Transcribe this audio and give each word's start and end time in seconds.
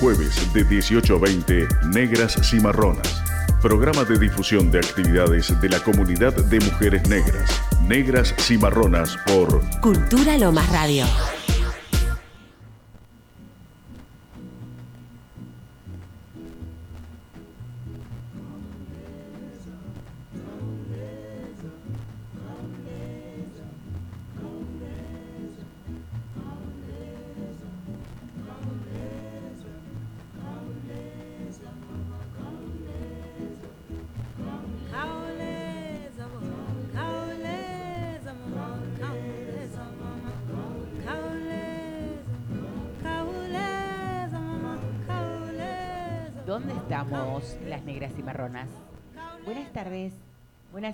jueves 0.00 0.52
de 0.52 0.64
18 0.64 1.16
a 1.16 1.18
20, 1.18 1.68
Negras 1.92 2.36
Cimarronas. 2.42 3.22
Programa 3.60 4.04
de 4.04 4.18
difusión 4.18 4.70
de 4.70 4.78
actividades 4.78 5.60
de 5.60 5.68
la 5.68 5.80
comunidad 5.80 6.34
de 6.34 6.60
mujeres 6.60 7.08
negras. 7.08 7.60
Negras 7.86 8.34
Cimarronas 8.38 9.16
por 9.26 9.60
Cultura 9.80 10.38
Lomas 10.38 10.68
Radio. 10.70 11.04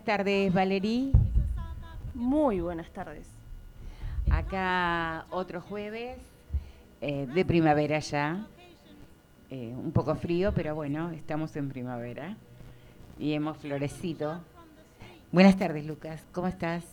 Buenas 0.05 0.19
tardes, 0.19 0.53
Valerí. 0.53 1.13
Muy 2.13 2.61
buenas 2.61 2.91
tardes. 2.91 3.27
Acá 4.31 5.25
otro 5.31 5.63
jueves 5.63 6.19
eh, 7.01 7.27
de 7.35 7.43
primavera 7.47 7.99
ya. 8.01 8.47
Eh, 9.49 9.73
un 9.75 9.93
poco 9.93 10.15
frío, 10.15 10.53
pero 10.53 10.75
bueno, 10.75 11.11
estamos 11.13 11.57
en 11.57 11.71
primavera 11.71 12.37
y 13.19 13.33
hemos 13.33 13.57
florecido. 13.57 14.41
Buenas 15.33 15.57
tardes, 15.57 15.87
Lucas. 15.87 16.23
¿Cómo 16.33 16.49
estás? 16.49 16.85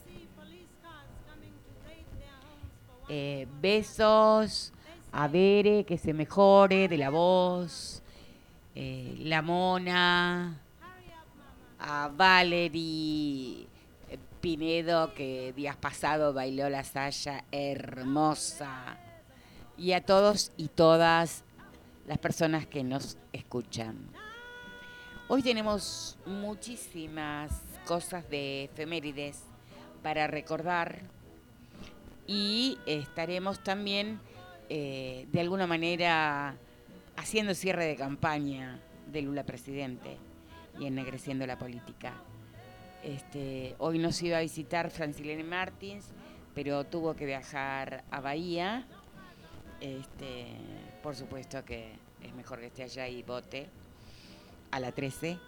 Eh, 3.10 3.46
besos 3.62 4.72
a 5.12 5.28
Bere, 5.28 5.84
que 5.84 5.98
se 5.98 6.14
mejore 6.14 6.88
de 6.88 6.98
la 6.98 7.10
voz. 7.10 8.02
eh, 8.74 9.18
la 9.20 9.42
Mona. 9.42 10.61
A 11.84 12.10
Valerie 12.16 13.68
Pinedo, 14.40 15.16
que 15.16 15.52
días 15.56 15.76
pasados 15.76 16.36
bailó 16.36 16.70
la 16.70 16.84
saya 16.84 17.44
hermosa. 17.52 18.98
Y 19.80 19.94
a 19.94 20.06
todos 20.06 20.52
y 20.58 20.68
todas 20.68 21.44
las 22.06 22.20
personas 22.20 22.68
que 22.68 22.84
nos 22.84 23.18
escuchan. 23.34 23.98
Hoy 25.28 25.42
tenemos 25.42 26.20
muchísimas 26.28 27.52
cosas 27.86 28.30
de 28.30 28.66
efemérides 28.66 29.42
para 30.04 30.28
recordar 30.28 31.00
y 32.28 32.78
estaremos 32.86 33.64
también 33.64 34.20
eh, 34.70 35.26
de 35.32 35.42
alguna 35.42 35.66
manera 35.66 36.56
haciendo 37.18 37.56
cierre 37.56 37.86
de 37.86 37.96
campaña 37.96 38.80
de 39.12 39.24
Lula 39.24 39.44
presidente 39.44 40.18
y 40.80 40.88
ennegreciendo 40.88 41.46
la 41.46 41.58
política. 41.58 42.14
Este, 43.04 43.76
hoy 43.80 43.98
nos 43.98 44.22
iba 44.22 44.38
a 44.38 44.42
visitar 44.42 44.92
Francilene 44.92 45.44
Martins, 45.44 46.12
pero 46.54 46.84
tuvo 46.86 47.16
que 47.16 47.26
viajar 47.26 48.04
a 48.12 48.22
Bahía. 48.22 48.86
Este, 49.80 50.48
por 51.02 51.16
supuesto 51.16 51.66
que 51.66 51.94
es 52.22 52.34
mejor 52.36 52.60
que 52.60 52.68
esté 52.68 52.84
allá 52.84 53.08
y 53.08 53.24
vote 53.24 53.68
a 54.70 54.80
la 54.80 54.92
13. 54.92 55.40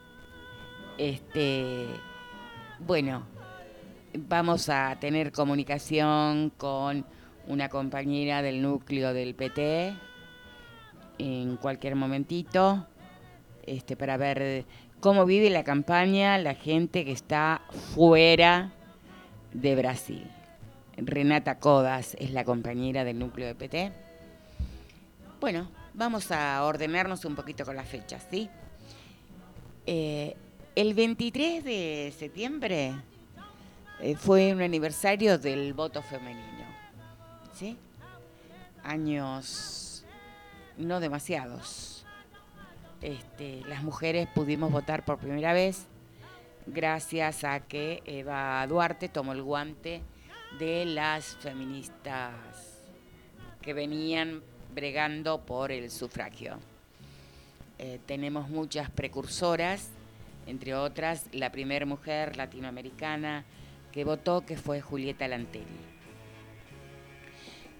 Este, 0.98 1.88
bueno, 2.80 3.24
vamos 4.18 4.70
a 4.70 4.98
tener 5.00 5.32
comunicación 5.32 6.52
con 6.58 7.06
una 7.48 7.70
compañera 7.70 8.42
del 8.42 8.62
núcleo 8.62 9.14
del 9.14 9.36
PT 9.36 9.96
en 11.20 11.58
cualquier 11.58 11.96
momentito 11.96 12.88
para 13.98 14.18
ver 14.18 14.66
cómo 15.04 15.26
vive 15.26 15.50
la 15.50 15.66
campaña 15.66 16.38
la 16.38 16.56
gente 16.56 17.04
que 17.04 17.12
está 17.12 17.62
fuera 17.94 18.72
de 19.52 19.76
Brasil. 19.76 20.26
Renata 20.96 21.60
Codas 21.60 22.16
es 22.22 22.32
la 22.32 22.46
compañera 22.46 23.04
del 23.04 23.20
núcleo 23.20 23.48
de 23.48 23.54
PT. 23.54 23.92
Bueno, 25.42 25.70
vamos 25.94 26.32
a 26.32 26.64
ordenarnos 26.64 27.26
un 27.26 27.36
poquito 27.36 27.66
con 27.66 27.76
las 27.76 27.90
fechas, 27.90 28.26
¿sí? 28.32 28.50
Eh, 29.86 30.38
el 30.74 30.94
23 30.94 31.66
de 31.66 32.14
septiembre 32.18 32.96
eh, 34.00 34.16
fue 34.16 34.54
un 34.54 34.62
aniversario 34.62 35.38
del 35.38 35.74
voto 35.74 36.02
femenino, 36.02 36.64
¿sí? 37.52 37.76
Años 38.86 40.06
no 40.78 41.02
demasiados. 41.02 41.93
Este, 43.04 43.62
las 43.68 43.84
mujeres 43.84 44.30
pudimos 44.34 44.72
votar 44.72 45.04
por 45.04 45.18
primera 45.18 45.52
vez 45.52 45.88
gracias 46.66 47.44
a 47.44 47.60
que 47.60 48.02
Eva 48.06 48.66
Duarte 48.66 49.10
tomó 49.10 49.34
el 49.34 49.44
guante 49.44 50.02
de 50.58 50.86
las 50.86 51.36
feministas 51.36 52.34
que 53.62 53.74
venían 53.74 54.42
bregando 54.74 55.42
por 55.42 55.74
el 55.74 55.92
sufragio. 55.92 56.60
Eh, 57.78 58.00
tenemos 58.06 58.48
muchas 58.48 58.90
precursoras, 58.90 59.90
entre 60.48 60.74
otras 60.74 61.28
la 61.34 61.52
primera 61.52 61.86
mujer 61.86 62.38
latinoamericana 62.38 63.44
que 63.92 64.06
votó, 64.06 64.46
que 64.46 64.56
fue 64.56 64.80
Julieta 64.80 65.28
Lanteri. 65.28 65.66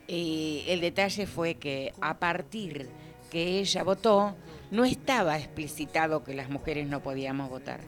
Y 0.06 0.66
el 0.68 0.82
detalle 0.82 1.28
fue 1.28 1.56
que 1.56 1.94
a 2.02 2.20
partir 2.20 2.90
que 3.32 3.60
ella 3.60 3.84
votó, 3.84 4.36
no 4.74 4.86
estaba 4.86 5.38
explicitado 5.38 6.24
que 6.24 6.34
las 6.34 6.50
mujeres 6.50 6.88
no 6.88 7.04
podíamos 7.04 7.48
votar. 7.48 7.80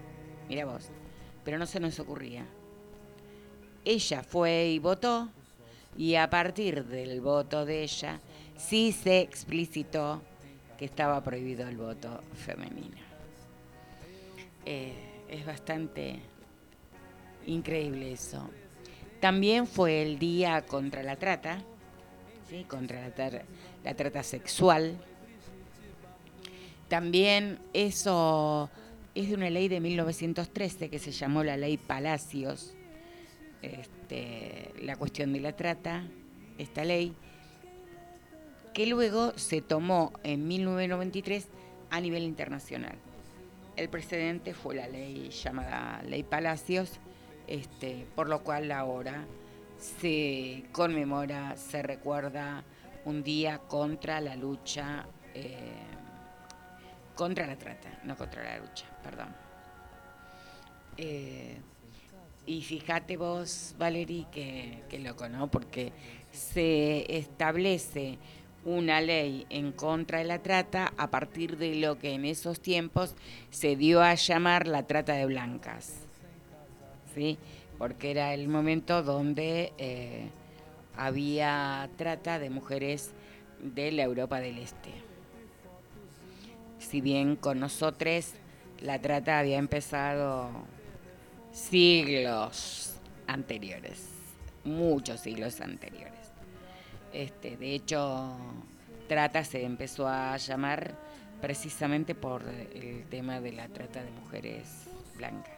Mira 0.48 0.66
vos, 0.66 0.92
pero 1.44 1.58
no 1.58 1.66
se 1.66 1.80
nos 1.80 2.00
ocurría. 2.00 2.46
Ella 3.84 4.22
fue 4.22 4.68
y 4.68 4.78
votó, 4.78 5.30
y 5.98 6.14
a 6.14 6.30
partir 6.30 6.86
del 6.86 7.22
voto 7.22 7.66
de 7.66 7.82
ella, 7.82 8.20
sí 8.56 8.92
se 8.92 9.22
explicitó 9.22 10.22
que 10.78 10.86
estaba 10.86 11.24
prohibido 11.24 11.68
el 11.68 11.76
voto 11.76 12.22
femenino. 12.36 12.98
Eh, 14.64 14.94
es 15.28 15.44
bastante 15.44 16.20
increíble 17.48 18.12
eso. 18.12 18.48
También 19.20 19.66
fue 19.66 20.04
el 20.04 20.20
día 20.20 20.64
contra 20.68 21.02
la 21.02 21.16
trata, 21.16 21.64
¿sí? 22.48 22.64
contra 22.66 23.10
la, 23.10 23.42
la 23.84 23.94
trata 23.96 24.22
sexual. 24.22 25.00
También 26.88 27.60
eso 27.74 28.70
es 29.16 29.30
de 29.30 29.36
una 29.36 29.50
ley 29.50 29.68
de 29.68 29.80
1913 29.80 30.90
que 30.90 31.00
se 31.00 31.12
llamó 31.12 31.44
la 31.44 31.58
ley 31.58 31.78
Palacios, 31.78 32.76
este, 33.62 34.72
la 34.82 34.96
cuestión 34.96 35.34
de 35.34 35.40
la 35.40 35.56
trata, 35.56 36.04
esta 36.58 36.84
ley, 36.84 37.14
que 38.74 38.86
luego 38.86 39.38
se 39.38 39.62
tomó 39.62 40.12
en 40.24 40.48
1993 40.48 41.48
a 41.90 42.02
nivel 42.02 42.24
internacional. 42.24 42.98
El 43.78 43.90
precedente 43.90 44.54
fue 44.54 44.76
la 44.76 44.88
ley 44.88 45.30
llamada 45.30 46.04
Ley 46.04 46.24
Palacios, 46.24 47.00
este, 47.48 48.06
por 48.16 48.30
lo 48.30 48.44
cual 48.44 48.72
ahora 48.72 49.26
se 49.78 50.66
conmemora, 50.72 51.58
se 51.58 51.82
recuerda 51.82 52.64
un 53.06 53.24
día 53.24 53.60
contra 53.60 54.22
la 54.22 54.36
lucha, 54.36 55.06
eh, 55.34 55.74
contra 57.16 57.48
la 57.48 57.58
trata, 57.58 58.00
no 58.04 58.16
contra 58.16 58.44
la 58.44 58.58
lucha, 58.60 58.86
perdón. 59.04 59.30
Eh, 60.98 61.58
y 62.46 62.62
fíjate 62.62 63.18
vos, 63.18 63.76
Valerie, 63.78 64.28
que, 64.32 64.84
que 64.90 65.00
loco, 65.00 65.28
¿no? 65.28 65.50
Porque 65.50 65.92
se 66.32 67.18
establece 67.18 68.20
una 68.66 69.00
ley 69.00 69.46
en 69.50 69.72
contra 69.72 70.20
de 70.20 70.26
la 70.26 70.40
trata 70.40 70.92
a 70.98 71.10
partir 71.10 71.58
de 71.58 71.76
lo 71.76 72.00
que 72.00 72.14
en 72.14 72.26
esos 72.26 72.60
tiempos 72.60 73.16
se 73.52 73.76
dio 73.76 74.02
a 74.02 74.16
llamar 74.16 74.68
la 74.68 74.84
trata 74.84 75.14
de 75.14 75.26
blancas. 75.26 76.02
¿Sí? 77.14 77.38
Porque 77.78 78.12
era 78.12 78.34
el 78.34 78.48
momento 78.48 79.04
donde 79.04 79.72
eh, 79.78 80.30
había 80.98 81.90
trata 81.98 82.40
de 82.40 82.50
mujeres 82.50 83.12
de 83.62 83.92
la 83.92 84.04
Europa 84.04 84.40
del 84.40 84.58
Este. 84.58 85.05
Si 86.90 87.02
bien 87.02 87.36
con 87.36 87.60
nosotros 87.60 88.34
la 88.80 89.00
trata 89.00 89.40
había 89.40 89.58
empezado 89.58 90.52
siglos 91.52 92.96
anteriores, 93.26 94.08
muchos 94.64 95.22
siglos 95.22 95.62
anteriores. 95.62 96.14
Este, 97.12 97.58
de 97.58 97.74
hecho, 97.74 98.38
trata 99.08 99.44
se 99.44 99.64
empezó 99.64 100.08
a 100.08 100.38
llamar 100.38 100.96
precisamente 101.42 102.14
por 102.14 102.44
el 102.48 103.06
tema 103.10 103.42
de 103.42 103.54
la 103.54 103.68
trata 103.68 104.04
de 104.04 104.12
mujeres 104.12 104.86
blancas. 105.18 105.58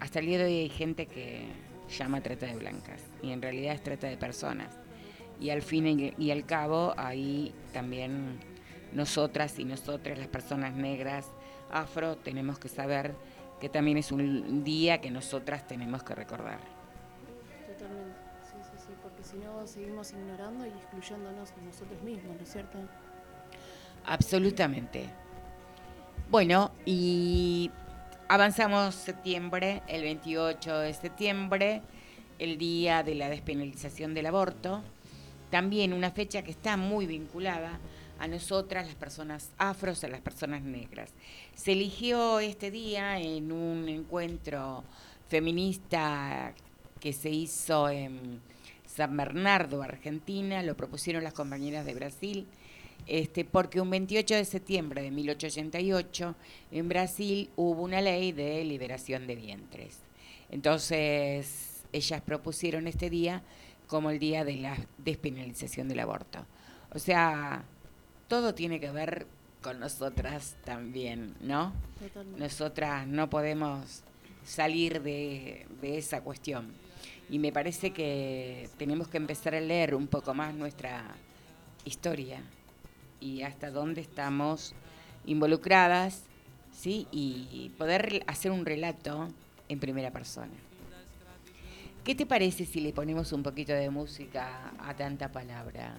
Hasta 0.00 0.20
el 0.20 0.26
día 0.26 0.38
de 0.38 0.44
hoy 0.44 0.58
hay 0.60 0.68
gente 0.70 1.06
que 1.06 1.44
llama 1.90 2.22
trata 2.22 2.46
de 2.46 2.56
blancas 2.56 3.02
y 3.22 3.30
en 3.30 3.42
realidad 3.42 3.74
es 3.74 3.82
trata 3.82 4.06
de 4.06 4.16
personas. 4.16 4.74
Y 5.38 5.50
al 5.50 5.60
fin 5.60 6.14
y 6.16 6.30
al 6.30 6.46
cabo 6.46 6.94
ahí 6.96 7.52
también 7.74 8.38
nosotras 8.96 9.58
y 9.58 9.64
nosotras, 9.64 10.18
las 10.18 10.28
personas 10.28 10.74
negras, 10.74 11.26
afro, 11.70 12.16
tenemos 12.16 12.58
que 12.58 12.68
saber 12.68 13.14
que 13.60 13.68
también 13.68 13.98
es 13.98 14.10
un 14.10 14.64
día 14.64 15.00
que 15.00 15.10
nosotras 15.10 15.66
tenemos 15.66 16.02
que 16.02 16.14
recordar. 16.14 16.58
Totalmente, 17.66 18.16
sí, 18.42 18.56
sí, 18.62 18.86
sí, 18.86 18.92
porque 19.02 19.22
si 19.22 19.36
no 19.36 19.66
seguimos 19.66 20.10
ignorando 20.12 20.64
y 20.64 20.70
excluyéndonos 20.70 21.50
nosotros 21.64 22.02
mismos, 22.02 22.36
¿no 22.36 22.42
es 22.42 22.50
cierto? 22.50 22.78
Absolutamente. 24.06 25.04
Bueno, 26.30 26.72
y 26.86 27.70
avanzamos 28.28 28.94
septiembre, 28.94 29.82
el 29.88 30.02
28 30.02 30.78
de 30.78 30.94
septiembre, 30.94 31.82
el 32.38 32.56
día 32.56 33.02
de 33.02 33.14
la 33.14 33.28
despenalización 33.28 34.14
del 34.14 34.26
aborto. 34.26 34.82
También 35.50 35.92
una 35.92 36.10
fecha 36.10 36.42
que 36.42 36.50
está 36.50 36.76
muy 36.76 37.06
vinculada 37.06 37.78
a 38.18 38.28
nosotras, 38.28 38.86
las 38.86 38.96
personas 38.96 39.50
afros, 39.58 40.02
a 40.04 40.08
las 40.08 40.20
personas 40.20 40.62
negras. 40.62 41.10
Se 41.54 41.72
eligió 41.72 42.40
este 42.40 42.70
día 42.70 43.18
en 43.18 43.52
un 43.52 43.88
encuentro 43.88 44.84
feminista 45.28 46.54
que 47.00 47.12
se 47.12 47.30
hizo 47.30 47.88
en 47.88 48.40
San 48.86 49.16
Bernardo, 49.16 49.82
Argentina, 49.82 50.62
lo 50.62 50.76
propusieron 50.76 51.22
las 51.22 51.34
compañeras 51.34 51.84
de 51.84 51.94
Brasil, 51.94 52.46
este, 53.06 53.44
porque 53.44 53.80
un 53.80 53.90
28 53.90 54.34
de 54.34 54.44
septiembre 54.44 55.02
de 55.02 55.10
1888 55.10 56.34
en 56.72 56.88
Brasil 56.88 57.50
hubo 57.56 57.82
una 57.82 58.00
ley 58.00 58.32
de 58.32 58.64
liberación 58.64 59.26
de 59.26 59.36
vientres. 59.36 59.98
Entonces, 60.50 61.84
ellas 61.92 62.22
propusieron 62.22 62.86
este 62.86 63.10
día 63.10 63.42
como 63.86 64.10
el 64.10 64.18
día 64.18 64.44
de 64.44 64.56
la 64.56 64.76
despenalización 64.98 65.88
del 65.88 66.00
aborto. 66.00 66.46
O 66.92 66.98
sea, 66.98 67.64
todo 68.28 68.54
tiene 68.54 68.80
que 68.80 68.90
ver 68.90 69.26
con 69.62 69.80
nosotras 69.80 70.56
también, 70.64 71.34
¿no? 71.40 71.72
Nosotras 72.36 73.06
no 73.06 73.28
podemos 73.28 74.02
salir 74.44 75.02
de, 75.02 75.66
esa 75.82 76.20
cuestión. 76.20 76.72
Y 77.28 77.38
me 77.38 77.52
parece 77.52 77.90
que 77.90 78.68
tenemos 78.78 79.08
que 79.08 79.16
empezar 79.16 79.54
a 79.54 79.60
leer 79.60 79.94
un 79.94 80.06
poco 80.06 80.34
más 80.34 80.54
nuestra 80.54 81.02
historia 81.84 82.40
y 83.20 83.42
hasta 83.42 83.70
dónde 83.70 84.00
estamos 84.00 84.74
involucradas, 85.24 86.22
¿sí? 86.72 87.08
Y 87.10 87.72
poder 87.76 88.22
hacer 88.28 88.52
un 88.52 88.64
relato 88.64 89.28
en 89.68 89.80
primera 89.80 90.12
persona. 90.12 90.52
¿Qué 92.04 92.14
te 92.14 92.24
parece 92.24 92.66
si 92.66 92.80
le 92.80 92.92
ponemos 92.92 93.32
un 93.32 93.42
poquito 93.42 93.72
de 93.72 93.90
música 93.90 94.72
a 94.78 94.94
tanta 94.94 95.32
palabra? 95.32 95.98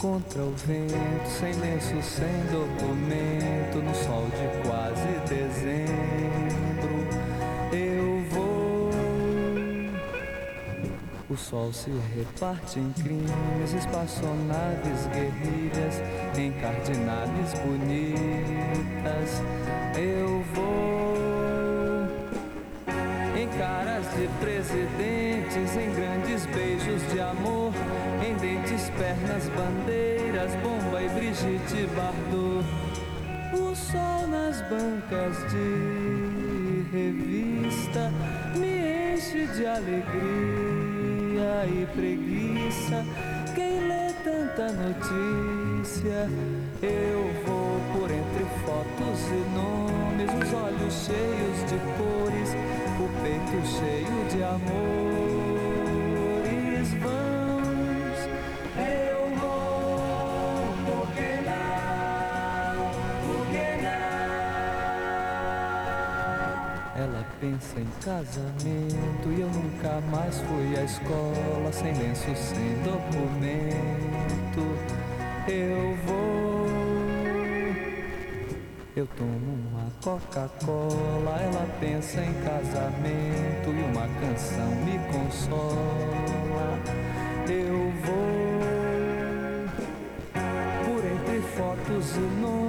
Contra 0.00 0.42
o 0.42 0.52
vento, 0.52 1.28
sem 1.28 1.52
lenço, 1.54 2.02
sem 2.02 2.26
documento, 2.50 3.82
no 3.84 3.94
sol 3.94 4.26
de 4.30 4.66
quase 4.66 5.12
dezembro, 5.28 6.96
eu 7.70 8.24
vou. 8.30 8.90
O 11.28 11.36
sol 11.36 11.70
se 11.72 11.90
reparte 12.16 12.80
em 12.80 12.90
crimes, 12.92 13.74
espaçonaves, 13.74 15.06
guerrilhas, 15.12 16.02
em 16.36 16.50
cardinales 16.52 17.52
bonitas, 17.60 19.42
eu 19.98 20.42
vou. 20.54 21.10
Em 23.38 23.48
caras 23.58 24.06
de 24.16 24.28
presidentes, 24.40 25.76
em 25.76 25.94
grandes 25.94 26.46
beijos 26.46 27.12
de 27.12 27.20
amor 27.20 27.72
pernas, 29.00 29.48
bandeiras, 29.56 30.52
bomba 30.56 31.02
e 31.02 31.08
Brigitte 31.08 31.86
Bardot. 31.96 32.66
O 33.54 33.74
sol 33.74 34.26
nas 34.28 34.60
bancas 34.68 35.38
de 35.50 36.84
revista 36.92 38.12
me 38.54 39.14
enche 39.14 39.46
de 39.46 39.66
alegria 39.66 40.04
e 41.66 41.86
preguiça. 41.96 43.02
Quem 43.54 43.88
lê 43.88 44.12
tanta 44.22 44.70
notícia, 44.70 46.28
eu 46.82 47.32
vou 47.46 47.80
por 47.94 48.10
entre 48.10 48.44
fotos 48.66 49.20
e 49.30 49.42
nomes, 49.56 50.30
os 50.44 50.52
olhos 50.52 50.94
cheios 51.06 51.58
de 51.70 51.78
cores, 51.96 52.50
o 53.00 53.08
peito 53.22 53.66
cheio 53.66 54.28
de 54.28 54.42
amor. 54.44 55.29
Pensa 67.60 67.80
em 67.80 67.86
casamento 68.02 69.28
e 69.28 69.40
eu 69.40 69.48
nunca 69.48 70.00
mais 70.10 70.38
fui 70.38 70.78
à 70.78 70.82
escola 70.82 71.70
sem 71.72 71.92
lenço, 71.92 72.24
sem 72.34 72.74
documento. 72.82 74.62
Eu 75.46 75.96
vou, 76.06 76.66
eu 78.96 79.06
tomo 79.16 79.58
uma 79.70 79.90
Coca-Cola, 80.02 81.38
ela 81.40 81.66
pensa 81.80 82.22
em 82.22 82.32
casamento 82.42 83.68
e 83.68 83.82
uma 83.92 84.08
canção 84.20 84.70
me 84.84 84.98
consola. 85.12 86.78
Eu 87.48 87.92
vou 88.04 88.40
por 90.84 91.04
entre 91.04 91.40
fotos 91.56 92.16
e 92.16 92.20
nomes, 92.40 92.50
sem 92.50 92.59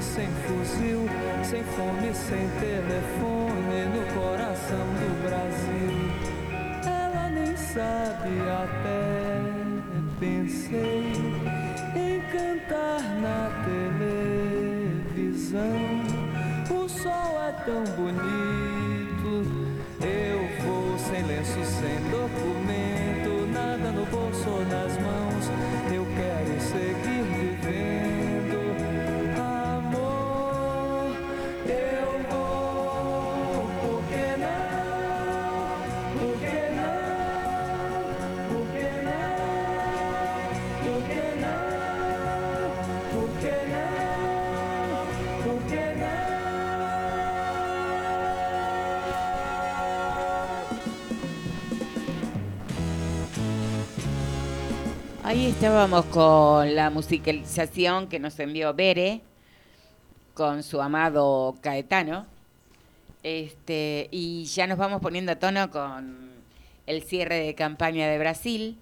sem 0.00 0.26
fuzil 0.46 1.06
sem 1.44 1.62
fome, 1.64 2.14
sem 2.14 2.48
telefone 2.60 3.84
no 3.92 4.02
coração 4.14 4.86
do 5.00 5.08
Brasil. 5.22 5.92
Ela 6.86 7.28
nem 7.30 7.56
sabe 7.56 8.30
até 8.62 9.40
pensei 10.20 11.12
em 11.96 12.20
cantar 12.30 13.02
na 13.20 13.50
televisão. 15.24 15.78
O 16.70 16.88
sol 16.88 17.40
é 17.48 17.52
tão 17.64 17.82
bonito, 17.96 19.30
eu 20.00 20.40
vou 20.64 20.98
sem 20.98 21.22
lenço, 21.24 21.64
sem 21.64 21.98
documento, 22.10 23.46
nada 23.52 23.90
no 23.90 24.06
bolso 24.06 24.48
ou 24.48 24.64
nas 24.66 24.96
mãos. 24.98 25.50
Eu 25.92 26.06
quero 26.16 26.60
seguir 26.60 27.19
Ahí 55.30 55.46
estábamos 55.46 56.06
con 56.06 56.74
la 56.74 56.90
musicalización 56.90 58.08
que 58.08 58.18
nos 58.18 58.36
envió 58.40 58.74
Bere 58.74 59.20
con 60.34 60.64
su 60.64 60.82
amado 60.82 61.54
Caetano. 61.60 62.26
Este, 63.22 64.08
y 64.10 64.46
ya 64.46 64.66
nos 64.66 64.76
vamos 64.76 65.00
poniendo 65.00 65.30
a 65.30 65.36
tono 65.36 65.70
con 65.70 66.32
el 66.88 67.04
cierre 67.04 67.36
de 67.36 67.54
campaña 67.54 68.08
de 68.08 68.18
Brasil. 68.18 68.76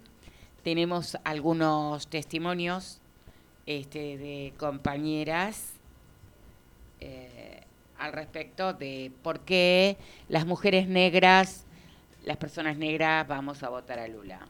Tenemos 0.62 1.19
algunos 1.23 2.07
testimonios 2.07 3.02
este, 3.67 4.17
de 4.17 4.55
compañeras 4.57 5.75
eh, 7.00 7.61
al 7.99 8.14
respecto 8.14 8.73
de 8.73 9.12
por 9.23 9.40
qué 9.40 9.99
las 10.31 10.47
mujeres 10.47 10.88
negras, 10.88 11.67
las 12.25 12.38
personas 12.38 12.78
negras, 12.78 13.28
vamos 13.28 13.62
a 13.62 13.69
votar 13.69 13.99
a 13.99 14.09
Lula. 14.09 14.49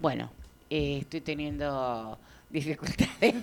Bueno, 0.00 0.30
eh, 0.70 0.98
estoy 0.98 1.20
teniendo 1.20 2.18
dificultades. 2.50 3.34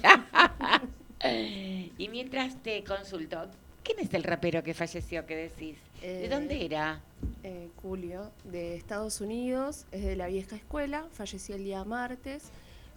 y 1.98 2.08
mientras 2.10 2.56
te 2.64 2.84
consulto, 2.84 3.48
¿quién 3.84 4.00
es 4.00 4.14
el 4.14 4.24
rapero 4.24 4.64
que 4.64 4.74
falleció 4.74 5.26
que 5.26 5.36
decís? 5.36 5.78
¿De 6.02 6.26
Eh, 6.26 6.30
dónde 6.30 6.64
era? 6.66 7.02
Eh, 7.44 7.70
Julio, 7.82 8.32
de 8.44 8.76
Estados 8.76 9.22
Unidos, 9.22 9.86
es 9.92 10.04
de 10.04 10.16
la 10.16 10.28
vieja 10.28 10.56
escuela, 10.56 11.06
falleció 11.12 11.56
el 11.56 11.64
día 11.64 11.84
martes. 11.84 12.44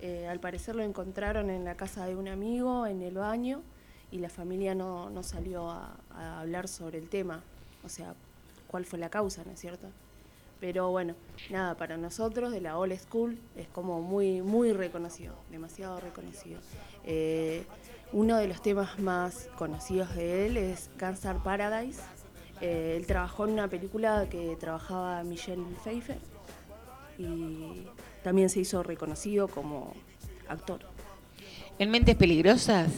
Eh, 0.01 0.27
al 0.29 0.39
parecer 0.39 0.77
lo 0.77 0.83
encontraron 0.85 1.51
en 1.51 1.65
la 1.65 1.75
casa 1.77 2.07
de 2.07 2.15
un 2.15 2.29
amigo, 2.29 2.87
en 2.87 3.03
el 3.03 3.15
baño, 3.15 3.63
y 4.13 4.19
la 4.19 4.29
familia 4.29 4.75
no, 4.75 5.11
no 5.11 5.23
salió 5.23 5.69
a, 5.71 5.97
a 6.15 6.41
hablar 6.41 6.69
sobre 6.69 6.99
el 6.99 7.09
tema, 7.09 7.43
o 7.85 7.89
sea, 7.89 8.15
cuál 8.69 8.85
fue 8.85 8.99
la 8.99 9.09
causa, 9.11 9.43
¿no 9.45 9.53
es 9.53 9.61
cierto? 9.61 9.89
Pero 10.61 10.91
bueno, 10.91 11.15
nada, 11.51 11.77
para 11.77 11.97
nosotros 11.97 12.51
de 12.53 12.61
la 12.61 12.79
old 12.79 12.99
school 12.99 13.39
es 13.57 13.69
como 13.69 14.03
muy, 14.03 14.43
muy 14.43 14.73
reconocido, 14.73 15.35
demasiado 15.51 16.01
reconocido. 16.01 16.61
Eh, 17.05 17.65
uno 18.13 18.39
de 18.39 18.49
los 18.49 18.61
temas 18.61 18.99
más 18.99 19.49
conocidos 19.57 20.15
de 20.17 20.47
él 20.47 20.57
es 20.57 20.91
Cancer 20.97 21.37
Paradise. 21.37 22.01
Eh, 22.61 22.95
él 22.97 23.07
trabajó 23.07 23.47
en 23.47 23.53
una 23.53 23.69
película 23.69 24.27
que 24.29 24.57
trabajaba 24.57 25.23
Michelle 25.23 25.63
Pfeiffer 25.85 26.19
y 27.19 27.87
también 28.25 28.51
se 28.51 28.61
hizo 28.61 28.83
reconocido 28.83 29.47
como 29.47 29.95
actor. 30.49 30.81
¿En 31.79 31.91
Mentes 31.91 32.17
Peligrosas? 32.17 32.91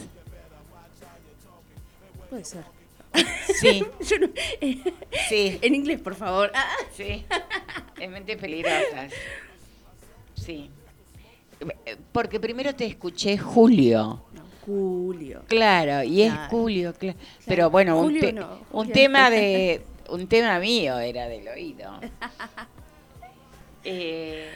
Puede 2.29 2.43
ser. 2.43 2.80
Sí, 3.59 3.81
no- 4.19 4.29
sí, 5.29 5.59
en 5.61 5.75
inglés, 5.75 6.01
por 6.01 6.15
favor. 6.15 6.51
Ah, 6.55 6.67
sí. 6.95 7.25
En 7.99 8.11
Mentes 8.11 8.37
Peligrosas. 8.37 9.11
Sí. 10.35 10.69
Eh, 11.85 11.97
Porque 12.11 12.39
primero 12.39 12.73
te 12.73 12.85
escuché 12.85 13.37
Julio. 13.37 14.23
no, 14.33 14.41
Julio. 14.65 15.43
Claro, 15.47 16.03
y 16.03 16.23
es. 16.23 16.33
Julio, 16.49 16.93
claro. 16.93 17.17
Pero 17.45 17.69
bueno, 17.69 17.97
un, 17.99 18.05
Julio 18.05 18.21
te- 18.21 18.33
no, 18.33 18.47
un 18.71 18.85
Julio. 18.87 18.93
tema 18.93 19.29
de 19.29 19.81
un 20.09 20.27
tema 20.27 20.59
mío 20.59 20.97
era 20.99 21.27
del 21.27 21.47
oído. 21.47 21.99
Eh, 23.83 24.47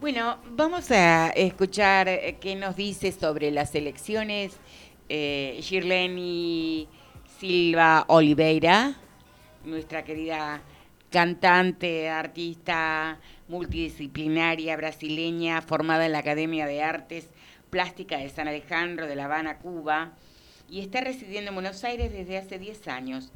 bueno, 0.00 0.38
vamos 0.52 0.90
a 0.90 1.28
escuchar 1.30 2.08
eh, 2.08 2.38
qué 2.40 2.56
nos 2.56 2.76
dice 2.76 3.12
sobre 3.12 3.50
las 3.50 3.74
elecciones 3.74 4.56
eh, 5.10 5.58
Shirlene 5.60 6.86
Silva 7.40 8.04
Oliveira, 8.08 8.96
nuestra 9.64 10.04
querida 10.04 10.60
cantante, 11.10 12.10
artista 12.10 13.18
multidisciplinaria 13.48 14.76
brasileña 14.76 15.62
formada 15.62 16.04
en 16.04 16.12
la 16.12 16.18
Academia 16.18 16.66
de 16.66 16.82
Artes 16.82 17.30
Plástica 17.70 18.18
de 18.18 18.28
San 18.28 18.46
Alejandro 18.46 19.06
de 19.06 19.16
La 19.16 19.24
Habana, 19.24 19.56
Cuba, 19.56 20.12
y 20.68 20.80
está 20.80 21.00
residiendo 21.00 21.48
en 21.48 21.54
Buenos 21.54 21.82
Aires 21.82 22.12
desde 22.12 22.36
hace 22.36 22.58
10 22.58 22.86
años 22.88 23.32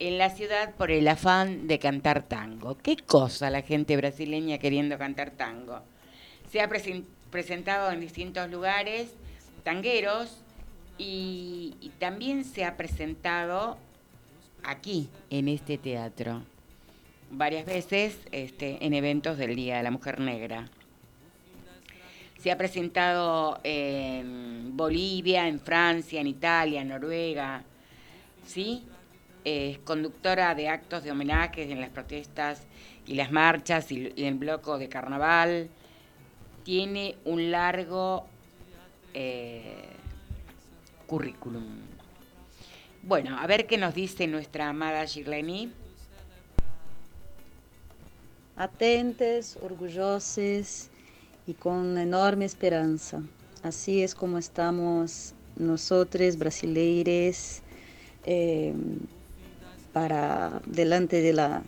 en 0.00 0.18
la 0.18 0.30
ciudad 0.30 0.74
por 0.74 0.90
el 0.90 1.06
afán 1.06 1.68
de 1.68 1.78
cantar 1.78 2.24
tango. 2.24 2.76
¿Qué 2.78 2.96
cosa 2.96 3.50
la 3.50 3.62
gente 3.62 3.96
brasileña 3.96 4.58
queriendo 4.58 4.98
cantar 4.98 5.30
tango? 5.30 5.80
Se 6.50 6.60
ha 6.60 6.68
presen- 6.68 7.04
presentado 7.30 7.92
en 7.92 8.00
distintos 8.00 8.50
lugares 8.50 9.14
tangueros 9.62 10.42
y, 10.98 11.92
también 11.98 12.44
se 12.44 12.64
ha 12.64 12.76
presentado 12.76 13.76
aquí, 14.64 15.08
en 15.30 15.48
este 15.48 15.78
teatro, 15.78 16.42
varias 17.30 17.66
veces 17.66 18.18
este, 18.32 18.84
en 18.84 18.94
eventos 18.94 19.38
del 19.38 19.54
Día 19.56 19.78
de 19.78 19.82
la 19.82 19.90
Mujer 19.90 20.20
Negra. 20.20 20.68
Se 22.38 22.52
ha 22.52 22.58
presentado 22.58 23.58
en 23.64 24.76
Bolivia, 24.76 25.48
en 25.48 25.58
Francia, 25.60 26.20
en 26.20 26.26
Italia, 26.28 26.82
en 26.82 26.88
Noruega, 26.88 27.64
¿sí? 28.46 28.84
Es 29.44 29.78
conductora 29.78 30.54
de 30.54 30.68
actos 30.68 31.02
de 31.02 31.10
homenajes 31.10 31.70
en 31.70 31.80
las 31.80 31.90
protestas 31.90 32.66
y 33.06 33.14
las 33.14 33.32
marchas 33.32 33.90
y, 33.90 34.12
y 34.14 34.24
el 34.24 34.34
bloco 34.34 34.78
de 34.78 34.88
carnaval. 34.88 35.68
Tiene 36.64 37.16
un 37.24 37.50
largo 37.50 38.26
eh, 39.14 39.87
currículum. 41.08 41.64
Bueno, 43.02 43.36
a 43.36 43.46
ver 43.48 43.66
qué 43.66 43.78
nos 43.78 43.94
dice 43.94 44.28
nuestra 44.28 44.68
amada 44.68 45.04
Shirlene. 45.04 45.70
atentes, 48.58 49.56
orgullosos 49.62 50.88
y 51.46 51.54
con 51.54 51.96
enorme 51.96 52.44
esperanza. 52.44 53.22
Así 53.62 54.02
es 54.02 54.14
como 54.14 54.36
estamos 54.36 55.32
nosotros, 55.56 56.36
brasileiros, 56.36 57.62
eh, 58.26 58.74
para 59.92 60.60
delante 60.66 61.22
de, 61.22 61.32
la, 61.32 61.62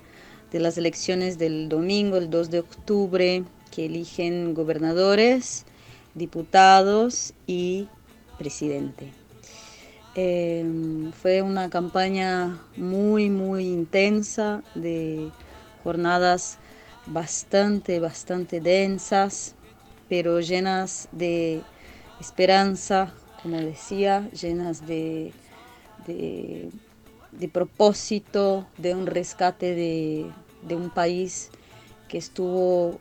de 0.51 0.61
las 0.61 0.77
elecciones 0.77 1.39
del 1.39 1.69
domingo, 1.69 2.17
el 2.17 2.29
2 2.29 2.51
de 2.51 2.59
octubre, 2.59 3.45
que 3.71 3.87
eligen 3.87 4.53
gobernadores, 4.53 5.65
diputados 6.15 7.33
y 7.47 7.89
presidente. 8.37 9.20
Eh, 10.23 10.67
fue 11.23 11.41
una 11.41 11.71
campaña 11.71 12.59
muy, 12.77 13.31
muy 13.31 13.65
intensa 13.65 14.63
de 14.75 15.31
jornadas 15.83 16.59
bastante, 17.07 18.01
bastante 18.01 18.61
densas, 18.61 19.55
pero 20.11 20.41
llenas 20.41 21.09
de 21.11 21.63
esperanza, 22.21 23.15
como 23.43 23.57
decía, 23.61 24.29
llenas 24.33 24.87
de, 24.87 25.33
de, 26.07 26.69
de 27.33 27.49
propósito, 27.49 28.67
de 28.77 28.95
un 28.95 29.07
rescate 29.07 29.75
de, 29.75 30.31
de, 30.61 30.77
un 30.77 30.91
país 30.91 31.49
que 32.09 32.19
estuvo 32.19 33.01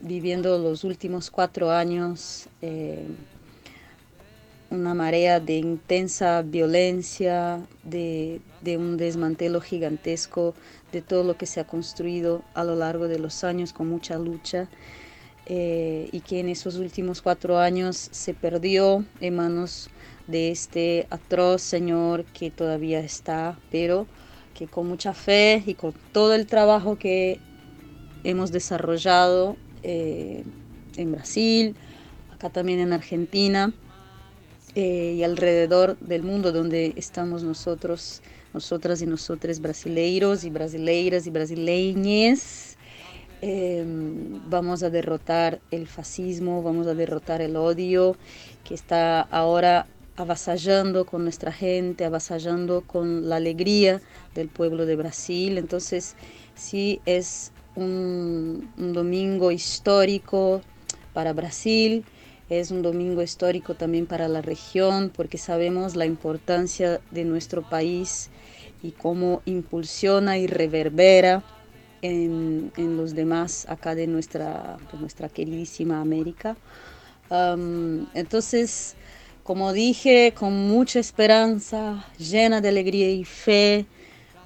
viviendo 0.00 0.58
los 0.58 0.82
últimos 0.82 1.30
cuatro 1.30 1.70
años 1.70 2.48
eh, 2.62 3.04
una 4.70 4.94
marea 4.94 5.40
de 5.40 5.56
intensa 5.56 6.42
violencia, 6.42 7.66
de, 7.84 8.40
de 8.60 8.76
un 8.76 8.96
desmantelo 8.96 9.60
gigantesco 9.60 10.54
de 10.92 11.02
todo 11.02 11.24
lo 11.24 11.36
que 11.36 11.46
se 11.46 11.60
ha 11.60 11.66
construido 11.66 12.42
a 12.54 12.64
lo 12.64 12.76
largo 12.76 13.08
de 13.08 13.18
los 13.18 13.44
años 13.44 13.72
con 13.72 13.88
mucha 13.88 14.18
lucha 14.18 14.68
eh, 15.46 16.08
y 16.12 16.20
que 16.20 16.40
en 16.40 16.50
esos 16.50 16.76
últimos 16.76 17.22
cuatro 17.22 17.58
años 17.58 18.08
se 18.10 18.34
perdió 18.34 19.04
en 19.20 19.36
manos 19.36 19.88
de 20.26 20.50
este 20.50 21.06
atroz 21.08 21.62
señor 21.62 22.24
que 22.26 22.50
todavía 22.50 23.00
está, 23.00 23.58
pero 23.70 24.06
que 24.52 24.66
con 24.66 24.86
mucha 24.86 25.14
fe 25.14 25.62
y 25.64 25.72
con 25.74 25.94
todo 26.12 26.34
el 26.34 26.46
trabajo 26.46 26.98
que 26.98 27.40
hemos 28.24 28.52
desarrollado 28.52 29.56
eh, 29.82 30.44
en 30.96 31.12
Brasil, 31.12 31.76
acá 32.34 32.50
también 32.50 32.80
en 32.80 32.92
Argentina 32.92 33.72
eh, 34.80 35.14
y 35.16 35.24
alrededor 35.24 35.98
del 35.98 36.22
mundo 36.22 36.52
donde 36.52 36.92
estamos 36.94 37.42
nosotros, 37.42 38.22
nosotras 38.54 39.02
y 39.02 39.06
nosotros 39.06 39.58
brasileiros 39.58 40.44
y 40.44 40.50
brasileiras 40.50 41.26
y 41.26 41.30
brasileñes. 41.30 42.76
Eh, 43.42 43.84
vamos 44.48 44.84
a 44.84 44.90
derrotar 44.90 45.58
el 45.72 45.88
fascismo, 45.88 46.62
vamos 46.62 46.86
a 46.86 46.94
derrotar 46.94 47.42
el 47.42 47.56
odio 47.56 48.16
que 48.62 48.74
está 48.74 49.22
ahora 49.22 49.88
avasallando 50.14 51.06
con 51.06 51.24
nuestra 51.24 51.50
gente, 51.50 52.04
avasallando 52.04 52.82
con 52.82 53.28
la 53.28 53.34
alegría 53.34 54.00
del 54.36 54.48
pueblo 54.48 54.86
de 54.86 54.94
Brasil. 54.94 55.58
Entonces, 55.58 56.14
sí 56.54 57.00
es 57.04 57.50
un 57.74 58.70
domingo 58.76 59.50
histórico 59.50 60.62
para 61.14 61.32
Brasil, 61.32 62.04
es 62.48 62.70
un 62.70 62.82
domingo 62.82 63.22
histórico 63.22 63.74
también 63.74 64.06
para 64.06 64.28
la 64.28 64.40
región 64.40 65.10
porque 65.14 65.38
sabemos 65.38 65.96
la 65.96 66.06
importancia 66.06 67.00
de 67.10 67.24
nuestro 67.24 67.62
país 67.68 68.30
y 68.82 68.92
cómo 68.92 69.42
impulsiona 69.44 70.38
y 70.38 70.46
reverbera 70.46 71.42
en, 72.02 72.72
en 72.76 72.96
los 72.96 73.14
demás 73.14 73.66
acá 73.68 73.94
de 73.94 74.06
nuestra, 74.06 74.78
de 74.92 74.98
nuestra 74.98 75.28
queridísima 75.28 76.00
América. 76.00 76.56
Um, 77.30 78.06
entonces, 78.14 78.94
como 79.42 79.72
dije, 79.72 80.32
con 80.34 80.54
mucha 80.68 81.00
esperanza, 81.00 82.06
llena 82.18 82.60
de 82.60 82.68
alegría 82.68 83.10
y 83.10 83.24
fe, 83.24 83.86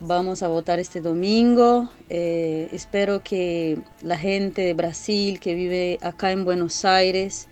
vamos 0.00 0.42
a 0.42 0.48
votar 0.48 0.80
este 0.80 1.00
domingo. 1.00 1.90
Eh, 2.08 2.68
espero 2.72 3.22
que 3.22 3.78
la 4.02 4.18
gente 4.18 4.62
de 4.62 4.74
Brasil 4.74 5.38
que 5.38 5.54
vive 5.54 5.98
acá 6.02 6.32
en 6.32 6.44
Buenos 6.44 6.84
Aires 6.84 7.48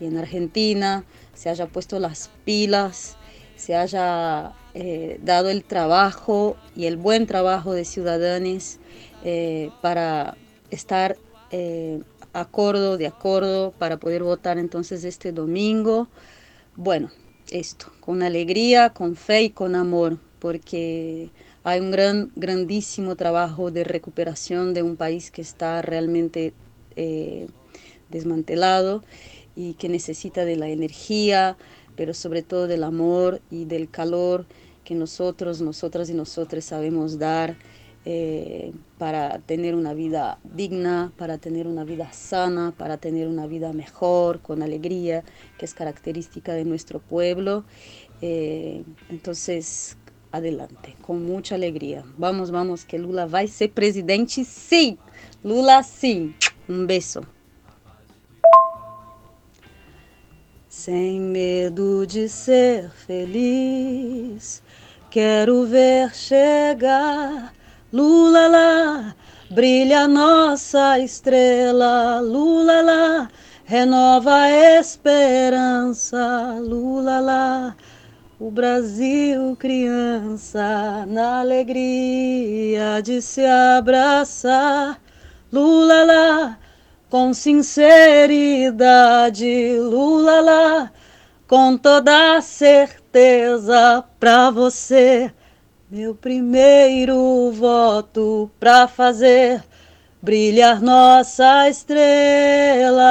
y 0.00 0.06
en 0.06 0.16
Argentina 0.16 1.04
se 1.34 1.50
haya 1.50 1.66
puesto 1.66 1.98
las 1.98 2.30
pilas, 2.44 3.16
se 3.56 3.74
haya 3.74 4.52
eh, 4.74 5.20
dado 5.22 5.50
el 5.50 5.64
trabajo 5.64 6.56
y 6.74 6.86
el 6.86 6.96
buen 6.96 7.26
trabajo 7.26 7.72
de 7.72 7.84
ciudadanos 7.84 8.78
eh, 9.24 9.70
para 9.80 10.36
estar 10.70 11.16
acuerdo, 12.32 12.98
de 12.98 13.06
acuerdo, 13.06 13.72
para 13.78 13.96
poder 13.96 14.22
votar 14.24 14.58
entonces 14.58 15.04
este 15.04 15.32
domingo. 15.32 16.08
Bueno, 16.76 17.10
esto, 17.50 17.86
con 18.00 18.22
alegría, 18.22 18.90
con 18.90 19.16
fe 19.16 19.44
y 19.44 19.50
con 19.50 19.74
amor, 19.74 20.18
porque 20.40 21.30
hay 21.62 21.80
un 21.80 21.90
gran, 21.90 22.30
grandísimo 22.36 23.16
trabajo 23.16 23.70
de 23.70 23.84
recuperación 23.84 24.74
de 24.74 24.82
un 24.82 24.96
país 24.96 25.30
que 25.30 25.40
está 25.42 25.80
realmente 25.80 26.52
eh, 26.96 27.46
desmantelado 28.10 29.02
y 29.56 29.74
que 29.74 29.88
necesita 29.88 30.44
de 30.44 30.56
la 30.56 30.68
energía, 30.68 31.56
pero 31.96 32.14
sobre 32.14 32.42
todo 32.42 32.66
del 32.66 32.84
amor 32.84 33.40
y 33.50 33.64
del 33.64 33.90
calor 33.90 34.46
que 34.84 34.94
nosotros, 34.94 35.60
nosotras 35.60 36.10
y 36.10 36.14
nosotros 36.14 36.64
sabemos 36.64 37.18
dar 37.18 37.56
eh, 38.06 38.72
para 38.98 39.38
tener 39.38 39.74
una 39.74 39.94
vida 39.94 40.38
digna, 40.44 41.10
para 41.16 41.38
tener 41.38 41.66
una 41.66 41.84
vida 41.84 42.12
sana, 42.12 42.74
para 42.76 42.98
tener 42.98 43.28
una 43.28 43.46
vida 43.46 43.72
mejor, 43.72 44.40
con 44.40 44.62
alegría, 44.62 45.24
que 45.58 45.64
es 45.64 45.72
característica 45.72 46.52
de 46.52 46.66
nuestro 46.66 47.00
pueblo. 47.00 47.64
Eh, 48.20 48.84
entonces, 49.08 49.96
adelante, 50.32 50.94
con 51.00 51.24
mucha 51.24 51.54
alegría. 51.54 52.04
Vamos, 52.18 52.50
vamos, 52.50 52.84
que 52.84 52.98
Lula 52.98 53.26
vai 53.26 53.48
ser 53.48 53.72
presidente, 53.72 54.44
sim. 54.44 54.98
Lula, 55.42 55.82
sim. 55.82 56.34
Um 56.68 56.86
beijo. 56.86 57.22
Sem 60.76 61.20
medo 61.20 62.04
de 62.04 62.28
ser 62.28 62.90
feliz, 62.90 64.60
quero 65.08 65.64
ver 65.64 66.12
chegar 66.12 67.54
Lula 67.92 68.48
lá, 68.48 69.16
brilha 69.48 70.08
nossa 70.08 70.98
estrela, 70.98 72.20
Lula 72.20 72.82
lá, 72.82 73.30
renova 73.64 74.34
a 74.34 74.50
esperança, 74.80 76.58
Lula 76.60 77.20
lá, 77.20 77.76
o 78.40 78.50
Brasil 78.50 79.56
criança, 79.56 81.06
na 81.06 81.38
alegria 81.38 83.00
de 83.00 83.22
se 83.22 83.46
abraçar, 83.46 85.00
Lula 85.52 86.04
lá, 86.04 86.58
com 87.14 87.32
sinceridade, 87.32 89.78
Lula 89.78 90.40
lá, 90.40 90.92
com 91.46 91.78
toda 91.78 92.40
certeza 92.40 94.02
pra 94.18 94.50
você 94.50 95.32
meu 95.88 96.12
primeiro 96.12 97.52
voto 97.52 98.50
para 98.58 98.88
fazer 98.88 99.62
brilhar 100.20 100.82
nossa 100.82 101.68
estrela. 101.68 103.04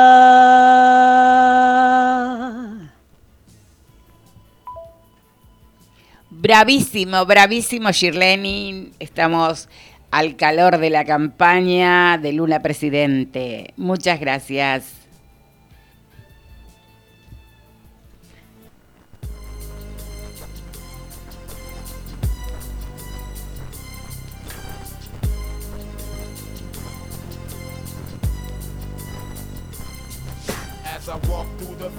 Bravísimo, 6.29 7.24
bravísimo 7.24 7.93
Shirlene. 7.93 8.91
Estamos 9.00 9.69
al 10.13 10.36
calor 10.36 10.77
de 10.77 10.91
la 10.91 11.05
campaña 11.05 12.20
de 12.20 12.34
Lula 12.34 12.62
Presidente. 12.62 13.74
Muchas 13.77 14.20
gracias. 14.20 15.03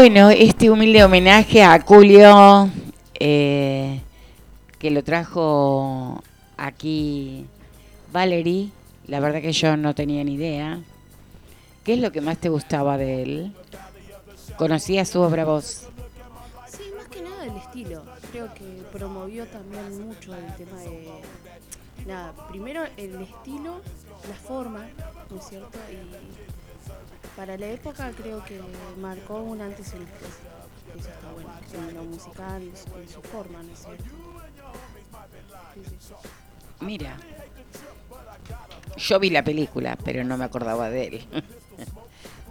Bueno, 0.00 0.30
este 0.30 0.70
humilde 0.70 1.02
homenaje 1.02 1.60
a 1.60 1.80
Julio, 1.80 2.70
eh, 3.18 4.00
que 4.78 4.92
lo 4.92 5.02
trajo 5.02 6.22
aquí 6.56 7.44
Valerie, 8.12 8.70
la 9.08 9.18
verdad 9.18 9.42
que 9.42 9.50
yo 9.50 9.76
no 9.76 9.96
tenía 9.96 10.22
ni 10.22 10.34
idea. 10.34 10.78
¿Qué 11.82 11.94
es 11.94 11.98
lo 11.98 12.12
que 12.12 12.20
más 12.20 12.38
te 12.38 12.48
gustaba 12.48 12.96
de 12.96 13.22
él? 13.24 13.52
¿Conocías 14.56 15.08
su 15.08 15.20
obra 15.20 15.44
vos? 15.44 15.88
Sí, 16.68 16.84
más 16.96 17.08
que 17.08 17.20
nada 17.20 17.44
el 17.46 17.56
estilo. 17.56 18.04
Creo 18.30 18.54
que 18.54 18.84
promovió 18.92 19.46
también 19.48 20.06
mucho 20.06 20.32
el 20.32 20.54
tema 20.54 20.78
de. 20.78 21.08
Nada, 22.06 22.34
primero 22.48 22.84
el 22.96 23.20
estilo, 23.20 23.80
la 24.28 24.36
forma, 24.46 24.86
¿no 25.28 25.38
es 25.38 25.48
cierto? 25.48 25.76
Y 25.90 26.47
para 27.38 27.56
la 27.56 27.68
época 27.68 28.10
creo 28.20 28.44
que 28.44 28.60
marcó 29.00 29.40
un 29.40 29.60
antes 29.60 29.94
y 29.94 29.98
después. 30.00 30.32
Eso 30.98 31.08
está 31.08 31.30
bueno, 31.32 31.88
en 31.88 31.94
lo 31.94 32.02
musical, 32.02 32.62
en 32.62 33.08
su 33.08 33.22
forma, 33.22 33.62
¿no 33.62 33.72
es 33.72 33.78
cierto? 33.78 34.04
Mira, 36.80 37.16
yo 38.96 39.20
vi 39.20 39.30
la 39.30 39.44
película, 39.44 39.96
pero 40.04 40.24
no 40.24 40.36
me 40.36 40.44
acordaba 40.44 40.90
de 40.90 41.06
él. 41.06 41.26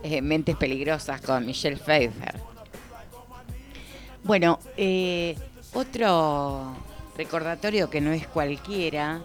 Eh, 0.04 0.22
Mentes 0.22 0.56
Peligrosas 0.56 1.20
con 1.22 1.44
Michelle 1.44 1.76
Pfeiffer. 1.76 2.40
Bueno, 4.24 4.60
eh, 4.78 5.36
otro 5.74 6.76
recordatorio 7.18 7.90
que 7.90 8.00
no 8.00 8.12
es 8.12 8.28
cualquiera, 8.28 9.24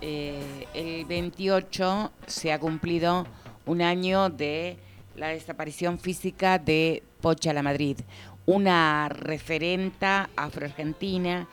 eh, 0.00 0.68
el 0.72 1.04
28 1.06 2.12
se 2.28 2.52
ha 2.52 2.60
cumplido 2.60 3.26
un 3.66 3.82
año 3.82 4.30
de 4.30 4.78
la 5.16 5.28
desaparición 5.28 5.98
física 5.98 6.58
de 6.58 7.02
Pocha 7.20 7.52
La 7.52 7.62
Madrid, 7.62 7.98
una 8.46 9.08
referenta 9.08 10.28
afroargentina, 10.36 11.48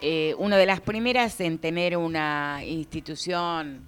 eh, 0.00 0.34
una 0.38 0.56
de 0.56 0.66
las 0.66 0.80
primeras 0.80 1.40
en 1.40 1.58
tener 1.58 1.96
una 1.96 2.60
institución, 2.64 3.86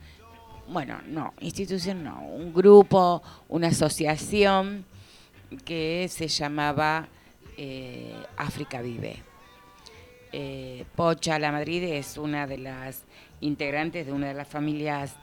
bueno, 0.68 1.00
no, 1.06 1.34
institución 1.40 2.02
no, 2.02 2.22
un 2.22 2.52
grupo, 2.52 3.22
una 3.48 3.68
asociación 3.68 4.86
que 5.64 6.08
se 6.10 6.28
llamaba 6.28 7.08
eh, 7.56 8.14
África 8.36 8.80
Vive. 8.80 9.22
Eh, 10.32 10.84
Pocha 10.94 11.38
La 11.38 11.52
Madrid 11.52 11.82
es 11.84 12.18
una 12.18 12.46
de 12.46 12.58
las 12.58 13.04
integrantes 13.40 14.06
de 14.06 14.12
una 14.12 14.28
de 14.28 14.34
las 14.34 14.48
familias, 14.48 15.14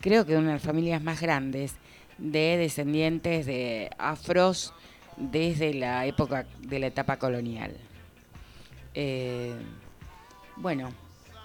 creo 0.00 0.26
que 0.26 0.36
una 0.36 0.48
de 0.48 0.54
las 0.54 0.62
familias 0.62 1.02
más 1.02 1.20
grandes 1.20 1.76
de 2.18 2.56
descendientes 2.56 3.46
de 3.46 3.90
afros 3.98 4.72
desde 5.16 5.74
la 5.74 6.06
época 6.06 6.46
de 6.60 6.78
la 6.78 6.86
etapa 6.88 7.18
colonial. 7.18 7.76
Eh, 8.94 9.54
bueno, 10.56 10.90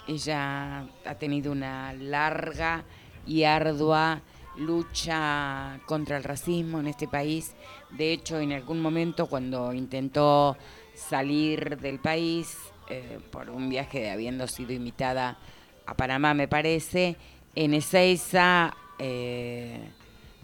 ella 0.08 0.86
ha 1.04 1.14
tenido 1.18 1.52
una 1.52 1.92
larga 1.92 2.84
y 3.26 3.44
ardua 3.44 4.20
lucha 4.56 5.80
contra 5.86 6.16
el 6.16 6.24
racismo 6.24 6.80
en 6.80 6.88
este 6.88 7.08
país. 7.08 7.54
De 7.90 8.12
hecho, 8.12 8.38
en 8.40 8.52
algún 8.52 8.80
momento 8.80 9.26
cuando 9.26 9.72
intentó 9.72 10.56
salir 10.94 11.78
del 11.78 11.98
país 11.98 12.56
eh, 12.90 13.18
por 13.30 13.50
un 13.50 13.68
viaje 13.68 14.00
de 14.00 14.10
habiendo 14.10 14.46
sido 14.46 14.72
invitada 14.72 15.38
a 15.86 15.94
Panamá, 15.94 16.34
me 16.34 16.48
parece, 16.48 17.16
en 17.54 17.74
Ezeiza 17.74 18.74
eh, 18.98 19.78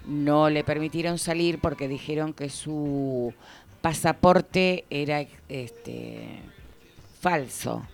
no 0.07 0.51
le 0.51 0.65
permitieron 0.65 1.19
salir 1.19 1.59
porque 1.59 1.89
dijeron 1.89 2.33
que 2.33 2.51
su 2.51 3.35
pasaporte 3.81 4.85
era 4.91 5.27
este, 5.49 6.41
falso, 7.21 7.87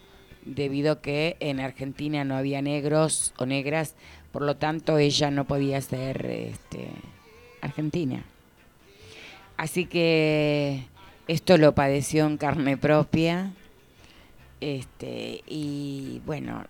debido 0.44 0.92
a 0.92 1.00
que 1.00 1.36
en 1.40 1.60
Argentina 1.60 2.24
no 2.24 2.36
había 2.36 2.62
negros 2.62 3.34
o 3.38 3.46
negras, 3.46 3.94
por 4.32 4.42
lo 4.42 4.56
tanto 4.56 4.98
ella 4.98 5.30
no 5.30 5.44
podía 5.44 5.80
ser 5.80 6.26
este, 6.26 6.88
argentina. 7.60 8.24
Así 9.56 9.86
que 9.86 10.86
esto 11.28 11.56
lo 11.56 11.74
padeció 11.74 12.26
en 12.26 12.36
carne 12.36 12.76
propia. 12.76 13.52
Este, 14.60 15.42
y 15.46 16.20
bueno, 16.26 16.64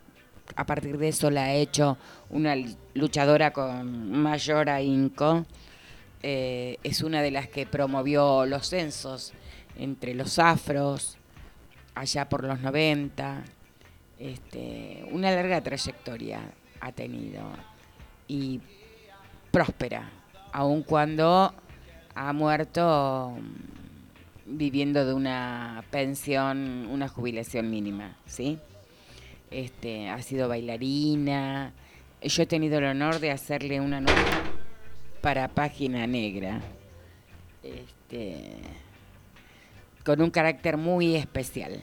a 0.56 0.66
partir 0.66 0.98
de 0.98 1.08
eso 1.08 1.30
la 1.30 1.44
ha 1.44 1.52
hecho 1.52 1.96
una 2.30 2.54
luchadora 2.94 3.52
con 3.52 4.10
mayor 4.10 4.70
ahínco. 4.70 5.44
Eh, 6.22 6.78
es 6.82 7.02
una 7.02 7.22
de 7.22 7.30
las 7.30 7.48
que 7.48 7.66
promovió 7.66 8.46
los 8.46 8.68
censos 8.68 9.32
entre 9.76 10.14
los 10.14 10.38
afros, 10.38 11.18
allá 11.94 12.28
por 12.28 12.44
los 12.44 12.60
90. 12.60 13.42
Este, 14.18 15.04
una 15.10 15.30
larga 15.32 15.60
trayectoria 15.60 16.40
ha 16.80 16.92
tenido 16.92 17.42
y 18.28 18.60
próspera, 19.50 20.10
aun 20.52 20.82
cuando 20.82 21.52
ha 22.14 22.32
muerto 22.32 23.36
mm, 23.36 24.56
viviendo 24.56 25.04
de 25.04 25.14
una 25.14 25.84
pensión, 25.90 26.86
una 26.90 27.08
jubilación 27.08 27.70
mínima, 27.70 28.16
¿sí? 28.26 28.58
Este, 29.54 30.08
ha 30.08 30.20
sido 30.20 30.48
bailarina. 30.48 31.72
Yo 32.20 32.42
he 32.42 32.46
tenido 32.46 32.78
el 32.78 32.86
honor 32.86 33.20
de 33.20 33.30
hacerle 33.30 33.80
una 33.80 34.00
nota 34.00 34.42
para 35.20 35.46
Página 35.46 36.08
Negra. 36.08 36.60
Este, 37.62 38.56
con 40.04 40.20
un 40.20 40.30
carácter 40.30 40.76
muy 40.76 41.14
especial. 41.14 41.78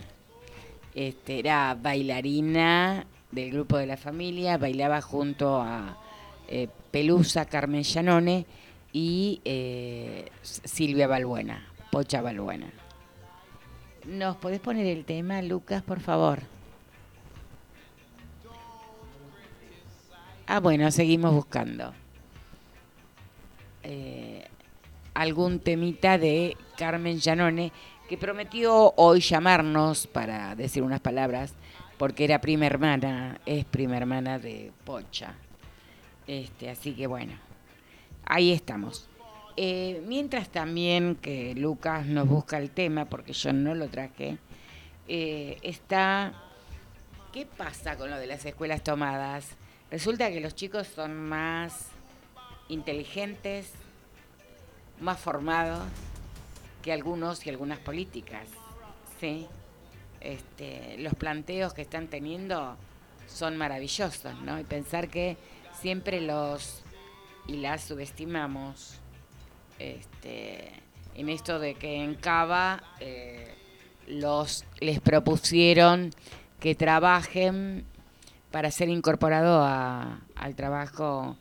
Este, 0.93 1.39
era 1.39 1.77
bailarina 1.81 3.05
del 3.31 3.51
grupo 3.51 3.77
de 3.77 3.85
la 3.85 3.95
familia, 3.95 4.57
bailaba 4.57 4.99
junto 4.99 5.61
a 5.61 5.97
eh, 6.49 6.67
Pelusa, 6.91 7.45
Carmen 7.45 7.83
Llanone 7.83 8.45
y 8.91 9.39
eh, 9.45 10.29
Silvia 10.41 11.07
Balbuena, 11.07 11.71
Pocha 11.89 12.21
Balbuena. 12.21 12.69
¿Nos 14.05 14.35
podés 14.35 14.59
poner 14.59 14.87
el 14.87 15.05
tema, 15.05 15.41
Lucas, 15.41 15.81
por 15.83 16.01
favor? 16.01 16.41
Ah, 20.53 20.59
bueno, 20.59 20.91
seguimos 20.91 21.33
buscando. 21.33 21.93
Eh, 23.83 24.45
algún 25.13 25.59
temita 25.61 26.17
de 26.17 26.57
Carmen 26.77 27.19
Llanone, 27.21 27.71
que 28.09 28.17
prometió 28.17 28.93
hoy 28.97 29.21
llamarnos 29.21 30.07
para 30.07 30.53
decir 30.57 30.83
unas 30.83 30.99
palabras, 30.99 31.53
porque 31.97 32.25
era 32.25 32.41
prima 32.41 32.65
hermana, 32.65 33.39
es 33.45 33.63
prima 33.63 33.95
hermana 33.95 34.39
de 34.39 34.73
Pocha. 34.83 35.35
Este, 36.27 36.69
así 36.69 36.95
que 36.95 37.07
bueno, 37.07 37.31
ahí 38.25 38.51
estamos. 38.51 39.07
Eh, 39.55 40.03
mientras 40.05 40.49
también 40.49 41.15
que 41.15 41.55
Lucas 41.55 42.05
nos 42.07 42.27
busca 42.27 42.57
el 42.57 42.71
tema, 42.71 43.05
porque 43.05 43.31
yo 43.31 43.53
no 43.53 43.73
lo 43.73 43.87
traje, 43.87 44.37
eh, 45.07 45.57
está, 45.61 46.33
¿qué 47.31 47.45
pasa 47.45 47.95
con 47.95 48.09
lo 48.09 48.17
de 48.17 48.27
las 48.27 48.43
escuelas 48.43 48.83
tomadas? 48.83 49.55
Resulta 49.91 50.31
que 50.31 50.39
los 50.39 50.55
chicos 50.55 50.87
son 50.87 51.13
más 51.27 51.89
inteligentes, 52.69 53.73
más 55.01 55.19
formados 55.19 55.83
que 56.81 56.93
algunos 56.93 57.45
y 57.45 57.49
algunas 57.49 57.77
políticas. 57.79 58.47
¿sí? 59.19 59.47
Este, 60.21 60.97
los 60.99 61.13
planteos 61.15 61.73
que 61.73 61.81
están 61.81 62.07
teniendo 62.07 62.77
son 63.27 63.57
maravillosos, 63.57 64.33
¿no? 64.41 64.59
Y 64.59 64.63
pensar 64.63 65.09
que 65.09 65.37
siempre 65.79 66.21
los 66.21 66.83
y 67.47 67.57
las 67.57 67.83
subestimamos 67.83 68.99
este, 69.79 70.71
en 71.15 71.27
esto 71.27 71.59
de 71.59 71.73
que 71.73 72.03
en 72.03 72.15
Cava 72.15 72.83
eh, 72.99 73.53
los 74.07 74.63
les 74.79 75.01
propusieron 75.01 76.11
que 76.59 76.75
trabajen 76.75 77.85
para 78.51 78.69
ser 78.71 78.89
incorporado 78.89 79.63
al 79.63 80.55
trabajo 80.55 81.37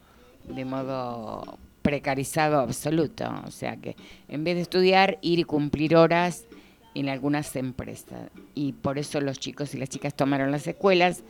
de 0.48 0.64
modo 0.64 1.58
precarizado 1.82 2.60
absoluto. 2.60 3.30
O 3.46 3.50
sea 3.50 3.76
que 3.76 3.96
en 4.28 4.44
vez 4.44 4.56
de 4.56 4.62
estudiar, 4.62 5.18
ir 5.22 5.38
y 5.38 5.44
cumplir 5.44 5.96
horas 5.96 6.46
en 6.94 7.08
algunas 7.08 7.54
empresas. 7.56 8.30
Y 8.54 8.72
por 8.72 8.98
eso 8.98 9.20
los 9.20 9.38
chicos 9.38 9.74
y 9.74 9.78
las 9.78 9.88
chicas 9.88 10.14
tomaron 10.14 10.50
las 10.50 10.66
escuelas, 10.66 11.24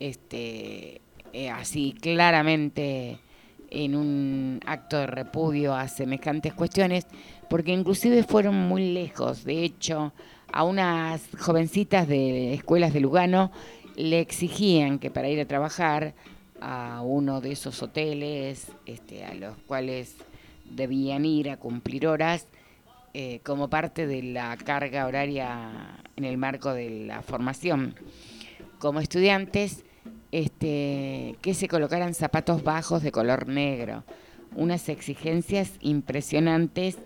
este, 0.00 1.00
eh, 1.32 1.50
así 1.50 1.94
claramente 2.00 3.18
en 3.70 3.94
un 3.94 4.60
acto 4.66 4.98
de 4.98 5.06
repudio 5.06 5.74
a 5.74 5.88
semejantes 5.88 6.52
cuestiones, 6.52 7.06
porque 7.48 7.72
inclusive 7.72 8.22
fueron 8.22 8.54
muy 8.54 8.92
lejos. 8.92 9.44
De 9.44 9.64
hecho, 9.64 10.12
a 10.52 10.64
unas 10.64 11.22
jovencitas 11.38 12.06
de 12.06 12.52
escuelas 12.52 12.92
de 12.92 13.00
Lugano 13.00 13.50
le 13.96 14.20
exigían 14.20 14.98
que 14.98 15.10
para 15.10 15.28
ir 15.28 15.40
a 15.40 15.46
trabajar 15.46 16.14
a 16.60 17.02
uno 17.02 17.40
de 17.40 17.52
esos 17.52 17.82
hoteles 17.82 18.68
este, 18.86 19.24
a 19.24 19.34
los 19.34 19.56
cuales 19.66 20.16
debían 20.64 21.24
ir 21.24 21.50
a 21.50 21.56
cumplir 21.56 22.06
horas, 22.06 22.46
eh, 23.14 23.40
como 23.44 23.68
parte 23.68 24.06
de 24.06 24.22
la 24.22 24.56
carga 24.56 25.06
horaria 25.06 25.98
en 26.16 26.24
el 26.24 26.38
marco 26.38 26.72
de 26.72 26.88
la 27.06 27.20
formación. 27.20 27.94
Como 28.78 29.00
estudiantes, 29.00 29.84
este, 30.30 31.36
que 31.42 31.52
se 31.52 31.68
colocaran 31.68 32.14
zapatos 32.14 32.62
bajos 32.62 33.02
de 33.02 33.12
color 33.12 33.48
negro, 33.48 34.04
unas 34.56 34.88
exigencias 34.88 35.72
impresionantes 35.80 36.96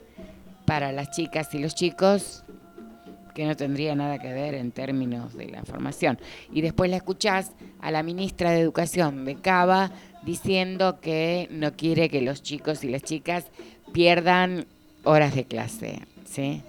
para 0.64 0.92
las 0.92 1.11
chicas 1.11 1.53
y 1.55 1.59
los 1.59 1.75
chicos 1.75 2.44
que 3.37 3.44
no 3.44 3.55
tendría 3.55 3.94
nada 3.94 4.18
que 4.18 4.33
ver 4.33 4.55
en 4.55 4.72
términos 4.72 5.35
de 5.35 5.51
la 5.51 5.62
formación. 5.62 6.18
Y 6.51 6.62
después 6.62 6.90
la 6.90 6.96
escuchás 6.96 7.53
a 7.83 7.90
la 7.90 8.03
ministra 8.03 8.51
de 8.51 8.61
Educación 8.61 9.27
de 9.27 9.35
Cava 9.35 9.92
diciendo 10.22 11.01
que 11.03 11.46
no 11.51 11.77
quiere 11.77 12.09
que 12.09 12.22
los 12.22 12.42
chicos 12.42 12.83
y 12.83 12.88
las 12.88 13.03
chicas 13.03 13.44
pierdan 13.92 14.64
horas 15.05 15.35
de 15.35 15.44
clase, 15.44 16.01
¿sí? 16.25 16.62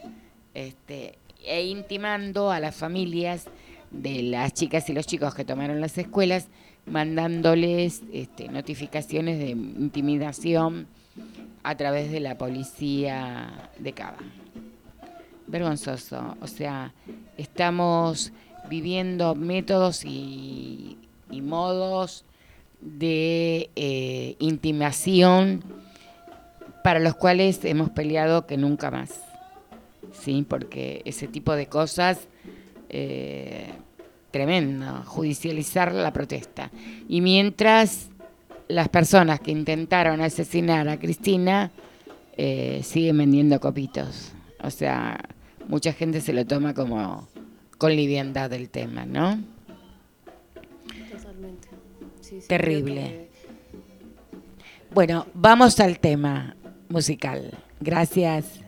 Este, 0.54 1.18
e 1.46 1.68
intimando 1.68 2.52
a 2.52 2.60
las 2.60 2.76
familias 2.76 3.46
de 3.90 4.24
las 4.24 4.54
chicas 4.54 4.90
y 4.90 4.94
los 4.94 5.08
chicos 5.08 5.34
que 5.34 5.46
tomaron 5.46 5.80
las 5.80 5.98
escuelas, 5.98 6.50
mandándoles 6.86 8.04
este, 8.12 8.50
notificaciones 8.50 9.40
de 9.40 9.52
intimidación 9.52 10.88
a 11.64 11.76
través 11.78 12.12
de 12.12 12.20
la 12.20 12.38
policía 12.38 13.70
de 13.80 13.94
Cava. 13.94 14.18
Vergonzoso, 15.48 16.36
o 16.42 16.48
sea, 16.48 16.94
estamos 17.38 18.34
viviendo 18.70 19.34
métodos 19.36 20.04
y, 20.04 20.98
modos 21.32 22.26
de 22.82 23.70
eh, 23.76 24.36
intimación 24.40 25.64
para 26.84 27.00
los 27.00 27.16
cuales 27.16 27.64
hemos 27.64 27.90
peleado 27.90 28.46
que 28.46 28.58
nunca 28.58 28.92
más, 28.92 29.22
¿sí? 30.12 30.46
Porque 30.48 31.02
ese 31.06 31.28
tipo 31.28 31.56
de 31.56 31.68
cosas 31.68 32.28
eh, 32.90 33.72
tremendo, 34.32 35.04
judicializar 35.06 35.94
la 35.94 36.12
protesta. 36.14 36.72
Y 37.08 37.22
mientras 37.22 38.10
las 38.68 38.90
personas 38.90 39.40
que 39.40 39.52
intentaron 39.52 40.22
asesinar 40.22 40.88
a 40.90 41.00
Cristina 41.00 41.72
eh, 42.36 42.82
siguen 42.84 43.18
vendiendo 43.18 43.60
copitos. 43.60 44.32
O 44.62 44.70
sea, 44.70 45.20
mucha 45.68 45.94
gente 45.94 46.22
se 46.22 46.34
lo 46.34 46.46
toma 46.46 46.74
como 46.74 47.28
con 47.78 47.96
liviandad 47.96 48.52
el 48.54 48.70
tema, 48.70 49.06
¿no? 49.06 49.40
Totalmente. 51.12 51.68
Sí, 52.22 52.42
sí, 52.42 52.48
Terrible. 52.48 53.02
que- 53.02 53.30
Bueno, 54.94 55.28
vamos 55.34 55.80
al 55.80 56.00
tema 56.00 56.56
musical. 56.90 57.58
Gracias. 57.80 58.62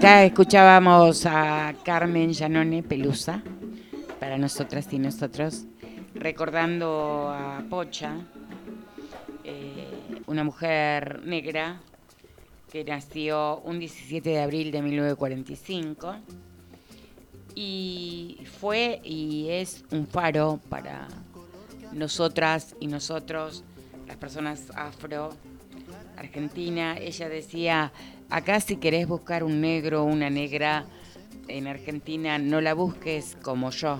Acá 0.00 0.24
escuchábamos 0.24 1.26
a 1.26 1.74
Carmen 1.84 2.32
Llanone 2.32 2.82
Pelusa, 2.82 3.42
para 4.18 4.38
nosotras 4.38 4.90
y 4.94 4.98
nosotros, 4.98 5.66
recordando 6.14 7.28
a 7.28 7.62
Pocha, 7.68 8.14
eh, 9.44 10.22
una 10.26 10.42
mujer 10.42 11.20
negra 11.26 11.82
que 12.72 12.82
nació 12.82 13.58
un 13.58 13.78
17 13.78 14.26
de 14.26 14.40
abril 14.40 14.70
de 14.70 14.80
1945 14.80 16.14
y 17.54 18.38
fue 18.58 19.02
y 19.04 19.48
es 19.50 19.84
un 19.90 20.06
faro 20.06 20.60
para 20.70 21.08
nosotras 21.92 22.74
y 22.80 22.86
nosotros 22.86 23.64
las 24.06 24.16
personas 24.16 24.64
afro 24.74 25.28
argentina, 26.16 26.96
ella 26.98 27.28
decía, 27.28 27.92
acá 28.30 28.60
si 28.60 28.76
querés 28.76 29.06
buscar 29.06 29.44
un 29.44 29.60
negro 29.60 30.02
o 30.02 30.04
una 30.04 30.30
negra 30.30 30.86
en 31.48 31.66
Argentina, 31.66 32.38
no 32.38 32.60
la 32.60 32.74
busques 32.74 33.36
como 33.42 33.70
yo. 33.70 33.98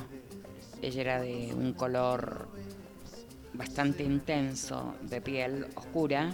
Ella 0.83 1.01
era 1.01 1.21
de 1.21 1.53
un 1.55 1.73
color 1.73 2.49
bastante 3.53 4.05
intenso, 4.05 4.95
de 5.03 5.21
piel 5.21 5.67
oscura, 5.75 6.31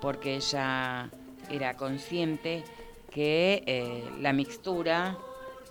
porque 0.00 0.36
ella 0.36 1.10
era 1.50 1.76
consciente 1.76 2.64
que 3.10 3.62
eh, 3.66 4.04
la 4.20 4.32
mixtura 4.32 5.16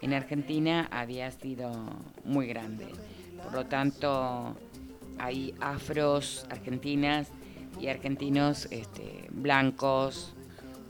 en 0.02 0.14
Argentina 0.14 0.88
había 0.92 1.32
sido 1.32 1.72
muy 2.24 2.48
grande. 2.48 2.88
Por 3.44 3.54
lo 3.54 3.66
tanto, 3.66 4.56
hay 5.18 5.54
afros 5.60 6.46
argentinas 6.50 7.28
y 7.80 7.88
argentinos 7.88 8.68
este, 8.72 9.28
blancos, 9.32 10.34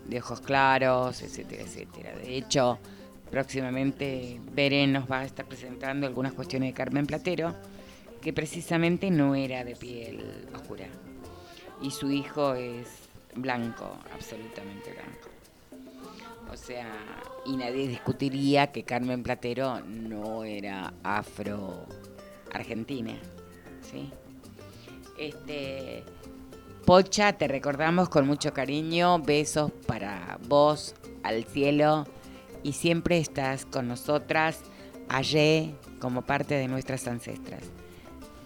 de 0.05 0.19
ojos 0.19 0.41
claros, 0.41 1.21
etcétera, 1.21 1.63
etcétera. 1.63 2.15
De 2.15 2.37
hecho, 2.37 2.79
próximamente 3.29 4.39
Beren 4.53 4.93
nos 4.93 5.09
va 5.09 5.19
a 5.19 5.25
estar 5.25 5.45
presentando 5.45 6.07
algunas 6.07 6.33
cuestiones 6.33 6.69
de 6.69 6.73
Carmen 6.73 7.05
Platero, 7.05 7.53
que 8.21 8.33
precisamente 8.33 9.11
no 9.11 9.35
era 9.35 9.63
de 9.63 9.75
piel 9.75 10.47
oscura. 10.53 10.87
Y 11.81 11.91
su 11.91 12.11
hijo 12.11 12.53
es 12.53 12.87
blanco, 13.35 13.97
absolutamente 14.13 14.91
blanco. 14.91 15.29
O 16.51 16.57
sea, 16.57 16.87
y 17.45 17.55
nadie 17.57 17.87
discutiría 17.87 18.71
que 18.71 18.83
Carmen 18.83 19.23
Platero 19.23 19.79
no 19.81 20.43
era 20.43 20.93
afro-argentina. 21.03 23.15
¿sí? 23.81 24.11
Este, 25.17 26.03
Pocha, 26.85 27.31
te 27.33 27.47
recordamos 27.47 28.09
con 28.09 28.27
mucho 28.27 28.53
cariño, 28.53 29.19
besos 29.19 29.71
para 29.87 30.37
vos 30.49 30.95
al 31.23 31.45
cielo 31.45 32.05
y 32.61 32.73
siempre 32.73 33.19
estás 33.19 33.65
con 33.65 33.87
nosotras 33.87 34.59
allí 35.07 35.75
como 35.99 36.23
parte 36.23 36.55
de 36.55 36.67
nuestras 36.67 37.07
ancestras. 37.07 37.63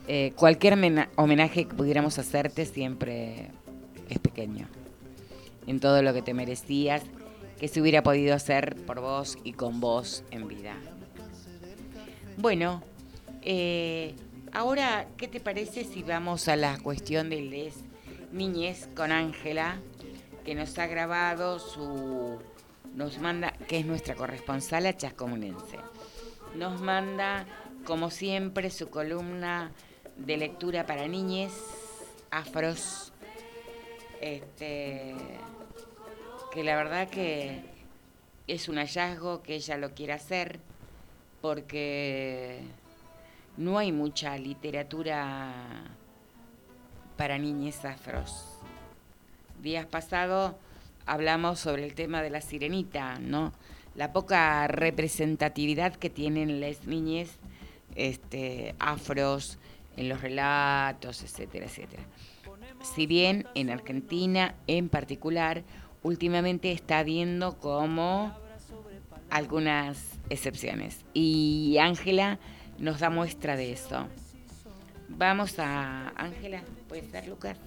Eh, 0.07 0.33
cualquier 0.35 0.77
homenaje 1.15 1.65
que 1.65 1.73
pudiéramos 1.73 2.19
hacerte 2.19 2.65
siempre 2.65 3.49
es 4.07 4.19
pequeño. 4.19 4.67
En 5.65 5.79
todo 5.79 6.03
lo 6.03 6.13
que 6.13 6.21
te 6.21 6.35
merecías 6.35 7.01
que 7.59 7.67
se 7.67 7.81
hubiera 7.81 8.03
podido 8.03 8.35
hacer 8.35 8.75
por 8.85 9.01
vos 9.01 9.35
y 9.43 9.53
con 9.53 9.79
vos 9.79 10.23
en 10.29 10.47
vida. 10.47 10.75
Bueno, 12.37 12.83
eh, 13.41 14.15
ahora, 14.51 15.07
¿qué 15.17 15.27
te 15.27 15.39
parece 15.39 15.83
si 15.83 16.03
vamos 16.03 16.47
a 16.47 16.55
la 16.55 16.77
cuestión 16.77 17.31
de 17.31 17.41
les 17.41 17.86
niñez 18.37 18.87
con 18.95 19.11
Ángela, 19.11 19.79
que 20.45 20.55
nos 20.55 20.77
ha 20.79 20.87
grabado 20.87 21.59
su, 21.59 22.39
nos 22.93 23.17
manda, 23.19 23.51
que 23.67 23.79
es 23.79 23.85
nuestra 23.85 24.15
corresponsal 24.15 24.85
a 24.85 24.95
Chascomunense. 24.95 25.77
Nos 26.55 26.79
manda, 26.79 27.45
como 27.85 28.09
siempre, 28.09 28.69
su 28.69 28.89
columna 28.89 29.71
de 30.15 30.37
lectura 30.37 30.85
para 30.85 31.07
niñez, 31.07 31.53
afros, 32.31 33.11
este 34.21 35.15
que 36.51 36.63
la 36.63 36.75
verdad 36.75 37.09
que 37.09 37.61
es 38.47 38.67
un 38.67 38.77
hallazgo 38.77 39.43
que 39.43 39.55
ella 39.55 39.77
lo 39.77 39.91
quiere 39.91 40.13
hacer 40.13 40.59
porque 41.41 42.61
no 43.57 43.77
hay 43.77 43.91
mucha 43.91 44.37
literatura 44.37 45.96
para 47.17 47.37
niñez 47.37 47.83
afros. 47.83 48.45
Días 49.61 49.85
pasados 49.85 50.53
hablamos 51.05 51.59
sobre 51.59 51.85
el 51.85 51.95
tema 51.95 52.21
de 52.21 52.29
la 52.29 52.41
sirenita, 52.41 53.17
¿no? 53.19 53.53
La 53.95 54.13
poca 54.13 54.67
representatividad 54.67 55.95
que 55.95 56.09
tienen 56.09 56.61
las 56.61 56.85
niñez 56.85 57.39
este, 57.95 58.75
afros 58.79 59.57
en 59.95 60.09
los 60.09 60.21
relatos, 60.21 61.23
etcétera, 61.23 61.65
etcétera. 61.65 62.03
Si 62.95 63.07
bien 63.07 63.47
en 63.55 63.71
Argentina 63.71 64.53
en 64.67 64.89
particular 64.89 65.63
últimamente 66.03 66.71
está 66.71 67.03
viendo 67.03 67.57
como 67.57 68.33
algunas 69.29 70.19
excepciones. 70.29 71.05
Y 71.13 71.77
Ángela 71.79 72.39
nos 72.77 72.99
da 72.99 73.09
muestra 73.09 73.55
de 73.55 73.73
eso. 73.73 74.07
Vamos 75.09 75.57
a 75.59 76.09
Ángela, 76.15 76.61
¿puedes 76.87 77.11
dar 77.11 77.27
Lucas? 77.27 77.57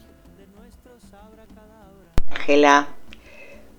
Ángela, 2.30 2.88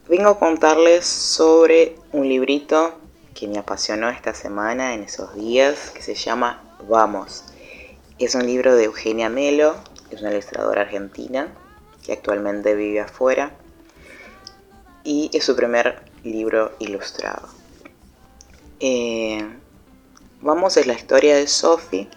vengo 0.07 0.29
a 0.29 0.39
contarles 0.39 1.05
sobre 1.05 1.95
un 2.11 2.27
librito 2.27 2.95
que 3.33 3.47
me 3.47 3.57
apasionó 3.57 4.09
esta 4.09 4.33
semana, 4.33 4.93
en 4.93 5.03
esos 5.03 5.33
días, 5.35 5.91
que 5.91 6.01
se 6.01 6.15
llama 6.15 6.61
Vamos. 6.87 7.45
Es 8.19 8.35
un 8.35 8.45
libro 8.45 8.75
de 8.75 8.85
Eugenia 8.85 9.29
Melo, 9.29 9.75
es 10.11 10.21
una 10.21 10.31
ilustradora 10.31 10.81
argentina 10.81 11.47
que 12.03 12.13
actualmente 12.13 12.75
vive 12.75 12.99
afuera 12.99 13.51
y 15.03 15.31
es 15.33 15.43
su 15.43 15.55
primer 15.55 16.03
libro 16.23 16.73
ilustrado. 16.79 17.47
Eh, 18.79 19.47
vamos 20.41 20.77
a 20.77 20.85
la 20.85 20.93
historia 20.93 21.35
de 21.35 21.47
Sophie 21.47 22.09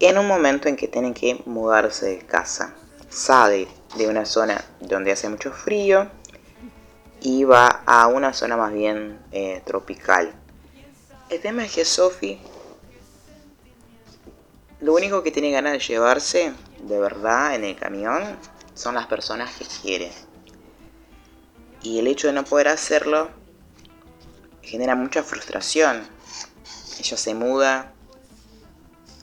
en 0.00 0.18
un 0.18 0.26
momento 0.26 0.68
en 0.68 0.76
que 0.76 0.88
tienen 0.88 1.14
que 1.14 1.42
mudarse 1.46 2.06
de 2.06 2.18
casa. 2.18 2.74
Sale 3.08 3.68
de 3.96 4.08
una 4.08 4.24
zona 4.24 4.64
donde 4.80 5.12
hace 5.12 5.28
mucho 5.28 5.52
frío 5.52 6.10
y 7.20 7.44
va 7.44 7.66
a 7.86 8.06
una 8.06 8.32
zona 8.32 8.56
más 8.56 8.72
bien 8.72 9.20
eh, 9.30 9.62
tropical. 9.64 10.32
El 11.28 11.40
tema 11.40 11.64
es 11.64 11.72
que 11.72 11.84
Sophie 11.84 12.40
lo 14.80 14.94
único 14.94 15.22
que 15.22 15.30
tiene 15.30 15.50
ganas 15.50 15.74
de 15.74 15.78
llevarse 15.78 16.54
de 16.82 16.98
verdad 16.98 17.54
en 17.54 17.64
el 17.64 17.76
camión 17.76 18.38
son 18.74 18.94
las 18.94 19.06
personas 19.06 19.54
que 19.54 19.66
quiere. 19.82 20.10
Y 21.82 21.98
el 21.98 22.06
hecho 22.06 22.28
de 22.28 22.32
no 22.32 22.44
poder 22.44 22.68
hacerlo 22.68 23.28
genera 24.62 24.94
mucha 24.94 25.22
frustración. 25.22 26.08
Ella 26.98 27.16
se 27.18 27.34
muda 27.34 27.92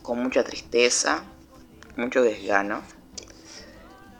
con 0.07 0.23
mucha 0.23 0.41
tristeza, 0.41 1.21
mucho 1.97 2.21
desgano. 2.21 2.81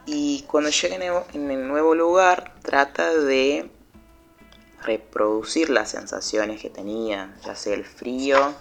Y 0.06 0.42
cuando 0.42 0.70
llega 0.70 1.24
en 1.32 1.50
el 1.50 1.66
nuevo 1.66 1.96
lugar 1.96 2.56
trata 2.62 3.16
de 3.16 3.72
reproducir 4.84 5.70
las 5.70 5.92
sensaciones 5.92 6.62
que 6.62 6.70
tenía, 6.70 7.34
ya 7.46 7.56
sea 7.56 7.74
el 7.74 7.86
frío, 7.86 8.54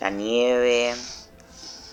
la 0.00 0.08
nieve, 0.08 0.94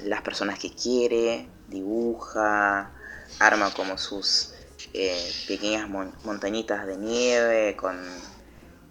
las 0.06 0.22
personas 0.22 0.58
que 0.60 0.74
quiere, 0.74 1.46
dibuja, 1.68 2.94
arma 3.40 3.74
como 3.74 3.98
sus 3.98 4.54
eh, 4.94 5.30
pequeñas 5.46 5.90
montañitas 5.90 6.88
de 6.88 6.96
nieve 6.96 7.76
con 7.76 8.00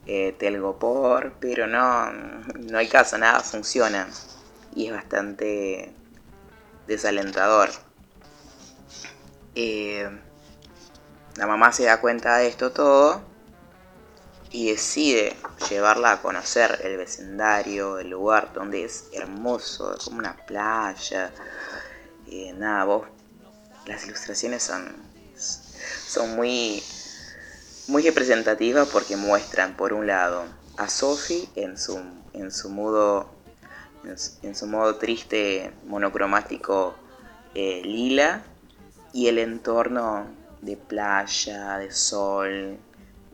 eh, 0.05 0.37
telgopor, 0.39 1.33
pero 1.41 1.67
no, 1.67 2.13
no 2.13 2.77
hay 2.77 2.89
caso, 2.89 3.17
nada 3.17 3.41
funciona 3.41 4.07
y 4.75 4.87
es 4.87 4.93
bastante 4.93 5.93
desalentador. 6.87 7.71
Eh, 9.55 10.09
la 11.37 11.47
mamá 11.47 11.73
se 11.73 11.85
da 11.85 12.01
cuenta 12.01 12.39
de 12.39 12.49
esto 12.49 12.73
todo 12.73 13.23
y 14.51 14.71
decide 14.71 15.37
llevarla 15.71 16.13
a 16.13 16.23
conocer 16.23 16.81
el 16.85 16.97
vecindario, 16.97 17.99
el 17.99 18.11
lugar 18.11 18.53
donde 18.53 18.85
es 18.85 19.07
hermoso, 19.13 19.97
como 20.05 20.19
una 20.19 20.37
playa. 20.47 21.33
nada, 22.55 22.85
vos, 22.85 23.07
las 23.87 24.07
ilustraciones 24.07 24.63
son 24.63 25.13
son 26.13 26.37
muy, 26.37 26.83
muy 27.89 28.03
representativas 28.03 28.89
porque 28.89 29.17
muestran, 29.17 29.77
por 29.77 29.93
un 29.93 30.07
lado, 30.07 30.45
a 30.77 30.89
Sophie 30.89 31.49
en 31.55 31.79
su, 31.79 31.99
en 32.33 32.53
su 32.53 32.69
modo 32.71 33.32
en 34.05 34.55
su 34.55 34.67
modo 34.67 34.97
triste 34.97 35.73
monocromático 35.87 36.95
eh, 37.55 37.83
lila 37.85 38.43
y 39.13 39.29
el 39.29 39.39
entorno 39.39 40.27
de 40.61 40.77
playa, 40.77 41.79
de 41.79 41.93
sol, 41.93 42.79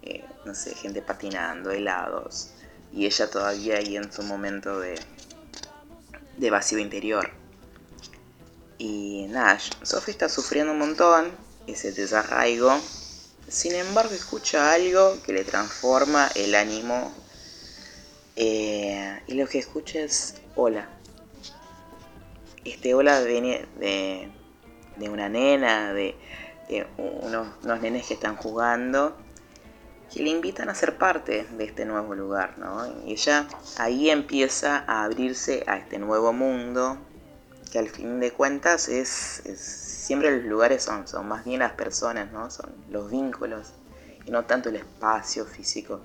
eh, 0.03 0.25
no 0.45 0.55
sé, 0.55 0.75
gente 0.75 1.03
patinando, 1.03 1.71
helados 1.71 2.51
y 2.93 3.07
ella 3.07 3.31
todavía 3.31 3.77
ahí 3.77 3.97
en 3.97 4.13
su 4.13 4.23
momento 4.23 4.81
de, 4.81 4.99
de 6.37 6.51
vacío 6.51 6.79
interior. 6.79 7.31
Y 8.79 9.27
nada, 9.29 9.59
Sophie 9.83 10.13
está 10.13 10.29
sufriendo 10.29 10.73
un 10.73 10.79
montón, 10.79 11.31
ese 11.67 11.93
desarraigo. 11.93 12.79
Sin 13.49 13.75
embargo, 13.75 14.15
escucha 14.15 14.73
algo 14.73 15.21
que 15.23 15.33
le 15.33 15.45
transforma 15.45 16.31
el 16.35 16.55
ánimo. 16.55 17.13
Eh, 18.37 19.21
y 19.27 19.35
lo 19.35 19.49
que 19.49 19.59
escucha 19.59 19.99
es 20.01 20.35
hola. 20.61 20.89
Este 22.65 22.93
hola 22.93 23.21
viene 23.21 23.65
de, 23.79 24.29
de 24.97 25.09
una 25.09 25.29
nena, 25.29 25.93
de, 25.93 26.17
unos 26.97 27.81
nenes 27.81 28.09
que 28.09 28.15
están 28.15 28.35
jugando, 28.35 29.17
que 30.13 30.21
le 30.25 30.31
invitan 30.31 30.69
a 30.69 30.75
ser 30.75 30.99
parte 30.99 31.47
de 31.53 31.65
este 31.65 31.85
nuevo 31.85 32.13
lugar, 32.17 32.59
¿no? 32.59 32.85
Y 33.07 33.13
ella 33.13 33.47
ahí 33.77 34.11
empieza 34.11 34.83
a 34.89 35.05
abrirse 35.05 35.63
a 35.69 35.77
este 35.79 36.01
nuevo 36.01 36.33
mundo, 36.33 36.99
que 37.71 37.79
al 37.79 37.89
fin 37.89 38.19
de 38.19 38.33
cuentas 38.33 38.89
es, 38.89 39.41
es- 39.47 39.61
siempre 39.61 40.37
los 40.39 40.45
lugares 40.47 40.83
son, 40.83 41.07
son 41.07 41.29
más 41.29 41.45
bien 41.45 41.61
las 41.61 41.73
personas, 41.75 42.33
¿no? 42.33 42.51
Son 42.51 42.69
los 42.91 43.13
vínculos 43.13 43.75
y 44.27 44.33
no 44.33 44.45
tanto 44.45 44.71
el 44.71 44.77
espacio 44.77 45.45
físico, 45.45 46.01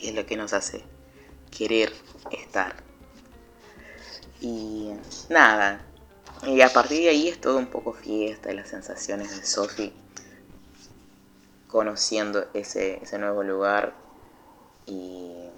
que 0.00 0.08
es 0.08 0.14
lo 0.16 0.26
que 0.26 0.36
nos 0.36 0.52
hace 0.52 0.82
querer 1.56 1.92
estar. 2.32 2.85
Y 4.46 4.92
nada, 5.28 5.80
y 6.44 6.60
a 6.60 6.72
partir 6.72 7.02
de 7.02 7.08
ahí 7.08 7.28
es 7.28 7.40
todo 7.40 7.58
un 7.58 7.66
poco 7.66 7.92
fiesta, 7.92 8.52
las 8.52 8.68
sensaciones 8.68 9.36
de 9.36 9.44
Sophie 9.44 9.92
conociendo 11.66 12.46
ese, 12.54 13.02
ese 13.02 13.18
nuevo 13.18 13.42
lugar 13.42 13.92
y 14.86 15.48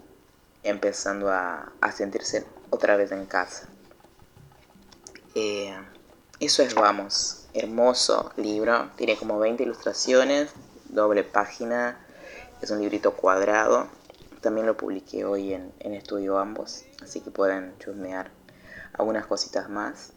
empezando 0.62 1.30
a, 1.30 1.70
a 1.82 1.92
sentirse 1.92 2.46
otra 2.70 2.96
vez 2.96 3.12
en 3.12 3.26
casa. 3.26 3.68
Eh, 5.34 5.76
eso 6.40 6.62
es 6.62 6.74
Vamos, 6.74 7.46
hermoso 7.52 8.32
libro, 8.38 8.90
tiene 8.96 9.18
como 9.18 9.38
20 9.38 9.64
ilustraciones, 9.64 10.48
doble 10.88 11.24
página, 11.24 11.98
es 12.62 12.70
un 12.70 12.80
librito 12.80 13.12
cuadrado. 13.12 13.86
También 14.40 14.66
lo 14.66 14.78
publiqué 14.78 15.26
hoy 15.26 15.52
en, 15.52 15.74
en 15.80 15.92
Estudio 15.92 16.38
Ambos, 16.38 16.86
así 17.02 17.20
que 17.20 17.30
pueden 17.30 17.76
chusmear 17.78 18.37
algunas 18.98 19.26
cositas 19.26 19.68
más. 19.68 20.12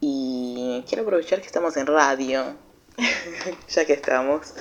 Y 0.00 0.84
quiero 0.88 1.02
aprovechar 1.02 1.40
que 1.40 1.46
estamos 1.46 1.76
en 1.76 1.86
radio, 1.86 2.54
ya 3.68 3.84
que 3.84 3.94
estamos, 3.94 4.54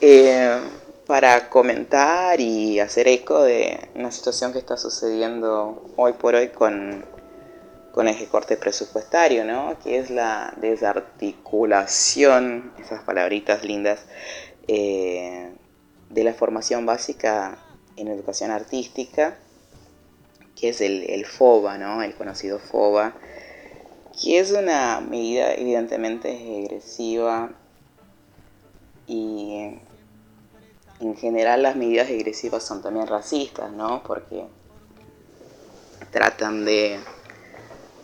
eh, 0.00 0.58
para 1.06 1.48
comentar 1.48 2.40
y 2.40 2.80
hacer 2.80 3.08
eco 3.08 3.42
de 3.42 3.90
una 3.94 4.10
situación 4.10 4.52
que 4.52 4.58
está 4.58 4.76
sucediendo 4.76 5.92
hoy 5.96 6.14
por 6.14 6.34
hoy 6.34 6.48
con, 6.48 7.04
con 7.92 8.08
el 8.08 8.28
corte 8.28 8.56
presupuestario, 8.56 9.44
¿no? 9.44 9.76
Que 9.82 9.98
es 9.98 10.10
la 10.10 10.54
desarticulación, 10.56 12.72
esas 12.78 13.02
palabritas 13.02 13.64
lindas, 13.64 14.00
eh, 14.68 15.52
de 16.08 16.24
la 16.24 16.34
formación 16.34 16.86
básica 16.86 17.58
en 17.96 18.08
educación 18.08 18.50
artística, 18.50 19.36
que 20.60 20.68
es 20.68 20.80
el, 20.80 21.08
el 21.08 21.24
FOBA, 21.24 21.78
¿no? 21.78 22.02
El 22.02 22.14
conocido 22.14 22.58
FOBA, 22.58 23.14
que 24.20 24.38
es 24.38 24.52
una 24.52 25.00
medida 25.00 25.54
evidentemente 25.54 26.60
egresiva 26.60 27.50
y 29.06 29.80
en 31.00 31.16
general 31.16 31.62
las 31.62 31.76
medidas 31.76 32.10
egresivas 32.10 32.62
son 32.62 32.82
también 32.82 33.06
racistas, 33.06 33.72
¿no? 33.72 34.02
Porque 34.02 34.44
tratan 36.10 36.64
de 36.64 37.00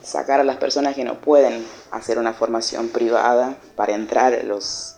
sacar 0.03 0.41
a 0.41 0.45
las 0.45 0.57
personas 0.57 0.95
que 0.95 1.05
no 1.05 1.21
pueden 1.21 1.67
hacer 1.91 2.19
una 2.19 2.33
formación 2.33 2.89
privada 2.89 3.57
para 3.75 3.95
entrar 3.95 4.33
a 4.33 4.43
los 4.45 4.97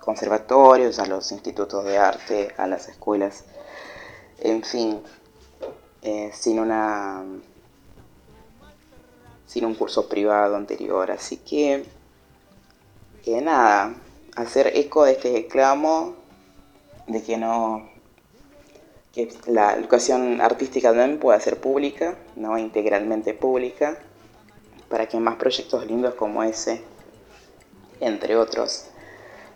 conservatorios, 0.00 0.98
a 0.98 1.06
los 1.06 1.30
institutos 1.30 1.84
de 1.84 1.98
arte, 1.98 2.52
a 2.56 2.66
las 2.66 2.88
escuelas, 2.88 3.44
en 4.40 4.64
fin, 4.64 5.02
eh, 6.02 6.30
sin 6.34 6.58
una 6.58 7.24
sin 9.46 9.66
un 9.66 9.74
curso 9.74 10.08
privado 10.08 10.56
anterior. 10.56 11.10
Así 11.10 11.36
que, 11.36 11.84
que 13.22 13.40
nada, 13.42 13.94
hacer 14.34 14.72
eco 14.74 15.04
de 15.04 15.12
este 15.12 15.32
reclamo 15.32 16.14
de 17.06 17.22
que 17.22 17.36
no 17.36 17.90
que 19.12 19.28
la 19.46 19.74
educación 19.74 20.40
artística 20.40 20.88
también 20.88 21.20
pueda 21.20 21.38
ser 21.38 21.60
pública, 21.60 22.16
no 22.34 22.56
integralmente 22.56 23.34
pública, 23.34 23.98
para 24.88 25.06
que 25.06 25.18
más 25.20 25.36
proyectos 25.36 25.86
lindos 25.86 26.14
como 26.14 26.42
ese, 26.42 26.82
entre 28.00 28.36
otros, 28.36 28.86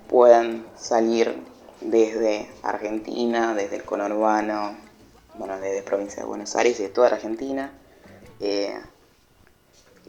puedan 0.09 0.67
salir 0.77 1.35
desde 1.81 2.51
Argentina, 2.63 3.55
desde 3.55 3.77
el 3.77 3.85
conurbano, 3.85 4.77
bueno, 5.39 5.59
desde 5.59 5.83
provincia 5.83 6.23
de 6.23 6.29
Buenos 6.29 6.57
Aires 6.57 6.79
y 6.81 6.85
de 6.85 6.89
toda 6.89 7.11
la 7.11 7.17
Argentina, 7.17 7.73
eh, 8.41 8.75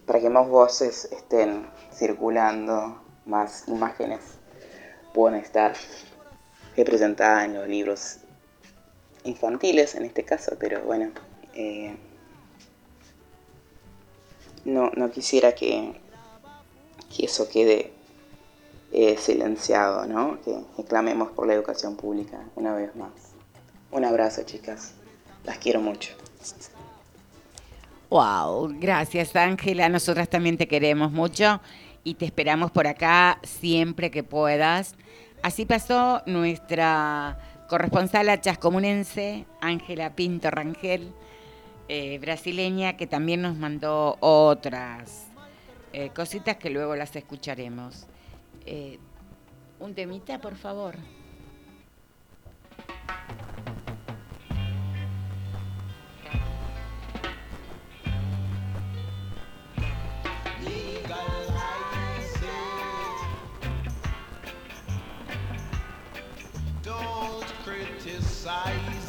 para 0.06 0.20
que 0.20 0.30
más 0.30 0.48
voces 0.48 1.06
estén 1.12 1.68
circulando, 1.94 3.02
más 3.26 3.68
imágenes 3.68 4.22
puedan 5.14 5.40
estar 5.40 5.76
representadas 6.76 7.46
en 7.46 7.56
los 7.56 7.68
libros 7.68 8.18
infantiles 9.24 9.96
en 9.96 10.06
este 10.06 10.24
caso, 10.24 10.56
pero 10.60 10.82
bueno, 10.84 11.12
eh, 11.54 11.98
no, 14.64 14.92
no 14.96 15.12
quisiera 15.12 15.56
que, 15.56 16.00
que 17.16 17.26
eso 17.26 17.50
quede 17.50 17.92
eh, 18.92 19.18
silenciado, 19.18 20.06
¿no? 20.06 20.40
Que 20.42 20.58
reclamemos 20.78 21.32
por 21.32 21.48
la 21.48 21.54
educación 21.54 21.98
pública 21.98 22.40
una 22.56 22.74
vez 22.74 22.96
más. 22.96 23.12
Un 23.92 24.06
abrazo, 24.06 24.44
chicas. 24.44 24.94
Las 25.48 25.58
quiero 25.60 25.80
mucho. 25.82 26.14
Wow, 28.10 28.76
gracias 28.80 29.36
Ángela, 29.36 29.90
nosotras 29.90 30.30
también 30.30 30.58
te 30.58 30.68
queremos 30.68 31.12
mucho 31.12 31.62
y 32.04 32.14
te 32.16 32.26
esperamos 32.26 32.72
por 32.72 32.86
acá 32.86 33.40
siempre 33.44 34.12
que 34.12 34.24
puedas. 34.24 34.96
Así 35.42 35.66
pasó 35.66 36.22
nuestra 36.26 37.40
corresponsal 37.70 38.40
chascomunense, 38.42 39.46
Ángela 39.62 40.16
Pinto 40.16 40.52
Rangel, 40.52 41.14
eh, 41.88 42.20
brasileña, 42.20 42.98
que 42.98 43.08
también 43.08 43.42
nos 43.42 43.58
mandó 43.58 44.18
otras 44.20 45.28
eh, 45.94 46.10
cositas 46.14 46.58
que 46.58 46.70
luego 46.70 46.96
las 46.96 47.16
escucharemos. 47.16 48.06
Eh, 48.66 49.00
un 49.80 49.94
temita, 49.94 50.40
por 50.40 50.56
favor. 50.56 50.96
size. 68.48 69.07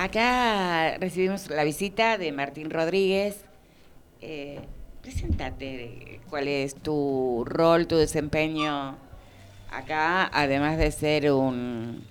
Acá 0.00 0.96
recibimos 0.96 1.50
la 1.50 1.62
visita 1.62 2.16
de 2.16 2.32
Martín 2.32 2.70
Rodríguez. 2.70 3.44
Eh, 4.22 4.58
preséntate, 5.02 6.22
cuál 6.30 6.48
es 6.48 6.74
tu 6.74 7.44
rol, 7.46 7.86
tu 7.86 7.96
desempeño 7.96 8.96
acá, 9.70 10.26
además 10.32 10.78
de 10.78 10.90
ser 10.90 11.30
un 11.30 12.02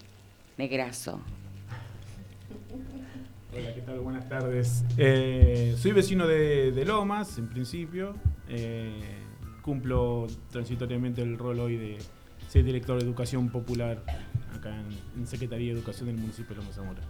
negrazo. 0.56 1.20
Hola, 3.58 3.74
¿qué 3.74 3.82
tal? 3.82 4.02
Buenas 4.02 4.30
tardes. 4.30 4.86
Eh, 4.96 5.74
soy 5.76 5.92
vecino 5.92 6.28
de, 6.28 6.84
Lomas, 6.86 7.40
en 7.40 7.50
principio. 7.50 8.14
Eh, 8.50 9.02
cumplo 9.64 10.28
transitoriamente 10.52 11.24
el 11.24 11.40
rol 11.40 11.60
hoy 11.60 11.78
de 11.78 11.98
ser 12.50 12.64
director 12.64 13.00
de 13.00 13.06
Educación 13.06 13.50
Popular 13.50 14.04
acá 14.56 14.80
en, 14.80 15.22
en 15.22 15.26
Secretaría 15.26 15.74
de 15.74 15.80
Educación 15.80 16.06
del 16.06 16.18
municipio 16.18 16.50
de 16.50 16.62
Lomas 16.62 16.76
Zamora. 16.76 17.02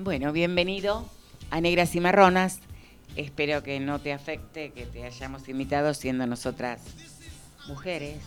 Bueno, 0.00 0.32
bienvenido 0.32 1.08
a 1.50 1.60
Negras 1.60 1.94
y 1.94 2.00
Marronas. 2.00 2.60
Espero 3.16 3.62
que 3.62 3.80
no 3.80 4.00
te 4.00 4.12
afecte 4.12 4.70
que 4.72 4.86
te 4.86 5.04
hayamos 5.04 5.48
invitado 5.48 5.92
siendo 5.94 6.26
nosotras 6.26 6.80
mujeres. 7.66 8.18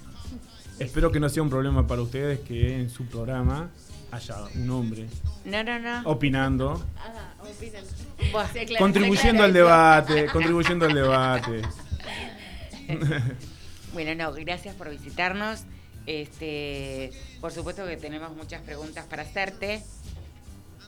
Espero 0.80 1.12
que 1.12 1.20
no 1.20 1.30
sea 1.30 1.44
un 1.44 1.50
problema 1.50 1.86
para 1.88 2.02
ustedes 2.02 2.40
que 2.40 2.76
en 2.76 2.90
su 2.90 3.06
programa 3.06 3.70
haya 4.12 4.36
un 4.56 4.70
hombre 4.72 5.08
No, 5.46 5.64
no, 5.64 5.80
no. 5.80 6.02
opinando, 6.10 6.84
Ah, 6.98 7.34
opinan. 7.50 7.84
Buah. 8.32 8.48
Se 8.52 8.62
aclara- 8.62 8.80
contribuyendo 8.80 9.40
se 9.42 9.46
al 9.46 9.54
debate, 9.54 10.26
contribuyendo 10.28 10.86
al 10.86 10.94
debate. 10.94 11.62
Bueno, 13.94 14.16
no, 14.16 14.32
gracias 14.32 14.74
por 14.76 14.90
visitarnos. 14.90 15.64
Este, 16.06 17.12
por 17.42 17.52
supuesto 17.52 17.86
que 17.86 17.98
tenemos 17.98 18.34
muchas 18.38 18.62
preguntas 18.62 19.06
para 19.06 19.24
hacerte. 19.24 19.84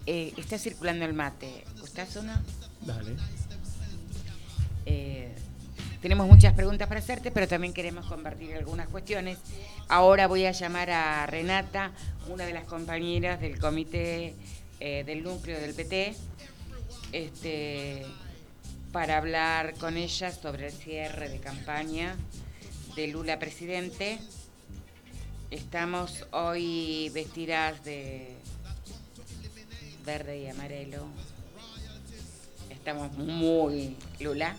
Eh, 0.06 0.34
está 0.38 0.58
circulando 0.58 1.06
el 1.06 1.14
mate. 1.14 1.64
¿Gustás 1.80 2.16
uno? 2.18 2.34
Dale. 2.82 3.16
Eh, 4.86 5.34
tenemos 6.02 6.28
muchas 6.28 6.54
preguntas 6.54 6.90
para 6.90 7.00
hacerte, 7.00 7.32
pero 7.32 7.48
también 7.48 7.74
queremos 7.74 8.06
compartir 8.08 8.54
algunas 8.56 8.90
cuestiones. 8.90 9.38
Ahora 9.88 10.28
voy 10.28 10.46
a 10.46 10.52
llamar 10.52 10.90
a 10.90 11.26
Renata, 11.26 11.92
una 12.28 12.46
de 12.46 12.52
las 12.52 12.66
compañeras 12.66 13.40
del 13.40 13.58
comité 13.60 14.36
eh, 14.82 15.06
del 15.06 15.24
núcleo 15.24 15.58
del 15.62 15.74
PT, 15.74 16.14
este, 17.14 18.06
para 18.92 19.18
hablar 19.18 19.76
con 19.76 19.96
ella 19.96 20.32
sobre 20.34 20.68
el 20.68 20.74
cierre 20.74 21.30
de 21.30 21.40
campaña 21.40 22.18
de 22.98 23.08
Lula 23.08 23.40
presidente. 23.40 24.20
Estamos 25.52 26.26
hoy 26.32 27.10
vestidas 27.14 27.86
de 27.86 28.36
verde 30.06 30.40
y 30.40 30.48
amarelo. 30.48 31.08
Estamos 32.70 33.14
muy 33.18 33.96
Lula. 34.20 34.56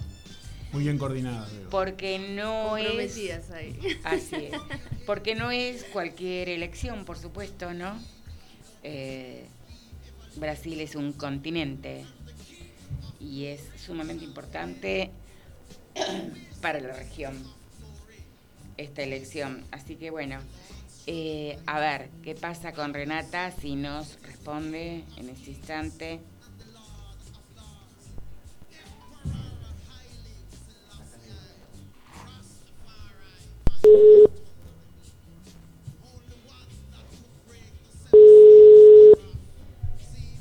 Muy 0.72 0.84
bien 0.84 0.98
coordinadas. 0.98 1.50
Porque 1.70 2.18
no 2.18 2.76
es. 2.76 3.16
Ahí. 3.50 3.78
Así 4.04 4.36
es. 4.36 4.60
Porque 5.06 5.34
no 5.34 5.50
es 5.50 5.84
cualquier 5.84 6.48
elección, 6.48 7.04
por 7.04 7.18
supuesto, 7.18 7.72
¿no? 7.74 7.98
Eh, 8.82 9.46
Brasil 10.36 10.80
es 10.80 10.94
un 10.96 11.12
continente 11.12 12.04
y 13.20 13.44
es 13.46 13.60
sumamente 13.76 14.24
importante 14.24 15.10
para 16.60 16.80
la 16.80 16.94
región 16.94 17.34
esta 18.76 19.02
elección. 19.02 19.64
Así 19.70 19.96
que 19.96 20.10
bueno, 20.10 20.38
eh, 21.06 21.58
a 21.66 21.80
ver 21.80 22.08
qué 22.22 22.34
pasa 22.34 22.72
con 22.72 22.94
Renata 22.94 23.50
si 23.50 23.76
nos 23.76 24.18
responde 24.22 25.04
en 25.16 25.28
este 25.28 25.50
instante. 25.50 26.20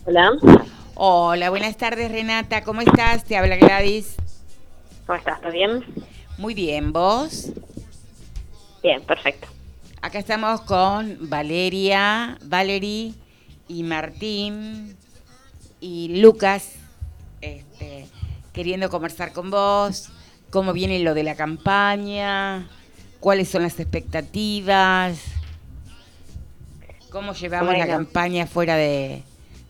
Hola, 0.05 0.31
Hola, 0.95 1.49
buenas 1.49 1.77
tardes 1.77 2.11
Renata, 2.11 2.63
¿cómo 2.63 2.81
estás? 2.81 3.23
Te 3.23 3.37
habla 3.37 3.55
Gladys. 3.55 4.15
¿cómo 5.05 5.17
estás? 5.17 5.41
¿Todo 5.41 5.51
bien? 5.51 5.83
Muy 6.37 6.53
bien, 6.53 6.93
¿vos? 6.93 7.51
Bien, 8.81 9.01
perfecto. 9.01 9.52
Acá 10.03 10.19
estamos 10.19 10.59
con 10.59 11.29
Valeria, 11.29 12.37
Valerie 12.43 13.13
y 13.69 13.83
Martín 13.83 14.97
y 15.79 16.19
Lucas, 16.19 16.75
este, 17.39 18.07
queriendo 18.51 18.89
conversar 18.89 19.31
con 19.31 19.49
vos, 19.49 20.09
cómo 20.49 20.73
viene 20.73 20.99
lo 20.99 21.13
de 21.13 21.23
la 21.23 21.35
campaña, 21.35 22.67
cuáles 23.21 23.47
son 23.47 23.63
las 23.63 23.79
expectativas, 23.79 25.23
cómo 27.09 27.31
llevamos 27.31 27.77
la 27.77 27.87
campaña 27.87 28.45
fuera 28.45 28.75
de 28.75 29.23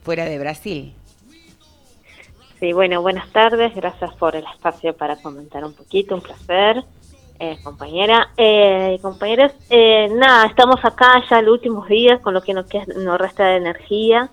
fuera 0.03 0.25
de 0.25 0.39
Brasil. 0.39 0.95
Sí, 2.59 2.73
bueno, 2.73 3.03
buenas 3.03 3.31
tardes. 3.31 3.75
Gracias 3.75 4.11
por 4.15 4.35
el 4.35 4.45
espacio 4.51 4.97
para 4.97 5.15
comentar 5.15 5.63
un 5.63 5.73
poquito. 5.73 6.15
Un 6.15 6.21
placer, 6.21 6.83
eh, 7.43 7.59
compañera. 7.61 8.29
Eh, 8.37 8.99
compañeros, 9.01 9.51
eh, 9.69 10.07
nada, 10.13 10.45
estamos 10.45 10.77
acá 10.83 11.21
ya 11.29 11.41
los 11.41 11.53
últimos 11.53 11.87
días 11.87 12.21
con 12.21 12.33
lo 12.33 12.41
que 12.41 12.53
nos, 12.53 12.65
resta 13.19 13.45
de 13.47 13.57
energía. 13.57 14.29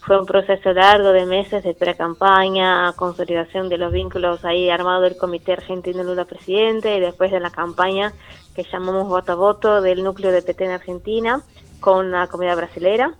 Fue 0.00 0.18
un 0.18 0.26
proceso 0.26 0.72
largo 0.72 1.12
de 1.12 1.26
meses 1.26 1.62
de 1.62 1.74
pre-campaña, 1.74 2.92
consolidación 2.92 3.68
de 3.68 3.78
los 3.78 3.92
vínculos 3.92 4.44
ahí 4.44 4.70
armado 4.70 5.02
del 5.02 5.16
Comité 5.16 5.52
Argentino 5.52 6.02
Lula 6.04 6.24
Presidente 6.24 6.96
y 6.96 7.00
después 7.00 7.30
de 7.30 7.40
la 7.40 7.50
campaña 7.50 8.12
que 8.54 8.64
llamamos 8.70 9.08
voto 9.08 9.32
a 9.32 9.34
voto 9.34 9.80
del 9.80 10.02
núcleo 10.02 10.30
de 10.30 10.42
PT 10.42 10.64
en 10.64 10.70
Argentina 10.72 11.42
con 11.80 12.10
la 12.10 12.26
comunidad 12.28 12.56
brasilera. 12.56 13.14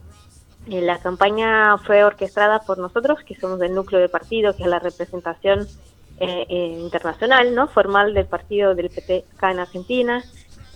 Eh, 0.70 0.80
La 0.80 0.98
campaña 0.98 1.76
fue 1.78 2.04
orquestada 2.04 2.60
por 2.60 2.78
nosotros, 2.78 3.18
que 3.26 3.34
somos 3.34 3.58
del 3.58 3.74
núcleo 3.74 4.00
de 4.00 4.08
partido, 4.08 4.56
que 4.56 4.62
es 4.62 4.68
la 4.68 4.78
representación 4.78 5.66
eh, 6.28 6.46
eh, 6.48 6.78
internacional, 6.80 7.54
no 7.54 7.68
formal 7.68 8.14
del 8.14 8.26
partido 8.26 8.74
del 8.74 8.90
PT 8.90 9.24
acá 9.36 9.50
en 9.50 9.60
Argentina. 9.60 10.24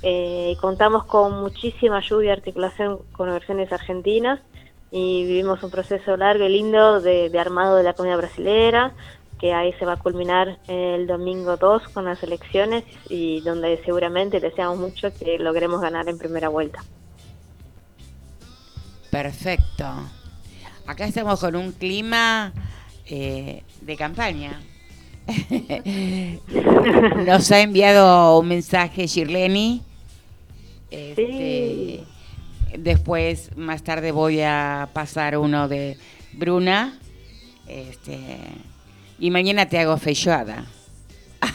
Eh, 0.03 0.57
contamos 0.61 1.05
con 1.05 1.41
muchísima 1.41 2.01
y 2.23 2.29
articulación 2.29 2.99
con 3.13 3.31
versiones 3.31 3.73
argentinas 3.73 4.41
y 4.91 5.25
vivimos 5.27 5.63
un 5.63 5.71
proceso 5.71 6.17
largo 6.17 6.45
y 6.45 6.49
lindo 6.51 7.01
de, 7.01 7.31
de 7.31 7.39
armado 7.39 7.77
de 7.77 7.83
la 7.83 7.95
comida 7.95 8.17
brasilera, 8.17 8.93
que 9.41 9.53
ahí 9.53 9.73
se 9.75 9.85
va 9.85 9.95
a 9.95 9.97
culminar 9.97 10.59
el 10.69 11.07
domingo 11.07 11.57
2 11.57 11.89
con 11.89 12.05
las 12.05 12.23
elecciones 12.23 12.85
y 13.09 13.41
donde 13.41 13.81
seguramente 13.85 14.41
deseamos 14.41 14.79
mucho 14.79 15.13
que 15.13 15.39
logremos 15.39 15.81
ganar 15.81 16.09
en 16.09 16.19
primera 16.19 16.49
vuelta. 16.49 16.83
Perfecto. 19.11 19.85
Acá 20.87 21.07
estamos 21.07 21.41
con 21.41 21.57
un 21.57 21.73
clima 21.73 22.53
eh, 23.07 23.63
de 23.81 23.97
campaña. 23.97 24.61
Nos 27.27 27.53
ha 27.53 27.61
enviado 27.61 28.39
un 28.39 28.49
mensaje 28.49 29.07
Shirleni. 29.07 29.83
Este, 30.91 32.01
Después, 32.77 33.57
más 33.57 33.83
tarde, 33.83 34.13
voy 34.13 34.41
a 34.43 34.89
pasar 34.93 35.37
uno 35.39 35.69
de 35.69 35.97
Bruna. 36.33 36.99
Este, 37.67 38.19
y 39.19 39.31
mañana 39.31 39.67
te 39.67 39.79
hago 39.79 39.97
feijoada. 39.97 40.65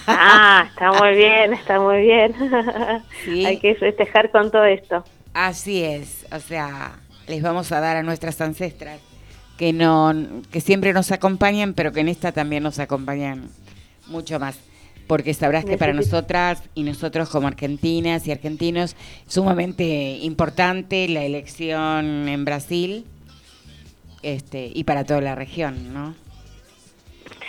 Ah, 0.08 0.66
está 0.70 0.92
muy 0.92 1.16
bien, 1.16 1.54
está 1.54 1.80
muy 1.80 2.02
bien. 2.02 2.36
Sí. 3.26 3.46
Hay 3.46 3.60
que 3.60 3.76
festejar 3.76 4.32
con 4.32 4.52
todo 4.52 4.66
esto. 4.66 5.04
Así 5.34 5.84
es, 5.84 6.26
o 6.32 6.40
sea, 6.40 7.00
les 7.28 7.42
vamos 7.42 7.72
a 7.72 7.80
dar 7.80 7.98
a 7.98 8.04
nuestras 8.04 8.40
ancestras 8.42 9.00
que 9.58 9.72
no 9.72 10.14
que 10.52 10.62
siempre 10.62 10.94
nos 10.94 11.12
acompañan, 11.12 11.74
pero 11.74 11.92
que 11.92 12.02
en 12.02 12.10
esta 12.10 12.32
también 12.32 12.64
nos 12.64 12.80
acompañan 12.80 13.50
mucho 14.08 14.40
más, 14.40 14.60
porque 15.08 15.34
sabrás 15.34 15.66
que 15.66 15.78
para 15.78 15.94
nosotras 15.94 16.64
y 16.76 16.84
nosotros 16.84 17.30
como 17.30 17.48
argentinas 17.48 18.28
y 18.28 18.32
argentinos 18.32 18.96
sumamente 19.28 19.84
importante 20.22 21.08
la 21.08 21.24
elección 21.24 22.28
en 22.28 22.46
Brasil. 22.46 23.06
Este, 24.22 24.72
y 24.74 24.86
para 24.86 25.04
toda 25.04 25.20
la 25.20 25.36
región, 25.36 25.94
¿no? 25.94 26.16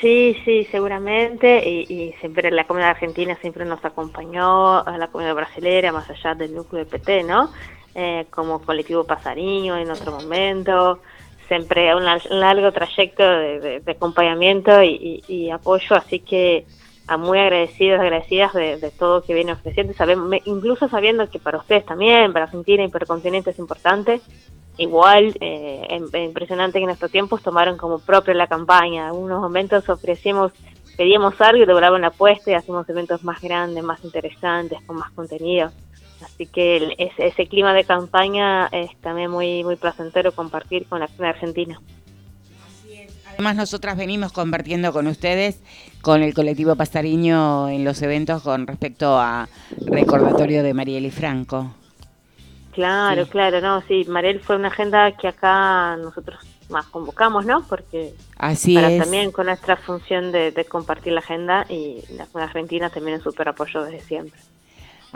Sí, 0.00 0.36
sí, 0.44 0.66
seguramente. 0.70 1.68
Y, 1.68 1.86
y 1.88 2.12
siempre 2.20 2.50
la 2.50 2.66
comida 2.66 2.90
argentina 2.90 3.38
siempre 3.40 3.64
nos 3.64 3.84
acompañó 3.84 4.84
a 4.84 4.98
la 4.98 5.06
comida 5.06 5.32
brasilera, 5.32 5.92
más 5.92 6.10
allá 6.10 6.34
del 6.34 6.54
núcleo 6.54 6.84
de 6.84 6.90
PT, 6.90 7.22
¿no? 7.22 7.50
Eh, 7.94 8.26
como 8.30 8.60
colectivo 8.60 9.04
Pasariño 9.04 9.76
en 9.76 9.88
otro 9.88 10.10
momento. 10.12 10.98
Siempre 11.48 11.94
un, 11.94 12.04
lar- 12.04 12.26
un 12.30 12.40
largo 12.40 12.72
trayecto 12.72 13.22
de, 13.22 13.60
de- 13.60 13.80
de 13.80 13.92
acompañamiento 13.92 14.82
y, 14.82 15.22
apoyo, 15.50 15.94
así 15.96 16.20
que 16.20 16.64
a 17.06 17.18
muy 17.18 17.38
agradecidos, 17.38 18.00
agradecidas 18.00 18.54
de, 18.54 18.78
de 18.78 18.90
todo 18.90 19.22
que 19.22 19.34
viene 19.34 19.52
ofreciendo, 19.52 19.92
sabemos, 19.92 20.30
incluso 20.46 20.88
sabiendo 20.88 21.28
que 21.28 21.38
para 21.38 21.58
ustedes 21.58 21.84
también, 21.84 22.32
para 22.32 22.46
Argentina 22.46 22.82
y 22.82 22.88
para 22.88 23.02
el 23.02 23.08
continente 23.08 23.50
es 23.50 23.58
importante. 23.58 24.22
Igual, 24.78 25.34
eh, 25.40 26.00
impresionante 26.14 26.78
que 26.78 26.84
en 26.84 26.90
estos 26.90 27.10
tiempos 27.10 27.42
tomaron 27.42 27.76
como 27.76 27.98
propia 28.00 28.34
la 28.34 28.46
campaña. 28.48 29.02
En 29.02 29.08
algunos 29.08 29.40
momentos 29.40 29.88
ofrecíamos, 29.88 30.52
pedíamos 30.96 31.38
algo 31.40 31.62
y 31.62 31.66
lograban 31.66 32.00
la 32.00 32.08
apuesta 32.08 32.50
y 32.50 32.54
hacemos 32.54 32.88
eventos 32.88 33.22
más 33.22 33.40
grandes, 33.40 33.84
más 33.84 34.02
interesantes, 34.02 34.78
con 34.86 34.96
más 34.96 35.12
contenido. 35.12 35.70
Así 36.22 36.46
que 36.46 36.76
el- 36.76 36.94
ese, 36.98 37.26
ese 37.26 37.46
clima 37.48 37.72
de 37.74 37.84
campaña 37.84 38.66
es 38.68 38.90
también 39.00 39.30
muy, 39.30 39.64
muy 39.64 39.76
placentero 39.76 40.32
compartir 40.32 40.86
con 40.86 41.00
la 41.00 41.06
comunidad 41.06 41.34
argentina. 41.34 41.80
Además, 43.32 43.56
nosotras 43.56 43.96
venimos 43.96 44.32
compartiendo 44.32 44.92
con 44.92 45.06
ustedes, 45.08 45.60
con 46.02 46.22
el 46.22 46.34
colectivo 46.34 46.76
Pasariño 46.76 47.68
en 47.68 47.84
los 47.84 48.00
eventos 48.02 48.42
con 48.42 48.66
respecto 48.66 49.18
a 49.18 49.48
recordatorio 49.86 50.62
de 50.62 50.72
Marieli 50.72 51.10
Franco. 51.10 51.74
Claro, 52.72 53.24
Sí. 53.24 53.30
claro, 53.30 53.60
no, 53.60 53.82
sí, 53.82 54.04
Marel 54.08 54.40
fue 54.40 54.56
una 54.56 54.68
agenda 54.68 55.12
que 55.12 55.28
acá 55.28 55.96
nosotros 55.96 56.40
más 56.70 56.86
convocamos, 56.86 57.44
¿no? 57.44 57.64
Porque 57.68 58.14
Así 58.36 58.74
para 58.74 58.90
es. 58.90 59.02
también 59.02 59.30
con 59.32 59.46
nuestra 59.46 59.76
función 59.76 60.32
de, 60.32 60.50
de 60.52 60.64
compartir 60.64 61.12
la 61.12 61.20
agenda 61.20 61.66
y 61.68 62.02
la 62.16 62.26
argentina 62.42 62.90
también 62.90 63.18
es 63.18 63.22
súper 63.22 63.48
apoyo 63.48 63.82
desde 63.84 64.00
siempre. 64.00 64.40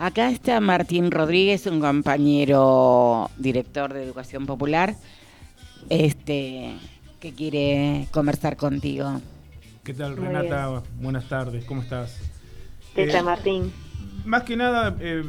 Acá 0.00 0.30
está 0.30 0.60
Martín 0.60 1.10
Rodríguez, 1.10 1.66
un 1.66 1.80
compañero 1.80 3.28
director 3.36 3.92
de 3.92 4.04
Educación 4.04 4.46
Popular, 4.46 4.94
este 5.90 6.72
que 7.18 7.34
quiere 7.34 8.06
conversar 8.12 8.56
contigo. 8.56 9.20
¿Qué 9.82 9.94
tal, 9.94 10.14
Muy 10.14 10.26
Renata? 10.26 10.84
Buenas 11.00 11.28
tardes, 11.28 11.64
¿cómo 11.64 11.82
estás? 11.82 12.16
Teta 12.94 13.18
Eh, 13.18 13.22
Martín. 13.24 13.72
Más 14.24 14.44
que 14.44 14.56
nada, 14.56 14.96
eh, 15.00 15.24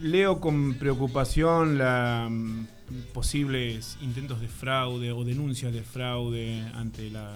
leo 0.00 0.40
con 0.40 0.76
preocupación 0.78 1.76
la 1.76 2.26
mm, 2.30 2.68
posibles 3.12 3.98
intentos 4.00 4.40
de 4.40 4.48
fraude 4.48 5.12
o 5.12 5.24
denuncias 5.24 5.74
de 5.74 5.82
fraude 5.82 6.62
ante 6.74 7.10
la, 7.10 7.34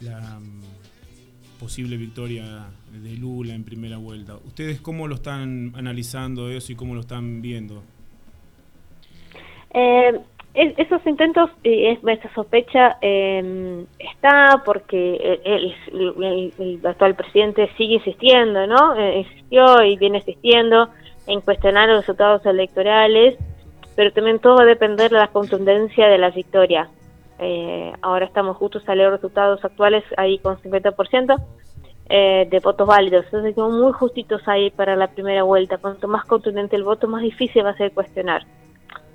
la 0.00 0.40
mm, 0.40 0.62
posible 1.58 1.96
victoria 1.96 2.66
de 2.92 3.16
Lula 3.16 3.54
en 3.54 3.64
primera 3.64 3.96
vuelta. 3.98 4.34
¿Ustedes 4.46 4.80
cómo 4.80 5.06
lo 5.08 5.16
están 5.16 5.72
analizando 5.76 6.50
eso 6.50 6.72
y 6.72 6.76
cómo 6.76 6.94
lo 6.94 7.00
están 7.00 7.42
viendo? 7.42 7.82
Eh, 9.74 10.18
es- 10.54 10.78
esos 10.78 11.04
intentos, 11.06 11.50
eh, 11.64 11.92
es- 11.92 12.18
esa 12.18 12.32
sospecha 12.34 12.96
eh, 13.02 13.84
está 13.98 14.62
porque 14.64 15.38
el, 15.44 16.80
actual 16.84 17.14
presidente 17.14 17.68
sigue 17.76 17.94
insistiendo, 17.94 18.66
¿no? 18.66 18.96
Eh, 18.96 19.18
insistió 19.20 19.82
y 19.84 19.96
viene 19.96 20.18
insistiendo 20.18 20.88
en 21.26 21.40
cuestionar 21.42 21.88
los 21.88 21.98
resultados 22.00 22.44
electorales, 22.46 23.36
pero 23.94 24.12
también 24.12 24.38
todo 24.38 24.56
va 24.56 24.62
a 24.62 24.66
depender 24.66 25.10
de 25.10 25.18
la 25.18 25.28
contundencia 25.28 26.06
de 26.08 26.18
la 26.18 26.30
victoria. 26.30 26.88
Eh, 27.38 27.92
ahora 28.02 28.26
estamos 28.26 28.56
justo 28.56 28.80
los 28.86 29.12
resultados 29.12 29.64
actuales 29.64 30.04
ahí 30.16 30.38
con 30.38 30.56
50% 30.58 31.36
eh, 32.08 32.48
de 32.50 32.60
votos 32.60 32.86
válidos. 32.86 33.24
Entonces, 33.26 33.50
estamos 33.50 33.72
muy 33.72 33.92
justitos 33.92 34.46
ahí 34.46 34.70
para 34.70 34.96
la 34.96 35.08
primera 35.08 35.42
vuelta. 35.42 35.78
Cuanto 35.78 36.08
más 36.08 36.24
contundente 36.24 36.76
el 36.76 36.84
voto, 36.84 37.06
más 37.08 37.22
difícil 37.22 37.64
va 37.64 37.70
a 37.70 37.76
ser 37.76 37.92
cuestionar 37.92 38.46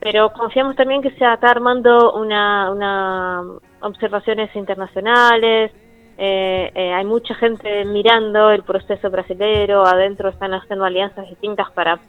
pero 0.04 0.34
confiamos 0.34 0.76
también 0.76 1.02
que 1.02 1.12
se 1.12 1.26
está 1.26 1.50
armando 1.50 2.12
una, 2.14 3.42
observaciones 3.80 4.54
internacionales. 4.54 5.72
eh, 6.18 6.72
eh, 6.76 6.94
hay 6.94 7.06
mucha 7.06 7.34
gente 7.36 7.86
mirando 7.86 8.52
el 8.52 8.64
proceso 8.64 9.10
brasilero, 9.10 9.86
adentro 9.86 10.28
están 10.28 10.54
haciendo 10.54 10.84
alianzas 10.84 11.30
distintas 11.30 11.72
para, 11.72 12.00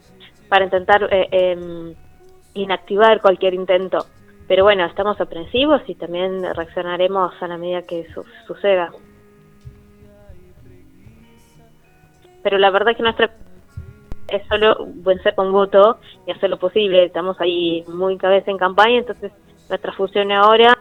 para 0.49 0.65
intentar 0.65 1.07
eh, 1.09 1.29
em, 1.31 1.95
inactivar 2.53 3.21
cualquier 3.21 3.53
intento. 3.53 4.05
Pero 4.47 4.63
bueno, 4.63 4.85
estamos 4.85 5.19
aprensivos 5.19 5.81
y 5.87 5.95
también 5.95 6.43
reaccionaremos 6.55 7.33
a 7.41 7.47
la 7.47 7.57
medida 7.57 7.81
que 7.81 8.07
su- 8.13 8.25
suceda. 8.45 8.91
Pero 12.43 12.57
la 12.59 12.69
verdad 12.69 12.95
que 12.95 13.01
nuestra 13.03 13.31
es 14.27 14.47
solo 14.47 14.77
vencer 14.95 15.33
con 15.35 15.51
voto 15.51 15.97
y 16.27 16.31
hacer 16.31 16.49
lo 16.49 16.57
posible. 16.57 17.05
Estamos 17.05 17.39
ahí 17.41 17.83
muy 17.87 18.17
cabeza 18.17 18.51
en 18.51 18.57
campaña, 18.57 18.99
entonces 18.99 19.31
nuestra 19.69 19.91
función 19.93 20.31
ahora, 20.31 20.77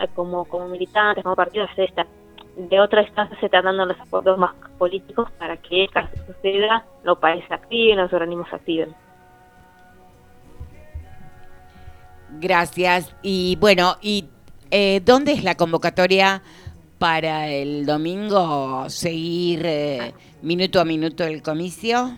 eh, 0.00 0.08
como, 0.14 0.44
como 0.46 0.68
militantes, 0.68 1.22
como 1.22 1.36
partidos, 1.36 1.70
es 1.76 1.90
esta. 1.90 2.06
De 2.56 2.80
otra 2.80 3.02
instancia 3.02 3.38
se 3.38 3.46
están 3.46 3.64
dando 3.66 3.86
los 3.86 4.00
acuerdos 4.00 4.36
más 4.38 4.52
políticos 4.76 5.30
para 5.38 5.56
que, 5.56 5.86
caso 5.86 6.10
suceda, 6.26 6.84
los 7.04 7.18
países 7.18 7.48
activen, 7.52 7.98
los 7.98 8.12
organismos 8.12 8.52
activen. 8.52 8.92
Gracias. 12.40 13.14
Y 13.22 13.56
bueno, 13.60 13.96
¿y 14.02 14.26
eh, 14.70 15.00
dónde 15.04 15.32
es 15.32 15.44
la 15.44 15.56
convocatoria 15.56 16.42
para 16.98 17.48
el 17.48 17.86
domingo 17.86 18.88
seguir 18.88 19.62
eh, 19.64 20.12
minuto 20.42 20.80
a 20.80 20.84
minuto 20.84 21.24
el 21.24 21.42
comicio? 21.42 22.16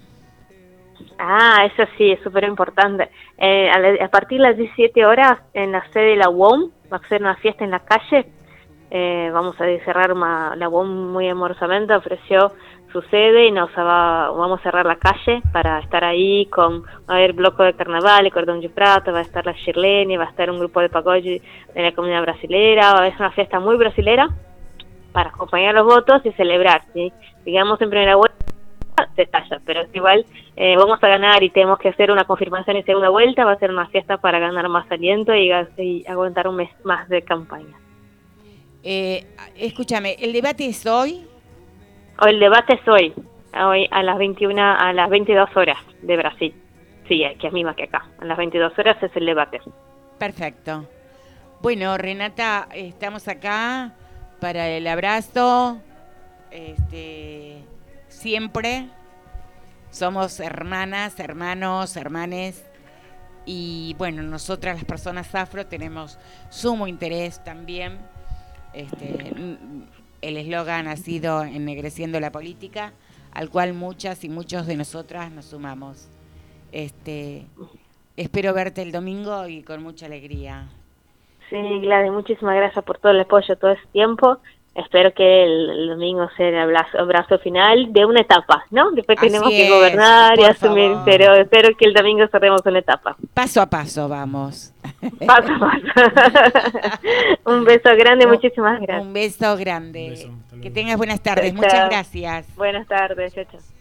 Ah, 1.19 1.67
eso 1.67 1.91
sí, 1.97 2.11
es 2.11 2.21
súper 2.23 2.45
importante. 2.45 3.11
Eh, 3.39 3.71
a, 3.71 4.05
a 4.05 4.09
partir 4.09 4.39
de 4.39 4.49
las 4.49 4.57
17 4.57 5.05
horas, 5.05 5.39
en 5.55 5.73
la 5.73 5.85
sede 5.93 6.11
de 6.11 6.17
la 6.17 6.31
UOM, 6.31 6.71
va 6.93 6.99
a 6.99 7.09
ser 7.09 7.21
una 7.21 7.37
fiesta 7.37 7.65
en 7.65 7.71
la 7.71 7.81
calle. 7.81 8.27
Eh, 8.91 9.31
vamos 9.33 9.55
a 9.61 9.65
cerrar 9.85 10.17
la 10.17 10.69
UOM 10.69 11.13
muy 11.13 11.29
amorosamente, 11.29 11.95
ofreció 11.95 12.53
su 12.93 13.03
sede 13.03 13.47
y 13.47 13.51
nos 13.51 13.71
va, 13.71 14.31
vamos 14.31 14.61
a 14.61 14.63
cerrar 14.63 14.87
la 14.87 14.97
calle 14.97 15.43
para 15.53 15.79
estar 15.81 16.05
ahí 16.05 16.47
con, 16.47 16.83
va 16.83 17.15
a 17.15 17.17
haber 17.17 17.33
bloco 17.33 17.63
de 17.63 17.75
carnaval, 17.75 18.27
el 18.27 18.33
cordón 18.33 18.61
de 18.61 18.69
prata, 18.69 19.13
va 19.13 19.19
a 19.19 19.23
estar 19.23 19.45
la 19.47 19.53
Shirlene, 19.53 20.19
va 20.19 20.25
a 20.25 20.31
estar 20.31 20.51
un 20.51 20.59
grupo 20.59 20.81
de 20.81 20.89
pagode 20.89 21.43
de 21.75 21.83
la 21.83 21.93
comunidad 21.93 22.23
brasilera, 22.23 22.93
va 22.93 22.99
a 22.99 22.99
haber 22.99 23.15
una 23.19 23.31
fiesta 23.33 23.61
muy 23.61 23.77
brasilera 23.77 24.29
para 25.13 25.31
acompañar 25.31 25.75
los 25.75 25.87
votos 25.87 26.21
y 26.25 26.33
celebrar, 26.33 26.83
¿sí? 26.93 27.13
Digamos 27.45 27.81
en 27.81 27.91
primera 27.91 28.17
vuelta 28.17 28.37
se 29.17 29.23
estalla, 29.23 29.61
pero 29.65 29.83
igual 29.93 30.27
eh, 30.57 30.77
vamos 30.77 31.03
a 31.03 31.09
ganar 31.09 31.43
y 31.43 31.51
tenemos 31.51 31.79
que 31.79 31.89
hacer 31.89 32.11
una 32.11 32.25
confirmación 32.25 32.77
en 32.77 32.85
segunda 32.85 33.09
vuelta, 33.09 33.45
va 33.45 33.53
a 33.53 33.59
ser 33.59 33.71
una 33.71 33.87
fiesta 33.87 34.19
para 34.19 34.39
ganar 34.39 34.69
más 34.69 34.91
aliento 34.91 35.35
y, 35.35 35.51
y 35.79 36.07
aguantar 36.07 36.49
un 36.49 36.57
mes 36.57 36.71
más 36.85 37.09
de 37.09 37.23
campaña. 37.23 37.77
Eh, 38.83 39.27
escúchame, 39.57 40.17
¿el 40.21 40.33
debate 40.33 40.67
es 40.67 40.87
hoy? 40.87 41.30
El 42.27 42.41
debate 42.41 42.75
es 42.75 42.89
hoy. 42.89 43.15
hoy 43.55 43.89
a 43.91 44.03
las 44.03 44.19
21, 44.19 44.63
a 44.63 44.93
las 44.93 45.09
22 45.11 45.57
horas 45.57 45.79
de 46.03 46.17
Brasil. 46.17 46.55
Sí, 47.09 47.25
que 47.39 47.47
es 47.47 47.53
misma 47.53 47.75
que 47.75 47.85
acá. 47.85 48.07
A 48.21 48.25
las 48.25 48.39
22 48.39 48.79
horas 48.79 49.03
es 49.03 49.15
el 49.17 49.27
debate. 49.27 49.61
Perfecto. 50.19 50.87
Bueno, 51.61 51.97
Renata, 51.99 52.69
estamos 52.75 53.27
acá 53.29 53.95
para 54.41 54.69
el 54.69 54.87
abrazo. 54.87 55.81
Este, 56.51 57.65
siempre 58.09 58.89
somos 59.91 60.41
hermanas, 60.41 61.19
hermanos, 61.19 61.97
hermanes. 61.97 62.65
Y 63.45 63.95
bueno, 63.99 64.23
nosotras 64.23 64.77
las 64.77 64.85
personas 64.85 65.35
afro 65.35 65.67
tenemos 65.67 66.19
sumo 66.49 66.87
interés 66.87 67.43
también. 67.43 67.99
Este, 68.73 69.33
el 70.23 70.37
eslogan 70.37 70.89
ha 70.89 70.97
sido 70.97 71.43
Ennegreciendo 71.43 72.21
la 72.21 72.33
política, 72.33 72.93
al 73.33 73.51
cual 73.51 73.75
muchas 73.75 74.25
y 74.25 74.29
muchos 74.29 74.67
de 74.67 74.77
nosotras 74.77 75.31
nos 75.31 75.47
sumamos. 75.47 76.09
Este, 76.73 77.47
espero 78.17 78.55
verte 78.55 78.83
el 78.83 78.93
domingo 78.93 79.47
y 79.49 79.63
con 79.63 79.83
mucha 79.83 80.07
alegría. 80.07 80.69
Sí, 81.49 81.57
Gladys, 81.57 82.13
muchísimas 82.13 82.55
gracias 82.57 82.85
por 82.85 82.99
todo 82.99 83.13
el 83.13 83.21
apoyo 83.21 83.57
todo 83.57 83.73
este 83.73 83.87
tiempo. 83.93 84.39
Espero 84.73 85.13
que 85.13 85.43
el, 85.45 85.71
el 85.71 85.89
domingo 85.89 86.29
sea 86.37 86.49
el 86.49 86.59
abrazo, 86.59 86.99
abrazo 87.01 87.39
final 87.41 87.93
de 87.93 88.05
una 88.07 88.21
etapa, 88.21 88.65
¿no? 88.71 88.93
Después 88.93 89.19
Así 89.19 89.27
tenemos 89.27 89.49
que 89.51 89.65
es, 89.65 89.71
gobernar 89.71 90.39
y 90.39 90.45
asumir, 90.45 90.91
favor. 90.93 91.05
pero 91.05 91.35
espero 91.35 91.77
que 91.77 91.87
el 91.87 91.93
domingo 91.93 92.25
cerremos 92.29 92.61
una 92.65 92.79
etapa. 92.79 93.17
Paso 93.35 93.61
a 93.61 93.67
paso 93.67 94.09
vamos. 94.09 94.73
Paso 95.27 95.53
a 95.53 95.59
paso. 95.59 97.01
Un 97.47 97.65
beso 97.65 97.89
grande, 97.97 98.27
muchísimas 98.27 98.81
gracias. 98.81 99.07
Un 99.07 99.13
beso 99.13 99.57
grande. 99.57 100.05
Un 100.05 100.11
beso, 100.11 100.61
que 100.63 100.71
tengas 100.71 100.97
buenas 100.97 101.21
tardes. 101.23 101.53
Chao, 101.53 101.63
Muchas 101.63 101.89
gracias. 101.89 102.57
Buenas 102.57 102.87
tardes, 102.87 103.35
chao, 103.35 103.45
chao. 103.45 103.80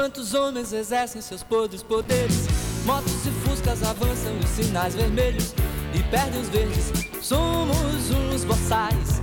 Enquanto 0.00 0.16
os 0.16 0.32
homens 0.32 0.72
exercem 0.72 1.20
seus 1.20 1.42
podres 1.42 1.82
poderes, 1.82 2.46
motos 2.86 3.26
e 3.26 3.30
fuscas 3.46 3.82
avançam 3.82 4.32
os 4.38 4.48
sinais 4.48 4.94
vermelhos 4.94 5.54
e 5.92 6.02
perdem 6.04 6.40
os 6.40 6.48
verdes. 6.48 6.90
Somos 7.20 8.10
uns 8.10 8.42
boçais. 8.44 9.20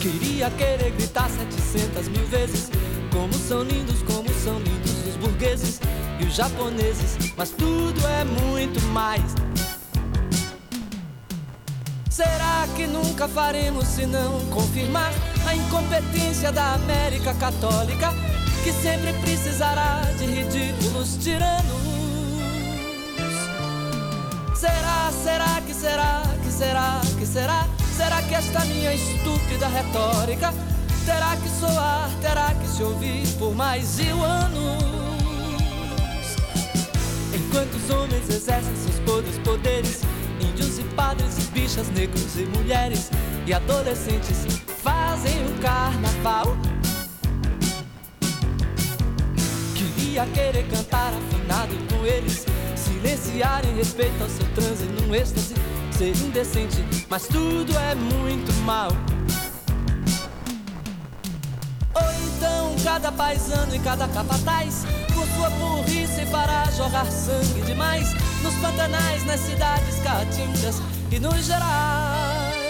Queria 0.00 0.48
querer 0.52 0.92
gritar 0.92 1.28
700 1.28 2.06
mil 2.08 2.24
vezes 2.26 2.70
Como 3.12 3.32
são 3.34 3.64
lindos, 3.64 4.00
como 4.02 4.32
são 4.32 4.60
lindos 4.60 5.06
os 5.08 5.16
burgueses 5.16 5.80
e 6.20 6.24
os 6.24 6.34
japoneses 6.34 7.32
Mas 7.36 7.50
tudo 7.50 8.06
é 8.06 8.24
muito 8.24 8.80
mais 8.86 9.22
Será 12.12 12.68
que 12.76 12.86
nunca 12.86 13.26
faremos 13.26 13.88
se 13.88 14.04
não 14.04 14.38
confirmar 14.50 15.10
a 15.46 15.54
incompetência 15.54 16.52
da 16.52 16.74
América 16.74 17.32
Católica, 17.32 18.12
que 18.62 18.70
sempre 18.70 19.14
precisará 19.14 20.02
de 20.18 20.26
ridículos 20.26 21.16
tiranos? 21.16 21.72
Será, 24.54 25.10
será 25.10 25.62
que 25.66 25.72
será, 25.72 26.22
que 26.44 26.52
será, 26.52 27.00
que 27.18 27.24
será? 27.24 27.66
Será 27.96 28.20
que 28.20 28.34
esta 28.34 28.62
minha 28.66 28.92
estúpida 28.92 29.68
retórica 29.68 30.52
terá 31.06 31.34
que 31.36 31.48
soar, 31.48 32.10
terá 32.20 32.54
que 32.54 32.68
se 32.68 32.82
ouvir 32.82 33.26
por 33.38 33.54
mais 33.54 33.96
mil 33.96 34.22
anos? 34.22 34.82
Enquanto 37.34 37.74
os 37.74 37.88
homens 37.88 38.28
exercem 38.28 38.76
seus 38.76 38.98
podres 39.00 39.38
poderes, 39.38 40.02
índios 40.62 40.78
e 40.78 40.82
padres 40.94 41.38
e 41.38 41.40
bichas, 41.50 41.88
negros 41.90 42.36
e 42.36 42.44
mulheres 42.56 43.10
e 43.46 43.52
adolescentes 43.52 44.46
fazem 44.82 45.44
um 45.46 45.58
carnaval. 45.58 46.56
Queria 49.74 50.24
querer 50.26 50.64
cantar 50.68 51.12
afinado 51.12 51.74
com 51.90 52.06
eles, 52.06 52.46
silenciar 52.76 53.64
em 53.66 53.76
respeito 53.76 54.22
ao 54.22 54.28
seu 54.28 54.46
transe 54.54 54.84
num 54.84 55.14
êxtase, 55.14 55.54
ser 55.90 56.16
indecente, 56.16 56.84
mas 57.10 57.26
tudo 57.26 57.76
é 57.76 57.94
muito 57.94 58.52
mal. 58.64 58.90
Ou 61.94 62.12
então 62.26 62.74
cada 62.82 63.12
paisano 63.12 63.74
e 63.74 63.78
cada 63.78 64.08
capataz 64.08 64.84
Por 65.14 65.26
sua 65.28 65.50
burrice 65.50 66.24
fará 66.26 66.64
jorrar 66.76 67.10
sangue 67.10 67.62
demais 67.62 68.14
Nos 68.42 68.54
pantanais, 68.54 69.24
nas 69.26 69.40
cidades 69.40 69.96
caatingas 70.02 70.80
e 71.10 71.18
nos 71.18 71.44
gerais. 71.44 72.62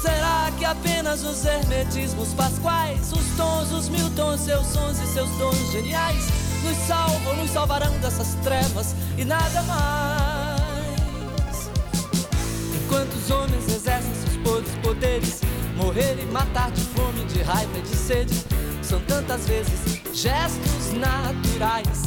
Será 0.00 0.52
que 0.58 0.64
apenas 0.64 1.24
os 1.24 1.44
hermetismos 1.44 2.34
pasquais 2.34 3.12
Os 3.12 3.36
tons, 3.36 3.72
os 3.72 3.88
mil 3.88 4.10
tons, 4.10 4.40
seus 4.40 4.66
sons 4.66 4.98
e 5.00 5.06
seus 5.06 5.30
dons 5.38 5.72
geniais 5.72 6.26
Nos 6.62 6.76
salvam, 6.86 7.36
nos 7.36 7.50
salvarão 7.50 7.90
dessas 7.98 8.34
trevas 8.42 8.94
e 9.16 9.24
nada 9.24 9.62
mais? 9.62 10.56
Enquanto 12.84 13.14
os 13.14 13.30
homens 13.30 13.66
exercem 13.68 14.14
seus 14.14 14.36
podres 14.36 14.74
poderes 14.82 15.45
Morrer 15.76 16.18
e 16.20 16.26
matar 16.26 16.70
de 16.70 16.80
fome, 16.80 17.24
de 17.26 17.42
raiva 17.42 17.78
e 17.78 17.82
de 17.82 17.96
sede. 17.96 18.34
São 18.82 19.00
tantas 19.00 19.46
vezes 19.46 20.00
gestos 20.12 20.92
naturais. 20.94 22.04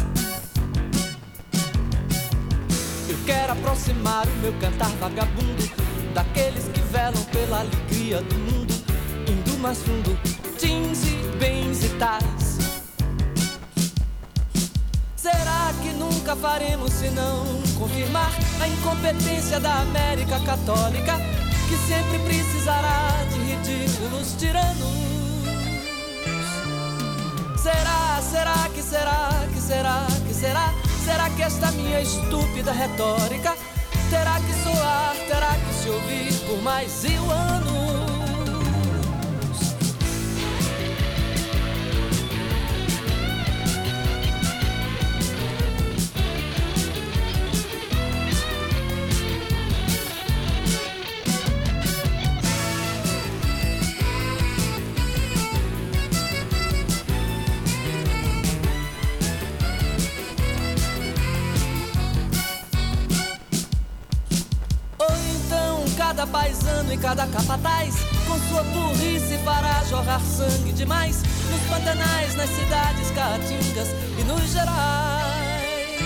Eu 3.08 3.18
quero 3.26 3.54
aproximar 3.54 4.28
o 4.28 4.36
meu 4.42 4.54
cantar 4.54 4.90
vagabundo 5.00 5.70
Daqueles 6.14 6.66
que 6.70 6.80
velam 6.82 7.24
pela 7.26 7.60
alegria 7.60 8.22
do 8.22 8.36
mundo 8.36 8.74
Indo 9.28 9.58
mais 9.60 9.78
fundo, 9.84 10.18
tins 10.58 11.04
e 11.04 11.38
bens 11.38 11.84
e 11.84 11.90
tais. 12.00 12.58
Será 15.16 15.72
que 15.82 15.90
nunca 15.94 16.36
faremos 16.36 16.92
senão 16.94 17.46
confirmar 17.78 18.32
a 18.62 18.68
incompetência 18.68 19.60
da 19.60 19.82
América 19.82 20.40
Católica 20.40 21.18
que 21.70 21.78
sempre 21.78 22.18
precisará 22.26 23.24
de 23.30 23.36
ridículos 23.36 24.36
tiranos? 24.40 24.90
Será, 27.62 28.20
será 28.28 28.70
que 28.74 28.82
será, 28.82 29.48
que 29.54 29.62
será, 29.62 30.08
que 30.28 30.34
será? 30.34 30.74
Será 31.06 31.30
que 31.30 31.44
esta 31.44 31.72
minha 31.74 32.02
estúpida 32.02 32.72
retórica 32.72 33.56
terá 34.10 34.40
que 34.40 34.54
soar, 34.64 35.16
terá 35.28 35.56
que 35.56 35.74
se 35.76 35.90
ouvir 35.90 36.34
por 36.48 36.62
mais 36.64 37.04
mil 37.04 37.32
anos? 37.32 37.89
Fará 69.50 69.84
jorrar 69.90 70.22
sangue 70.22 70.72
demais 70.74 71.24
Nos 71.50 71.62
pantanais, 71.70 72.36
nas 72.36 72.50
cidades 72.50 73.10
caatingas 73.12 73.88
e 74.20 74.24
nos 74.24 74.52
gerais. 74.52 76.00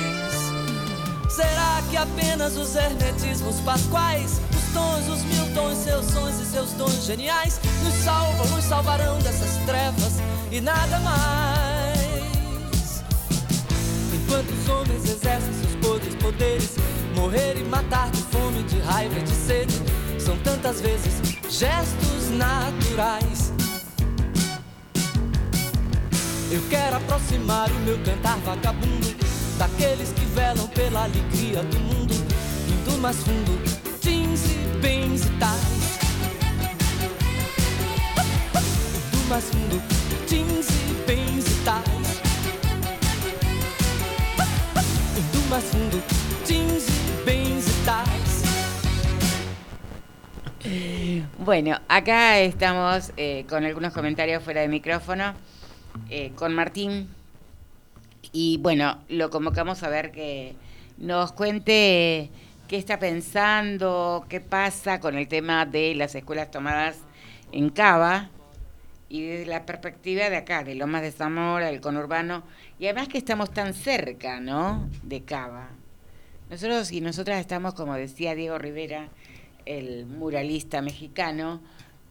Será 1.29 1.81
que 1.89 1.97
apenas 1.97 2.55
os 2.57 2.75
hermetismos 2.75 3.59
pasquais 3.61 4.39
Os 4.55 4.73
tons, 4.73 5.07
os 5.09 5.23
mil 5.23 5.51
tons, 5.53 5.77
seus 5.79 6.05
sons 6.05 6.39
e 6.39 6.45
seus 6.45 6.71
dons 6.73 7.05
geniais 7.05 7.59
Nos 7.83 7.95
salvam, 8.03 8.47
nos 8.49 8.63
salvarão 8.63 9.17
dessas 9.19 9.55
trevas 9.65 10.21
e 10.51 10.61
nada 10.61 10.99
mais? 10.99 13.03
Enquanto 14.13 14.51
os 14.51 14.69
homens 14.69 15.03
exercem 15.05 15.53
seus 15.53 15.75
podres 15.83 16.13
poderes 16.15 16.75
Morrer 17.15 17.57
e 17.57 17.63
matar 17.63 18.11
de 18.11 18.21
fome, 18.21 18.61
de 18.63 18.79
raiva 18.81 19.17
e 19.17 19.23
de 19.23 19.35
sede 19.35 19.73
São 20.19 20.37
tantas 20.37 20.81
vezes 20.81 21.32
gestos 21.53 22.31
naturais 22.31 23.53
Eu 26.51 26.61
quero 26.67 26.97
aproximar 26.97 27.69
o 27.69 27.79
meu 27.81 27.97
cantar 28.03 28.37
vagabundo 28.39 29.15
daqueles 29.57 30.09
que 30.09 30.25
velam 30.25 30.67
pela 30.69 31.03
alegria 31.03 31.63
do 31.63 31.79
mundo, 31.79 32.13
indo 32.67 32.97
mais 32.99 33.17
fundo, 33.17 33.51
jeans 34.01 34.41
e 34.45 34.77
bens 34.79 35.25
e 35.25 35.29
tais. 35.39 35.99
Indo 38.97 39.29
mais 39.29 39.45
fundo, 39.45 39.81
jeans 40.27 40.67
e 40.69 41.03
bens 41.07 41.45
e 41.47 41.55
tais. 41.65 42.21
Indo 45.17 45.49
mais 45.49 45.63
fundo, 45.63 46.03
jeans 46.45 46.87
e 46.87 46.92
Bueno, 51.39 51.79
acá 51.87 52.39
estamos 52.39 53.11
eh, 53.17 53.45
con 53.47 53.63
algunos 53.63 53.93
comentarios 53.93 54.43
fuera 54.43 54.61
de 54.61 54.67
micrófono 54.67 55.33
eh, 56.09 56.31
con 56.35 56.53
Martín. 56.53 57.09
Y 58.31 58.57
bueno, 58.57 58.99
lo 59.09 59.29
convocamos 59.29 59.83
a 59.83 59.89
ver 59.89 60.11
que 60.11 60.55
nos 60.97 61.31
cuente 61.31 62.29
qué 62.67 62.77
está 62.77 62.99
pensando, 62.99 64.25
qué 64.27 64.41
pasa 64.41 64.99
con 64.99 65.17
el 65.17 65.27
tema 65.27 65.65
de 65.65 65.95
las 65.95 66.15
escuelas 66.15 66.51
tomadas 66.51 66.97
en 67.51 67.69
Cava 67.69 68.29
y 69.09 69.21
desde 69.21 69.45
la 69.45 69.65
perspectiva 69.65 70.29
de 70.29 70.37
acá, 70.37 70.63
de 70.63 70.75
Lomas 70.75 71.03
de 71.03 71.11
Zamora, 71.11 71.67
del 71.67 71.81
conurbano, 71.81 72.43
y 72.79 72.85
además 72.85 73.07
que 73.07 73.17
estamos 73.17 73.51
tan 73.51 73.73
cerca, 73.73 74.39
¿no? 74.39 74.89
De 75.03 75.23
Cava. 75.23 75.69
Nosotros 76.49 76.91
y 76.91 77.01
nosotras 77.01 77.39
estamos, 77.39 77.73
como 77.73 77.93
decía 77.95 78.35
Diego 78.35 78.57
Rivera, 78.57 79.09
el 79.65 80.05
muralista 80.05 80.81
mexicano, 80.81 81.61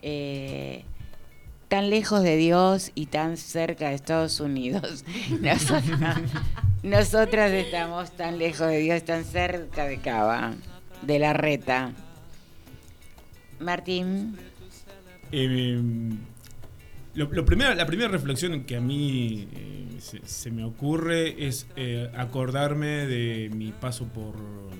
eh, 0.03 0.85
tan 1.69 1.91
lejos 1.91 2.23
de 2.23 2.37
Dios 2.37 2.93
y 2.95 3.07
tan 3.07 3.37
cerca 3.37 3.89
de 3.89 3.95
Estados 3.95 4.41
Unidos. 4.41 5.05
Nosotras, 6.83 7.53
estamos 7.53 8.11
tan 8.17 8.39
lejos 8.39 8.67
de 8.67 8.79
Dios, 8.79 9.05
tan 9.05 9.25
cerca 9.25 9.87
de 9.87 9.99
Cava, 9.99 10.55
de 11.03 11.19
la 11.19 11.33
reta. 11.33 11.93
Martín. 13.61 14.37
Eh, 15.31 15.81
lo, 17.15 17.27
lo 17.31 17.45
la 17.75 17.87
primera 17.87 18.09
reflexión 18.09 18.65
que 18.65 18.77
a 18.77 18.81
mí 18.81 19.49
eh, 19.53 19.97
se, 19.99 20.21
se 20.27 20.51
me 20.51 20.65
ocurre 20.65 21.47
es 21.47 21.67
eh, 21.77 22.11
acordarme 22.17 23.07
de 23.07 23.51
mi 23.55 23.71
paso 23.71 24.07
por 24.09 24.35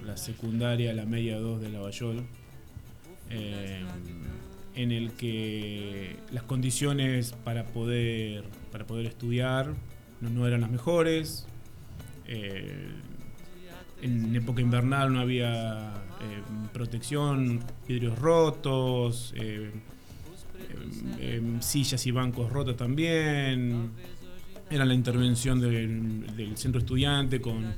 la 0.05 0.17
secundaria, 0.17 0.93
la 0.93 1.07
media 1.07 1.39
2 1.39 1.61
de 1.61 1.69
Lavallol, 1.69 2.27
eh, 3.31 3.83
en 4.75 4.93
el 4.93 5.13
que 5.13 6.17
las 6.31 6.43
condiciones 6.45 7.35
para 7.45 7.67
poder, 7.67 8.45
para 8.71 8.87
poder 8.87 9.07
estudiar 9.07 9.75
no, 10.21 10.47
eran 10.47 10.61
las 10.61 10.71
mejores. 10.71 11.47
Eh, 12.27 12.91
en 14.01 14.35
época 14.35 14.61
invernal 14.61 15.13
no 15.13 15.21
había 15.21 15.93
eh, 16.21 16.43
protección, 16.73 17.61
vidrios 17.87 18.19
rotos, 18.19 19.35
sillas 21.61 22.07
y 22.07 22.11
bancos 22.11 22.51
rotos 22.51 22.77
también. 22.77 23.91
Era 24.71 24.85
la 24.85 24.95
intervención 24.95 25.61
del, 25.61 26.35
del 26.35 26.57
centro 26.57 26.81
estudiante 26.81 27.41
con, 27.41 27.75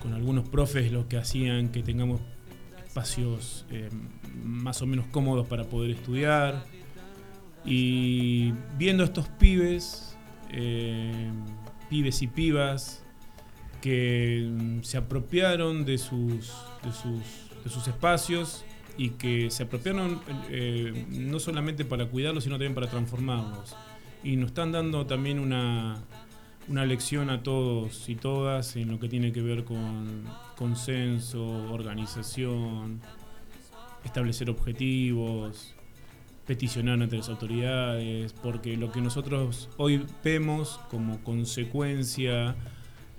con 0.00 0.14
algunos 0.14 0.48
profes 0.48 0.90
los 0.90 1.06
que 1.06 1.18
hacían 1.18 1.68
que 1.68 1.82
tengamos 1.82 2.20
espacios 2.90 3.64
eh, 3.70 3.88
más 4.42 4.82
o 4.82 4.86
menos 4.86 5.06
cómodos 5.12 5.46
para 5.46 5.64
poder 5.64 5.92
estudiar. 5.92 6.64
Y 7.64 8.52
viendo 8.76 9.04
estos 9.04 9.28
pibes, 9.28 10.16
eh, 10.50 11.30
pibes 11.88 12.20
y 12.22 12.26
pibas, 12.26 13.04
que 13.80 14.48
mm, 14.50 14.82
se 14.82 14.98
apropiaron 14.98 15.84
de 15.84 15.98
sus, 15.98 16.52
de 16.82 16.92
sus, 16.92 17.62
de 17.62 17.70
sus 17.70 17.86
espacios 17.86 18.64
y 18.98 19.10
que 19.10 19.50
se 19.50 19.62
apropiaron 19.62 20.20
eh, 20.48 21.06
no 21.10 21.38
solamente 21.38 21.84
para 21.84 22.06
cuidarlos, 22.06 22.42
sino 22.42 22.56
también 22.56 22.74
para 22.74 22.90
transformarlos. 22.90 23.76
Y 24.24 24.34
nos 24.34 24.48
están 24.48 24.72
dando 24.72 25.06
también 25.06 25.38
una, 25.38 26.02
una 26.70 26.86
lección 26.86 27.30
a 27.30 27.42
todos 27.42 28.08
y 28.08 28.14
todas 28.14 28.76
en 28.76 28.92
lo 28.92 29.00
que 29.00 29.08
tiene 29.08 29.32
que 29.32 29.42
ver 29.42 29.64
con 29.64 30.22
consenso, 30.56 31.44
organización, 31.72 33.00
establecer 34.04 34.48
objetivos, 34.48 35.74
peticionar 36.46 37.02
ante 37.02 37.16
las 37.16 37.28
autoridades, 37.28 38.32
porque 38.34 38.76
lo 38.76 38.92
que 38.92 39.00
nosotros 39.00 39.68
hoy 39.78 40.06
vemos 40.22 40.78
como 40.90 41.18
consecuencia 41.24 42.54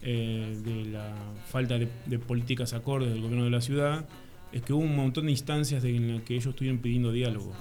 eh, 0.02 0.58
de 0.64 0.86
la 0.86 1.14
falta 1.48 1.78
de, 1.78 1.90
de 2.06 2.20
políticas 2.20 2.72
acordes 2.72 3.10
del 3.10 3.22
gobierno 3.22 3.44
de 3.44 3.52
la 3.52 3.62
ciudad 3.62 4.08
es 4.54 4.62
que 4.62 4.72
hubo 4.72 4.82
un 4.82 4.96
montón 4.96 5.26
de 5.26 5.32
instancias 5.32 5.84
en 5.84 6.16
las 6.16 6.24
que 6.24 6.36
ellos 6.36 6.48
estuvieron 6.48 6.80
pidiendo 6.80 7.12
diálogo. 7.12 7.52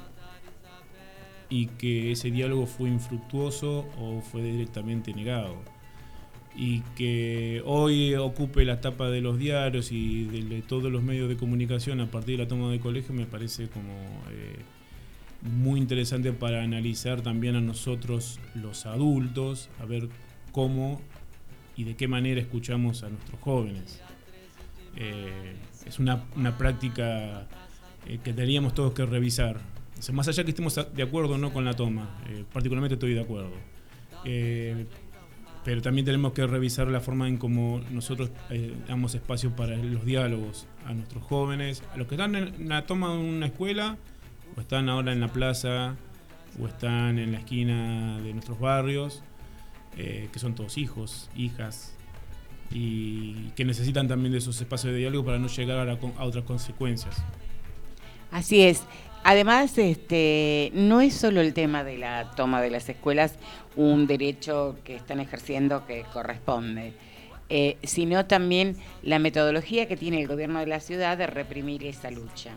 Y 1.49 1.67
que 1.67 2.13
ese 2.13 2.31
diálogo 2.31 2.67
fue 2.67 2.89
infructuoso 2.89 3.89
o 3.99 4.21
fue 4.21 4.41
directamente 4.41 5.13
negado 5.13 5.57
y 6.57 6.81
que 6.97 7.63
hoy 7.65 8.15
ocupe 8.15 8.65
la 8.65 8.81
tapa 8.81 9.09
de 9.09 9.21
los 9.21 9.39
diarios 9.39 9.93
y 9.93 10.25
de, 10.25 10.63
todos 10.63 10.91
los 10.91 11.03
medios 11.03 11.29
de 11.29 11.37
comunicación 11.37 12.01
a 12.01 12.11
partir 12.11 12.37
de 12.37 12.45
la 12.45 12.49
toma 12.49 12.71
de 12.71 12.81
colegio 12.81 13.15
me 13.15 13.27
parece 13.27 13.69
como 13.69 13.93
eh, 14.31 14.59
muy 15.43 15.81
interesante 15.81 16.33
para 16.33 16.63
analizar 16.63 17.23
también 17.23 17.57
a 17.57 17.61
nosotros 17.61 18.41
los 18.55 18.85
adultos, 18.87 19.71
a 19.81 19.85
ver 19.85 20.09
cómo 20.53 21.01
y 21.77 21.85
de 21.85 21.97
qué 21.97 22.09
manera 22.09 22.41
escuchamos 22.41 23.05
a 23.05 23.09
nuestros 23.09 23.41
jóvenes. 23.41 24.01
Eh, 24.97 25.55
es 25.87 25.99
una, 25.99 26.25
una 26.37 26.59
práctica 26.59 27.47
eh, 28.07 28.19
que 28.23 28.33
tendríamos 28.33 28.75
todos 28.75 28.93
que 28.93 29.07
revisar. 29.07 29.61
Más 30.13 30.29
allá 30.29 30.45
que 30.45 30.51
estemos 30.51 30.79
de 30.95 31.03
acuerdo 31.03 31.35
o 31.35 31.39
no 31.39 31.53
con 31.53 31.65
la 31.65 31.75
toma, 31.75 32.09
particularmente 32.55 32.95
estoy 32.95 33.13
de 33.13 33.21
acuerdo. 33.21 33.53
Pero 35.65 35.83
también 35.83 36.07
tenemos 36.07 36.33
que 36.33 36.47
revisar 36.47 36.89
la 36.89 37.01
forma 37.01 37.29
en 37.29 37.37
cómo 37.37 37.81
nosotros 37.91 38.31
eh, 38.49 38.75
damos 38.89 39.15
espacio 39.15 39.55
para 39.55 39.77
los 39.77 40.05
diálogos 40.05 40.67
a 40.87 40.95
nuestros 40.95 41.23
jóvenes, 41.25 41.83
a 41.93 41.99
los 41.99 42.07
que 42.07 42.15
están 42.15 42.35
en 42.35 42.69
la 42.69 42.87
toma 42.87 43.13
de 43.13 43.19
una 43.19 43.47
escuela, 43.47 43.99
o 44.57 44.61
están 44.61 44.89
ahora 44.89 45.13
en 45.13 45.21
la 45.21 45.29
plaza, 45.29 45.97
o 46.61 46.67
están 46.67 47.19
en 47.19 47.33
la 47.33 47.39
esquina 47.39 48.19
de 48.21 48.33
nuestros 48.33 48.59
barrios, 48.59 49.23
eh, 49.97 50.29
que 50.33 50.39
son 50.39 50.55
todos 50.55 50.79
hijos, 50.79 51.29
hijas, 51.37 51.95
y 52.71 53.51
que 53.51 53.65
necesitan 53.65 54.09
también 54.09 54.33
de 54.33 54.39
esos 54.39 54.61
espacios 54.61 54.93
de 54.93 55.01
diálogo 55.01 55.25
para 55.27 55.39
no 55.39 55.49
llegar 55.49 55.79
a, 55.79 55.85
la 55.85 55.99
a 56.17 56.25
otras 56.25 56.45
consecuencias. 56.45 57.23
Así 58.31 58.63
es. 58.63 58.85
Además, 59.23 59.77
este, 59.77 60.71
no 60.75 61.01
es 61.01 61.15
solo 61.15 61.41
el 61.41 61.53
tema 61.53 61.85
de 61.85 61.99
la 61.99 62.31
toma 62.33 62.63
de 62.63 62.71
las 62.71 62.89
escuelas 62.89 63.35
un 63.77 64.07
derecho 64.07 64.77
que 64.83 64.97
están 64.97 65.21
ejerciendo 65.21 65.87
que 65.87 66.05
corresponde, 66.13 66.95
eh, 67.49 67.77
sino 67.83 68.25
también 68.27 68.77
la 69.03 69.19
metodología 69.19 69.87
que 69.87 69.97
tiene 69.97 70.21
el 70.21 70.27
gobierno 70.27 70.61
de 70.61 70.67
la 70.67 70.81
ciudad 70.81 71.19
de 71.19 71.27
reprimir 71.27 71.85
esa 71.85 72.11
lucha, 72.11 72.53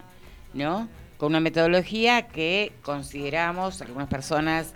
¿no? 0.53 0.87
Con 1.17 1.29
una 1.29 1.41
metodología 1.41 2.27
que 2.27 2.71
consideramos 2.81 3.81
algunas 3.81 4.07
personas 4.07 4.73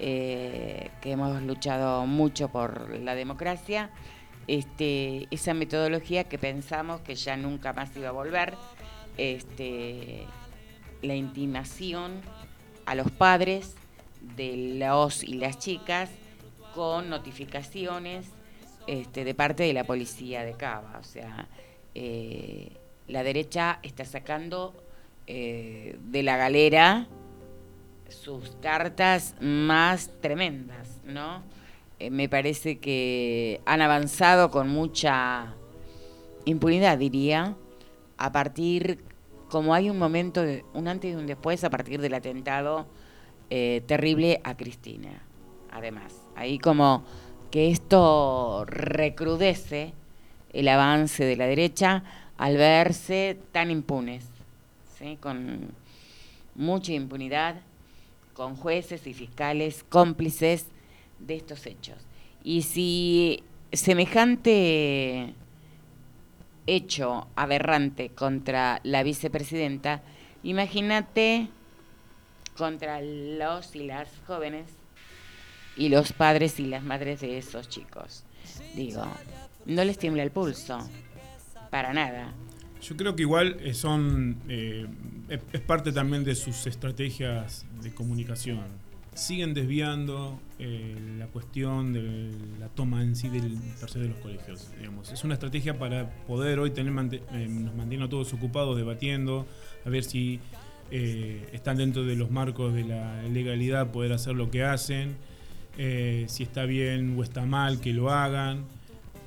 eh, 0.00 0.90
que 1.00 1.12
hemos 1.12 1.40
luchado 1.42 2.04
mucho 2.06 2.48
por 2.48 2.90
la 2.98 3.14
democracia, 3.14 3.90
este, 4.48 5.28
esa 5.30 5.54
metodología 5.54 6.24
que 6.24 6.38
pensamos 6.38 7.00
que 7.02 7.14
ya 7.14 7.36
nunca 7.36 7.72
más 7.72 7.96
iba 7.96 8.08
a 8.08 8.12
volver, 8.12 8.54
este, 9.16 10.24
la 11.02 11.14
intimación 11.14 12.20
a 12.86 12.94
los 12.94 13.10
padres 13.10 13.74
de 14.36 14.78
los 14.78 15.22
y 15.22 15.34
las 15.34 15.58
chicas 15.58 16.10
con 16.74 17.10
notificaciones 17.10 18.26
este, 18.86 19.24
de 19.24 19.34
parte 19.34 19.64
de 19.64 19.72
la 19.72 19.84
policía 19.84 20.44
de 20.44 20.54
Cava. 20.54 20.98
O 21.00 21.04
sea, 21.04 21.48
eh, 21.94 22.72
la 23.06 23.22
derecha 23.22 23.80
está 23.82 24.04
sacando 24.04 24.74
eh, 25.26 25.98
de 26.04 26.22
la 26.22 26.36
galera 26.36 27.06
sus 28.08 28.56
cartas 28.62 29.34
más 29.40 30.10
tremendas, 30.20 31.00
¿no? 31.04 31.42
Eh, 31.98 32.10
me 32.10 32.28
parece 32.28 32.78
que 32.78 33.60
han 33.66 33.82
avanzado 33.82 34.50
con 34.50 34.68
mucha 34.68 35.54
impunidad, 36.44 36.96
diría, 36.96 37.56
a 38.16 38.32
partir, 38.32 39.04
como 39.48 39.74
hay 39.74 39.90
un 39.90 39.98
momento, 39.98 40.42
de- 40.42 40.64
un 40.74 40.88
antes 40.88 41.12
y 41.12 41.16
un 41.16 41.26
después, 41.26 41.64
a 41.64 41.70
partir 41.70 42.00
del 42.00 42.14
atentado 42.14 42.86
eh, 43.50 43.82
terrible 43.86 44.40
a 44.44 44.56
Cristina, 44.56 45.22
además. 45.70 46.14
Ahí 46.36 46.58
como 46.58 47.02
que 47.50 47.70
esto 47.70 48.64
recrudece 48.66 49.94
el 50.52 50.68
avance 50.68 51.24
de 51.24 51.36
la 51.36 51.46
derecha 51.46 52.04
al 52.36 52.56
verse 52.56 53.38
tan 53.52 53.70
impunes, 53.70 54.26
¿sí? 54.98 55.16
con 55.20 55.70
mucha 56.54 56.92
impunidad, 56.92 57.56
con 58.34 58.54
jueces 58.56 59.06
y 59.06 59.14
fiscales 59.14 59.84
cómplices 59.88 60.66
de 61.18 61.36
estos 61.36 61.64
hechos. 61.66 61.96
Y 62.44 62.62
si 62.62 63.42
semejante 63.72 65.34
hecho 66.68 67.28
aberrante 67.34 68.10
contra 68.10 68.80
la 68.84 69.02
vicepresidenta, 69.02 70.02
imagínate 70.42 71.48
contra 72.56 73.00
los 73.00 73.74
y 73.74 73.84
las 73.84 74.08
jóvenes 74.26 74.66
y 75.76 75.88
los 75.88 76.12
padres 76.12 76.60
y 76.60 76.66
las 76.66 76.82
madres 76.82 77.20
de 77.20 77.38
esos 77.38 77.68
chicos. 77.68 78.24
Digo, 78.74 79.04
no 79.66 79.84
les 79.84 79.98
tiembla 79.98 80.22
el 80.22 80.30
pulso, 80.30 80.78
para 81.70 81.92
nada. 81.92 82.32
Yo 82.82 82.96
creo 82.96 83.16
que 83.16 83.22
igual 83.22 83.56
eh, 83.60 83.74
son 83.74 84.36
eh, 84.48 84.86
es, 85.28 85.40
es 85.52 85.60
parte 85.60 85.92
también 85.92 86.24
de 86.24 86.34
sus 86.34 86.66
estrategias 86.66 87.66
de 87.82 87.92
comunicación. 87.92 88.87
Siguen 89.18 89.52
desviando 89.52 90.40
eh, 90.60 90.94
la 91.18 91.26
cuestión 91.26 91.92
de 91.92 92.30
la 92.60 92.68
toma 92.68 93.02
en 93.02 93.16
sí 93.16 93.28
del 93.28 93.58
tercer 93.80 94.02
de 94.02 94.08
los 94.10 94.18
colegios. 94.18 94.70
Digamos. 94.78 95.10
Es 95.10 95.24
una 95.24 95.34
estrategia 95.34 95.76
para 95.76 96.08
poder 96.28 96.60
hoy 96.60 96.70
tener 96.70 96.92
eh, 97.32 97.48
nos 97.48 97.74
mantiene 97.74 98.04
a 98.04 98.08
todos 98.08 98.32
ocupados 98.32 98.76
debatiendo, 98.76 99.44
a 99.84 99.90
ver 99.90 100.04
si 100.04 100.38
eh, 100.92 101.48
están 101.52 101.78
dentro 101.78 102.04
de 102.04 102.14
los 102.14 102.30
marcos 102.30 102.72
de 102.72 102.84
la 102.84 103.24
legalidad 103.24 103.90
poder 103.90 104.12
hacer 104.12 104.36
lo 104.36 104.52
que 104.52 104.62
hacen, 104.62 105.16
si 105.76 106.42
está 106.44 106.64
bien 106.64 107.16
o 107.18 107.22
está 107.24 107.44
mal 107.44 107.80
que 107.80 107.92
lo 107.92 108.10
hagan 108.10 108.64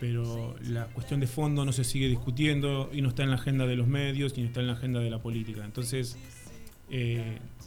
pero 0.01 0.55
la 0.67 0.85
cuestión 0.87 1.19
de 1.19 1.27
fondo 1.27 1.63
no 1.63 1.71
se 1.71 1.83
sigue 1.83 2.07
discutiendo 2.07 2.89
y 2.91 3.01
no 3.01 3.09
está 3.09 3.23
en 3.23 3.29
la 3.29 3.35
agenda 3.35 3.67
de 3.67 3.75
los 3.75 3.87
medios 3.87 4.33
y 4.35 4.41
está 4.41 4.59
en 4.61 4.67
la 4.67 4.73
agenda 4.73 4.99
de 4.99 5.11
la 5.11 5.19
política. 5.19 5.63
Entonces, 5.63 6.17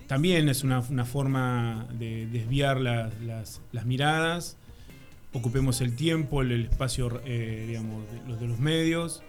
también 0.07 0.49
es 0.49 0.65
una, 0.65 0.83
forma 0.83 1.87
de 1.99 2.27
desviar 2.27 2.81
las, 2.81 3.61
miradas, 3.85 4.57
ocupemos 5.33 5.81
el 5.81 5.97
tiempo, 5.97 6.43
el, 6.43 6.65
espacio 6.65 7.21
eh, 7.25 7.65
digamos, 7.69 8.05
de 8.11 8.29
los, 8.29 8.41
de 8.41 8.47
los 8.49 8.59
medios. 8.59 9.23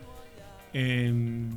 Em, 0.73 1.49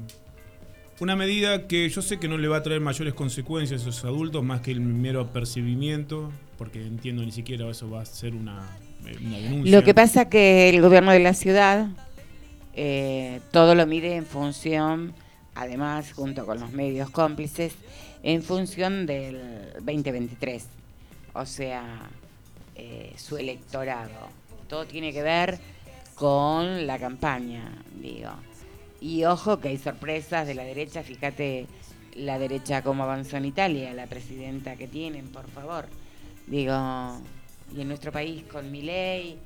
una 1.01 1.15
medida 1.17 1.67
que 1.69 1.89
yo 1.89 2.03
sé 2.03 2.19
que 2.19 2.29
no 2.29 2.39
le 2.39 2.49
va 2.49 2.59
a 2.59 2.63
traer 2.63 2.81
mayores 2.81 3.15
consecuencias 3.15 3.87
a 3.87 3.89
esos 3.89 4.05
adultos 4.05 4.43
más 4.43 4.61
que 4.61 4.73
el 4.73 4.81
mero 4.81 5.21
apercibimiento, 5.21 6.33
porque 6.57 6.85
entiendo 6.85 7.23
ni 7.23 7.33
siquiera 7.33 7.69
eso 7.69 7.89
va 7.91 8.03
a 8.03 8.05
ser 8.05 8.35
una, 8.35 8.67
eh, 9.07 9.17
una 9.25 9.39
denuncia. 9.39 9.79
Lo 9.79 9.85
que 9.85 9.95
pasa 9.95 10.29
que 10.29 10.69
el 10.69 10.81
gobierno 10.81 11.13
de 11.13 11.21
la 11.21 11.35
ciudad 11.35 11.89
eh, 12.81 13.41
todo 13.51 13.75
lo 13.75 13.87
mide 13.87 14.15
en 14.15 14.25
función, 14.25 15.13
además 15.57 16.13
junto 16.13 16.47
con 16.47 16.61
los 16.61 16.71
medios 16.71 17.11
cómplices, 17.11 17.73
en 18.23 18.43
función 18.43 19.07
del 19.07 19.73
2023. 19.81 20.67
O 21.35 21.47
sea, 21.47 22.09
eh, 22.75 23.13
su 23.17 23.37
electorado. 23.37 24.29
Todo 24.69 24.87
tiene 24.87 25.13
que 25.13 25.23
ver 25.23 25.59
con 26.15 26.87
la 26.87 26.99
campaña, 26.99 27.71
digo. 28.01 28.31
Y 29.01 29.25
ojo 29.25 29.61
que 29.61 29.69
hay 29.69 29.79
sorpresas 29.79 30.47
de 30.47 30.55
la 30.55 30.65
derecha, 30.65 31.03
fíjate 31.03 31.67
la 32.15 32.39
derecha 32.39 32.83
cómo 32.83 33.05
avanzó 33.05 33.37
en 33.37 33.45
Italia, 33.45 33.95
la 33.95 34.07
presidenta 34.07 34.75
que 34.77 34.89
tienen, 34.89 35.29
por 35.29 35.49
favor. 35.49 35.87
Digo, 36.47 37.21
y 37.75 37.81
en 37.81 37.89
nuestro 37.89 38.11
país 38.11 38.43
con 38.45 38.71
mi 38.73 38.83
ley, 38.83 39.39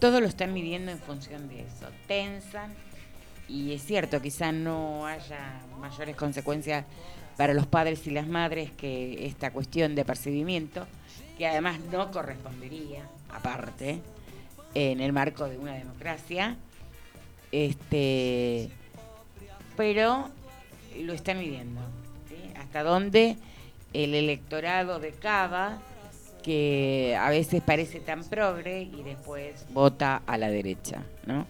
todo 0.00 0.20
lo 0.20 0.26
están 0.26 0.52
midiendo 0.52 0.92
en 0.92 0.98
función 0.98 1.48
de 1.48 1.60
eso. 1.60 1.88
Tensan 2.06 2.72
y 3.48 3.72
es 3.72 3.84
cierto, 3.84 4.20
quizá 4.20 4.50
no 4.52 5.06
haya 5.06 5.60
mayores 5.78 6.16
consecuencias 6.16 6.84
para 7.36 7.54
los 7.54 7.66
padres 7.66 8.06
y 8.06 8.10
las 8.10 8.26
madres 8.26 8.70
que 8.72 9.26
esta 9.26 9.50
cuestión 9.50 9.94
de 9.94 10.04
percibimiento, 10.04 10.86
que 11.36 11.46
además 11.46 11.78
no 11.92 12.10
correspondería, 12.10 13.02
aparte, 13.30 14.00
en 14.74 15.00
el 15.00 15.12
marco 15.12 15.48
de 15.48 15.58
una 15.58 15.74
democracia. 15.74 16.56
Este, 17.52 18.70
pero 19.76 20.30
lo 21.00 21.12
están 21.12 21.38
midiendo. 21.38 21.80
Hasta 22.58 22.82
dónde 22.82 23.36
el 23.92 24.14
electorado 24.14 24.98
de 24.98 25.12
Cava, 25.12 25.78
que 26.42 27.16
a 27.18 27.30
veces 27.30 27.62
parece 27.62 28.00
tan 28.00 28.24
progre 28.24 28.82
y 28.82 29.02
después 29.02 29.66
vota 29.70 30.22
a 30.26 30.38
la 30.38 30.48
derecha, 30.48 31.02
¿no? 31.26 31.46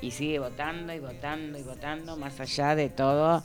Y 0.00 0.10
sigue 0.10 0.38
votando 0.38 0.92
y 0.92 0.98
votando 0.98 1.58
y 1.58 1.62
votando, 1.62 2.16
más 2.16 2.38
allá 2.40 2.74
de 2.74 2.90
todo 2.90 3.42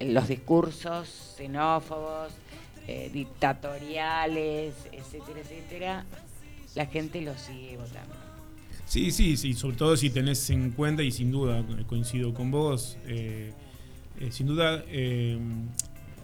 los 0.00 0.28
discursos 0.28 1.34
xenófobos, 1.36 2.32
eh, 2.86 3.10
dictatoriales, 3.12 4.74
etcétera, 4.92 5.40
etcétera, 5.40 6.04
la 6.74 6.86
gente 6.86 7.20
lo 7.22 7.36
sigue 7.36 7.76
votando. 7.76 8.14
Sí, 8.86 9.10
sí, 9.10 9.36
sí, 9.36 9.52
sobre 9.54 9.76
todo 9.76 9.96
si 9.96 10.08
tenés 10.10 10.48
en 10.50 10.70
cuenta, 10.70 11.02
y 11.02 11.10
sin 11.10 11.30
duda 11.30 11.60
eh, 11.60 11.84
coincido 11.86 12.32
con 12.32 12.50
vos, 12.50 12.96
eh, 13.06 13.52
eh, 14.18 14.32
sin 14.32 14.46
duda, 14.46 14.82
eh, 14.88 15.38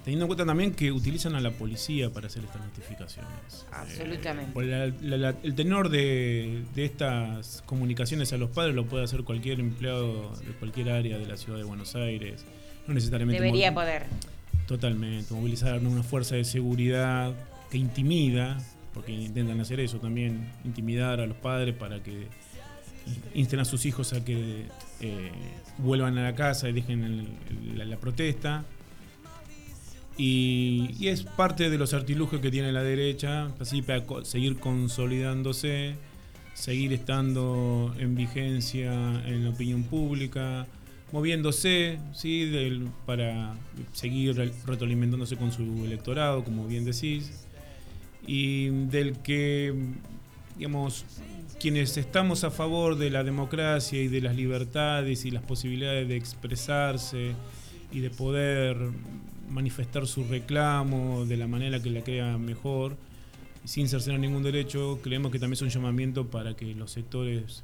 teniendo 0.03 0.25
en 0.25 0.29
cuenta 0.29 0.47
también 0.47 0.72
que 0.75 0.91
utilizan 0.91 1.35
a 1.35 1.41
la 1.41 1.51
policía 1.51 2.11
para 2.11 2.27
hacer 2.29 2.45
estas 2.45 2.62
notificaciones. 2.62 3.66
Absolutamente. 3.72 4.53
Por 4.53 4.64
la- 4.64 4.87
la- 5.03 5.16
la- 5.18 5.37
el 5.43 5.55
tenor 5.55 5.91
de, 5.91 6.62
de 6.75 6.85
estas 6.87 7.62
comunicaciones 7.66 8.33
a 8.33 8.39
los 8.39 8.51
padres 8.51 8.75
lo 8.75 8.87
puede 8.87 9.05
hacer 9.05 9.25
cualquier 9.25 9.61
empleado 9.61 10.31
de 10.47 10.53
cualquier 10.59 10.89
área 10.91 11.18
de 11.18 11.27
la 11.27 11.37
ciudad 11.37 11.59
de 11.59 11.64
Buenos 11.64 11.95
Aires. 11.97 12.45
No 12.87 12.95
necesariamente. 12.95 13.41
Debería 13.43 13.72
poder. 13.74 14.05
Totalmente. 14.66 15.32
Movilizar 15.35 15.78
una 15.85 16.03
fuerza 16.03 16.37
de 16.37 16.45
seguridad 16.45 17.32
que 17.70 17.78
intimida, 17.78 18.59
porque 18.93 19.12
intentan 19.12 19.61
hacer 19.61 19.80
eso 19.80 19.99
también, 19.99 20.49
intimidar 20.64 21.20
a 21.20 21.26
los 21.26 21.37
padres 21.37 21.74
para 21.74 22.03
que 22.03 22.28
insten 23.35 23.61
a 23.61 23.64
sus 23.64 23.85
hijos 23.85 24.12
a 24.14 24.24
que 24.24 24.66
eh, 25.01 25.30
vuelvan 25.78 26.16
a 26.18 26.22
la 26.22 26.35
casa 26.35 26.68
y 26.68 26.72
dejen 26.72 27.05
el- 27.05 27.28
el- 27.51 27.78
la, 27.78 27.85
la 27.85 27.97
protesta. 27.99 28.64
Y, 30.16 30.91
y 30.99 31.09
es 31.09 31.22
parte 31.24 31.70
de 31.70 31.76
los 31.76 31.93
artilugios 31.93 32.41
que 32.41 32.51
tiene 32.51 32.70
la 32.70 32.82
derecha, 32.85 33.49
así 33.59 33.82
para 33.82 34.05
seguir 34.24 34.59
consolidándose, 34.61 35.97
seguir 36.55 36.93
estando 36.93 37.93
en 37.99 38.14
vigencia 38.14 38.93
en 39.26 39.43
la 39.45 39.51
opinión 39.51 39.82
pública, 39.82 40.66
moviéndose 41.19 41.99
¿sí? 42.12 42.45
Del- 42.47 42.89
para 43.07 43.55
seguir 43.93 44.35
re- 44.37 44.53
retroalimentándose 44.67 45.37
con 45.37 45.53
su 45.53 45.62
electorado, 45.85 46.43
como 46.43 46.67
bien 46.67 46.85
decís, 46.85 47.47
y 48.27 48.67
del 48.89 49.19
que, 49.19 49.73
digamos, 50.59 51.05
quienes 51.61 51.97
estamos 51.99 52.43
a 52.43 52.51
favor 52.51 52.99
de 52.99 53.11
la 53.11 53.23
democracia 53.23 54.03
y 54.03 54.09
de 54.09 54.21
las 54.23 54.35
libertades 54.35 55.25
y 55.25 55.31
las 55.31 55.45
posibilidades 55.45 56.09
de 56.09 56.17
expresarse 56.17 57.33
y 57.93 58.01
de 58.01 58.11
poder 58.11 58.77
manifestar 59.49 60.09
su 60.09 60.25
reclamo 60.25 61.27
de 61.27 61.37
la 61.37 61.47
manera 61.47 61.81
que 61.81 61.91
la 61.91 62.01
crea 62.03 62.39
mejor, 62.39 62.97
sin 63.65 63.89
cercenar 63.89 64.19
ningún 64.19 64.43
derecho, 64.43 64.99
creemos 65.01 65.31
que 65.31 65.39
también 65.39 65.55
es 65.55 65.62
un 65.62 65.69
llamamiento 65.69 66.27
para 66.27 66.57
que 66.57 66.75
los 66.75 66.91
sectores, 66.91 67.62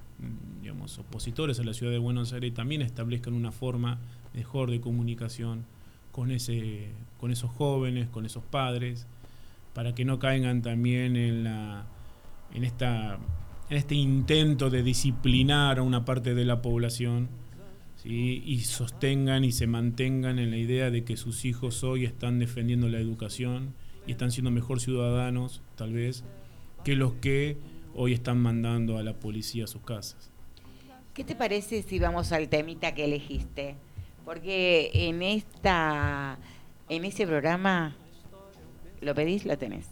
digamos, 0.60 0.98
opositores 0.98 1.58
a 1.60 1.64
la 1.64 1.74
ciudad 1.74 1.92
de 1.92 1.98
Buenos 1.98 2.32
Aires 2.32 2.54
también 2.54 2.82
establezcan 2.82 3.34
una 3.34 3.52
forma 3.52 3.98
mejor 4.34 4.70
de 4.70 4.80
comunicación 4.80 5.64
con 6.12 6.30
ese, 6.30 6.88
con 7.18 7.30
esos 7.30 7.50
jóvenes, 7.50 8.08
con 8.08 8.26
esos 8.26 8.44
padres, 8.44 9.06
para 9.74 9.94
que 9.94 10.04
no 10.04 10.18
caigan 10.18 10.62
también 10.62 11.16
en 11.16 11.44
la, 11.44 11.86
en 12.54 12.64
esta, 12.64 13.18
en 13.68 13.76
este 13.76 13.94
intento 13.94 14.70
de 14.70 14.82
disciplinar 14.82 15.78
a 15.78 15.82
una 15.82 16.04
parte 16.04 16.34
de 16.34 16.44
la 16.44 16.62
población. 16.62 17.28
y 18.02 18.60
sostengan 18.60 19.44
y 19.44 19.52
se 19.52 19.66
mantengan 19.66 20.38
en 20.38 20.50
la 20.50 20.56
idea 20.56 20.90
de 20.90 21.04
que 21.04 21.18
sus 21.18 21.44
hijos 21.44 21.84
hoy 21.84 22.06
están 22.06 22.38
defendiendo 22.38 22.88
la 22.88 22.98
educación 22.98 23.74
y 24.06 24.12
están 24.12 24.30
siendo 24.30 24.50
mejor 24.50 24.80
ciudadanos, 24.80 25.60
tal 25.76 25.92
vez, 25.92 26.24
que 26.82 26.96
los 26.96 27.12
que 27.14 27.58
hoy 27.94 28.12
están 28.12 28.38
mandando 28.38 28.98
a 28.98 29.02
la 29.02 29.14
policía 29.14 29.64
a 29.64 29.66
sus 29.66 29.82
casas. 29.82 30.30
¿Qué 31.14 31.24
te 31.24 31.34
parece 31.34 31.82
si 31.82 31.98
vamos 31.98 32.32
al 32.32 32.48
temita 32.48 32.94
que 32.94 33.04
elegiste? 33.04 33.76
Porque 34.24 34.90
en 34.94 35.22
esta 35.22 36.38
en 36.88 37.04
ese 37.04 37.26
programa 37.26 37.96
lo 39.00 39.14
pedís, 39.14 39.44
lo 39.44 39.56
tenés. 39.56 39.86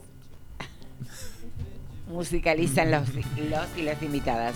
Musicalizan 2.09 2.91
los, 2.91 3.09
los 3.15 3.79
y 3.79 3.83
las 3.83 4.03
invitadas. 4.03 4.55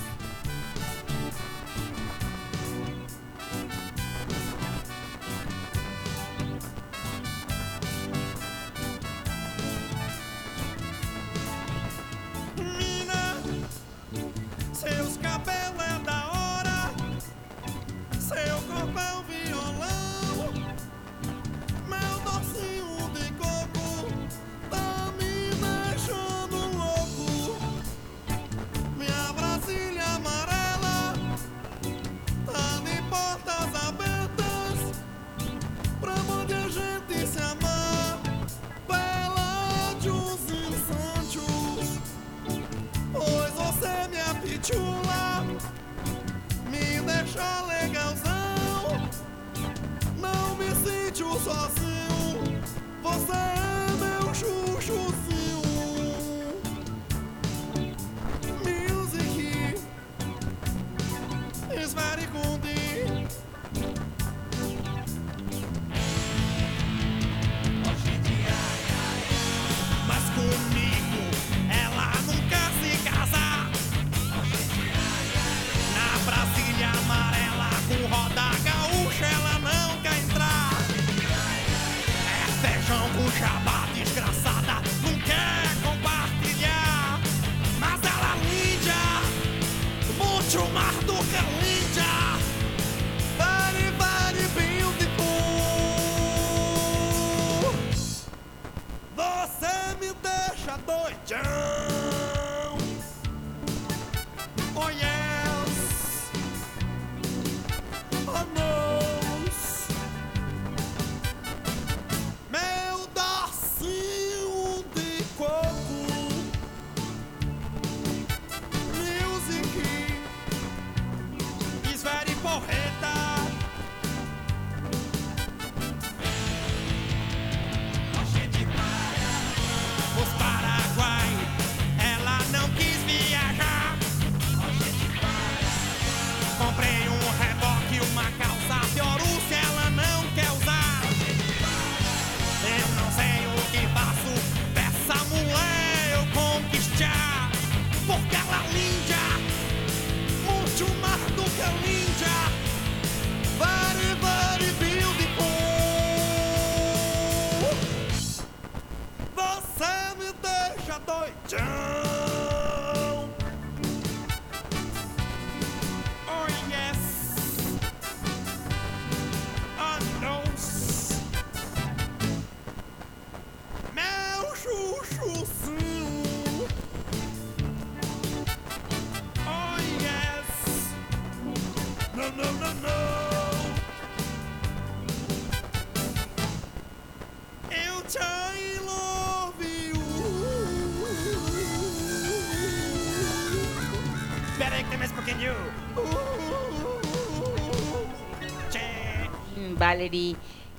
Valerie 199.83 200.37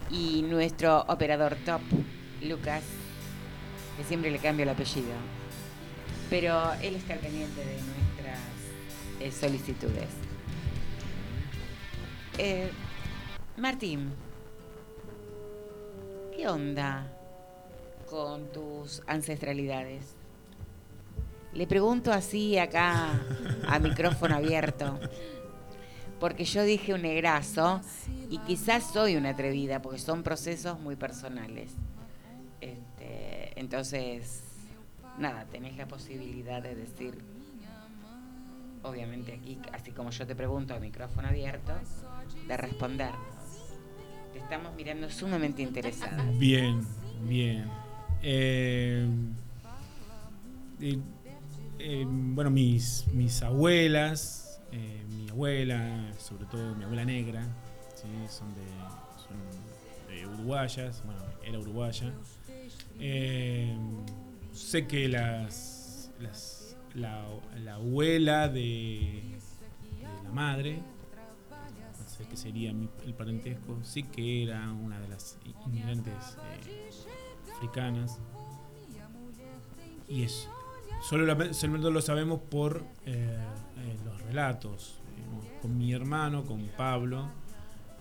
y 0.09 0.43
nuestro 0.43 1.01
operador 1.09 1.57
top, 1.65 1.81
Lucas, 2.41 2.81
que 3.97 4.03
siempre 4.05 4.31
le 4.31 4.39
cambio 4.39 4.63
el 4.63 4.69
apellido. 4.69 5.11
Pero 6.29 6.71
él 6.81 6.95
está 6.95 7.15
pendiente 7.15 7.65
de 7.65 7.81
nuestras 7.81 8.39
eh, 9.19 9.29
solicitudes. 9.29 10.07
Eh, 12.37 12.71
Martín, 13.57 14.13
¿qué 16.33 16.47
onda 16.47 17.11
con 18.09 18.53
tus 18.53 19.03
ancestralidades? 19.05 20.15
Le 21.53 21.67
pregunto 21.67 22.13
así 22.13 22.57
acá 22.57 23.19
a 23.67 23.79
micrófono 23.79 24.37
abierto. 24.37 24.97
Porque 26.21 26.45
yo 26.45 26.63
dije 26.63 26.93
un 26.93 27.01
negrazo 27.01 27.81
y 28.33 28.39
quizás 28.39 28.91
soy 28.91 29.15
una 29.15 29.29
atrevida, 29.29 29.79
porque 29.83 29.99
son 29.99 30.23
procesos 30.23 30.79
muy 30.79 30.95
personales. 30.95 31.69
Este, 32.61 33.59
entonces, 33.59 34.41
nada, 35.19 35.45
tenés 35.45 35.77
la 35.77 35.87
posibilidad 35.87 36.59
de 36.59 36.73
decir, 36.73 37.19
obviamente 38.81 39.33
aquí, 39.33 39.59
así 39.71 39.91
como 39.91 40.09
yo 40.09 40.25
te 40.25 40.35
pregunto 40.35 40.73
a 40.73 40.79
micrófono 40.79 41.27
abierto, 41.27 41.73
de 42.47 42.57
respondernos. 42.57 43.35
Te 44.31 44.39
estamos 44.39 44.73
mirando 44.73 45.11
sumamente 45.11 45.61
interesada. 45.61 46.23
Bien, 46.31 46.81
bien. 47.27 47.69
Eh, 48.23 49.07
eh, 50.81 50.99
eh, 51.77 52.03
bueno, 52.07 52.49
mis, 52.49 53.05
mis 53.13 53.43
abuelas, 53.43 54.59
eh, 54.71 55.03
mi 55.07 55.29
abuela, 55.29 56.11
sobre 56.17 56.45
todo 56.45 56.73
mi 56.73 56.83
abuela 56.83 57.05
negra, 57.05 57.45
son, 58.29 58.53
de, 58.55 60.25
uruguayas, 60.27 61.01
bueno, 61.05 61.21
era 61.43 61.59
uruguaya. 61.59 62.13
Eh, 62.99 63.75
sé 64.53 64.87
que 64.87 65.07
las, 65.07 66.11
la, 66.95 67.25
la 67.63 67.75
abuela 67.75 68.47
de, 68.49 69.23
la 70.23 70.29
madre, 70.31 70.77
no 70.77 72.09
sé 72.09 72.25
qué 72.29 72.37
sería 72.37 72.73
mi- 72.73 72.89
el 73.05 73.13
parentesco, 73.13 73.79
sí 73.83 74.03
que 74.03 74.43
era 74.43 74.71
una 74.71 74.99
de 74.99 75.07
las 75.07 75.37
inmigrantes 75.65 76.37
eh, 76.67 76.91
africanas. 77.55 78.19
Y 80.07 80.23
es 80.23 80.47
solo, 81.01 81.25
la- 81.25 81.53
solo 81.53 81.89
lo 81.89 82.01
sabemos 82.01 82.39
por 82.41 82.83
eh, 83.05 83.37
los 84.05 84.21
relatos. 84.23 84.99
Con 85.61 85.77
mi 85.77 85.93
hermano, 85.93 86.43
con 86.45 86.67
Pablo, 86.77 87.29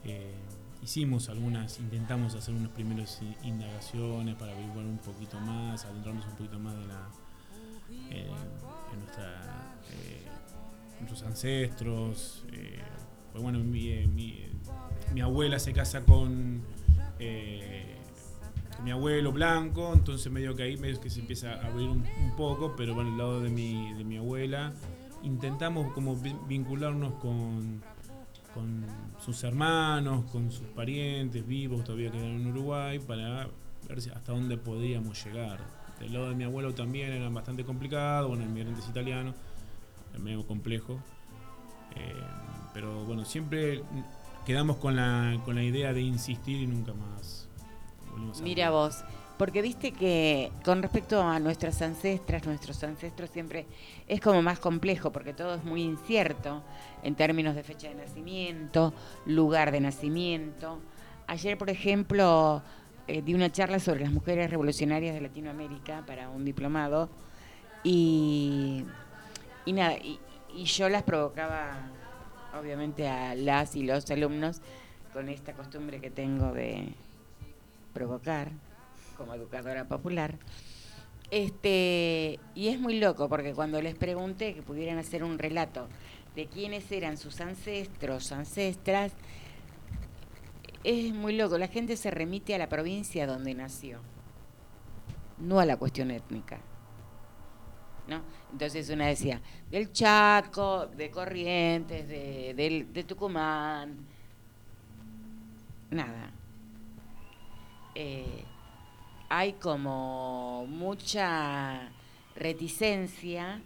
eh, 0.04 0.34
hicimos 0.82 1.28
algunas, 1.28 1.78
intentamos 1.78 2.34
hacer 2.34 2.54
unas 2.54 2.70
primeras 2.72 3.20
indagaciones 3.44 4.34
para 4.36 4.52
averiguar 4.52 4.84
un 4.84 4.98
poquito 4.98 5.38
más, 5.40 5.84
adentrarnos 5.84 6.26
un 6.26 6.36
poquito 6.36 6.58
más 6.58 6.74
de 6.76 6.86
la, 6.86 7.08
eh, 8.10 8.30
en 8.92 8.98
nuestra, 9.00 9.74
eh, 9.90 10.26
nuestros 11.00 11.22
ancestros. 11.22 12.44
eh, 12.52 12.80
pues 13.32 13.42
bueno, 13.42 13.60
mi, 13.60 13.88
eh, 13.88 14.06
abuela 15.22 15.58
se 15.58 15.72
casa 15.72 16.02
con, 16.02 16.62
eh, 17.18 17.96
con 18.76 18.84
mi 18.84 18.90
abuelo 18.90 19.32
blanco, 19.32 19.92
entonces 19.94 20.30
medio 20.30 20.54
que 20.54 20.64
ahí 20.64 20.76
medio 20.76 21.00
que 21.00 21.08
se 21.10 21.20
empieza 21.20 21.52
a 21.54 21.66
abrir 21.68 21.88
un, 21.88 22.04
un 22.22 22.36
poco, 22.36 22.74
pero 22.76 22.94
bueno, 22.94 23.10
el 23.10 23.16
lado 23.18 23.40
de 23.40 23.48
mi, 23.50 23.94
de 23.94 24.04
mi 24.04 24.18
abuela 24.18 24.72
intentamos 25.22 25.92
como 25.94 26.14
vi- 26.16 26.36
vincularnos 26.48 27.14
con, 27.14 27.82
con 28.54 28.84
sus 29.24 29.42
hermanos, 29.44 30.24
con 30.30 30.50
sus 30.50 30.66
parientes 30.68 31.46
vivos 31.46 31.84
todavía 31.84 32.10
que 32.10 32.18
quedan 32.18 32.32
en 32.40 32.46
Uruguay, 32.48 32.98
para 32.98 33.48
ver 33.88 34.00
si- 34.00 34.10
hasta 34.10 34.32
dónde 34.32 34.56
podíamos 34.56 35.24
llegar. 35.24 35.58
Del 36.00 36.12
lado 36.12 36.28
de 36.30 36.34
mi 36.34 36.44
abuelo 36.44 36.74
también 36.74 37.12
eran 37.12 37.32
bastante 37.32 37.64
complicados, 37.64 38.28
bueno, 38.28 38.44
inmigrantes 38.44 38.88
italianos, 38.88 39.34
es 40.14 40.20
medio 40.20 40.46
complejo. 40.46 40.98
Eh, 41.96 42.12
pero 42.74 43.04
bueno, 43.04 43.24
siempre 43.24 43.82
quedamos 44.46 44.76
con 44.78 44.96
la, 44.96 45.38
con 45.44 45.54
la 45.54 45.62
idea 45.62 45.92
de 45.92 46.00
insistir 46.00 46.60
y 46.62 46.66
nunca 46.66 46.92
más 46.94 47.48
volvimos 48.10 48.40
a 48.40 48.42
Mira 48.42 48.66
hablar. 48.68 48.82
vos, 48.90 49.04
Porque 49.38 49.62
viste 49.62 49.92
que 49.92 50.52
con 50.64 50.82
respecto 50.82 51.20
a 51.22 51.38
nuestras 51.40 51.82
ancestras, 51.82 52.46
nuestros 52.46 52.82
ancestros 52.84 53.30
siempre 53.30 53.66
es 54.06 54.20
como 54.20 54.42
más 54.42 54.58
complejo, 54.58 55.10
porque 55.10 55.32
todo 55.32 55.54
es 55.54 55.64
muy 55.64 55.82
incierto 55.82 56.62
en 57.02 57.14
términos 57.14 57.54
de 57.54 57.62
fecha 57.62 57.88
de 57.88 57.94
nacimiento, 57.94 58.92
lugar 59.26 59.72
de 59.72 59.80
nacimiento. 59.80 60.80
Ayer, 61.26 61.58
por 61.58 61.70
ejemplo, 61.70 62.62
eh, 63.08 63.22
di 63.22 63.34
una 63.34 63.50
charla 63.50 63.80
sobre 63.80 64.00
las 64.00 64.12
mujeres 64.12 64.50
revolucionarias 64.50 65.14
de 65.14 65.22
Latinoamérica 65.22 66.04
para 66.06 66.28
un 66.28 66.44
diplomado 66.44 67.08
y, 67.82 68.84
y 69.64 69.72
nada, 69.72 69.94
y, 69.94 70.20
y 70.54 70.64
yo 70.64 70.88
las 70.88 71.02
provocaba, 71.02 71.72
obviamente, 72.58 73.08
a 73.08 73.34
las 73.34 73.74
y 73.74 73.82
los 73.82 74.08
alumnos 74.10 74.60
con 75.12 75.28
esta 75.28 75.52
costumbre 75.52 76.00
que 76.00 76.10
tengo 76.10 76.52
de 76.52 76.94
provocar 77.92 78.50
como 79.22 79.34
educadora 79.34 79.84
popular. 79.86 80.36
Este, 81.30 82.40
y 82.56 82.68
es 82.68 82.80
muy 82.80 82.98
loco 82.98 83.28
porque 83.28 83.54
cuando 83.54 83.80
les 83.80 83.94
pregunté 83.94 84.52
que 84.52 84.62
pudieran 84.62 84.98
hacer 84.98 85.22
un 85.22 85.38
relato 85.38 85.86
de 86.34 86.46
quiénes 86.48 86.90
eran 86.90 87.16
sus 87.16 87.40
ancestros, 87.40 88.32
ancestras, 88.32 89.12
es 90.82 91.14
muy 91.14 91.36
loco. 91.36 91.56
La 91.56 91.68
gente 91.68 91.96
se 91.96 92.10
remite 92.10 92.52
a 92.54 92.58
la 92.58 92.68
provincia 92.68 93.28
donde 93.28 93.54
nació, 93.54 94.00
no 95.38 95.60
a 95.60 95.64
la 95.66 95.76
cuestión 95.76 96.10
étnica. 96.10 96.58
¿no? 98.08 98.20
Entonces 98.50 98.90
una 98.90 99.06
decía, 99.06 99.40
del 99.70 99.92
Chaco, 99.92 100.86
de 100.88 101.10
Corrientes, 101.12 102.08
de, 102.08 102.52
del- 102.54 102.92
de 102.92 103.04
Tucumán, 103.04 103.96
nada. 105.90 106.32
Eh, 107.94 108.44
hay 109.34 109.54
como 109.54 110.66
mucha 110.68 111.88
reticencia 112.36 113.62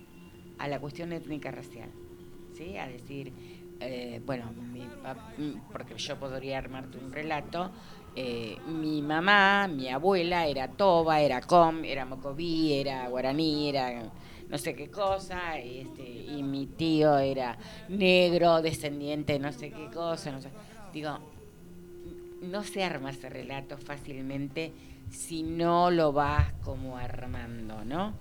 a 0.58 0.68
la 0.68 0.78
cuestión 0.78 1.12
étnica 1.12 1.50
racial, 1.50 1.90
¿sí? 2.56 2.78
A 2.78 2.86
decir, 2.86 3.32
eh, 3.80 4.22
bueno, 4.24 4.52
mi 4.52 4.86
porque 5.72 5.96
yo 5.96 6.20
podría 6.20 6.58
armarte 6.58 6.98
un 6.98 7.10
relato, 7.10 7.72
eh, 8.14 8.56
mi 8.68 9.02
mamá, 9.02 9.66
mi 9.66 9.88
abuela 9.88 10.46
era 10.46 10.68
toba, 10.68 11.20
era 11.20 11.40
com, 11.40 11.84
era 11.84 12.04
mocoví, 12.04 12.72
era 12.74 13.08
guaraní, 13.08 13.68
era 13.68 14.04
no 14.48 14.58
sé 14.58 14.76
qué 14.76 14.88
cosa, 14.88 15.58
este, 15.58 16.08
y 16.08 16.44
mi 16.44 16.66
tío 16.66 17.18
era 17.18 17.58
negro, 17.88 18.62
descendiente 18.62 19.32
de 19.32 19.38
no 19.40 19.50
sé 19.50 19.72
qué 19.72 19.90
cosa, 19.92 20.30
no 20.30 20.40
sé. 20.40 20.50
Digo, 20.92 21.18
no 22.40 22.62
se 22.62 22.84
arma 22.84 23.10
ese 23.10 23.28
relato 23.28 23.76
fácilmente 23.78 24.72
si 25.10 25.42
no 25.42 25.90
lo 25.90 26.12
vas 26.12 26.52
como 26.64 26.96
armando, 26.96 27.84
¿no? 27.84 28.14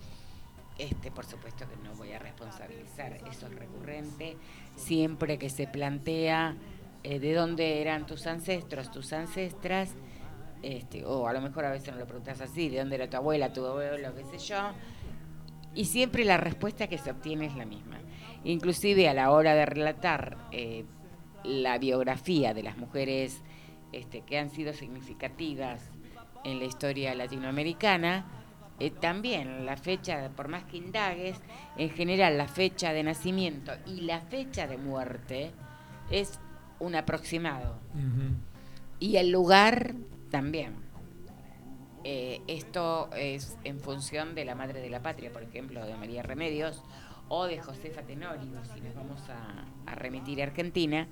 Este, 0.78 1.10
por 1.10 1.26
supuesto 1.26 1.66
que 1.70 1.78
no 1.88 1.95
voy 1.95 2.12
a 2.12 2.20
responsabilizar, 2.20 3.14
eso 3.32 3.48
es 3.48 3.56
recurrente, 3.56 4.36
siempre 4.76 5.38
que 5.38 5.49
se 5.49 5.68
plantea 5.68 6.56
eh, 7.03 7.20
de 7.20 7.34
dónde 7.34 7.82
eran 7.82 8.06
tus 8.06 8.28
ancestros, 8.28 8.91
tus 8.91 9.14
ancestras, 9.14 9.94
este, 10.62 11.06
o 11.06 11.28
a 11.28 11.34
lo 11.34 11.40
mejor 11.40 11.66
a 11.66 11.72
veces 11.72 11.94
no 11.94 11.99
lo 11.99 12.06
preguntas 12.06 12.41
así, 12.41 12.68
de 12.68 12.80
dónde 12.80 12.95
era 12.95 13.10
tu 13.10 13.16
abuela, 13.16 13.53
tu 13.53 13.66
abuelo, 13.66 14.14
qué 14.16 14.38
sé 14.38 14.38
yo, 14.49 14.72
y 15.74 15.86
siempre 15.86 16.26
la 16.26 16.38
respuesta 16.38 16.88
que 16.88 16.98
se 16.98 17.12
obtiene 17.12 17.45
es 17.45 17.56
la 17.56 17.66
misma. 17.66 17.99
Inclusive 18.44 19.07
a 19.07 19.14
la 19.14 19.32
hora 19.32 19.56
de 19.56 19.66
relatar 19.66 20.38
eh, 20.52 20.86
la 21.44 21.78
biografía 21.78 22.53
de 22.53 22.64
las 22.64 22.78
mujeres 22.78 23.41
este, 23.91 24.22
que 24.22 24.38
han 24.38 24.49
sido 24.49 24.74
significativas 24.74 25.90
en 26.45 26.59
la 26.59 26.65
historia 26.65 27.13
latinoamericana, 27.15 28.26
eh, 28.80 28.91
también 28.91 29.65
la 29.65 29.76
fecha, 29.77 30.30
por 30.35 30.47
más 30.47 30.63
que 30.65 30.77
indagues, 30.77 31.38
en 31.77 31.89
general 31.89 32.38
la 32.38 32.47
fecha 32.47 32.93
de 32.93 33.03
nacimiento 33.03 33.73
y 33.85 34.01
la 34.01 34.22
fecha 34.22 34.67
de 34.67 34.77
muerte 34.77 35.51
es 36.11 36.39
un 36.80 36.95
aproximado. 36.95 37.80
Y 38.99 39.17
el 39.17 39.31
lugar 39.31 39.95
también. 40.30 40.76
Eh, 42.03 42.41
esto 42.47 43.09
es 43.15 43.57
en 43.63 43.80
función 43.80 44.35
de 44.35 44.45
la 44.45 44.53
Madre 44.53 44.80
de 44.80 44.89
la 44.91 45.01
Patria, 45.01 45.31
por 45.31 45.41
ejemplo, 45.41 45.84
de 45.85 45.95
María 45.95 46.22
Remedios, 46.22 46.84
o 47.30 47.45
de 47.45 47.59
Josefa 47.59 48.03
Tenorio, 48.03 48.63
si 48.72 48.81
nos 48.81 48.93
vamos 48.93 49.22
a, 49.30 49.65
a 49.91 49.95
remitir 49.95 50.41
a 50.41 50.43
Argentina, 50.43 51.07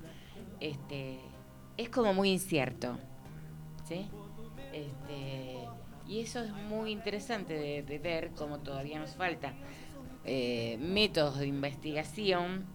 este, 0.60 1.18
es 1.76 1.88
como 1.88 2.14
muy 2.14 2.30
incierto. 2.30 2.96
¿sí? 3.88 4.08
Este, 4.74 5.68
y 6.08 6.20
eso 6.20 6.40
es 6.40 6.50
muy 6.50 6.90
interesante 6.90 7.82
de, 7.82 7.98
ver 8.00 8.32
cómo 8.36 8.58
todavía 8.58 8.98
nos 8.98 9.14
falta 9.14 9.54
eh, 10.24 10.76
métodos 10.80 11.38
de 11.38 11.46
investigación 11.46 12.66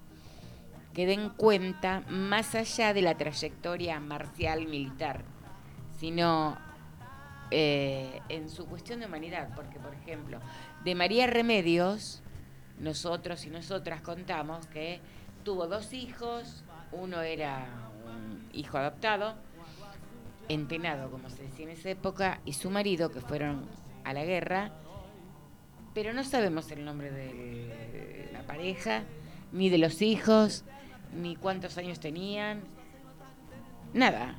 que 0.94 1.06
den 1.06 1.30
cuenta 1.30 2.02
más 2.08 2.56
allá 2.56 2.94
de 2.94 3.02
la 3.02 3.18
trayectoria 3.18 4.00
marcial 4.00 4.66
militar, 4.66 5.26
sino 6.00 6.58
eh, 7.52 8.22
en 8.30 8.50
su 8.50 8.66
cuestión 8.66 9.02
de 9.02 9.08
humanidad, 9.08 9.50
porque 9.54 9.78
por 9.78 9.94
ejemplo, 9.94 10.40
de 10.86 10.96
María 10.96 11.28
Remedios, 11.28 12.22
nosotros 12.80 13.46
y 13.46 13.50
nosotras 13.50 14.02
contamos 14.02 14.68
que 14.68 15.02
tuvo 15.44 15.68
dos 15.68 15.92
hijos, 15.92 16.64
uno 16.94 17.22
era 17.22 17.68
un 18.06 18.48
hijo 18.54 18.78
adoptado, 18.78 19.36
entenado, 20.50 21.10
como 21.10 21.30
se 21.30 21.44
decía 21.44 21.66
en 21.66 21.72
esa 21.72 21.90
época, 21.90 22.42
y 22.44 22.54
su 22.54 22.70
marido, 22.70 23.12
que 23.12 23.22
fueron 23.22 23.66
a 24.04 24.14
la 24.14 24.26
guerra, 24.26 24.74
pero 25.94 26.14
no 26.14 26.24
sabemos 26.24 26.70
el 26.72 26.84
nombre 26.84 27.12
de 27.12 28.30
la 28.34 28.44
pareja, 28.44 29.04
ni 29.52 29.70
de 29.70 29.78
los 29.78 30.02
hijos, 30.02 30.66
ni 31.14 31.36
cuántos 31.36 31.78
años 31.78 32.00
tenían, 32.00 32.64
nada. 33.94 34.36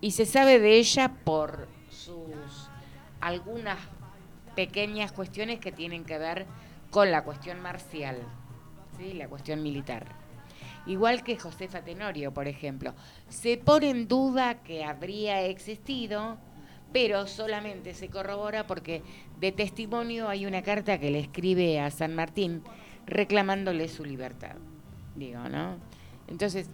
Y 0.00 0.12
se 0.12 0.26
sabe 0.26 0.58
de 0.58 0.76
ella 0.76 1.12
por 1.24 1.68
sus 1.90 2.70
algunas 3.20 3.78
pequeñas 4.54 5.12
cuestiones 5.12 5.58
que 5.58 5.72
tienen 5.72 6.04
que 6.04 6.18
ver 6.18 6.46
con 6.90 7.10
la 7.10 7.24
cuestión 7.24 7.60
marcial, 7.60 8.18
¿sí? 8.98 9.12
la 9.14 9.28
cuestión 9.28 9.62
militar. 9.62 10.25
Igual 10.86 11.24
que 11.24 11.38
Josefa 11.38 11.82
Tenorio, 11.82 12.32
por 12.32 12.46
ejemplo. 12.46 12.94
Se 13.28 13.56
pone 13.56 13.90
en 13.90 14.06
duda 14.06 14.62
que 14.62 14.84
habría 14.84 15.42
existido, 15.42 16.38
pero 16.92 17.26
solamente 17.26 17.94
se 17.94 18.08
corrobora 18.08 18.66
porque 18.66 19.02
de 19.40 19.52
testimonio 19.52 20.28
hay 20.28 20.46
una 20.46 20.62
carta 20.62 20.98
que 20.98 21.10
le 21.10 21.18
escribe 21.18 21.80
a 21.80 21.90
San 21.90 22.14
Martín 22.14 22.62
reclamándole 23.06 23.88
su 23.88 24.04
libertad. 24.04 24.56
Digo, 25.16 25.48
¿no? 25.48 25.76
Entonces, 26.28 26.68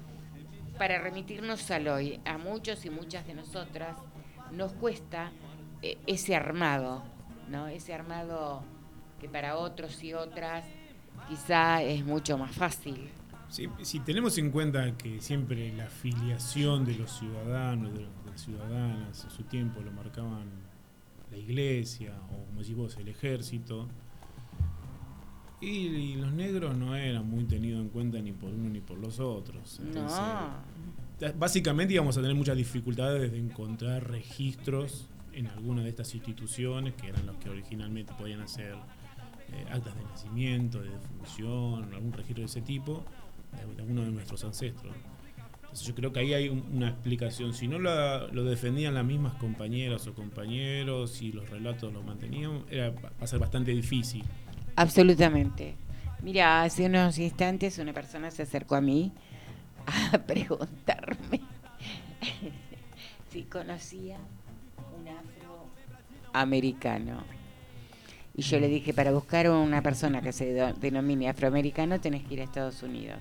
para 0.79 0.99
remitirnos 0.99 1.71
al 1.71 1.89
hoy, 1.89 2.21
a 2.25 2.39
muchos 2.39 2.85
y 2.85 2.91
muchas 2.91 3.27
de 3.27 3.35
nosotras 3.35 3.97
nos 4.51 4.73
cuesta 4.73 5.33
eh, 5.81 5.99
ese 6.07 6.37
armado, 6.37 7.03
¿no? 7.49 7.69
Ese 7.69 7.95
armado 7.95 8.63
que 9.21 9.29
para 9.29 9.57
otros 9.57 10.03
y 10.03 10.13
otras 10.13 10.65
quizá 11.29 11.83
es 11.83 12.05
mucho 12.05 12.37
más 12.37 12.53
fácil. 12.53 13.11
Sí, 13.53 13.69
si 13.83 14.01
tenemos 14.01 14.39
en 14.39 14.51
cuenta 14.51 14.97
que 14.97 15.21
siempre 15.21 15.73
la 15.77 15.85
afiliación 15.85 16.87
de 16.87 16.95
los 16.95 17.11
ciudadanos, 17.19 17.93
de, 17.93 18.01
los- 18.01 18.25
de 18.25 18.31
las 18.31 18.41
ciudadanas, 18.41 19.25
en 19.25 19.31
su 19.31 19.43
tiempo 19.43 19.81
lo 19.83 19.93
marcaban 19.93 20.47
la 21.31 21.37
iglesia 21.37 22.15
o, 22.31 22.47
como 22.47 22.61
decís 22.61 22.75
vos, 22.77 22.97
el 22.97 23.09
ejército, 23.09 23.89
y, 25.61 26.17
los 26.17 26.33
negros 26.33 26.77
no 26.77 26.97
eran 26.97 27.29
muy 27.29 27.45
tenidos 27.45 27.81
en 27.83 27.89
cuenta 27.91 28.19
ni 28.21 28.33
por 28.33 28.51
uno 28.53 28.69
ni 28.71 28.81
por 28.81 28.99
los 28.99 29.21
otros. 29.21 29.79
Entonces, 29.81 30.19
ta- 31.21 31.33
Básicamente 31.39 31.95
íbamos 31.95 32.17
a 32.17 32.21
tener 32.21 32.35
muchas 32.35 32.57
dificultades 32.57 33.31
de 33.31 33.39
encontrar 33.39 34.11
registros 34.11 35.09
en 35.33 35.47
alguna 35.47 35.83
de 35.83 35.91
estas 35.91 36.13
instituciones, 36.15 36.95
que 36.95 37.09
eran 37.09 37.27
los 37.27 37.37
que 37.37 37.49
originalmente 37.49 38.13
podían 38.19 38.41
hacer 38.41 38.75
eh, 39.53 39.65
actas 39.71 39.95
de 39.95 40.03
nacimiento, 40.05 40.81
de 40.81 40.91
defunción, 40.91 41.85
algún 41.95 42.13
registro 42.13 42.41
de 42.41 42.47
ese 42.47 42.61
tipo, 42.63 43.05
de, 43.53 43.75
de 43.75 43.83
alguno 43.83 44.03
de 44.03 44.11
nuestros 44.11 44.43
ancestros. 44.45 44.95
Entonces 45.63 45.87
yo 45.87 45.95
creo 45.95 46.13
que 46.13 46.21
ahí 46.21 46.35
hay 46.35 46.49
un- 46.51 46.65
una 46.75 46.89
explicación. 46.91 47.55
Si 47.55 47.67
no 47.69 47.79
la- 47.79 48.27
lo 48.33 48.45
defendían 48.45 48.95
las 48.95 49.05
mismas 49.05 49.35
compañeras 49.35 50.07
o 50.07 50.15
compañeros 50.15 51.23
y 51.23 51.33
los 51.33 51.49
relatos 51.49 51.93
los 51.93 52.05
mantenían, 52.05 52.63
era, 52.71 52.91
va 52.91 53.11
a 53.21 53.27
ser 53.27 53.39
bastante 53.39 53.71
difícil. 53.71 54.23
Absolutamente. 54.77 55.75
Mira, 56.23 56.63
hace 56.63 56.87
unos 56.87 57.19
instantes 57.19 57.79
una 57.79 57.93
persona 57.93 58.31
se 58.31 58.43
acercó 58.43 58.75
a 58.77 58.81
mí 58.81 59.13
a 60.13 60.19
preguntarme 60.27 61.41
si 63.31 63.43
conocía 63.45 64.19
un 64.99 65.09
afroamericano. 66.33 67.23
Y 68.35 68.43
yo 68.43 68.59
le 68.61 68.69
dije, 68.69 68.95
para 68.95 69.11
buscar 69.13 69.51
una 69.51 69.83
persona 69.83 70.23
que 70.23 70.33
se 70.33 70.55
denomine 70.81 71.29
afroamericano 71.29 72.01
tenés 72.01 72.23
que 72.25 72.35
ir 72.35 72.41
a 72.41 72.45
Estados 72.45 72.83
Unidos. 72.83 73.19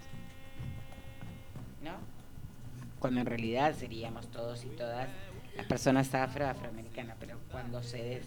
Cuando 3.02 3.20
en 3.20 3.26
realidad 3.26 3.76
seríamos 3.78 4.32
todos 4.32 4.64
y 4.64 4.70
todas 4.70 5.10
las 5.58 5.66
personas 5.66 6.14
afro, 6.16 6.48
afroamericanas, 6.48 7.18
pero 7.20 7.38
cuando 7.52 7.84
se, 7.84 7.98
de- 7.98 8.22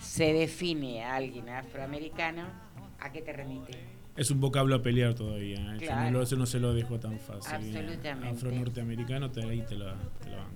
se 0.00 0.32
define 0.34 1.04
a 1.04 1.14
alguien 1.16 1.48
afroamericano, 1.48 2.42
¿a 3.00 3.10
qué 3.12 3.22
te 3.22 3.32
remite? 3.32 3.78
Es 4.16 4.30
un 4.32 4.40
vocablo 4.40 4.74
a 4.74 4.82
pelear 4.82 5.14
todavía. 5.14 5.56
¿eh? 5.60 5.78
Yo 5.80 5.86
Claro. 5.86 6.10
no 6.10 6.18
lo- 6.18 6.22
eso 6.24 6.34
no 6.36 6.44
se 6.46 6.58
lo 6.58 6.74
dejo 6.74 6.98
tan 6.98 7.18
fácil. 7.20 7.54
Absolutamente. 7.54 8.28
Afro-norteamericano, 8.36 9.30
te, 9.30 9.44
ahí 9.48 9.62
te 9.62 9.76
la, 9.76 9.94
te 10.22 10.30
banco. 10.30 10.50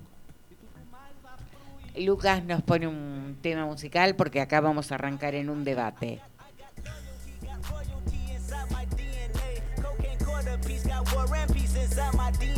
Lucas 1.97 2.43
nos 2.43 2.61
pone 2.63 2.87
un 2.87 3.37
tema 3.41 3.65
musical 3.65 4.15
porque 4.17 4.41
acá 4.41 4.59
vamos 4.59 4.91
a 4.91 4.95
arrancar 4.95 5.35
en 5.35 5.49
un 5.49 5.63
debate. 5.63 6.19
Cocaine 9.81 10.17
quarter 10.25 10.59
piece 10.67 10.87
got 10.87 11.13
war 11.15 11.33
and 11.35 11.53
peace 11.53 11.75
inside 11.81 12.13
my 12.17 12.31
DNA. 12.31 12.52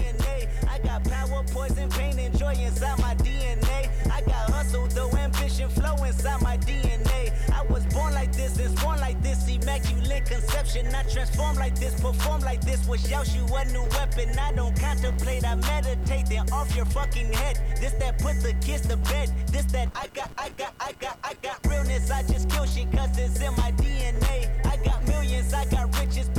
Power, 1.26 1.44
poison, 1.52 1.90
pain, 1.90 2.20
and 2.20 2.38
joy 2.38 2.54
inside 2.54 3.00
my 3.00 3.16
DNA. 3.16 3.90
I 4.12 4.22
got 4.22 4.52
hustle, 4.52 4.88
though 4.88 5.10
ambition, 5.18 5.70
flow 5.70 5.96
inside 6.04 6.42
my 6.42 6.58
DNA. 6.58 7.34
I 7.52 7.64
was 7.64 7.84
born 7.88 8.14
like 8.14 8.36
this 8.36 8.60
and 8.60 8.80
born 8.80 9.00
like 9.00 9.22
this, 9.24 9.48
immaculate 9.48 10.26
conception. 10.26 10.94
I 10.94 11.02
transform 11.04 11.56
like 11.56 11.80
this, 11.80 12.00
perform 12.00 12.42
like 12.42 12.62
this, 12.62 12.88
out 13.12 13.34
you 13.34 13.44
a 13.56 13.66
new 13.66 13.84
weapon. 13.98 14.38
I 14.38 14.52
don't 14.52 14.80
contemplate, 14.80 15.46
I 15.46 15.56
meditate, 15.56 16.28
then 16.28 16.48
off 16.52 16.76
your 16.76 16.86
fucking 16.86 17.34
head. 17.34 17.60
This 17.82 17.94
that 17.94 18.20
put 18.20 18.42
the 18.42 18.54
kids 18.62 18.88
to 18.88 18.98
bed. 18.98 19.34
This 19.48 19.66
that 19.72 19.90
I 19.96 20.08
got, 20.14 20.30
I 20.38 20.50
got, 20.50 20.74
I 20.80 20.92
got, 21.00 21.18
I 21.24 21.34
got 21.42 21.66
realness. 21.66 22.12
I 22.12 22.22
just 22.24 22.50
kill 22.52 22.66
shit 22.66 22.92
cause 22.92 23.18
it's 23.18 23.42
in 23.42 23.56
my 23.56 23.72
DNA. 23.72 24.50
I 24.66 24.78
got 24.86 25.08
millions, 25.08 25.54
I 25.54 25.66
got 25.66 25.98
riches 26.00 26.30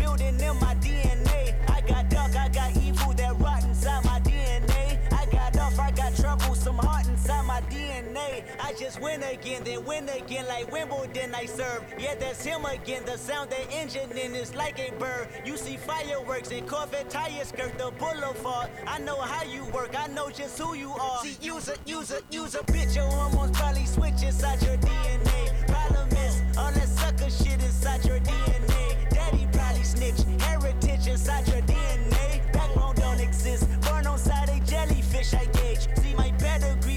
just 8.79 9.01
win 9.01 9.23
again, 9.23 9.63
then 9.65 9.85
win 9.85 10.09
again 10.09 10.47
like 10.49 10.71
Wimbledon 10.71 11.35
I 11.35 11.47
serve. 11.47 11.83
Yeah, 11.99 12.15
that's 12.15 12.45
him 12.45 12.65
again. 12.65 13.03
The 13.07 13.17
sound 13.17 13.51
the 13.51 13.71
engine 13.71 14.11
in 14.13 14.35
is 14.35 14.55
like 14.55 14.79
a 14.79 14.93
bird. 14.99 15.29
You 15.45 15.57
see 15.57 15.77
fireworks 15.77 16.51
and 16.51 16.67
Corvette 16.69 17.09
tires 17.09 17.49
skirt 17.49 17.79
the 17.79 17.91
boulevard. 17.99 18.71
I 18.87 18.99
know 18.99 19.21
how 19.21 19.45
you 19.45 19.65
work, 19.67 19.95
I 19.99 20.09
know 20.09 20.31
just 20.31 20.59
who 20.59 20.75
you 20.75 20.93
are. 20.93 21.23
See, 21.23 21.37
use 21.41 21.69
a, 21.69 21.77
use 21.87 22.11
a, 22.11 22.21
use 22.31 22.55
a 22.55 22.61
bitch. 22.61 22.95
Your 22.97 23.05
hormones 23.05 23.57
probably 23.57 23.87
switch 23.87 24.23
inside 24.23 24.61
your 24.63 24.77
DNA. 24.77 25.67
Problem 25.69 26.09
is, 26.11 26.43
all 26.59 26.73
that 26.73 26.89
sucker 26.89 27.31
shit 27.31 27.63
inside 27.63 28.05
your 28.05 28.19
DNA. 28.21 29.09
Daddy 29.11 29.49
probably 29.53 29.85
snitch, 29.85 30.23
heritage 30.41 31.07
inside 31.07 31.49
your 31.49 31.63
DNA. 31.63 32.53
Backbone 32.53 32.95
don't 32.97 33.21
exist, 33.21 33.69
born 33.83 34.07
on 34.07 34.19
side 34.19 34.49
a 34.51 34.61
jellyfish 34.67 35.33
I 35.35 35.47
gauge. 35.47 35.89
See 35.97 36.15
my 36.15 36.31
pedigree, 36.39 36.96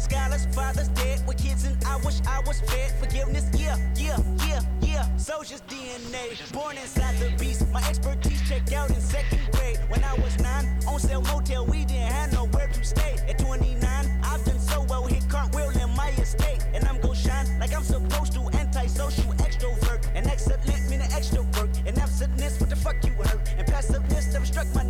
scholars, 0.00 0.46
fathers 0.54 0.88
dead 0.88 1.26
with 1.26 1.38
kids, 1.38 1.64
and 1.64 1.76
I 1.84 1.96
wish 1.98 2.20
I 2.26 2.40
was 2.46 2.60
fed. 2.60 2.90
Forgiveness, 3.00 3.46
yeah, 3.54 3.76
yeah, 3.96 4.18
yeah, 4.46 4.60
yeah. 4.80 5.16
Soldier's 5.16 5.62
DNA, 5.62 6.52
born 6.52 6.76
inside 6.76 7.16
the 7.18 7.30
beast. 7.38 7.68
My 7.72 7.82
expertise 7.88 8.40
checked 8.48 8.72
out 8.72 8.90
in 8.90 9.00
second 9.00 9.40
grade. 9.52 9.78
When 9.88 10.02
I 10.04 10.14
was 10.14 10.38
nine, 10.40 10.66
on 10.86 10.98
sale 10.98 11.22
motel, 11.22 11.66
we 11.66 11.84
didn't 11.84 12.12
have 12.12 12.32
nowhere 12.32 12.68
to 12.68 12.84
stay. 12.84 13.16
At 13.28 13.38
29, 13.38 13.80
I've 14.22 14.44
done 14.44 14.58
so 14.58 14.84
well, 14.88 15.06
hit 15.06 15.28
cartwheel 15.28 15.70
in 15.70 15.90
my 15.96 16.10
estate. 16.10 16.64
And 16.74 16.84
I'm 16.86 17.00
gon' 17.00 17.14
shine 17.14 17.58
like 17.58 17.74
I'm 17.74 17.84
supposed 17.84 18.32
to. 18.34 18.40
Antisocial 18.56 19.32
extrovert. 19.34 20.06
And 20.14 20.26
excellent 20.26 20.58
meaning 20.90 21.08
extra 21.12 21.42
work. 21.42 21.70
And 21.86 21.98
absentness, 21.98 22.60
what 22.60 22.70
the 22.70 22.76
fuck 22.76 22.96
you 23.04 23.12
hurt? 23.12 23.40
And 23.56 23.66
passiveness 23.66 24.32
never 24.32 24.46
struck 24.46 24.66
my 24.74 24.84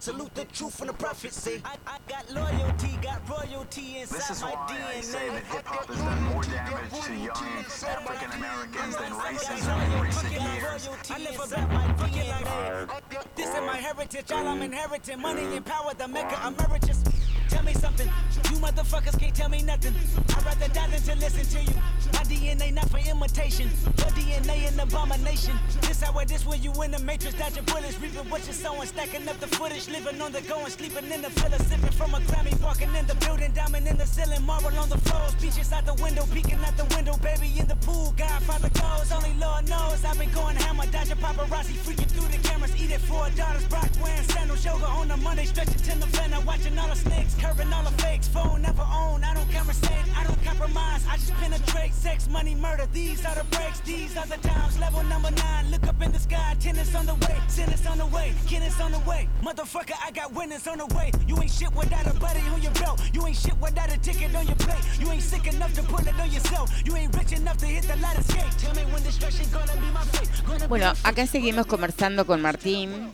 Salute 0.00 0.34
the 0.34 0.46
truth 0.46 0.78
from 0.78 0.86
the 0.86 0.94
prophecy. 0.94 1.60
I, 1.62 1.76
I 1.86 1.98
got 2.08 2.30
loyalty, 2.32 2.98
got 3.02 3.20
royalty 3.28 3.98
inside 3.98 4.16
This 4.16 4.30
is 4.30 4.40
my 4.40 4.52
why 4.52 4.72
DNA. 4.72 4.96
I 4.96 5.00
say 5.02 5.28
that 5.28 5.44
hip 5.44 5.66
hop 5.66 5.86
has 5.88 5.98
done 5.98 6.22
more 6.22 6.42
damage 6.42 7.04
to 7.04 7.14
young 7.16 7.36
African 7.36 8.32
Americans 8.32 8.96
than 8.96 9.12
racism 9.12 9.92
in 9.92 10.00
recent 10.00 10.32
years. 10.32 10.88
I 11.10 11.18
live 11.18 11.52
about 11.52 11.70
my 11.70 11.92
fucking 11.98 12.28
life. 12.28 13.02
This 13.36 13.48
is 13.50 13.60
my 13.60 13.76
heritage, 13.76 14.32
all 14.32 14.48
I'm 14.48 14.62
inheriting. 14.62 15.20
Money 15.20 15.44
and 15.54 15.66
power, 15.66 15.92
the 15.92 16.08
mecca 16.08 16.48
emeritus. 16.48 17.04
Tell 17.50 17.64
me 17.64 17.74
something, 17.74 18.06
you 18.06 18.58
motherfuckers 18.58 19.18
can't 19.18 19.34
tell 19.34 19.48
me 19.48 19.62
nothing. 19.62 19.94
I'd 20.36 20.44
rather 20.44 20.68
die 20.68 20.86
than 20.88 21.02
to 21.02 21.14
listen 21.16 21.44
to 21.58 21.70
you. 21.70 21.76
My 22.12 22.22
DNA 22.24 22.72
not 22.72 22.88
for 22.90 22.98
imitation, 22.98 23.68
your 23.98 24.10
DNA 24.14 24.72
an 24.72 24.78
abomination. 24.78 25.58
This 25.82 26.02
how 26.02 26.16
it 26.20 26.30
is 26.30 26.46
when 26.46 26.62
you 26.62 26.70
in 26.82 26.92
the 26.92 26.98
matrix, 27.00 27.36
dodging 27.36 27.64
bullets, 27.64 28.00
reaping 28.00 28.28
what 28.30 28.44
you're 28.46 28.54
sowing, 28.54 28.86
stacking 28.86 29.28
up 29.28 29.38
the 29.40 29.48
footage, 29.48 29.88
living 29.88 30.20
on 30.20 30.32
the 30.32 30.40
go 30.42 30.60
and 30.60 30.72
sleeping 30.72 31.10
in 31.10 31.22
the 31.22 31.28
villa, 31.30 31.58
sipping 31.58 31.90
from 31.90 32.14
a 32.14 32.18
Grammy, 32.20 32.54
walking 32.62 32.94
in 32.94 33.06
the 33.06 33.14
building, 33.16 33.52
diamond 33.52 33.86
in 33.86 33.96
the 33.96 34.06
ceiling, 34.06 34.42
marble 34.44 34.76
on 34.78 34.88
the 34.88 34.98
floors, 34.98 35.34
beaches 35.36 35.72
out 35.72 35.84
the 35.86 35.94
window, 36.02 36.24
peeking 36.32 36.58
out 36.64 36.76
the 36.76 36.86
window, 36.94 37.16
baby 37.18 37.50
in 37.58 37.66
the 37.66 37.76
pool, 37.76 38.14
Godfather 38.16 38.70
goes, 38.70 39.10
only 39.12 39.34
Lord 39.40 39.68
knows 39.68 40.04
I've 40.04 40.18
been 40.18 40.30
going 40.30 40.56
hammer, 40.56 40.86
dodging 40.86 41.16
paparazzi, 41.16 41.74
freaking 41.82 42.10
through 42.10 42.28
the 42.28 42.48
cameras, 42.48 42.74
eat 42.80 42.90
it 42.90 43.00
four 43.00 43.28
daughters, 43.30 43.66
Brock 43.66 43.90
wearing 44.02 44.22
sandals, 44.30 44.64
yoga 44.64 44.86
on 44.86 45.08
the 45.08 45.16
Monday, 45.16 45.46
stretching 45.46 45.74
to 45.74 45.90
the 45.90 46.06
November, 46.06 46.40
watching 46.46 46.78
all 46.78 46.88
the 46.88 46.96
snakes, 46.96 47.34
curving 47.40 47.72
all 47.72 47.82
the 47.82 48.02
fakes, 48.02 48.28
phone 48.28 48.62
never 48.62 48.86
own, 48.92 49.24
I 49.24 49.32
don't 49.34 49.50
conversate, 49.50 50.06
I 50.16 50.24
don't 50.24 50.42
compromise, 50.44 51.02
I 51.08 51.16
just 51.16 51.32
penetrate, 51.34 51.94
sex, 51.94 52.28
money, 52.28 52.54
murder, 52.54 52.86
these 52.92 53.24
are 53.24 53.34
the 53.34 53.44
breaks, 53.56 53.80
these 53.80 54.16
are 54.16 54.26
the 54.26 54.36
times, 54.46 54.78
level 54.78 55.02
number 55.04 55.30
nine, 55.30 55.70
look 55.70 55.86
up 55.86 56.00
in 56.02 56.12
the 56.12 56.18
sky, 56.18 56.54
tennis 56.60 56.94
on 56.94 57.06
the 57.06 57.14
way, 57.14 57.36
tennis 57.56 57.86
on 57.86 57.98
the 57.98 58.06
way, 58.06 58.34
tennis 58.46 58.78
on 58.80 58.92
the 58.92 58.98
way, 59.00 59.28
motherfucker, 59.42 59.94
I 60.06 60.10
got 60.10 60.32
winners 60.34 60.66
on 60.66 60.78
the 60.78 60.86
way, 60.94 61.10
you 61.26 61.36
ain't 61.40 61.50
shit 61.50 61.72
without 61.74 62.06
a 62.06 62.14
buddy 62.20 62.40
on 62.52 62.60
your 62.60 62.72
belt, 62.72 63.00
you 63.14 63.26
ain't 63.26 63.36
shit 63.36 63.56
without 63.58 63.90
a 63.92 63.98
ticket 63.98 64.34
on 64.34 64.46
your 64.46 64.56
plate, 64.56 64.84
you 65.00 65.10
ain't 65.10 65.22
sick 65.22 65.46
enough 65.46 65.72
to 65.74 65.82
pull 65.84 66.06
it 66.06 66.20
on 66.20 66.30
yourself, 66.30 66.70
you 66.84 66.94
ain't 66.96 67.16
rich 67.16 67.32
enough 67.32 67.56
to 67.58 67.66
hit 67.66 67.84
the 67.84 67.96
ladder 67.96 68.22
skate, 68.22 68.52
tell 68.58 68.74
me 68.74 68.82
when 68.92 69.02
destruction 69.02 69.46
gonna 69.50 69.74
be 69.80 69.90
my 69.92 70.04
fate, 70.12 70.68
Bueno, 70.68 70.92
acá 71.02 71.26
seguimos 71.26 71.66
conversando 71.66 72.26
con 72.26 72.42
Martín. 72.42 73.10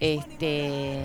Este, 0.00 1.02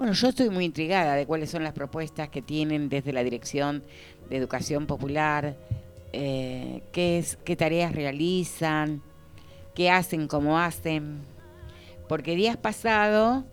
bueno, 0.00 0.14
yo 0.14 0.28
estoy 0.30 0.48
muy 0.48 0.64
intrigada 0.64 1.14
de 1.14 1.26
cuáles 1.26 1.50
son 1.50 1.62
las 1.62 1.74
propuestas 1.74 2.30
que 2.30 2.40
tienen 2.40 2.88
desde 2.88 3.12
la 3.12 3.22
Dirección 3.22 3.84
de 4.30 4.38
Educación 4.38 4.86
Popular, 4.86 5.58
eh, 6.14 6.82
qué, 6.90 7.18
es, 7.18 7.36
qué 7.44 7.54
tareas 7.54 7.94
realizan, 7.94 9.02
qué 9.74 9.90
hacen, 9.90 10.26
cómo 10.26 10.58
hacen. 10.58 11.20
Porque 12.08 12.34
días 12.34 12.56
pasados 12.56 13.44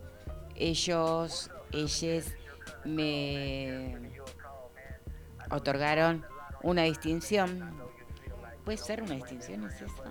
ellos, 0.55 1.51
ellos 1.73 2.23
me 2.85 3.97
otorgaron 5.51 6.23
una 6.63 6.83
distinción. 6.83 7.73
¿Puede 8.63 8.77
ser 8.77 9.03
una 9.03 9.15
distinción? 9.15 9.65
¿Es 9.65 9.81
eso? 9.81 10.03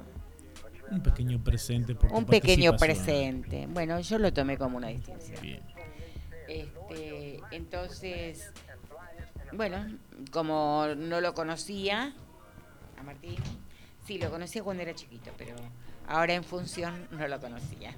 Un 0.90 1.02
pequeño 1.02 1.42
presente 1.42 1.94
por 1.94 2.12
Un 2.12 2.26
pequeño 2.26 2.76
presente. 2.76 3.66
Bueno, 3.70 3.98
yo 4.00 4.18
lo 4.18 4.34
tomé 4.34 4.58
como 4.58 4.76
una 4.76 4.88
distinción. 4.88 5.40
Bien. 5.40 5.75
Este, 6.48 7.40
entonces, 7.50 8.50
bueno, 9.52 9.86
como 10.30 10.86
no 10.96 11.20
lo 11.20 11.34
conocía 11.34 12.12
a 12.98 13.02
Martín, 13.02 13.36
sí, 14.06 14.18
lo 14.18 14.30
conocía 14.30 14.62
cuando 14.62 14.82
era 14.82 14.94
chiquito, 14.94 15.30
pero 15.36 15.56
ahora 16.06 16.34
en 16.34 16.44
función 16.44 17.08
no 17.10 17.26
lo 17.26 17.40
conocía. 17.40 17.94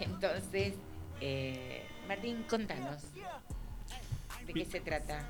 Entonces, 0.00 0.74
eh, 1.20 1.84
Martín, 2.06 2.44
contanos. 2.48 3.02
¿De 4.46 4.54
qué 4.54 4.64
se 4.64 4.80
trata? 4.80 5.28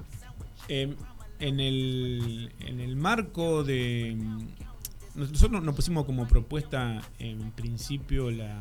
Eh, 0.69 0.95
en, 1.41 1.61
el, 1.61 2.53
en 2.61 2.81
el 2.81 2.97
marco 2.97 3.65
de... 3.65 4.17
Nosotros 5.15 5.63
nos 5.65 5.75
pusimos 5.75 6.05
como 6.05 6.29
propuesta 6.29 7.01
en 7.19 7.51
principio 7.51 8.31
la 8.31 8.57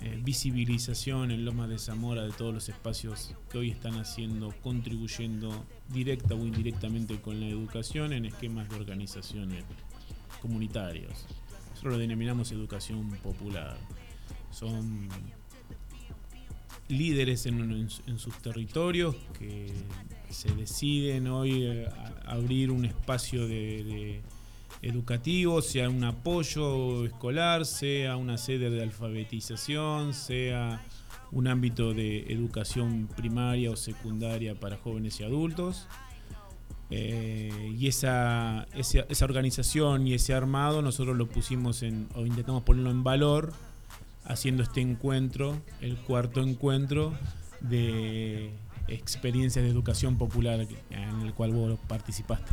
eh, 0.00 0.20
visibilización 0.22 1.30
en 1.30 1.44
Lomas 1.44 1.68
de 1.68 1.78
Zamora 1.78 2.22
de 2.22 2.30
todos 2.30 2.54
los 2.54 2.68
espacios 2.68 3.34
que 3.50 3.58
hoy 3.58 3.70
están 3.70 3.94
haciendo, 3.94 4.54
contribuyendo 4.62 5.64
directa 5.88 6.34
o 6.34 6.38
indirectamente 6.38 7.20
con 7.20 7.40
la 7.40 7.46
educación 7.48 8.12
en 8.12 8.24
esquemas 8.26 8.68
de 8.68 8.76
organizaciones 8.76 9.64
comunitarios. 10.40 11.26
Nosotros 11.70 11.94
lo 11.94 11.98
denominamos 11.98 12.52
educación 12.52 13.10
popular. 13.22 13.76
Son 14.50 15.08
líderes 16.88 17.44
en, 17.46 17.88
sus 17.90 18.38
territorios 18.38 19.14
que 19.38 19.70
se 20.30 20.50
deciden 20.54 21.26
hoy 21.26 21.64
eh, 21.64 21.86
a- 21.86 22.32
abrir 22.32 22.70
un 22.70 22.84
espacio 22.84 23.46
de 23.46 24.22
educativo, 24.82 25.62
sea 25.62 25.88
un 25.88 26.04
apoyo 26.04 27.04
escolar, 27.04 27.66
sea 27.66 28.16
una 28.16 28.38
sede 28.38 28.70
de 28.70 28.82
alfabetización, 28.82 30.14
sea 30.14 30.82
un 31.30 31.46
ámbito 31.48 31.94
de 31.94 32.32
educación 32.32 33.08
primaria 33.16 33.70
o 33.70 33.76
secundaria 33.76 34.54
para 34.54 34.76
jóvenes 34.76 35.20
y 35.20 35.24
adultos. 35.24 35.86
Eh, 36.90 37.74
y 37.78 37.86
esa, 37.86 38.66
esa, 38.74 39.00
esa 39.10 39.24
organización 39.26 40.06
y 40.06 40.14
ese 40.14 40.32
armado 40.32 40.80
nosotros 40.80 41.16
lo 41.18 41.26
pusimos 41.26 41.82
en, 41.82 42.08
o 42.14 42.24
intentamos 42.24 42.62
ponerlo 42.62 42.90
en 42.90 43.04
valor 43.04 43.52
haciendo 44.24 44.62
este 44.62 44.80
encuentro, 44.80 45.60
el 45.80 45.96
cuarto 45.96 46.40
encuentro 46.40 47.12
de 47.60 48.52
experiencias 48.86 49.64
de 49.64 49.70
educación 49.70 50.16
popular 50.16 50.66
en 50.90 51.20
el 51.20 51.34
cual 51.34 51.52
vos 51.52 51.78
participaste. 51.88 52.52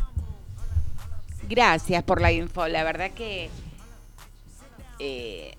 Gracias 1.48 2.02
por 2.02 2.20
la 2.20 2.32
info. 2.32 2.66
La 2.66 2.82
verdad 2.82 3.12
que 3.12 3.48
eh, 4.98 5.54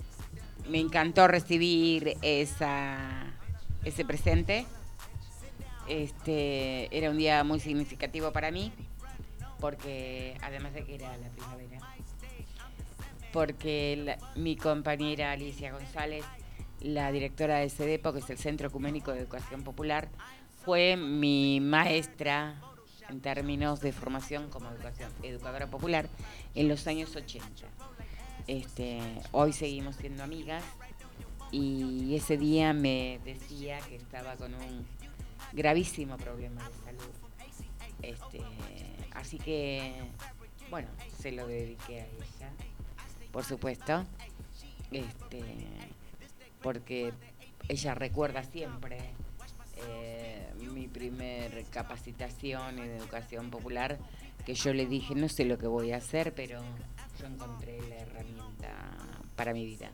me 0.69 0.79
encantó 0.79 1.27
recibir 1.27 2.17
ese 2.21 2.65
presente. 4.05 4.65
Este 5.87 6.95
era 6.95 7.09
un 7.09 7.17
día 7.17 7.45
muy 7.45 7.61
significativo 7.61 8.33
para 8.33 8.51
mí, 8.51 8.73
porque 9.61 10.37
además 10.41 10.73
de 10.73 10.83
que 10.83 10.95
era 10.95 11.15
la 11.15 11.29
primavera, 11.29 11.79
porque 13.31 14.17
mi 14.35 14.57
compañera 14.57 15.31
Alicia 15.31 15.71
González, 15.71 16.25
la 16.81 17.13
directora 17.13 17.59
de 17.59 17.69
CEDEPO, 17.69 18.11
que 18.11 18.19
es 18.19 18.29
el 18.29 18.37
Centro 18.37 18.67
Ecuménico 18.67 19.13
de 19.13 19.19
Educación 19.19 19.63
Popular, 19.63 20.09
fue 20.65 20.97
mi 20.97 21.61
maestra 21.61 22.55
en 23.09 23.21
términos 23.21 23.81
de 23.81 23.91
formación 23.91 24.49
como 24.49 24.69
educación, 24.69 25.11
educadora 25.23 25.67
popular 25.67 26.07
en 26.55 26.67
los 26.67 26.87
años 26.87 27.15
80. 27.15 27.47
Este, 28.47 29.01
hoy 29.31 29.53
seguimos 29.53 29.95
siendo 29.97 30.23
amigas 30.23 30.63
y 31.51 32.15
ese 32.15 32.37
día 32.37 32.73
me 32.73 33.19
decía 33.23 33.79
que 33.79 33.95
estaba 33.95 34.35
con 34.35 34.53
un 34.53 34.85
gravísimo 35.53 36.17
problema 36.17 36.67
de 36.67 36.75
salud. 36.85 37.13
Este, 38.01 38.41
así 39.13 39.37
que, 39.37 39.93
bueno, 40.69 40.87
se 41.19 41.31
lo 41.31 41.47
dediqué 41.47 42.01
a 42.01 42.05
ella, 42.05 42.51
por 43.31 43.43
supuesto, 43.43 44.05
este, 44.91 45.43
porque 46.61 47.13
ella 47.67 47.95
recuerda 47.95 48.43
siempre 48.43 48.97
eh, 49.87 50.26
mi 50.57 50.87
primer 50.87 51.63
capacitación 51.65 52.79
en 52.79 52.91
educación 52.91 53.49
popular, 53.49 53.97
que 54.45 54.53
yo 54.53 54.73
le 54.73 54.85
dije, 54.85 55.15
no 55.15 55.29
sé 55.29 55.45
lo 55.45 55.57
que 55.57 55.67
voy 55.67 55.91
a 55.91 55.97
hacer, 55.97 56.33
pero 56.33 56.61
yo 57.19 57.25
encontré 57.25 57.79
la 57.89 57.95
herramienta 57.95 58.97
para 59.35 59.53
mi 59.53 59.65
vida. 59.65 59.91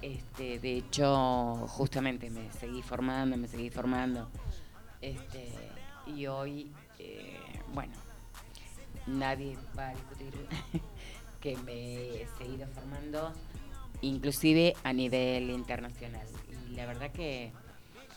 Este, 0.00 0.58
de 0.58 0.78
hecho, 0.78 1.66
justamente 1.68 2.28
me 2.28 2.50
seguí 2.52 2.82
formando, 2.82 3.36
me 3.36 3.46
seguí 3.46 3.70
formando. 3.70 4.28
Este, 5.00 5.48
y 6.06 6.26
hoy, 6.26 6.72
eh, 6.98 7.38
bueno, 7.72 7.94
nadie 9.06 9.56
va 9.78 9.88
a 9.88 9.94
discutir 9.94 10.48
que 11.40 11.56
me 11.58 12.22
he 12.22 12.26
seguido 12.38 12.66
formando, 12.68 13.32
inclusive 14.00 14.74
a 14.82 14.92
nivel 14.92 15.50
internacional. 15.50 16.26
Y 16.68 16.74
la 16.74 16.86
verdad 16.86 17.12
que, 17.12 17.52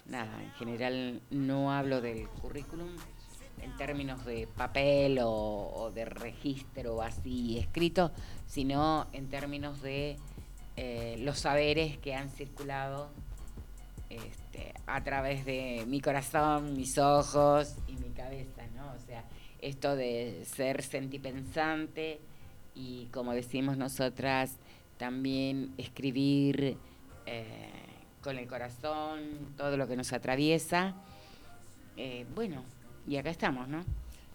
nada, 0.05 0.41
en 0.41 0.51
general 0.51 1.21
no 1.29 1.71
hablo 1.71 2.01
del 2.01 2.27
currículum 2.29 2.89
en 3.61 3.75
términos 3.77 4.25
de 4.25 4.47
papel 4.47 5.19
o, 5.21 5.91
de 5.93 6.05
registro 6.05 7.01
así 7.01 7.57
escrito, 7.57 8.11
sino 8.45 9.07
en 9.13 9.29
términos 9.29 9.81
de 9.81 10.17
eh, 10.75 11.15
los 11.19 11.39
saberes 11.39 11.97
que 11.97 12.13
han 12.13 12.29
circulado 12.29 13.09
este, 14.09 14.73
a 14.85 15.03
través 15.03 15.45
de 15.45 15.83
mi 15.87 15.99
corazón, 15.99 16.75
mis 16.75 16.97
ojos 16.97 17.75
y 17.87 17.93
mi 17.93 18.09
cabeza, 18.09 18.67
¿no? 18.75 18.91
O 18.93 18.99
sea, 18.99 19.23
esto 19.61 19.95
de 19.95 20.45
ser 20.45 20.83
sentipensante 20.83 22.19
y, 22.75 23.07
como 23.07 23.33
decimos 23.33 23.77
nosotras, 23.77 24.57
también 24.97 25.73
escribir 25.77 26.77
eh, 27.25 27.84
con 28.25 28.39
el 28.39 28.47
corazón 28.47 29.19
todo 29.55 29.77
lo 29.77 29.87
que 29.87 29.95
nos 29.95 30.11
atraviesa. 30.11 30.95
Eh, 31.95 32.25
bueno, 32.33 32.63
y 33.07 33.17
acá 33.17 33.29
estamos, 33.29 33.67
¿no? 33.69 33.85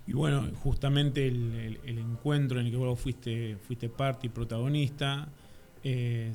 Y 0.07 0.13
bueno, 0.13 0.49
justamente 0.63 1.27
el, 1.27 1.79
encuentro 1.85 2.61
en 2.61 2.67
el 2.67 2.73
que 2.73 2.79
vos 2.79 2.99
fuiste, 2.99 3.57
fuiste 3.67 3.89
parte 3.89 4.29
y 4.29 4.31
protagonista 4.31 5.29
eh, 5.83 6.33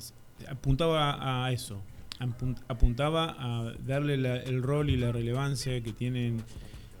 apuntaba 0.48 1.44
a 1.46 1.50
eso, 1.50 1.80
apun- 2.20 2.60
apuntaba 2.68 3.34
a 3.38 3.72
darle 3.86 4.14
el 4.14 4.62
rol 4.62 4.90
y 4.90 4.96
la 4.96 5.10
relevancia 5.10 5.80
que 5.82 5.92
tienen 5.92 6.42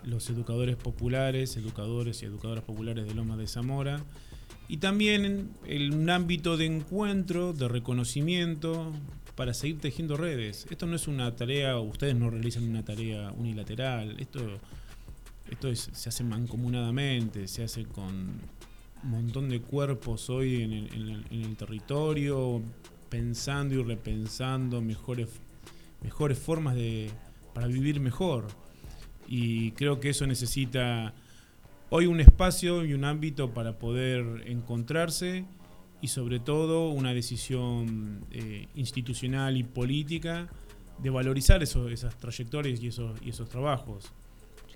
los 0.04 0.30
educadores 0.30 0.76
populares, 0.76 1.56
educadores 1.56 2.22
y 2.22 2.26
educadoras 2.26 2.64
populares 2.64 3.06
de 3.06 3.14
Lomas 3.14 3.38
de 3.38 3.46
Zamora, 3.46 4.00
y 4.68 4.78
también 4.78 5.50
en 5.66 5.94
un 5.94 6.10
ámbito 6.10 6.56
de 6.56 6.66
encuentro, 6.66 7.52
de 7.52 7.68
reconocimiento, 7.68 8.92
para 9.36 9.54
seguir 9.54 9.78
tejiendo 9.80 10.16
redes. 10.16 10.66
Esto 10.70 10.86
no 10.86 10.96
es 10.96 11.06
una 11.08 11.34
tarea, 11.36 11.78
ustedes 11.78 12.16
no 12.16 12.30
realizan 12.30 12.64
una 12.68 12.84
tarea 12.84 13.32
unilateral, 13.32 14.16
esto 14.18 14.40
esto 15.50 15.68
es- 15.68 15.90
se 15.92 16.08
hace 16.08 16.24
mancomunadamente, 16.24 17.46
se 17.46 17.62
hace 17.62 17.84
con 17.84 18.10
un 19.04 19.10
montón 19.10 19.48
de 19.48 19.60
cuerpos 19.60 20.28
hoy 20.28 20.62
en 20.62 20.72
el, 20.72 20.92
en 20.92 21.08
el- 21.08 21.24
en 21.30 21.42
el 21.42 21.56
territorio, 21.56 22.60
pensando 23.08 23.76
y 23.76 23.82
repensando 23.84 24.80
mejores, 24.80 25.28
mejores 26.02 26.36
formas 26.38 26.74
de, 26.74 27.10
para 27.54 27.68
vivir 27.68 28.00
mejor. 28.00 28.48
Y 29.28 29.70
creo 29.72 30.00
que 30.00 30.08
eso 30.10 30.26
necesita 30.26 31.14
hoy 31.90 32.06
un 32.06 32.18
espacio 32.18 32.84
y 32.84 32.92
un 32.94 33.04
ámbito 33.04 33.54
para 33.54 33.78
poder 33.78 34.42
encontrarse 34.48 35.44
y 36.06 36.08
sobre 36.08 36.38
todo 36.38 36.90
una 36.90 37.12
decisión 37.12 38.24
eh, 38.30 38.68
institucional 38.76 39.56
y 39.56 39.64
política 39.64 40.48
de 41.02 41.10
valorizar 41.10 41.64
eso- 41.64 41.88
esas 41.88 42.14
trayectorias 42.16 42.80
y 42.80 42.86
esos, 42.86 43.20
y 43.26 43.30
esos 43.30 43.48
trabajos. 43.48 44.12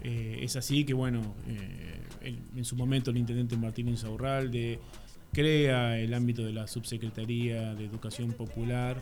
Eh, 0.03 0.41
es 0.43 0.57
así 0.57 0.85
que, 0.85 0.93
bueno, 0.93 1.21
eh, 1.47 2.37
en 2.57 2.65
su 2.65 2.75
momento 2.75 3.13
el 3.13 3.19
intendente 3.19 3.57
Martín 3.57 3.89
Insaurralde 3.89 4.81
crea 5.33 6.01
el 6.01 6.13
ámbito 6.15 6.43
de 6.43 6.53
la 6.53 6.67
Subsecretaría 6.67 7.77
de 7.77 7.85
Educación 7.85 8.33
Popular 8.33 9.01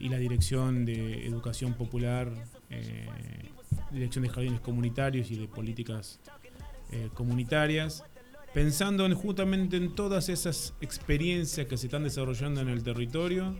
y 0.00 0.08
la 0.08 0.16
Dirección 0.18 0.86
de 0.86 1.26
Educación 1.26 1.74
Popular, 1.74 2.32
eh, 2.70 3.06
Dirección 3.90 4.22
de 4.24 4.30
Jardines 4.30 4.60
Comunitarios 4.60 5.30
y 5.30 5.36
de 5.36 5.46
Políticas 5.46 6.20
Comunitarias, 7.12 8.02
pensando 8.56 9.04
en, 9.04 9.12
justamente 9.12 9.76
en 9.76 9.94
todas 9.94 10.30
esas 10.30 10.72
experiencias 10.80 11.66
que 11.66 11.76
se 11.76 11.88
están 11.88 12.04
desarrollando 12.04 12.62
en 12.62 12.70
el 12.70 12.82
territorio 12.82 13.54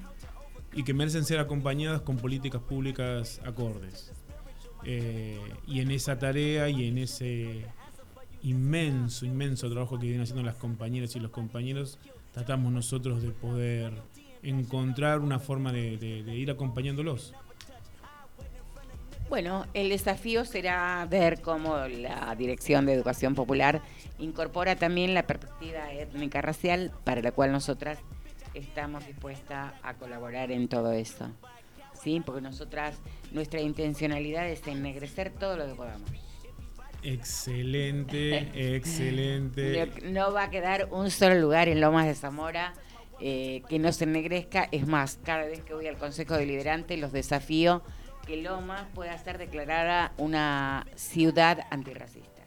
y 0.72 0.84
que 0.84 0.94
merecen 0.94 1.26
ser 1.26 1.38
acompañadas 1.38 2.00
con 2.00 2.16
políticas 2.16 2.62
públicas 2.62 3.42
acordes. 3.44 4.10
Eh, 4.84 5.38
y 5.66 5.80
en 5.80 5.90
esa 5.90 6.18
tarea 6.18 6.70
y 6.70 6.88
en 6.88 6.96
ese 6.96 7.66
inmenso, 8.40 9.26
inmenso 9.26 9.68
trabajo 9.68 9.98
que 9.98 10.06
vienen 10.06 10.22
haciendo 10.22 10.42
las 10.42 10.54
compañeras 10.54 11.14
y 11.14 11.20
los 11.20 11.30
compañeros, 11.30 11.98
tratamos 12.32 12.72
nosotros 12.72 13.22
de 13.22 13.32
poder 13.32 13.92
encontrar 14.42 15.20
una 15.20 15.38
forma 15.38 15.72
de, 15.72 16.22
ir 16.34 16.50
acompañándolos. 16.50 17.34
Bueno, 19.28 19.66
el 19.74 19.88
desafío 19.88 20.44
será 20.44 21.04
ver 21.10 21.40
cómo 21.40 21.76
la 21.88 22.32
Dirección 22.36 22.86
de 22.86 22.92
Educación 22.92 23.34
Popular 23.34 23.82
incorpora 24.18 24.76
también 24.76 25.14
la 25.14 25.26
perspectiva 25.26 25.92
étnica 25.92 26.40
racial, 26.42 26.92
para 27.02 27.22
la 27.22 27.32
cual 27.32 27.50
nosotras 27.50 27.98
estamos 28.54 29.04
dispuestas 29.04 29.74
a 29.82 29.94
colaborar 29.94 30.52
en 30.52 30.68
todo 30.68 30.92
eso. 30.92 31.28
¿Sí? 31.92 32.22
Porque 32.24 32.40
nosotras, 32.40 33.00
nuestra 33.32 33.60
intencionalidad 33.60 34.48
es 34.48 34.64
ennegrecer 34.66 35.30
todo 35.30 35.56
lo 35.56 35.66
que 35.66 35.74
podamos. 35.74 36.08
Excelente, 37.02 38.76
excelente. 38.76 39.90
No, 40.04 40.28
no 40.28 40.32
va 40.32 40.44
a 40.44 40.50
quedar 40.50 40.88
un 40.92 41.10
solo 41.10 41.34
lugar 41.34 41.68
en 41.68 41.80
Lomas 41.80 42.06
de 42.06 42.14
Zamora 42.14 42.74
eh, 43.20 43.62
que 43.68 43.80
no 43.80 43.92
se 43.92 44.04
ennegrezca. 44.04 44.68
Es 44.70 44.86
más, 44.86 45.18
cada 45.24 45.46
vez 45.46 45.62
que 45.62 45.74
voy 45.74 45.88
al 45.88 45.96
Consejo 45.96 46.36
Deliberante 46.36 46.96
los 46.96 47.10
desafío 47.10 47.82
que 48.26 48.36
Lomas 48.42 48.86
pueda 48.94 49.16
ser 49.18 49.38
declarada 49.38 50.12
una 50.18 50.86
ciudad 50.96 51.60
antirracista. 51.70 52.42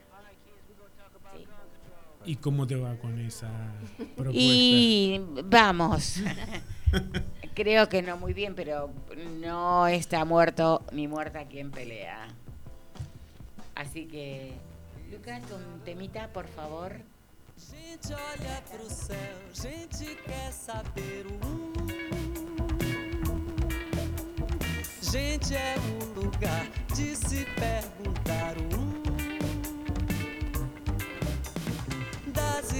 ¿Y 2.26 2.36
cómo 2.36 2.68
te 2.68 2.76
va 2.76 2.96
con 2.98 3.18
esa 3.20 3.50
propuesta? 3.96 4.32
Y 4.34 5.22
vamos. 5.46 6.18
Creo 7.56 7.90
que 7.90 8.02
no 8.02 8.18
muy 8.18 8.34
bien, 8.34 8.56
pero 8.56 8.92
no 9.40 9.88
está 9.88 10.26
muerto 10.26 10.84
ni 10.92 11.08
muerta 11.08 11.46
quien 11.46 11.72
pelea. 11.72 12.28
Así 13.74 14.06
que, 14.06 14.54
Lucas, 15.12 15.42
un 15.52 15.80
temita, 15.84 16.28
por 16.28 16.48
favor. 16.48 16.98
Gente 17.58 18.14
olha 18.14 18.62
pro 18.70 18.90
céu, 18.90 19.18
gente 19.54 20.16
quer 20.24 20.54
saber 20.54 21.26
o. 21.44 22.19
Gente 25.12 25.56
é 25.56 25.76
um 25.80 26.22
lugar 26.22 26.68
de 26.96 27.16
se 27.16 27.46
perguntar 27.56 28.56
o 28.58 28.76
um. 28.76 28.90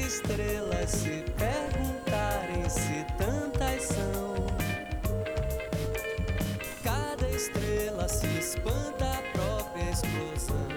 estrelas 0.10 0.90
se 0.90 1.24
perguntarem 1.38 2.70
se 2.70 3.06
tantas 3.18 3.84
são. 3.84 4.36
Cada 6.84 7.30
estrela 7.30 8.08
se 8.08 8.28
espanta 8.40 9.06
a 9.06 9.22
própria 9.34 9.92
explosão. 9.92 10.68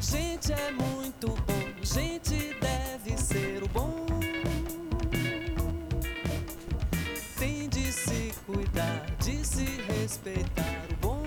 Gente 0.00 0.52
é 0.52 0.72
muito 0.72 1.28
bom, 1.28 1.84
gente 1.84 2.54
deve 2.60 3.16
ser 3.16 3.62
o 3.62 3.68
bom. 3.68 4.09
Cuidar, 8.52 9.06
de 9.20 9.44
se 9.44 9.64
respeitar 9.64 10.82
o 10.90 10.96
bom. 11.00 11.22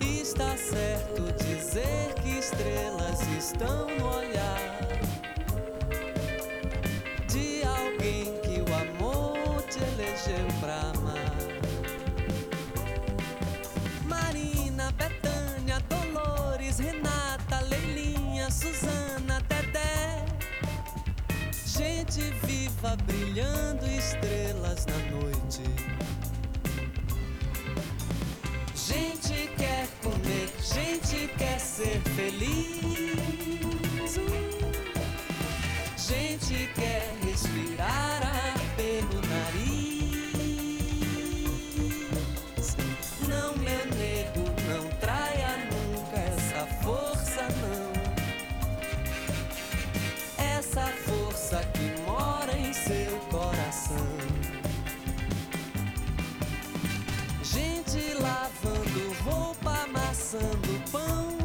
Está 0.00 0.56
certo 0.56 1.32
dizer 1.44 2.14
que 2.22 2.38
estrelas 2.38 3.20
estão 3.38 3.86
no 3.98 4.16
olhar 4.16 4.78
de 7.28 7.62
alguém 7.64 8.24
que 8.42 8.60
o 8.60 8.74
amor 8.74 9.62
te 9.68 9.80
elegeu 9.80 10.46
pra 10.60 10.80
amar. 10.94 11.36
Marina, 14.06 14.92
Betânia, 14.92 15.78
Dolores, 15.88 16.78
Renata, 16.78 17.60
Leilinha, 17.68 18.50
Suzana, 18.50 19.40
Dedé. 19.48 20.19
Gente 21.80 22.20
viva 22.46 22.94
brilhando 23.06 23.86
estrelas 23.86 24.84
na 24.84 24.98
noite. 25.16 25.62
Gente 28.74 29.48
quer 29.56 29.88
comer, 30.02 30.50
gente 30.60 31.26
quer 31.38 31.58
ser 31.58 32.02
feliz. 32.14 33.00
Gente 35.96 36.68
quer 36.74 37.14
respirar 37.24 38.26
ar 38.26 38.58
pelo 38.76 39.22
nariz. 39.26 40.36
Não, 43.26 43.56
meu 43.56 43.86
nego, 43.96 44.44
não 44.68 44.86
traia 44.98 45.56
nunca 45.72 46.18
essa 46.18 46.66
força, 46.82 47.48
não. 47.62 47.90
Essa 50.36 50.86
força 50.86 51.09
que 51.58 52.00
mora 52.02 52.56
em 52.56 52.72
seu 52.72 53.18
coração. 53.28 54.06
Gente 57.42 58.14
lavando 58.14 59.12
roupa, 59.24 59.82
amassando 59.82 60.90
pão. 60.92 61.38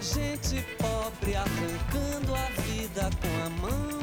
Gente 0.00 0.62
pobre 0.76 1.36
arrancando 1.36 2.34
a 2.34 2.62
vida 2.62 3.08
com 3.22 3.46
a 3.46 3.50
mão. 3.62 4.00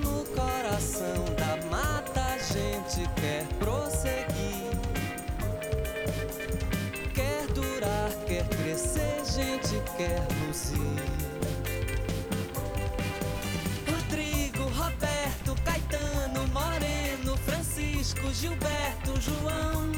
No 0.00 0.24
coração 0.26 1.24
da 1.36 1.56
mata 1.68 2.20
a 2.20 2.38
gente 2.38 3.08
quer 3.20 3.46
prosseguir. 3.58 4.61
Quer 8.32 8.48
crescer, 8.48 9.22
gente 9.26 9.82
quer 9.96 10.26
luzir. 10.46 10.78
Rodrigo, 13.90 14.62
Roberto, 14.70 15.54
Caetano, 15.62 16.46
Moreno, 16.48 17.36
Francisco, 17.44 18.32
Gilberto, 18.32 19.20
João. 19.20 19.92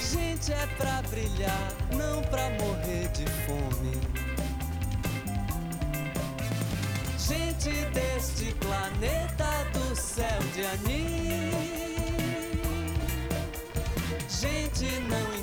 Gente 0.00 0.52
é 0.52 0.66
pra 0.76 1.02
brilhar, 1.10 1.72
não 1.96 2.22
pra 2.22 2.50
morrer 2.50 3.08
de 3.08 3.26
fome. 3.44 4.00
Gente 7.18 7.70
deste 7.92 8.54
planeta 8.54 9.48
do 9.72 9.96
céu 9.96 10.38
de 10.54 10.64
anil. 10.64 11.94
Gente 14.28 15.00
não 15.08 15.33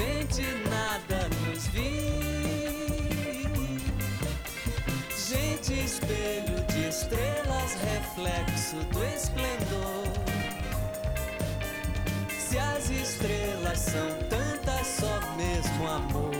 gente 0.00 0.42
nada 0.70 1.28
nos 1.42 1.66
vi. 1.68 1.90
Gente 5.28 5.84
espelho 5.84 6.58
de 6.68 6.88
estrelas, 6.88 7.76
reflexo 7.88 8.76
do 8.92 9.04
esplendor. 9.04 10.04
Se 12.38 12.58
as 12.58 12.90
estrelas 12.90 13.78
são 13.78 14.08
tantas, 14.28 14.86
só 14.86 15.20
mesmo 15.36 15.88
amor. 15.88 16.34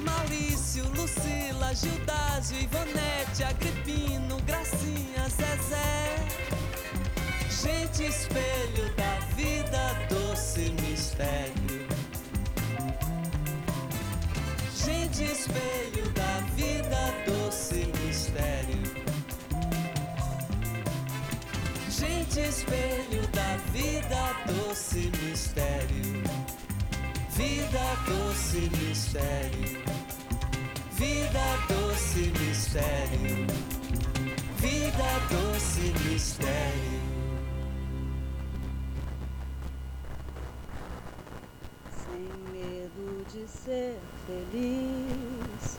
Maurício, 0.00 0.84
Lucila, 0.96 1.74
Gildásio, 1.74 2.58
Ivonete, 2.60 3.42
Agripino, 3.42 4.36
Gracinha, 4.46 5.28
Zezé. 5.30 6.04
Gente 7.62 8.04
espelho 8.04 8.94
da 8.94 9.18
vida, 9.34 10.06
doce 10.08 10.23
mistério. 11.14 11.86
Gente 14.84 15.24
espelho 15.24 16.10
da 16.12 16.40
vida, 16.56 17.14
doce 17.24 17.86
mistério. 18.04 18.82
Gente 21.88 22.40
espelho 22.40 23.26
da 23.28 23.56
vida, 23.72 24.34
doce 24.46 25.12
mistério. 25.22 26.22
Vida, 27.30 27.96
doce 28.06 28.70
mistério. 28.76 29.84
Vida, 30.92 31.44
doce 31.68 32.32
mistério. 32.40 33.46
Vida, 34.58 35.20
doce 35.30 35.92
mistério. 36.08 37.03
Ser 43.46 43.98
feliz, 44.26 45.78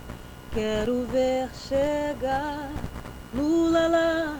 quero 0.54 1.06
ver 1.06 1.50
chegar. 1.68 2.70
Lula 3.34 3.88
lá, 3.88 4.38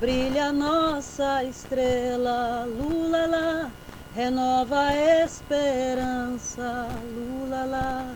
brilha 0.00 0.52
nossa 0.52 1.44
estrela. 1.44 2.66
Lula 2.66 3.26
lá, 3.26 3.70
renova 4.14 4.80
a 4.80 5.24
esperança. 5.24 6.88
Lula 7.14 7.64
lá, 7.64 8.14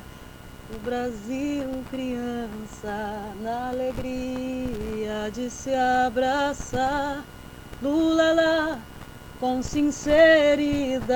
o 0.74 0.78
Brasil 0.78 1.84
criança, 1.90 3.32
na 3.42 3.68
alegria 3.68 5.30
de 5.32 5.50
se 5.50 5.74
abraçar. 5.74 7.24
Lula 7.82 8.32
lá, 8.32 8.78
com 9.40 9.62
sinceridade, 9.62 11.12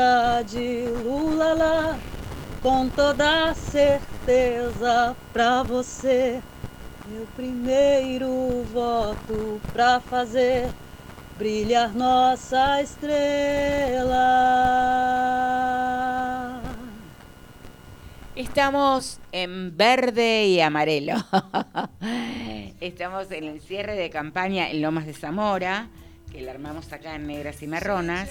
Lula 1.03 1.55
lá, 1.55 1.99
com 2.63 2.89
toda 2.89 3.55
certeza 3.55 5.17
pra 5.33 5.63
você. 5.63 6.41
Meu 7.07 7.27
primeiro 7.37 8.65
voto 8.73 9.61
pra 9.73 10.01
fazer 10.01 10.69
brilhar 11.39 11.95
nossa 11.95 12.83
estrela. 12.83 14.19
Estamos 18.35 19.21
en 19.33 19.77
verde 19.77 20.47
y 20.47 20.61
amarelo. 20.61 21.15
Estamos 22.81 23.31
en 23.33 23.45
el 23.45 23.61
cierre 23.61 23.97
de 23.97 24.11
campaña 24.11 24.71
en 24.71 24.83
Lomas 24.83 25.07
de 25.07 25.15
Zamora, 25.15 25.89
que 26.31 26.41
la 26.43 26.53
armamos 26.53 26.93
acá 26.93 27.15
en 27.17 27.27
Negras 27.27 27.63
y 27.63 27.67
Marronas. 27.67 28.29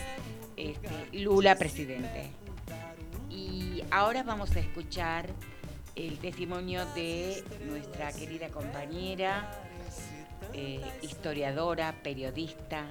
Este, 0.56 0.90
Lula 1.14 1.56
presidente. 1.56 2.32
Y 3.38 3.84
ahora 3.92 4.24
vamos 4.24 4.56
a 4.56 4.60
escuchar 4.60 5.30
el 5.96 6.18
testimonio 6.18 6.84
de 6.96 7.44
nuestra 7.68 8.12
querida 8.12 8.50
compañera, 8.50 9.52
eh, 10.54 10.82
historiadora, 11.04 11.94
periodista, 12.02 12.88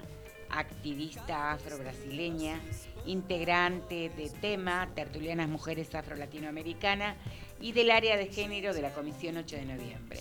activista 0.49 1.51
afro-brasileña, 1.51 2.61
integrante 3.07 4.09
de 4.11 4.31
tema 4.41 4.89
Tertulianas 4.95 5.49
Mujeres 5.49 5.93
Afro-Latinoamericanas 5.97 7.17
y 7.61 7.73
del 7.73 7.91
área 7.91 8.17
de 8.17 8.27
género 8.27 8.73
de 8.73 8.83
la 8.83 8.93
Comisión 8.95 9.39
8 9.39 9.57
de 9.57 9.65
Noviembre, 9.65 10.21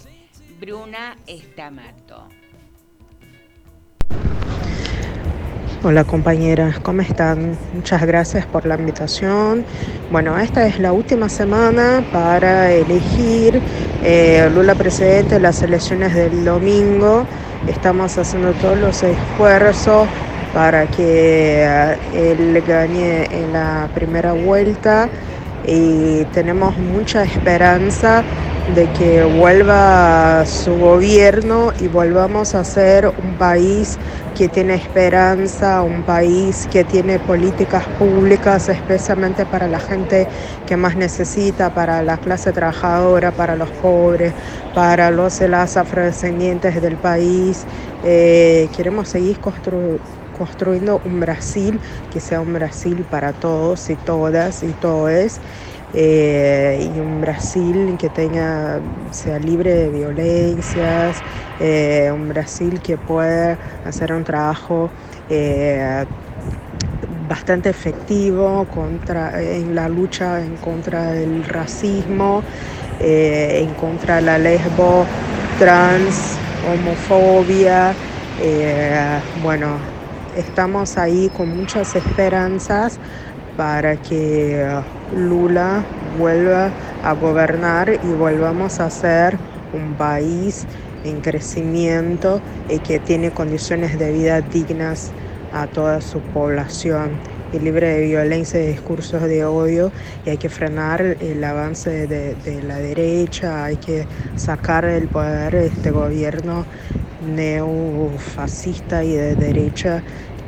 Bruna 0.59 1.17
Estamato. 1.27 2.29
Hola 5.87 6.03
compañeras, 6.03 6.79
¿cómo 6.79 7.01
están? 7.01 7.55
Muchas 7.75 8.03
gracias 8.07 8.47
por 8.47 8.65
la 8.65 8.73
invitación. 8.73 9.63
Bueno, 10.11 10.35
esta 10.39 10.65
es 10.65 10.79
la 10.79 10.91
última 10.91 11.29
semana 11.29 12.03
para 12.11 12.71
elegir 12.71 13.61
eh, 14.03 14.49
Lula 14.51 14.73
presidente 14.73 15.35
de 15.35 15.41
las 15.41 15.61
elecciones 15.61 16.15
del 16.15 16.43
domingo. 16.43 17.27
Estamos 17.67 18.17
haciendo 18.17 18.53
todos 18.53 18.79
los 18.79 19.03
esfuerzos 19.03 20.07
para 20.55 20.87
que 20.87 21.63
eh, 21.63 21.97
él 22.15 22.63
gane 22.67 23.25
en 23.25 23.53
la 23.53 23.87
primera 23.93 24.33
vuelta 24.33 25.07
y 25.67 26.23
tenemos 26.33 26.75
mucha 26.79 27.23
esperanza 27.23 28.23
de 28.73 28.89
que 28.93 29.23
vuelva 29.23 30.43
su 30.47 30.75
gobierno 30.79 31.71
y 31.79 31.87
volvamos 31.87 32.55
a 32.55 32.63
ser 32.63 33.05
un 33.05 33.35
país 33.37 33.99
que 34.35 34.49
tiene 34.49 34.75
esperanza, 34.75 35.81
un 35.81 36.03
país 36.03 36.67
que 36.71 36.83
tiene 36.83 37.19
políticas 37.19 37.85
públicas 37.97 38.69
especialmente 38.69 39.45
para 39.45 39.67
la 39.67 39.79
gente 39.79 40.27
que 40.67 40.75
más 40.77 40.95
necesita, 40.95 41.73
para 41.73 42.03
la 42.03 42.17
clase 42.17 42.51
trabajadora, 42.51 43.31
para 43.31 43.55
los 43.55 43.69
pobres, 43.71 44.33
para 44.73 45.09
los 45.09 45.39
y 45.41 45.77
afrodescendientes 45.77 46.81
del 46.81 46.97
país. 46.97 47.65
Eh, 48.03 48.69
queremos 48.75 49.07
seguir 49.07 49.39
constru- 49.39 49.99
construyendo 50.37 51.01
un 51.05 51.19
Brasil 51.21 51.79
que 52.11 52.19
sea 52.19 52.41
un 52.41 52.53
Brasil 52.53 53.05
para 53.09 53.31
todos 53.33 53.89
y 53.89 53.95
todas 53.95 54.63
y 54.63 54.73
todes 54.73 55.39
eh, 55.97 56.91
y 56.93 56.99
un 56.99 57.21
Brasil 57.21 57.95
que 57.97 58.09
tenga, 58.09 58.81
sea 59.11 59.39
libre 59.39 59.73
de 59.73 59.89
violencias, 59.89 61.23
eh, 61.57 62.11
un 62.13 62.27
Brasil 62.27 62.81
que 62.81 62.97
pueda 62.97 63.57
hacer 63.85 64.11
un 64.11 64.25
trabajo 64.25 64.91
eh, 65.29 66.05
bastante 67.29 67.69
efectivo 67.69 68.65
contra, 68.65 69.41
en 69.41 69.73
la 69.73 69.87
lucha 69.87 70.43
en 70.43 70.57
contra 70.57 71.13
del 71.13 71.45
racismo, 71.45 72.43
en 72.99 73.73
contra 73.75 74.17
de 74.17 74.21
la 74.23 74.37
lesbo, 74.37 75.05
trans, 75.59 76.37
homofobia. 76.69 77.95
bueno, 79.41 79.79
estamos 80.35 80.97
ahí 80.97 81.29
con 81.29 81.49
muchas 81.49 81.95
esperanzas 81.95 82.99
para 83.55 83.95
que 83.97 84.61
Lula 85.15 85.83
vuelva 86.19 86.71
a 87.03 87.13
gobernar 87.13 87.89
y 87.89 88.07
volvamos 88.13 88.79
a 88.79 88.89
ser 88.89 89.37
un 89.73 89.93
país 89.95 90.65
en 91.05 91.21
crecimiento 91.21 92.41
y 92.69 92.79
que 92.79 92.99
tiene 92.99 93.31
condiciones 93.31 93.97
de 93.97 94.11
vida 94.11 94.41
dignas 94.41 95.11
a 95.53 95.67
toda 95.67 96.01
su 96.01 96.19
población 96.19 97.11
y 97.53 97.59
libre 97.59 97.87
de 97.87 98.01
violencia 98.07 98.61
y 98.61 98.67
discursos 98.67 99.21
de 99.21 99.45
odio 99.45 99.91
y 100.25 100.31
hay 100.31 100.37
que 100.37 100.49
frenar 100.49 101.01
el 101.01 101.43
avance 101.43 102.07
de, 102.07 102.63
la 102.63 102.77
derecha, 102.77 103.63
hay 103.63 103.77
que 103.77 104.05
sacar 104.35 104.85
del 104.85 105.07
poder 105.07 105.55
este 105.55 105.91
gobierno 105.91 106.65
neofascista 107.25 109.03
y 109.03 109.13
de 109.13 109.35
derecha 109.35 110.03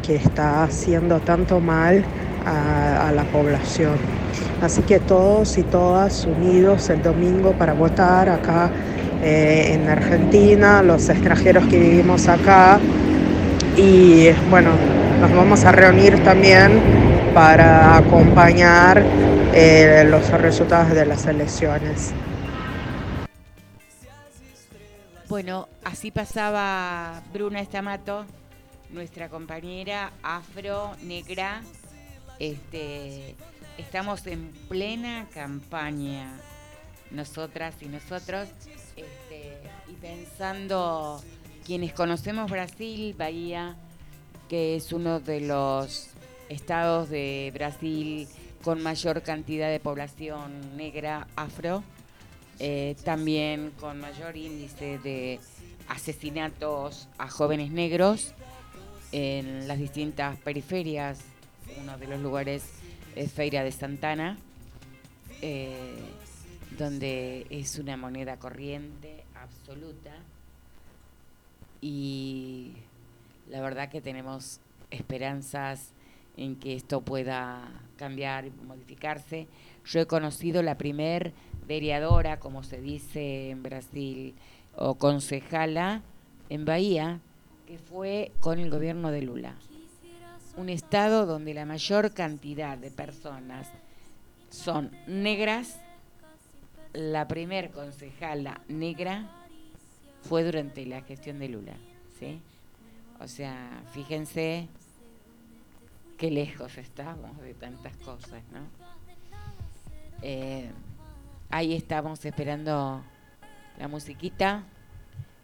que 0.05 0.15
está 0.15 0.63
haciendo 0.63 1.19
tanto 1.19 1.61
mal 1.61 2.03
a 2.45 3.11
la 3.13 3.23
población. 3.25 4.26
Así 4.61 4.81
que 4.81 4.99
todos 4.99 5.57
y 5.57 5.63
todas 5.63 6.25
unidos 6.25 6.89
el 6.89 7.01
domingo 7.03 7.53
para 7.53 7.73
votar 7.73 8.29
acá 8.29 8.71
eh, 9.21 9.73
en 9.73 9.87
Argentina, 9.87 10.81
los 10.81 11.09
extranjeros 11.09 11.65
que 11.67 11.79
vivimos 11.79 12.27
acá 12.27 12.79
y 13.75 14.29
bueno, 14.49 14.71
nos 15.21 15.31
vamos 15.33 15.63
a 15.65 15.71
reunir 15.71 16.23
también 16.23 16.81
para 17.33 17.97
acompañar 17.97 19.03
eh, 19.53 20.05
los 20.09 20.29
resultados 20.31 20.91
de 20.91 21.05
las 21.05 21.25
elecciones. 21.27 22.13
Bueno, 25.29 25.67
así 25.83 26.09
pasaba 26.09 27.21
Bruna 27.33 27.59
Estamato, 27.59 28.25
nuestra 28.91 29.29
compañera 29.29 30.11
afro, 30.23 30.95
negra. 31.03 31.61
Este, 32.39 33.35
estamos 33.77 34.25
en 34.27 34.51
plena 34.67 35.27
campaña, 35.33 36.39
nosotras 37.11 37.75
y 37.81 37.85
nosotros, 37.85 38.49
este, 38.95 39.57
y 39.87 39.93
pensando 39.93 41.21
quienes 41.65 41.93
conocemos 41.93 42.49
Brasil, 42.49 43.15
Bahía, 43.17 43.75
que 44.49 44.75
es 44.75 44.91
uno 44.91 45.19
de 45.19 45.41
los 45.41 46.09
estados 46.49 47.09
de 47.09 47.51
Brasil 47.53 48.27
con 48.63 48.81
mayor 48.81 49.21
cantidad 49.21 49.69
de 49.69 49.79
población 49.79 50.75
negra 50.75 51.27
afro, 51.35 51.83
eh, 52.59 52.95
también 53.03 53.71
con 53.79 53.99
mayor 53.99 54.35
índice 54.35 54.97
de 54.99 55.39
asesinatos 55.87 57.07
a 57.17 57.29
jóvenes 57.29 57.71
negros 57.71 58.33
en 59.11 59.67
las 59.67 59.77
distintas 59.77 60.37
periferias. 60.39 61.19
Uno 61.79 61.97
de 61.97 62.07
los 62.07 62.19
lugares 62.19 62.63
es 63.17 63.31
Feira 63.31 63.63
de 63.63 63.71
Santana, 63.71 64.37
eh, 65.41 65.75
donde 66.77 67.47
es 67.49 67.79
una 67.79 67.97
moneda 67.97 68.37
corriente 68.37 69.23
absoluta 69.35 70.11
y 71.81 72.73
la 73.49 73.61
verdad 73.61 73.89
que 73.89 74.01
tenemos 74.01 74.59
esperanzas 74.91 75.91
en 76.35 76.55
que 76.55 76.75
esto 76.75 77.01
pueda 77.01 77.67
cambiar 77.97 78.45
y 78.45 78.51
modificarse. 78.51 79.47
Yo 79.85 80.01
he 80.01 80.05
conocido 80.05 80.61
la 80.61 80.77
primer 80.77 81.33
vereadora, 81.67 82.39
como 82.39 82.63
se 82.63 82.79
dice 82.79 83.49
en 83.49 83.63
Brasil, 83.63 84.35
o 84.75 84.95
concejala 84.95 86.03
en 86.49 86.65
Bahía, 86.65 87.19
que 87.65 87.79
fue 87.79 88.31
con 88.39 88.59
el 88.59 88.69
gobierno 88.69 89.11
de 89.11 89.23
Lula. 89.23 89.55
Un 90.57 90.69
estado 90.69 91.27
donde 91.27 91.53
la 91.53 91.65
mayor 91.65 92.15
cantidad 92.15 92.79
de 92.79 92.89
personas 92.89 93.67
son 94.49 94.91
negras. 95.05 95.79
La 96.93 97.27
primer 97.27 97.69
concejala 97.69 98.61
negra 98.67 99.29
fue 100.23 100.43
durante 100.43 100.83
la 100.87 101.01
gestión 101.01 101.37
de 101.37 101.49
Lula, 101.49 101.77
¿sí? 102.17 102.41
O 103.19 103.27
sea, 103.27 103.83
fíjense 103.93 104.67
qué 106.17 106.31
lejos 106.31 106.75
estamos 106.79 107.39
de 107.39 107.53
tantas 107.53 107.95
cosas, 107.97 108.41
¿no? 108.51 108.65
Eh, 110.23 110.71
ahí 111.51 111.75
estamos 111.75 112.25
esperando 112.25 113.03
la 113.77 113.87
musiquita 113.87 114.63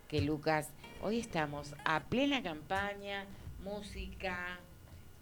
que 0.07 0.21
Lucas. 0.21 0.69
Hoy 1.03 1.19
estamos 1.19 1.75
a 1.85 1.99
plena 1.99 2.41
campaña, 2.41 3.25
música 3.63 4.59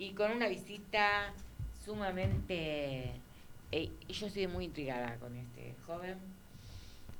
y 0.02 0.14
con 0.14 0.32
una 0.32 0.48
visita 0.48 1.32
sumamente. 1.86 3.11
eh, 3.72 3.91
yo 4.10 4.26
estoy 4.28 4.48
muy 4.48 4.65
intrigada 4.65 5.15
con 5.18 5.36
este 5.36 5.76
joven. 5.86 6.18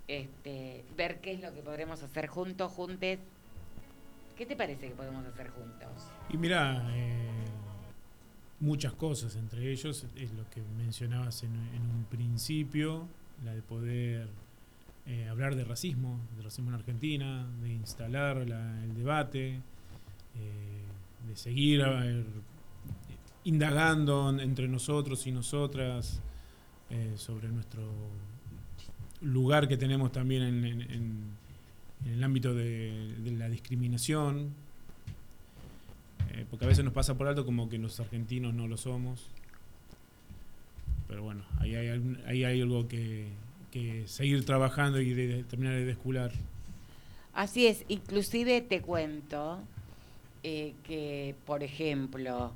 Este, 0.08 0.84
ver 0.98 1.22
qué 1.22 1.34
es 1.34 1.42
lo 1.42 1.54
que 1.54 1.62
podremos 1.62 2.02
hacer 2.02 2.26
juntos, 2.26 2.72
juntes. 2.72 3.20
¿Qué 4.36 4.48
te 4.48 4.56
parece 4.56 4.88
que 4.90 4.96
podemos 4.96 5.24
hacer 5.28 5.52
juntos? 5.52 5.90
Y 6.32 6.38
mira, 6.38 6.84
eh, 6.96 7.30
muchas 8.60 8.94
cosas, 8.94 9.36
entre 9.36 9.72
ellos 9.72 10.04
es 10.16 10.32
lo 10.34 10.50
que 10.50 10.64
mencionabas 10.76 11.44
en, 11.44 11.52
un 11.52 12.06
principio, 12.10 13.08
la 13.46 13.54
de 13.54 13.62
poder 13.62 14.28
eh, 15.06 15.28
hablar 15.30 15.56
de 15.56 15.66
racismo, 15.66 16.20
de 16.36 16.42
racismo 16.42 16.72
en 16.72 16.76
Argentina, 16.78 17.48
de 17.62 17.70
instalar 17.70 18.38
la- 18.38 18.84
el 18.84 18.96
debate, 18.96 19.62
eh, 20.36 20.82
de 21.28 21.36
seguir 21.36 21.82
indagando 23.44 24.30
en- 24.30 24.40
entre 24.40 24.68
nosotros 24.68 25.26
y 25.28 25.32
nosotras 25.32 26.22
eh, 26.90 27.14
sobre 27.16 27.48
nuestro 27.48 27.84
lugar 29.22 29.68
que 29.68 29.78
tenemos 29.78 30.12
también 30.12 30.44
en, 30.44 31.42
el 32.06 32.24
ámbito 32.24 32.56
de, 32.56 33.14
la 33.38 33.48
discriminación, 33.48 34.50
eh, 36.32 36.46
porque 36.50 36.66
a 36.66 36.68
veces 36.68 36.84
nos 36.84 36.94
pasa 36.94 37.16
por 37.16 37.28
alto 37.28 37.46
como 37.46 37.70
que 37.70 37.78
los 37.78 38.00
argentinos 38.00 38.54
no 38.54 38.68
lo 38.68 38.76
somos. 38.76 39.28
Pero 41.08 41.24
bueno, 41.24 41.44
ahí 41.60 41.76
hay, 41.76 42.62
algo 42.62 42.88
que, 42.88 43.28
seguir 44.08 44.44
trabajando 44.46 45.00
y 45.00 45.44
terminar 45.44 45.76
de 45.76 45.86
descular. 45.86 46.32
Así 47.34 47.68
es, 47.68 47.86
inclusive 47.88 48.62
te 48.62 48.82
cuento 48.82 49.60
eh, 50.44 50.74
que, 50.84 51.36
por 51.46 51.64
ejemplo, 51.64 52.54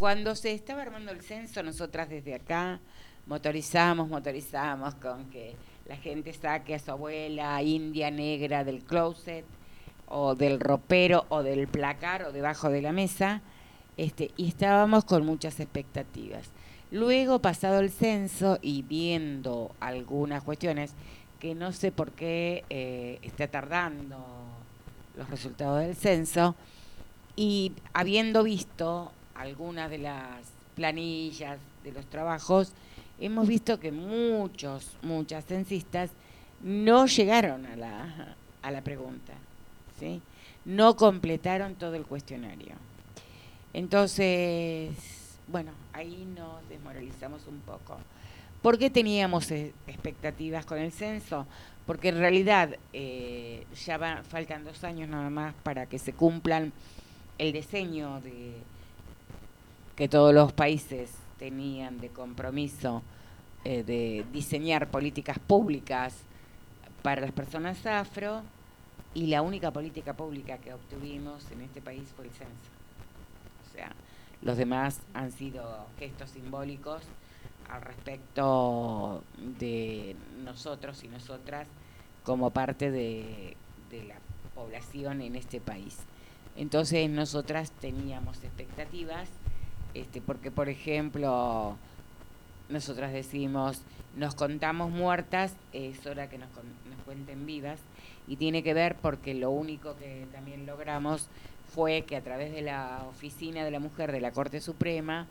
cuando 0.00 0.34
se 0.34 0.54
estaba 0.54 0.80
armando 0.80 1.12
el 1.12 1.20
censo, 1.20 1.62
nosotras 1.62 2.08
desde 2.08 2.34
acá 2.34 2.80
motorizamos, 3.26 4.08
motorizamos 4.08 4.94
con 4.94 5.28
que 5.28 5.54
la 5.86 5.96
gente 5.96 6.32
saque 6.32 6.74
a 6.74 6.78
su 6.78 6.90
abuela 6.90 7.62
india 7.62 8.10
negra 8.10 8.64
del 8.64 8.82
closet 8.82 9.44
o 10.08 10.34
del 10.34 10.58
ropero 10.58 11.26
o 11.28 11.42
del 11.42 11.68
placar 11.68 12.22
o 12.22 12.32
debajo 12.32 12.70
de 12.70 12.80
la 12.80 12.92
mesa, 12.92 13.42
este, 13.98 14.30
y 14.38 14.48
estábamos 14.48 15.04
con 15.04 15.26
muchas 15.26 15.60
expectativas. 15.60 16.48
Luego, 16.90 17.40
pasado 17.40 17.78
el 17.78 17.90
censo 17.90 18.58
y 18.62 18.80
viendo 18.80 19.74
algunas 19.80 20.42
cuestiones, 20.42 20.94
que 21.40 21.54
no 21.54 21.72
sé 21.72 21.92
por 21.92 22.12
qué 22.12 22.64
eh, 22.70 23.18
está 23.20 23.48
tardando 23.48 24.16
los 25.14 25.28
resultados 25.28 25.80
del 25.80 25.94
censo, 25.94 26.56
Y 27.36 27.72
habiendo 27.94 28.42
visto 28.42 29.12
algunas 29.40 29.90
de 29.90 29.98
las 29.98 30.42
planillas 30.74 31.58
de 31.82 31.92
los 31.92 32.04
trabajos, 32.06 32.72
hemos 33.18 33.48
visto 33.48 33.80
que 33.80 33.90
muchos, 33.90 34.96
muchas 35.02 35.44
censistas 35.46 36.10
no 36.62 37.06
llegaron 37.06 37.66
a 37.66 37.76
la, 37.76 38.36
a 38.62 38.70
la 38.70 38.82
pregunta, 38.82 39.32
¿sí? 39.98 40.20
no 40.64 40.94
completaron 40.96 41.74
todo 41.74 41.94
el 41.94 42.04
cuestionario. 42.04 42.74
Entonces, 43.72 44.90
bueno, 45.48 45.72
ahí 45.92 46.26
nos 46.36 46.68
desmoralizamos 46.68 47.46
un 47.46 47.60
poco. 47.60 47.98
¿Por 48.62 48.78
qué 48.78 48.90
teníamos 48.90 49.50
eh, 49.50 49.72
expectativas 49.86 50.66
con 50.66 50.78
el 50.78 50.92
censo? 50.92 51.46
Porque 51.86 52.10
en 52.10 52.18
realidad 52.18 52.76
eh, 52.92 53.66
ya 53.86 54.22
faltan 54.28 54.64
dos 54.64 54.84
años 54.84 55.08
nada 55.08 55.30
más 55.30 55.54
para 55.62 55.86
que 55.86 55.98
se 55.98 56.12
cumplan 56.12 56.72
el 57.38 57.52
diseño 57.52 58.20
de, 58.20 58.52
que 60.00 60.08
todos 60.08 60.32
los 60.32 60.54
países 60.54 61.10
tenían 61.38 62.00
de 62.00 62.08
compromiso 62.08 63.02
eh, 63.64 63.82
de 63.82 64.24
diseñar 64.32 64.90
políticas 64.90 65.38
públicas 65.38 66.16
para 67.02 67.20
las 67.20 67.32
personas 67.32 67.84
afro 67.84 68.40
y 69.12 69.26
la 69.26 69.42
única 69.42 69.70
política 69.72 70.14
pública 70.14 70.56
que 70.56 70.72
obtuvimos 70.72 71.50
en 71.50 71.60
este 71.60 71.82
país 71.82 72.08
fue 72.16 72.24
el 72.24 72.30
censo. 72.30 72.70
O 73.68 73.74
sea, 73.74 73.92
los 74.40 74.56
demás 74.56 75.00
han 75.12 75.32
sido 75.32 75.84
gestos 75.98 76.30
simbólicos 76.30 77.02
al 77.68 77.82
respecto 77.82 79.22
de 79.58 80.16
nosotros 80.42 81.04
y 81.04 81.08
nosotras 81.08 81.68
como 82.24 82.52
parte 82.52 82.90
de, 82.90 83.54
de 83.90 84.04
la 84.04 84.16
población 84.54 85.20
en 85.20 85.36
este 85.36 85.60
país. 85.60 85.98
Entonces 86.56 87.10
nosotras 87.10 87.70
teníamos 87.82 88.42
expectativas, 88.42 89.28
este, 89.94 90.20
porque 90.20 90.50
por 90.50 90.68
ejemplo, 90.68 91.76
nosotras 92.68 93.12
decimos, 93.12 93.82
nos 94.16 94.34
contamos 94.34 94.90
muertas, 94.90 95.54
es 95.72 96.04
hora 96.06 96.28
que 96.28 96.38
nos, 96.38 96.48
nos 96.48 97.04
cuenten 97.04 97.46
vivas, 97.46 97.80
y 98.26 98.36
tiene 98.36 98.62
que 98.62 98.74
ver 98.74 98.96
porque 98.96 99.34
lo 99.34 99.50
único 99.50 99.96
que 99.96 100.26
también 100.32 100.66
logramos 100.66 101.28
fue 101.74 102.02
que 102.02 102.16
a 102.16 102.22
través 102.22 102.52
de 102.52 102.62
la 102.62 103.04
Oficina 103.08 103.64
de 103.64 103.70
la 103.70 103.80
Mujer 103.80 104.12
de 104.12 104.20
la 104.20 104.32
Corte 104.32 104.60
Suprema, 104.60 105.26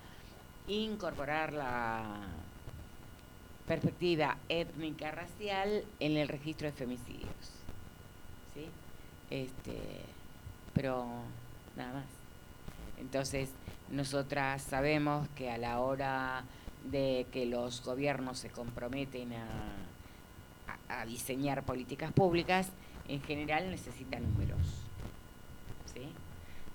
incorporar 0.68 1.54
la 1.54 2.22
perspectiva 3.68 4.38
étnica 4.48 5.12
racial 5.12 5.84
en 6.00 6.18
el 6.18 6.28
registro 6.28 6.68
de 6.68 6.74
femicidios. 6.74 7.30
¿Sí? 8.54 8.68
Este, 9.30 9.78
pero 10.74 11.06
nada 11.76 11.94
más. 11.94 12.06
Entonces, 13.00 13.50
nosotras 13.92 14.62
sabemos 14.62 15.28
que 15.36 15.52
a 15.52 15.58
la 15.58 15.80
hora 15.80 16.44
de 16.90 17.28
que 17.32 17.46
los 17.46 17.84
gobiernos 17.84 18.40
se 18.40 18.50
comprometen 18.50 19.34
a, 19.34 19.76
diseñar 21.06 21.64
políticas 21.64 22.12
públicas, 22.12 22.72
en 23.08 23.22
general 23.22 23.70
necesitan 23.70 24.24
números. 24.24 24.60
¿sí? 25.94 26.10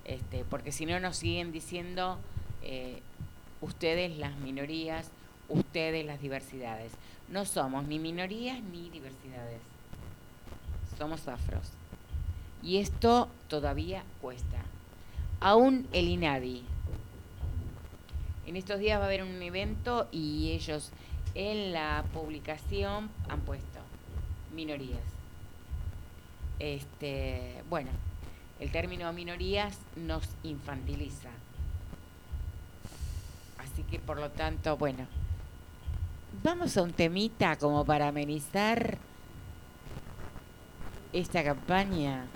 Este, 0.05 0.45
porque 0.45 0.71
si 0.71 0.87
no 0.87 1.01
nos 1.01 1.17
siguen 1.17 1.51
diciendo 1.51 2.19
eh, 2.63 3.03
ustedes 3.61 4.17
las 4.17 4.37
minorías, 4.37 5.11
ustedes 5.49 6.07
las 6.07 6.21
diversidades. 6.21 6.93
No 7.29 7.45
somos 7.45 7.87
ni 7.87 7.99
minorías 7.99 8.63
ni 8.63 8.89
diversidades. 8.91 9.61
Somos 10.97 11.27
afros. 11.29 11.71
Y 12.63 12.79
esto 12.79 13.29
todavía 13.49 14.05
cuesta. 14.21 14.59
Aún 15.41 15.87
el 15.93 16.09
INADI. 16.09 16.65
En 18.47 18.57
estos 18.57 18.79
días 18.79 18.99
va 18.99 19.05
a 19.05 19.07
haber 19.07 19.23
un 19.23 19.43
evento 19.43 20.09
y 20.13 20.53
ellos 20.53 20.91
en 21.35 21.73
la 21.73 22.05
publicación 22.13 23.11
han 23.29 23.41
puesto 23.41 23.81
minorías. 24.55 25.03
Este, 26.59 27.63
bueno, 27.69 27.91
el 28.61 28.71
término 28.71 29.13
minorías 29.13 29.79
nos 29.97 30.29
infantiliza. 30.43 31.31
Así 33.59 33.83
que 33.83 33.99
por 33.99 34.19
lo 34.19 34.31
tanto, 34.31 34.77
bueno, 34.77 35.07
vamos 36.43 36.77
a 36.77 36.83
un 36.83 36.93
temita 36.93 37.57
como 37.57 37.85
para 37.85 38.09
amenizar 38.09 38.99
esta 41.13 41.43
campaña. 41.43 42.27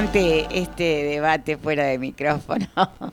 Ante 0.00 0.46
este 0.58 1.04
debate 1.04 1.58
fuera 1.58 1.84
de 1.84 1.98
micrófono, 1.98 2.66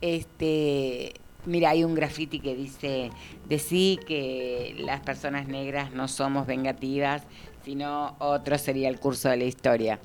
este, 0.00 1.12
mira, 1.44 1.70
hay 1.70 1.82
un 1.82 1.96
graffiti 1.96 2.38
que 2.38 2.54
dice, 2.54 3.10
decí 3.48 3.98
que 4.06 4.76
las 4.78 5.00
personas 5.00 5.48
negras 5.48 5.90
no 5.90 6.06
somos 6.06 6.46
vengativas, 6.46 7.24
sino 7.64 8.14
otro 8.20 8.58
sería 8.58 8.88
el 8.90 9.00
curso 9.00 9.28
de 9.28 9.38
la 9.38 9.44
historia. 9.44 9.98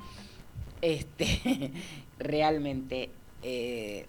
Este, 0.82 1.74
realmente, 2.18 3.12
eh, 3.44 4.08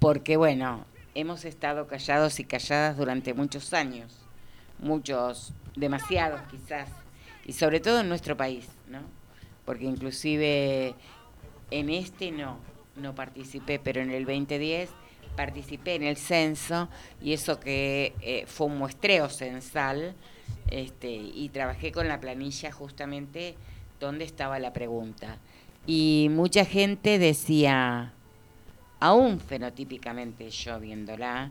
porque 0.00 0.36
bueno, 0.36 0.86
hemos 1.14 1.44
estado 1.44 1.86
callados 1.86 2.40
y 2.40 2.44
calladas 2.46 2.96
durante 2.96 3.32
muchos 3.32 3.72
años, 3.74 4.12
muchos, 4.80 5.54
demasiados 5.76 6.40
quizás, 6.50 6.88
y 7.46 7.52
sobre 7.52 7.78
todo 7.78 8.00
en 8.00 8.08
nuestro 8.08 8.36
país, 8.36 8.66
¿no? 8.88 9.02
Porque 9.64 9.84
inclusive 9.84 10.96
en 11.70 11.90
este 11.90 12.30
no, 12.30 12.58
no 12.96 13.14
participé, 13.14 13.78
pero 13.78 14.00
en 14.00 14.10
el 14.10 14.24
2010 14.24 14.90
participé 15.36 15.94
en 15.94 16.02
el 16.02 16.16
censo 16.16 16.88
y 17.22 17.32
eso 17.32 17.60
que 17.60 18.12
eh, 18.22 18.44
fue 18.46 18.66
un 18.66 18.78
muestreo 18.78 19.28
censal 19.28 20.14
este, 20.70 21.10
y 21.10 21.48
trabajé 21.50 21.92
con 21.92 22.08
la 22.08 22.20
planilla 22.20 22.72
justamente 22.72 23.54
donde 24.00 24.24
estaba 24.24 24.58
la 24.58 24.72
pregunta. 24.72 25.38
Y 25.86 26.28
mucha 26.30 26.64
gente 26.64 27.18
decía, 27.18 28.12
aún 29.00 29.40
fenotípicamente 29.40 30.50
yo 30.50 30.78
viéndola, 30.80 31.50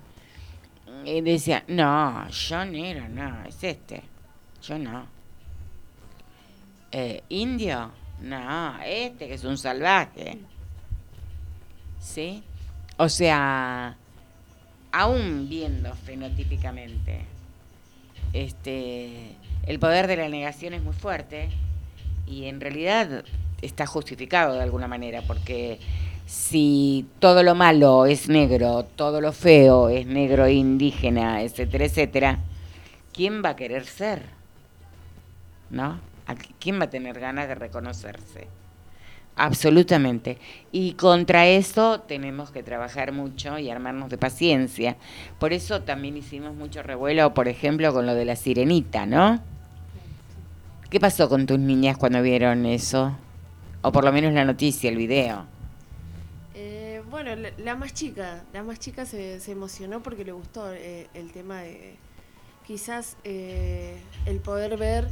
eh, 1.05 1.21
decía, 1.21 1.63
no, 1.67 2.29
yo 2.29 2.65
negro, 2.65 3.07
no, 3.09 3.45
es 3.45 3.63
este, 3.63 4.03
yo 4.61 4.77
no. 4.77 5.07
Eh, 6.91 7.23
indio, 7.29 7.91
no, 8.21 8.81
este 8.83 9.27
que 9.27 9.33
es 9.33 9.43
un 9.43 9.57
salvaje. 9.57 10.39
¿Sí? 11.99 12.43
O 12.97 13.09
sea, 13.09 13.97
aún 14.91 15.47
viendo 15.49 15.93
fenotípicamente, 15.93 17.25
este, 18.33 19.35
el 19.65 19.79
poder 19.79 20.07
de 20.07 20.17
la 20.17 20.29
negación 20.29 20.73
es 20.73 20.81
muy 20.81 20.93
fuerte 20.93 21.49
y 22.25 22.45
en 22.45 22.59
realidad 22.59 23.23
está 23.61 23.85
justificado 23.85 24.53
de 24.55 24.61
alguna 24.61 24.87
manera, 24.87 25.21
porque 25.21 25.79
si 26.25 27.05
todo 27.19 27.43
lo 27.43 27.55
malo 27.55 28.05
es 28.05 28.29
negro, 28.29 28.83
todo 28.83 29.21
lo 29.21 29.31
feo 29.31 29.89
es 29.89 30.05
negro 30.05 30.47
indígena, 30.47 31.41
etcétera, 31.41 31.85
etcétera, 31.85 32.39
¿quién 33.13 33.43
va 33.43 33.49
a 33.49 33.55
querer 33.55 33.85
ser? 33.85 34.23
¿No? 35.69 35.99
¿A 36.27 36.35
¿Quién 36.35 36.79
va 36.79 36.85
a 36.85 36.89
tener 36.89 37.19
ganas 37.19 37.47
de 37.47 37.55
reconocerse? 37.55 38.47
Absolutamente. 39.37 40.39
Y 40.71 40.93
contra 40.93 41.47
eso 41.47 42.01
tenemos 42.01 42.51
que 42.51 42.63
trabajar 42.63 43.11
mucho 43.11 43.57
y 43.59 43.69
armarnos 43.69 44.09
de 44.09 44.17
paciencia. 44.17 44.97
Por 45.39 45.53
eso 45.53 45.83
también 45.83 46.17
hicimos 46.17 46.55
mucho 46.55 46.83
revuelo, 46.83 47.33
por 47.33 47.47
ejemplo, 47.47 47.93
con 47.93 48.05
lo 48.05 48.15
de 48.15 48.25
la 48.25 48.35
sirenita, 48.35 49.05
¿no? 49.05 49.41
¿Qué 50.89 50.99
pasó 50.99 51.29
con 51.29 51.45
tus 51.45 51.59
niñas 51.59 51.97
cuando 51.97 52.21
vieron 52.21 52.65
eso? 52.65 53.15
O 53.81 53.91
por 53.91 54.03
lo 54.03 54.11
menos 54.11 54.33
la 54.33 54.43
noticia, 54.43 54.89
el 54.89 54.97
video. 54.97 55.45
Eh, 56.55 57.03
bueno, 57.09 57.35
la, 57.35 57.51
la 57.57 57.75
más 57.75 57.93
chica, 57.93 58.43
la 58.53 58.63
más 58.63 58.79
chica 58.79 59.05
se, 59.05 59.39
se 59.39 59.51
emocionó 59.51 60.01
porque 60.01 60.25
le 60.25 60.31
gustó 60.31 60.73
eh, 60.73 61.07
el 61.13 61.31
tema 61.31 61.61
de 61.61 61.95
quizás 62.65 63.15
eh, 63.23 63.97
el 64.25 64.39
poder 64.39 64.75
ver 64.77 65.07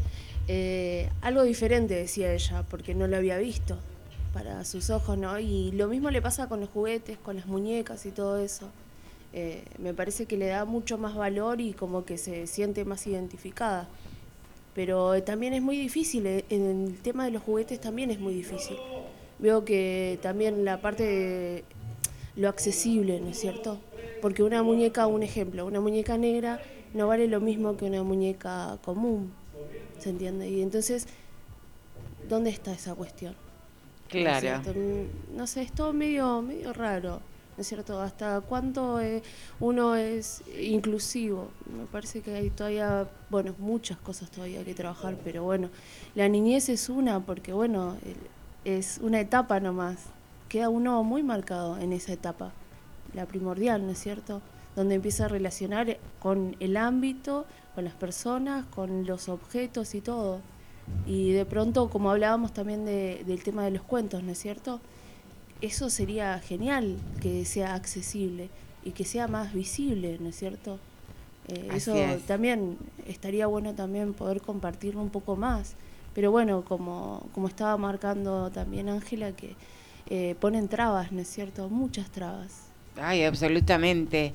eh, 0.48 1.10
algo 1.22 1.44
diferente, 1.44 1.96
decía 1.96 2.34
ella, 2.34 2.64
porque 2.70 2.94
no 2.94 3.08
lo 3.08 3.18
había 3.18 3.38
visto 3.38 3.78
para 4.34 4.64
sus 4.66 4.90
ojos, 4.90 5.18
¿no? 5.18 5.40
Y 5.40 5.72
lo 5.72 5.88
mismo 5.88 6.12
le 6.12 6.22
pasa 6.22 6.48
con 6.48 6.60
los 6.60 6.70
juguetes, 6.70 7.18
con 7.18 7.38
las 7.38 7.48
muñecas 7.48 8.06
y 8.06 8.12
todo 8.12 8.38
eso. 8.38 8.70
Eh, 9.34 9.64
me 9.80 9.94
parece 9.94 10.26
que 10.26 10.38
le 10.38 10.48
da 10.48 10.66
mucho 10.66 10.98
más 10.98 11.16
valor 11.16 11.62
y 11.62 11.74
como 11.74 12.06
que 12.06 12.18
se 12.18 12.46
siente 12.48 12.86
más 12.86 13.08
identificada. 13.08 13.88
Pero 14.76 15.24
también 15.24 15.54
es 15.54 15.62
muy 15.62 15.78
difícil, 15.78 16.26
eh, 16.28 16.46
en 16.50 16.88
el 16.88 16.98
tema 17.00 17.26
de 17.26 17.32
los 17.32 17.42
juguetes 17.44 17.80
también 17.80 18.12
es 18.12 18.20
muy 18.20 18.34
difícil. 18.34 18.78
Veo 19.40 19.66
que 19.66 20.20
también 20.22 20.64
la 20.66 20.82
parte 20.82 21.04
de 21.04 21.64
lo 22.36 22.50
accesible, 22.50 23.20
¿no 23.22 23.30
es 23.30 23.40
cierto? 23.40 23.80
Porque 24.22 24.44
una 24.44 24.64
muñeca, 24.64 25.08
un 25.08 25.24
ejemplo, 25.24 25.66
una 25.66 25.80
muñeca 25.80 26.18
negra 26.18 26.62
no 26.94 27.08
vale 27.08 27.28
lo 27.28 27.40
mismo 27.40 27.78
que 27.78 27.86
una 27.86 28.04
muñeca 28.04 28.78
común, 28.84 29.32
¿se 30.00 30.10
entiende? 30.10 30.50
Y 30.50 30.62
entonces, 30.62 31.08
¿dónde 32.30 32.50
está 32.50 32.72
esa 32.74 32.96
cuestión? 32.96 33.34
¿No 34.14 34.20
es 34.20 34.40
Claro. 34.40 34.62
Mm, 34.74 35.38
No 35.38 35.48
sé, 35.48 35.62
es 35.64 35.72
todo 35.72 35.94
medio, 35.94 36.42
medio 36.42 36.74
raro, 36.74 37.22
¿no 37.58 37.62
es 37.62 37.68
cierto? 37.68 38.00
¿Hasta 38.02 38.42
cuánto 38.42 39.00
eh, 39.02 39.24
uno 39.60 39.96
es 39.96 40.44
inclusivo? 40.62 41.50
Me 41.78 41.86
parece 41.86 42.22
que 42.22 42.36
hay 42.36 42.50
todavía, 42.50 43.08
bueno, 43.30 43.56
muchas 43.58 43.98
cosas 43.98 44.30
todavía 44.30 44.64
que 44.64 44.74
trabajar, 44.74 45.18
pero 45.24 45.44
bueno, 45.44 45.70
la 46.14 46.28
niñez 46.30 46.70
es 46.70 46.90
una, 46.90 47.20
porque 47.20 47.54
bueno, 47.54 47.98
es 48.64 49.00
una 49.02 49.20
etapa 49.20 49.60
nomás. 49.60 49.98
Queda 50.50 50.70
uno 50.70 51.04
muy 51.04 51.24
marcado 51.24 51.78
en 51.80 51.92
esa 51.94 52.14
etapa, 52.14 52.52
la 53.14 53.26
primordial, 53.26 53.86
¿no 53.86 53.92
es 53.94 54.00
cierto? 54.00 54.42
Donde 54.76 54.96
empieza 54.96 55.26
a 55.26 55.28
relacionar 55.30 55.98
con 56.20 56.56
el 56.60 56.78
ámbito, 56.78 57.46
con 57.76 57.84
las 57.84 57.94
personas, 57.94 58.66
con 58.68 59.06
los 59.06 59.30
objetos 59.30 59.94
y 59.94 60.02
todo. 60.02 60.40
Y 61.06 61.32
de 61.34 61.46
pronto, 61.46 61.90
como 61.90 62.10
hablábamos 62.10 62.54
también 62.54 62.86
de- 62.86 63.24
del 63.28 63.44
tema 63.44 63.64
de 63.66 63.72
los 63.72 63.82
cuentos, 63.84 64.24
¿no 64.24 64.32
es 64.32 64.40
cierto? 64.40 64.80
Eso 65.62 65.90
sería 65.90 66.40
genial 66.40 66.98
que 67.22 67.46
sea 67.46 67.76
accesible 67.76 68.50
y 68.84 68.92
que 68.92 69.04
sea 69.06 69.28
más 69.28 69.54
visible, 69.54 70.18
¿no 70.20 70.30
es 70.30 70.36
cierto? 70.38 70.78
Eh, 71.48 71.70
eso 71.74 71.94
es. 71.96 72.22
también 72.26 72.78
estaría 73.08 73.48
bueno 73.48 73.74
también 73.74 74.14
poder 74.14 74.42
compartirlo 74.42 75.02
un 75.02 75.10
poco 75.10 75.36
más. 75.36 75.74
Pero 76.14 76.32
bueno, 76.32 76.64
como, 76.64 77.28
como 77.34 77.48
estaba 77.48 77.76
marcando 77.78 78.50
también 78.52 78.90
Ángela, 78.90 79.32
que 79.34 79.56
eh, 80.10 80.36
ponen 80.40 80.68
trabas, 80.70 81.12
¿no 81.12 81.22
es 81.22 81.28
cierto? 81.28 81.68
Muchas 81.70 82.10
trabas. 82.10 82.65
Ay, 82.98 83.24
absolutamente. 83.24 84.34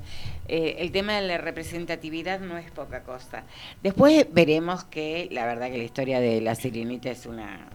Eh, 0.48 0.76
el 0.80 0.90
tema 0.90 1.14
de 1.14 1.26
la 1.26 1.38
representatividad 1.38 2.40
no 2.40 2.58
es 2.58 2.70
poca 2.70 3.02
cosa. 3.02 3.44
Después 3.82 4.26
veremos 4.32 4.84
que 4.84 5.28
la 5.30 5.46
verdad 5.46 5.70
que 5.70 5.78
la 5.78 5.84
historia 5.84 6.20
de 6.20 6.40
la 6.40 6.54
sirenita 6.54 7.10
es 7.10 7.26
una, 7.26 7.68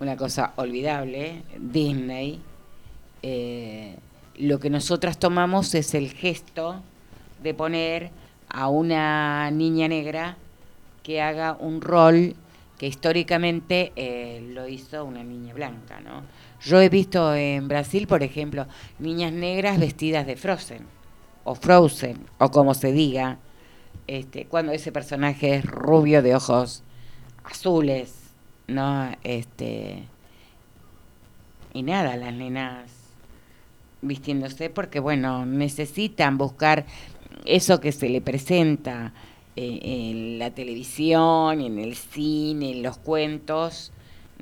una 0.00 0.16
cosa 0.16 0.52
olvidable. 0.56 1.42
Disney. 1.58 2.40
eh, 3.22 3.96
lo 4.38 4.58
que 4.58 4.70
nosotras 4.70 5.18
tomamos 5.18 5.74
es 5.74 5.94
el 5.94 6.10
gesto 6.10 6.82
de 7.42 7.52
poner 7.52 8.10
a 8.48 8.68
una 8.68 9.50
niña 9.50 9.88
negra 9.88 10.36
que 11.02 11.20
haga 11.20 11.52
un 11.52 11.80
rol 11.80 12.34
que 12.78 12.86
históricamente 12.86 13.92
eh, 13.94 14.42
lo 14.52 14.66
hizo 14.68 15.04
una 15.04 15.22
niña 15.22 15.54
blanca, 15.54 16.00
¿no? 16.00 16.22
Yo 16.64 16.80
he 16.80 16.88
visto 16.88 17.34
en 17.34 17.66
Brasil, 17.68 18.06
por 18.06 18.22
ejemplo, 18.22 18.66
niñas 18.98 19.32
negras 19.32 19.80
vestidas 19.80 20.26
de 20.26 20.36
Frozen, 20.36 20.86
o 21.44 21.54
Frozen, 21.54 22.18
o 22.38 22.50
como 22.50 22.74
se 22.74 22.92
diga, 22.92 23.38
este, 24.06 24.46
cuando 24.46 24.72
ese 24.72 24.92
personaje 24.92 25.56
es 25.56 25.64
rubio 25.64 26.22
de 26.22 26.36
ojos 26.36 26.84
azules, 27.44 28.14
¿no? 28.68 29.10
Este, 29.24 30.04
y 31.74 31.82
nada, 31.82 32.16
las 32.16 32.32
nenas 32.32 32.90
vistiéndose 34.02 34.70
porque, 34.70 35.00
bueno, 35.00 35.46
necesitan 35.46 36.38
buscar 36.38 36.86
eso 37.44 37.80
que 37.80 37.92
se 37.92 38.08
le 38.08 38.20
presenta 38.20 39.12
eh, 39.56 39.78
en 39.82 40.38
la 40.38 40.50
televisión, 40.50 41.60
en 41.60 41.78
el 41.78 41.96
cine, 41.96 42.72
en 42.72 42.82
los 42.82 42.98
cuentos, 42.98 43.92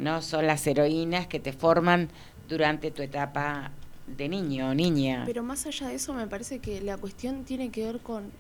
¿no? 0.00 0.22
Son 0.22 0.46
las 0.46 0.66
heroínas 0.66 1.26
que 1.26 1.40
te 1.40 1.52
forman 1.52 2.08
durante 2.48 2.90
tu 2.90 3.02
etapa 3.02 3.70
de 4.06 4.28
niño 4.28 4.70
o 4.70 4.74
niña. 4.74 5.22
Pero 5.26 5.42
más 5.42 5.66
allá 5.66 5.88
de 5.88 5.94
eso, 5.94 6.12
me 6.14 6.26
parece 6.26 6.58
que 6.58 6.80
la 6.80 6.96
cuestión 6.96 7.44
tiene 7.44 7.70
que 7.70 7.84
ver 7.84 8.00
con 8.00 8.30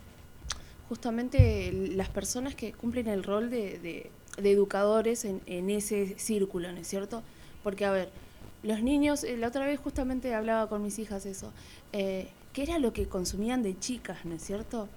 justamente 0.88 1.72
las 1.94 2.08
personas 2.08 2.54
que 2.54 2.72
cumplen 2.72 3.06
el 3.06 3.22
rol 3.22 3.50
de, 3.50 4.10
educadores 4.38 5.24
en, 5.24 5.40
en 5.46 5.70
ese 5.70 6.18
círculo, 6.18 6.72
¿no 6.72 6.78
es 6.78 6.88
cierto? 6.88 7.22
Porque, 7.62 7.84
a 7.84 7.92
ver, 7.92 8.10
los 8.62 8.82
niños, 8.82 9.24
eh, 9.24 9.36
la 9.36 9.48
otra 9.48 9.66
vez 9.66 9.80
justamente 9.80 10.34
hablaba 10.34 10.68
con 10.68 10.82
mis 10.82 10.98
hijas 10.98 11.26
eso, 11.26 11.52
eh, 11.92 12.28
que 12.52 12.62
era 12.62 12.78
lo 12.78 12.92
que 12.92 13.06
consumían 13.06 13.62
de 13.62 13.78
chicas, 13.78 14.24
¿no 14.24 14.34
es 14.34 14.42
cierto? 14.42 14.88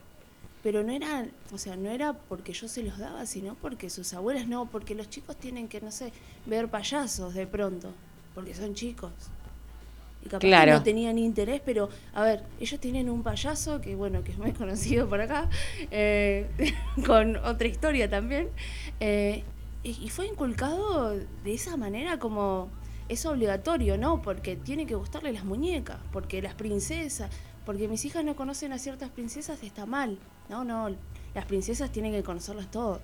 Pero 0.64 0.82
no 0.84 0.92
era, 0.94 1.26
o 1.52 1.58
sea, 1.58 1.76
no 1.76 1.90
era 1.90 2.14
porque 2.14 2.54
yo 2.54 2.68
se 2.70 2.84
los 2.84 2.98
daba, 2.98 3.26
sino 3.26 3.56
porque 3.56 3.90
sus 3.90 4.14
abuelas 4.14 4.48
no, 4.48 4.66
porque 4.66 4.96
los 4.96 5.10
chicos 5.10 5.36
tienen 5.38 5.68
que, 5.68 5.82
no 5.82 5.92
sé, 5.92 6.14
ver 6.46 6.70
payasos 6.70 7.34
de 7.34 7.46
pronto, 7.46 7.92
porque 8.34 8.56
son 8.56 8.74
chicos. 8.74 9.12
Y 10.22 10.28
capaz 10.30 10.40
que 10.40 10.48
Claro. 10.48 10.72
no 10.72 10.84
tenían 10.84 11.18
interés, 11.20 11.62
pero 11.66 11.90
a 12.14 12.24
ver, 12.24 12.44
ellos 12.62 12.80
tienen 12.80 13.10
un 13.10 13.24
payaso 13.24 13.82
que, 13.82 13.94
bueno, 13.96 14.24
que 14.24 14.32
es 14.32 14.38
muy 14.38 14.52
conocido 14.62 15.10
por 15.10 15.20
acá, 15.20 15.50
eh, 15.92 16.48
con 17.06 17.36
otra 17.38 17.68
historia 17.68 18.10
también, 18.10 18.48
eh, 19.02 19.44
y, 19.84 19.90
y 20.02 20.10
fue 20.10 20.28
inculcado 20.28 21.10
de 21.10 21.54
esa 21.54 21.76
manera 21.76 22.20
como 22.20 22.70
es 23.10 23.26
obligatorio, 23.26 23.98
¿no? 23.98 24.22
Porque 24.22 24.56
tiene 24.56 24.86
que 24.86 24.96
gustarle 24.96 25.34
las 25.34 25.44
muñecas, 25.44 25.98
porque 26.14 26.42
las 26.42 26.54
princesas, 26.56 27.30
porque 27.66 27.90
mis 27.90 28.06
hijas 28.06 28.24
no 28.24 28.38
conocen 28.38 28.72
a 28.72 28.80
ciertas 28.80 29.10
princesas, 29.10 29.62
está 29.62 29.86
mal. 29.86 30.18
No, 30.50 30.64
no, 30.64 30.90
las 31.34 31.46
princesas 31.46 31.92
tienen 31.92 32.12
que 32.12 32.24
conocerlas 32.24 32.70
todas. 32.70 33.00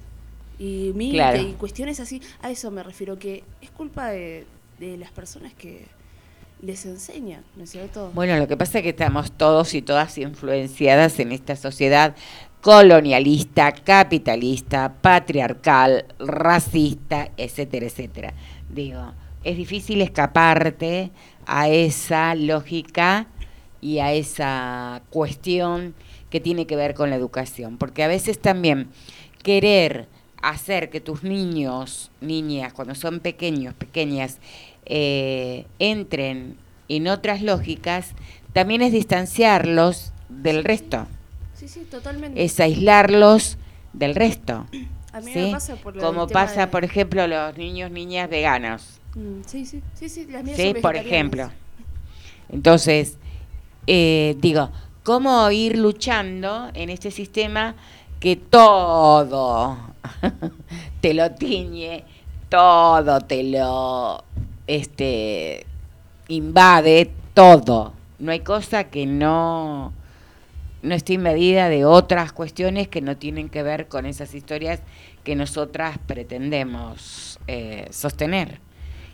Y 0.57 0.91
Claro. 1.11 1.41
y 1.41 1.53
cuestiones 1.53 1.99
así, 1.99 2.21
a 2.41 2.51
eso 2.51 2.69
me 2.69 2.83
refiero, 2.83 3.17
que 3.17 3.43
es 3.61 3.71
culpa 3.71 4.09
de, 4.09 4.45
de 4.77 4.97
las 4.97 5.11
personas 5.11 5.53
que 5.53 5.85
les 6.61 6.85
enseñan, 6.85 7.43
¿no 7.55 7.63
es 7.63 7.69
cierto? 7.69 8.11
Bueno, 8.13 8.35
lo 8.37 8.47
que 8.47 8.57
pasa 8.57 8.79
es 8.79 8.83
que 8.83 8.89
estamos 8.89 9.31
todos 9.31 9.73
y 9.73 9.81
todas 9.81 10.17
influenciadas 10.17 11.17
en 11.19 11.31
esta 11.31 11.55
sociedad 11.55 12.13
colonialista, 12.61 13.71
capitalista, 13.71 14.93
patriarcal, 15.01 16.05
racista, 16.19 17.29
etcétera, 17.37 17.85
etcétera. 17.85 18.33
Digo, 18.69 19.13
es 19.45 19.55
difícil 19.55 20.01
escaparte 20.01 21.11
a 21.45 21.69
esa 21.69 22.35
lógica 22.35 23.27
y 23.79 23.99
a 23.99 24.11
esa 24.11 25.01
cuestión 25.09 25.95
que 26.29 26.39
tiene 26.39 26.65
que 26.67 26.75
ver 26.75 26.93
con 26.93 27.09
la 27.09 27.15
educación, 27.15 27.77
porque 27.77 28.03
a 28.03 28.07
veces 28.07 28.39
también 28.39 28.89
querer 29.43 30.07
hacer 30.41 30.89
que 30.89 31.01
tus 31.01 31.23
niños, 31.23 32.11
niñas, 32.21 32.73
cuando 32.73 32.95
son 32.95 33.19
pequeños, 33.19 33.73
pequeñas, 33.73 34.37
eh, 34.85 35.65
entren 35.79 36.55
en 36.87 37.07
otras 37.07 37.41
lógicas, 37.41 38.13
también 38.53 38.81
es 38.81 38.91
distanciarlos 38.91 40.11
del 40.29 40.63
resto, 40.63 41.07
Sí, 41.55 41.67
sí, 41.67 41.81
totalmente. 41.91 42.41
es 42.41 42.59
aislarlos 42.59 43.57
del 43.93 44.15
resto. 44.15 44.65
A 45.11 45.19
mí 45.19 45.31
¿sí? 45.33 45.39
me 45.39 45.51
pasa 45.51 45.75
por 45.75 45.95
lo 45.95 46.01
Como 46.01 46.27
pasa, 46.27 46.61
de- 46.61 46.67
por 46.67 46.83
ejemplo, 46.85 47.27
los 47.27 47.57
niños, 47.57 47.91
niñas 47.91 48.29
veganos. 48.29 48.99
Mm, 49.15 49.41
sí, 49.45 49.65
sí, 49.65 49.81
sí, 49.95 50.07
sí, 50.07 50.25
las 50.29 50.43
mías 50.43 50.55
¿sí? 50.57 50.71
son 50.73 50.81
Por 50.81 50.95
ejemplo. 50.95 51.51
Entonces, 52.49 53.17
eh, 53.87 54.35
digo, 54.39 54.71
¿cómo 55.03 55.49
ir 55.51 55.77
luchando 55.77 56.69
en 56.73 56.89
este 56.89 57.11
sistema 57.11 57.75
que 58.19 58.35
todo 58.35 59.77
te 61.01 61.13
lo 61.13 61.31
tiñe, 61.31 62.03
todo 62.49 63.21
te 63.21 63.43
lo 63.43 64.23
este 64.67 65.65
invade, 66.27 67.11
todo? 67.33 67.93
No 68.19 68.31
hay 68.31 68.41
cosa 68.41 68.85
que 68.85 69.05
no 69.05 69.93
no 70.81 70.95
esté 70.95 71.13
invadida 71.13 71.69
de 71.69 71.85
otras 71.85 72.31
cuestiones 72.31 72.87
que 72.87 73.01
no 73.01 73.17
tienen 73.17 73.49
que 73.49 73.63
ver 73.63 73.87
con 73.87 74.05
esas 74.05 74.33
historias 74.33 74.79
que 75.23 75.35
nosotras 75.35 75.97
pretendemos 76.05 77.39
eh, 77.47 77.87
sostener. 77.91 78.59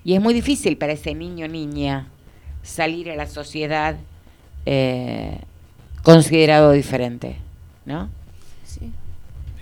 Y 0.03 0.13
es 0.13 0.21
muy 0.21 0.33
difícil 0.33 0.77
para 0.77 0.93
ese 0.93 1.15
niño 1.15 1.45
o 1.45 1.49
niña 1.49 2.07
salir 2.61 3.09
a 3.09 3.15
la 3.15 3.25
sociedad 3.25 3.95
eh, 4.67 5.39
considerado 6.05 6.71
diferente, 6.71 7.37
¿no? 7.85 8.09
Sí. 8.63 8.91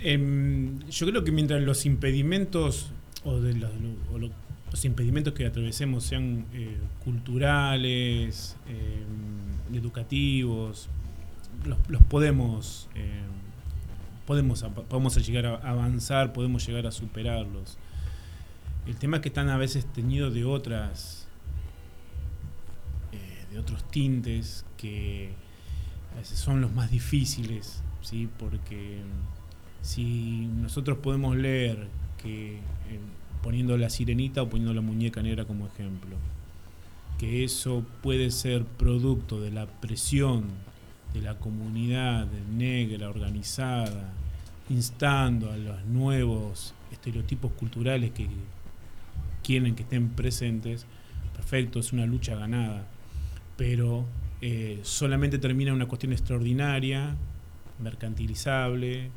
Em, 0.02 0.80
yo 0.90 1.06
creo 1.06 1.24
que 1.24 1.32
mientras 1.32 1.62
los 1.62 1.86
impedimentos 1.86 2.90
o, 3.24 3.40
de 3.40 3.54
los, 3.54 3.70
o 4.12 4.18
lo- 4.18 4.30
los 4.70 4.84
impedimentos 4.84 5.32
que 5.34 5.46
atravesemos 5.46 6.04
sean 6.04 6.44
eh, 6.52 6.76
culturales, 7.04 8.56
em, 8.68 9.76
educativos, 9.76 10.88
los, 11.64 11.78
los 11.88 12.02
podemos 12.02 12.88
em, 12.94 13.24
podemos 14.26 15.26
llegar 15.26 15.46
a 15.46 15.56
avanzar, 15.70 16.32
podemos 16.32 16.66
llegar 16.66 16.86
a 16.86 16.90
superarlos. 16.92 17.76
El 18.86 18.96
tema 18.96 19.16
es 19.18 19.22
que 19.22 19.28
están 19.28 19.48
a 19.50 19.56
veces 19.58 19.86
teñidos 19.92 20.32
de 20.34 20.44
otras 20.44 21.26
eh, 23.12 23.44
de 23.52 23.58
otros 23.58 23.84
tintes 23.90 24.64
que 24.76 25.30
son 26.22 26.60
los 26.60 26.72
más 26.72 26.90
difíciles, 26.90 27.82
¿sí? 28.02 28.28
Porque 28.38 29.00
si 29.82 30.46
nosotros 30.60 30.98
podemos 30.98 31.36
leer 31.36 31.88
que 32.22 32.54
eh, 32.56 32.60
poniendo 33.42 33.76
la 33.76 33.90
sirenita 33.90 34.42
o 34.42 34.48
poniendo 34.48 34.72
la 34.72 34.80
muñeca 34.80 35.22
negra 35.22 35.44
como 35.44 35.66
ejemplo, 35.66 36.16
que 37.18 37.44
eso 37.44 37.84
puede 38.02 38.30
ser 38.30 38.64
producto 38.64 39.40
de 39.40 39.50
la 39.50 39.66
presión 39.66 40.44
de 41.12 41.20
la 41.20 41.38
comunidad 41.38 42.26
negra 42.56 43.08
organizada, 43.08 44.12
instando 44.68 45.52
a 45.52 45.56
los 45.56 45.84
nuevos 45.84 46.74
estereotipos 46.90 47.52
culturales 47.52 48.10
que 48.12 48.26
quieren 49.42 49.74
que 49.76 49.82
estén 49.82 50.08
presentes, 50.10 50.86
perfecto, 51.34 51.78
es 51.78 51.92
una 51.92 52.06
lucha 52.06 52.34
ganada, 52.34 52.86
pero 53.56 54.06
eh, 54.46 54.80
solamente 54.82 55.38
termina 55.38 55.70
en 55.70 55.76
una 55.76 55.88
cuestión 55.88 56.12
extraordinaria, 56.12 57.16
mercantilizable, 57.78 59.08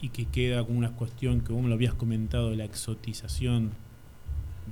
y 0.00 0.08
que 0.08 0.24
queda 0.24 0.64
como 0.64 0.78
una 0.78 0.92
cuestión 0.92 1.42
que 1.42 1.52
vos 1.52 1.62
me 1.62 1.68
lo 1.68 1.74
habías 1.74 1.92
comentado 1.92 2.54
la 2.54 2.64
exotización 2.64 3.72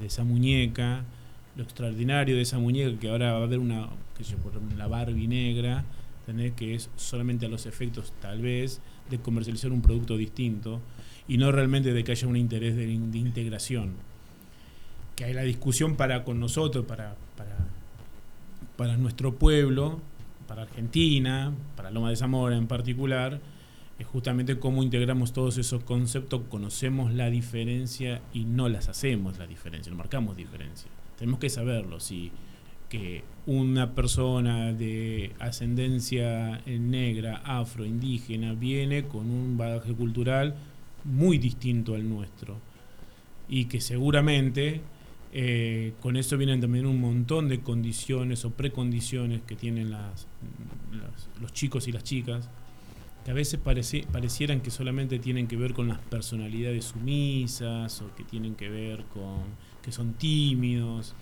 de 0.00 0.06
esa 0.06 0.24
muñeca, 0.24 1.04
lo 1.56 1.62
extraordinario 1.62 2.36
de 2.36 2.40
esa 2.40 2.58
muñeca, 2.58 2.98
que 2.98 3.10
ahora 3.10 3.32
va 3.32 3.40
a 3.40 3.42
haber 3.42 3.58
una, 3.58 3.90
la 4.78 4.86
Barbie 4.86 5.28
negra, 5.28 5.84
¿entendés? 6.20 6.54
que 6.54 6.74
es 6.74 6.88
solamente 6.96 7.44
a 7.44 7.50
los 7.50 7.66
efectos 7.66 8.14
tal 8.22 8.40
vez 8.40 8.80
de 9.10 9.18
comercializar 9.18 9.72
un 9.72 9.82
producto 9.82 10.16
distinto 10.16 10.80
y 11.28 11.36
no 11.36 11.52
realmente 11.52 11.92
de 11.92 12.02
que 12.02 12.12
haya 12.12 12.26
un 12.26 12.38
interés 12.38 12.76
de, 12.76 12.86
de 12.86 13.18
integración. 13.18 13.92
Que 15.16 15.26
hay 15.26 15.34
la 15.34 15.42
discusión 15.42 15.96
para 15.96 16.24
con 16.24 16.40
nosotros, 16.40 16.86
para, 16.86 17.14
para, 18.76 18.96
nuestro 18.96 19.34
pueblo, 19.34 20.00
para 20.46 20.62
Argentina, 20.62 21.52
para 21.76 21.90
Loma 21.90 22.10
de 22.10 22.16
Zamora 22.16 22.56
en 22.56 22.66
particular, 22.66 23.40
es 23.98 24.06
justamente 24.06 24.58
cómo 24.58 24.82
integramos 24.82 25.32
todos 25.32 25.56
esos 25.58 25.82
conceptos, 25.82 26.42
conocemos 26.48 27.12
la 27.14 27.30
diferencia 27.30 28.20
y 28.34 28.44
no 28.44 28.68
las 28.68 28.88
hacemos 28.88 29.38
la 29.38 29.46
diferencia, 29.46 29.90
no 29.90 29.96
marcamos 29.96 30.36
diferencia. 30.36 30.90
Tenemos 31.18 31.40
que 31.40 31.48
saberlo, 31.48 31.98
sí, 31.98 32.30
que 32.90 33.24
una 33.46 33.94
persona 33.94 34.72
de 34.72 35.32
ascendencia 35.38 36.60
negra, 36.66 37.40
afro, 37.44 37.84
indígena, 37.84 38.52
viene 38.52 39.04
con 39.04 39.30
un 39.30 39.56
bagaje 39.56 39.94
cultural 39.94 40.54
muy 41.04 41.38
distinto 41.38 41.94
al 41.94 42.08
nuestro 42.08 42.58
y 43.48 43.66
que 43.66 43.80
seguramente 43.80 44.80
eh, 45.38 45.92
con 46.00 46.16
eso 46.16 46.38
vienen 46.38 46.62
también 46.62 46.86
un 46.86 46.98
montón 46.98 47.48
de 47.50 47.60
condiciones 47.60 48.46
o 48.46 48.50
precondiciones 48.52 49.42
que 49.46 49.54
tienen 49.54 49.90
las, 49.90 50.26
las- 50.92 51.28
los 51.42 51.52
chicos 51.52 51.86
y 51.88 51.92
las 51.92 52.04
chicas 52.04 52.48
que 53.22 53.32
a 53.32 53.34
veces 53.34 53.60
pareci- 53.62 54.06
parecieran 54.06 54.60
que 54.62 54.70
solamente 54.70 55.18
tienen 55.18 55.46
que 55.46 55.56
ver 55.56 55.74
con 55.74 55.88
las 55.88 55.98
personalidades 55.98 56.86
sumisas 56.86 58.00
o 58.00 58.14
que 58.14 58.24
tienen 58.24 58.54
que 58.54 58.70
ver 58.70 59.04
con 59.12 59.42
que 59.82 59.92
son 59.92 60.14
tímidos. 60.14 61.14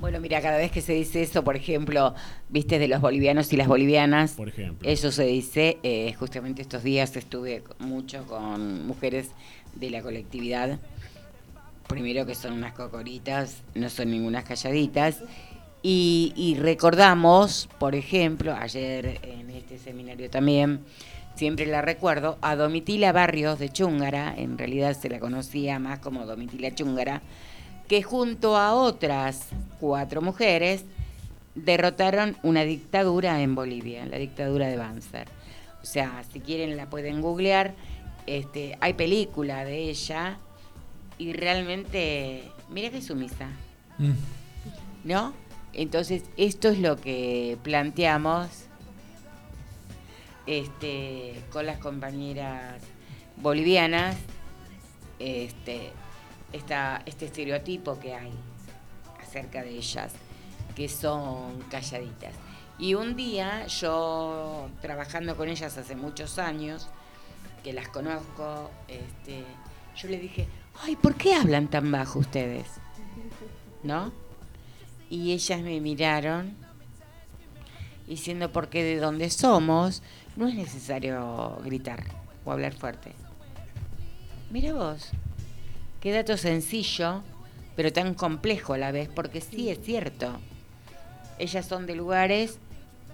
Bueno, 0.00 0.18
mira, 0.20 0.40
cada 0.40 0.56
vez 0.56 0.70
que 0.70 0.80
se 0.80 0.94
dice 0.94 1.20
eso, 1.22 1.44
por 1.44 1.56
ejemplo, 1.56 2.14
viste 2.48 2.78
de 2.78 2.88
los 2.88 3.00
bolivianos 3.02 3.52
y 3.52 3.56
las 3.56 3.66
bolivianas, 3.68 4.32
por 4.32 4.48
ejemplo, 4.48 4.88
eso 4.88 5.10
se 5.12 5.24
dice, 5.26 5.76
eh, 5.82 6.14
justamente 6.14 6.62
estos 6.62 6.84
días 6.84 7.14
estuve 7.16 7.64
mucho 7.80 8.24
con 8.26 8.86
mujeres 8.86 9.30
de 9.74 9.90
la 9.90 10.00
colectividad, 10.00 10.78
primero 11.88 12.26
que 12.26 12.34
son 12.34 12.52
unas 12.52 12.74
cocoritas, 12.74 13.62
no 13.74 13.88
son 13.88 14.10
ningunas 14.10 14.44
calladitas, 14.44 15.22
y, 15.82 16.56
recordamos, 16.60 17.68
por 17.78 17.94
ejemplo, 17.94 18.52
ayer 18.52 19.20
en 19.22 19.48
este 19.50 19.78
seminario 19.78 20.28
también, 20.28 20.80
siempre 21.34 21.66
la 21.66 21.82
recuerdo, 21.82 22.36
a 22.42 22.56
Domitila 22.56 23.12
Barrios 23.12 23.58
de 23.58 23.70
Chúngara, 23.70 24.34
en 24.36 24.58
realidad 24.58 24.94
se 24.94 25.08
la 25.08 25.20
conocía 25.20 25.78
más 25.78 26.00
como 26.00 26.26
Domitila 26.26 26.74
Chúngara, 26.74 27.22
que 27.86 28.02
junto 28.02 28.56
a 28.56 28.74
otras 28.74 29.46
cuatro 29.80 30.20
mujeres 30.20 30.84
derrotaron 31.54 32.36
una 32.42 32.64
dictadura 32.64 33.40
en 33.40 33.54
Bolivia, 33.54 34.04
la 34.04 34.18
dictadura 34.18 34.66
de 34.66 34.76
Banzer. 34.76 35.28
O 35.82 35.86
sea, 35.86 36.22
si 36.32 36.40
quieren 36.40 36.76
la 36.76 36.90
pueden 36.90 37.22
googlear, 37.22 37.74
este, 38.26 38.76
hay 38.80 38.92
película 38.92 39.64
de 39.64 39.88
ella 39.88 40.38
y 41.18 41.32
realmente, 41.32 42.50
mira 42.70 42.90
que 42.90 43.02
sumisa, 43.02 43.48
¿no? 45.04 45.34
Entonces, 45.72 46.22
esto 46.36 46.68
es 46.68 46.78
lo 46.78 46.96
que 46.96 47.58
planteamos 47.62 48.48
este, 50.46 51.42
con 51.52 51.66
las 51.66 51.78
compañeras 51.78 52.80
bolivianas, 53.36 54.16
este, 55.18 55.92
esta, 56.52 57.02
este 57.04 57.26
estereotipo 57.26 57.98
que 57.98 58.14
hay 58.14 58.32
acerca 59.20 59.62
de 59.62 59.70
ellas, 59.70 60.12
que 60.74 60.88
son 60.88 61.60
calladitas. 61.70 62.34
Y 62.78 62.94
un 62.94 63.16
día 63.16 63.66
yo, 63.66 64.70
trabajando 64.80 65.36
con 65.36 65.48
ellas 65.48 65.76
hace 65.76 65.96
muchos 65.96 66.38
años, 66.38 66.88
que 67.64 67.72
las 67.72 67.88
conozco, 67.88 68.70
este, 68.86 69.44
yo 69.96 70.08
le 70.08 70.18
dije, 70.18 70.46
ay, 70.82 70.96
¿por 70.96 71.14
qué 71.14 71.34
hablan 71.34 71.68
tan 71.68 71.90
bajo 71.90 72.18
ustedes? 72.18 72.66
¿No? 73.82 74.12
y 75.10 75.32
ellas 75.32 75.60
me 75.60 75.80
miraron 75.80 76.54
diciendo 78.06 78.52
porque 78.52 78.82
de 78.82 78.96
donde 78.96 79.30
somos 79.30 80.02
no 80.36 80.48
es 80.48 80.54
necesario 80.54 81.58
gritar 81.64 82.04
o 82.44 82.52
hablar 82.52 82.74
fuerte. 82.74 83.12
Mira 84.50 84.72
vos, 84.72 85.10
qué 86.00 86.12
dato 86.12 86.36
sencillo, 86.36 87.22
pero 87.76 87.92
tan 87.92 88.14
complejo 88.14 88.74
a 88.74 88.78
la 88.78 88.92
vez, 88.92 89.08
porque 89.08 89.40
sí 89.40 89.68
es 89.68 89.80
cierto. 89.82 90.38
Ellas 91.38 91.66
son 91.66 91.86
de 91.86 91.94
lugares 91.94 92.58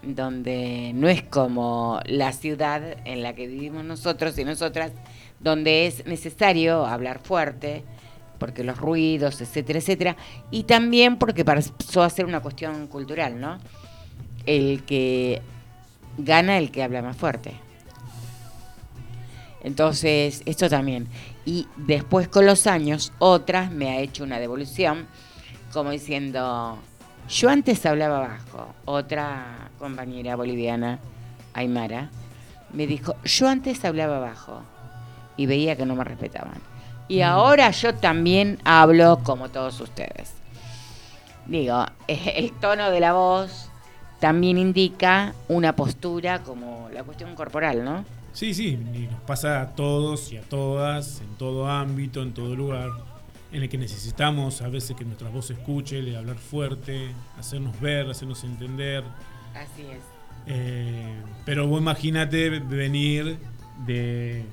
donde 0.02 0.92
no 0.94 1.08
es 1.08 1.22
como 1.22 2.00
la 2.04 2.32
ciudad 2.32 2.82
en 3.04 3.22
la 3.22 3.34
que 3.34 3.46
vivimos 3.46 3.84
nosotros 3.84 4.38
y 4.38 4.44
nosotras, 4.44 4.92
donde 5.44 5.86
es 5.86 6.06
necesario 6.06 6.86
hablar 6.86 7.20
fuerte, 7.20 7.84
porque 8.38 8.64
los 8.64 8.78
ruidos, 8.78 9.40
etcétera, 9.40 9.78
etcétera, 9.78 10.16
y 10.50 10.64
también 10.64 11.18
porque 11.18 11.44
pasó 11.44 12.02
a 12.02 12.10
ser 12.10 12.24
una 12.24 12.40
cuestión 12.40 12.88
cultural, 12.88 13.40
¿no? 13.40 13.58
El 14.46 14.82
que 14.84 15.42
gana 16.18 16.58
el 16.58 16.70
que 16.70 16.82
habla 16.82 17.02
más 17.02 17.16
fuerte. 17.16 17.52
Entonces, 19.62 20.42
esto 20.46 20.68
también. 20.68 21.08
Y 21.44 21.68
después 21.76 22.28
con 22.28 22.46
los 22.46 22.66
años, 22.66 23.12
otras 23.18 23.70
me 23.70 23.90
ha 23.90 24.00
hecho 24.00 24.24
una 24.24 24.38
devolución, 24.38 25.06
como 25.72 25.90
diciendo, 25.90 26.78
yo 27.28 27.50
antes 27.50 27.84
hablaba 27.84 28.20
bajo. 28.20 28.74
Otra 28.86 29.70
compañera 29.78 30.36
boliviana, 30.36 30.98
Aymara, 31.52 32.10
me 32.72 32.86
dijo, 32.86 33.14
yo 33.24 33.48
antes 33.48 33.84
hablaba 33.84 34.18
bajo. 34.18 34.62
Y 35.36 35.46
veía 35.46 35.76
que 35.76 35.86
no 35.86 35.94
me 35.94 36.04
respetaban. 36.04 36.60
Y 37.08 37.20
ahora 37.20 37.70
yo 37.70 37.94
también 37.94 38.58
hablo 38.64 39.20
como 39.22 39.50
todos 39.50 39.80
ustedes. 39.80 40.32
Digo, 41.46 41.84
el 42.08 42.52
tono 42.52 42.90
de 42.90 43.00
la 43.00 43.12
voz 43.12 43.70
también 44.20 44.56
indica 44.56 45.34
una 45.48 45.76
postura 45.76 46.42
como 46.42 46.88
la 46.92 47.02
cuestión 47.04 47.34
corporal, 47.34 47.84
¿no? 47.84 48.04
Sí, 48.32 48.54
sí, 48.54 48.78
y 48.94 49.06
nos 49.06 49.20
pasa 49.20 49.60
a 49.60 49.74
todos 49.74 50.32
y 50.32 50.38
a 50.38 50.42
todas, 50.42 51.20
en 51.20 51.36
todo 51.36 51.68
ámbito, 51.68 52.22
en 52.22 52.32
todo 52.32 52.56
lugar, 52.56 52.90
en 53.52 53.62
el 53.62 53.68
que 53.68 53.78
necesitamos 53.78 54.62
a 54.62 54.68
veces 54.68 54.96
que 54.96 55.04
nuestra 55.04 55.28
voz 55.28 55.46
se 55.46 55.52
escuche, 55.52 56.02
le 56.02 56.16
hablar 56.16 56.36
fuerte, 56.36 57.10
hacernos 57.38 57.78
ver, 57.80 58.10
hacernos 58.10 58.42
entender. 58.42 59.04
Así 59.54 59.82
es. 59.82 60.02
Eh, 60.46 61.14
pero 61.44 61.68
vos 61.68 61.80
imagínate 61.80 62.50
venir 62.50 63.38
de 63.86 64.44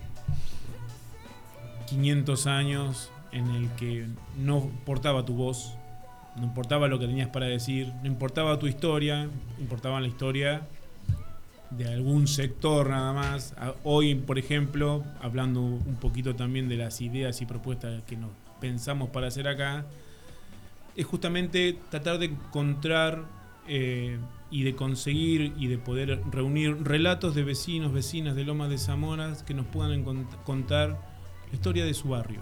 500 1.92 2.48
años 2.48 3.12
en 3.34 3.48
el 3.52 3.70
que 3.72 4.08
no 4.38 4.60
importaba 4.60 5.26
tu 5.26 5.34
voz, 5.34 5.76
no 6.38 6.44
importaba 6.44 6.88
lo 6.88 7.00
que 7.00 7.06
tenías 7.06 7.28
para 7.28 7.48
decir, 7.48 7.92
no 8.02 8.08
importaba 8.08 8.58
tu 8.58 8.68
historia, 8.68 9.30
importaba 9.60 10.00
la 10.00 10.08
historia 10.08 10.62
de 11.70 11.88
algún 11.88 12.30
sector 12.30 12.90
nada 12.90 13.12
más. 13.12 13.54
Hoy, 13.84 14.16
por 14.16 14.40
ejemplo, 14.40 15.04
hablando 15.22 15.62
un 15.62 15.98
poquito 16.00 16.34
también 16.34 16.70
de 16.70 16.78
las 16.78 17.02
ideas 17.02 17.42
y 17.42 17.46
propuestas 17.46 18.04
que 18.04 18.16
nos 18.16 18.32
pensamos 18.62 19.10
para 19.10 19.28
hacer 19.28 19.50
acá, 19.50 19.86
es 20.96 21.06
justamente 21.06 21.78
tratar 21.90 22.20
de 22.20 22.28
encontrar 22.28 23.26
eh, 23.68 24.18
y 24.50 24.64
de 24.64 24.76
conseguir 24.76 25.54
y 25.58 25.68
de 25.68 25.78
poder 25.78 26.22
reunir 26.32 26.84
relatos 26.84 27.36
de 27.36 27.44
vecinos, 27.44 27.92
vecinas 27.92 28.38
de 28.38 28.46
Lomas 28.46 28.70
de 28.70 28.78
Zamora 28.78 29.34
que 29.46 29.54
nos 29.54 29.66
puedan 29.66 30.04
contar 30.46 31.11
la 31.52 31.56
historia 31.56 31.86
de 31.86 31.94
su 31.94 32.10
barrio. 32.10 32.41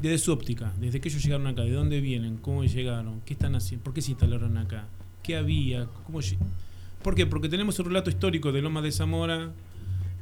Desde 0.00 0.18
su 0.18 0.32
óptica, 0.32 0.72
desde 0.78 1.00
que 1.00 1.08
ellos 1.08 1.22
llegaron 1.22 1.46
acá, 1.46 1.62
de 1.62 1.72
dónde 1.72 2.00
vienen, 2.00 2.36
cómo 2.36 2.64
llegaron, 2.64 3.20
qué 3.24 3.32
están 3.32 3.56
haciendo, 3.56 3.82
por 3.84 3.94
qué 3.94 4.02
se 4.02 4.12
instalaron 4.12 4.56
acá, 4.58 4.86
qué 5.22 5.36
había, 5.36 5.86
cómo 6.04 6.20
¿Por 7.02 7.14
qué? 7.14 7.26
Porque 7.26 7.48
tenemos 7.48 7.78
un 7.78 7.86
relato 7.86 8.10
histórico 8.10 8.52
de 8.52 8.62
Lomas 8.62 8.82
de 8.82 8.92
Zamora 8.92 9.52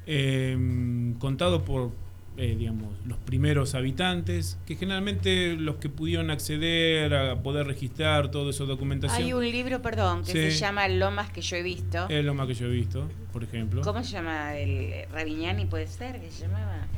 eh, 0.07 1.15
contado 1.19 1.65
por, 1.65 1.93
eh, 2.37 2.57
digamos, 2.59 2.93
los 3.07 3.17
primeros 3.19 3.77
habitantes, 3.77 4.59
que 4.67 4.75
generalmente 4.75 5.55
los 5.55 5.77
que 5.77 5.89
pudieron 5.89 6.31
acceder 6.31 7.15
a 7.15 7.43
poder 7.43 7.67
registrar 7.67 8.31
toda 8.31 8.51
esa 8.51 8.65
documentación. 8.65 9.23
Hay 9.23 9.33
un 9.33 9.49
libro, 9.49 9.83
perdón, 9.83 10.25
que 10.25 10.33
se 10.33 10.51
llama 10.51 10.89
Lomas 10.89 11.31
que 11.31 11.43
yo 11.43 11.57
he 11.57 11.63
visto. 11.63 12.09
Es 12.09 12.25
lo 12.25 12.35
más 12.35 12.49
que 12.49 12.55
yo 12.55 12.67
he 12.67 12.71
visto, 12.71 13.09
por 13.33 13.45
ejemplo. 13.45 13.83
¿Cómo 13.83 14.03
se 14.03 14.11
llama? 14.11 14.57
El 14.57 15.07
Ravignani 15.13 15.67
puede 15.67 15.87
ser 15.87 16.21
que 16.21 16.31
se 16.33 16.43
llamaba 16.43 16.89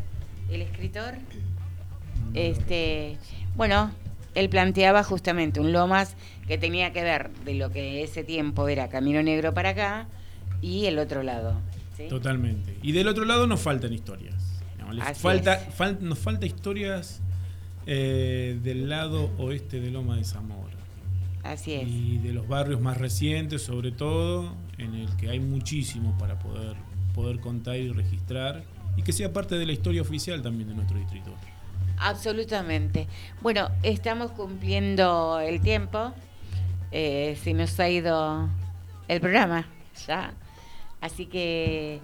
el 0.51 0.63
escritor. 0.63 1.15
Este, 2.33 3.19
bueno, 3.57 3.93
él 4.35 4.49
planteaba 4.49 5.03
justamente 5.03 5.61
un 5.61 5.73
Lomas 5.73 6.17
que 6.49 6.57
tenía 6.57 6.93
que 6.93 7.03
ver 7.03 7.31
de 7.45 7.55
lo 7.55 7.71
que 7.71 8.03
ese 8.03 8.25
tiempo 8.25 8.69
era 8.69 8.89
Camino 8.89 9.23
Negro 9.23 9.53
para 9.53 9.71
acá 9.71 10.07
y 10.63 10.87
el 10.87 10.99
otro 10.99 11.23
lado. 11.23 11.61
¿sí? 11.97 12.09
Totalmente. 12.09 12.77
Y 12.83 12.93
del 12.93 13.09
otro 13.09 13.25
lado 13.25 13.47
nos 13.47 13.61
faltan 13.61 13.93
historias. 13.93 14.46
Les 14.93 15.19
falta, 15.19 15.59
fal- 15.77 15.99
nos 16.01 16.19
falta 16.19 16.47
historias 16.47 17.21
eh, 17.87 18.59
del 18.63 18.89
lado 18.89 19.31
oeste 19.39 19.81
de 19.81 19.91
Loma 19.91 20.17
de 20.17 20.25
Zamora. 20.25 20.77
Así 21.43 21.75
es. 21.75 21.87
Y 21.89 22.19
de 22.19 22.33
los 22.33 22.49
barrios 22.49 22.81
más 22.81 22.97
recientes, 22.99 23.63
sobre 23.63 23.93
todo, 23.93 24.55
en 24.79 24.95
el 24.95 25.15
que 25.17 25.31
hay 25.31 25.39
muchísimo 25.41 26.17
para 26.19 26.39
poder, 26.39 26.75
poder 27.15 27.39
contar 27.41 27.77
y 27.77 27.93
registrar. 27.93 28.65
Y 28.97 29.03
que 29.03 29.13
sea 29.13 29.33
parte 29.33 29.57
de 29.57 29.67
la 29.67 29.73
historia 29.73 30.03
oficial 30.03 30.43
también 30.43 30.69
de 30.71 30.75
nuestro 30.75 30.99
distrito. 30.99 31.33
Absolutamente. 31.99 33.07
Bueno, 33.43 33.69
estamos 33.83 34.31
cumpliendo 34.33 35.39
el 35.41 35.61
tiempo. 35.61 36.13
Eh, 36.93 37.39
se 37.43 37.53
nos 37.55 37.79
ha 37.79 37.89
ido 37.89 38.49
el 39.09 39.21
programa 39.21 39.67
ya. 40.07 40.33
Así 41.01 41.27
que 41.27 42.01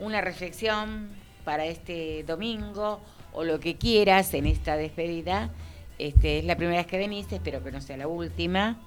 una 0.00 0.20
reflexión 0.20 1.08
para 1.44 1.66
este 1.66 2.24
domingo 2.24 3.00
o 3.32 3.44
lo 3.44 3.60
que 3.60 3.76
quieras 3.76 4.32
en 4.34 4.46
esta 4.46 4.76
despedida. 4.76 5.50
Este, 5.98 6.38
es 6.38 6.44
la 6.44 6.56
primera 6.56 6.78
vez 6.78 6.86
que 6.86 6.98
venís, 6.98 7.30
espero 7.30 7.62
que 7.62 7.70
no 7.70 7.80
sea 7.80 7.96
la 7.96 8.08
última. 8.08 8.78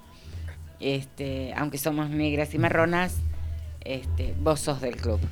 Este, 0.79 1.53
aunque 1.55 1.77
somos 1.77 2.09
negras 2.09 2.53
y 2.53 2.59
marronas, 2.59 3.17
este, 3.81 4.33
vos 4.39 4.59
sos 4.59 4.81
del 4.81 4.97
club. 4.97 5.19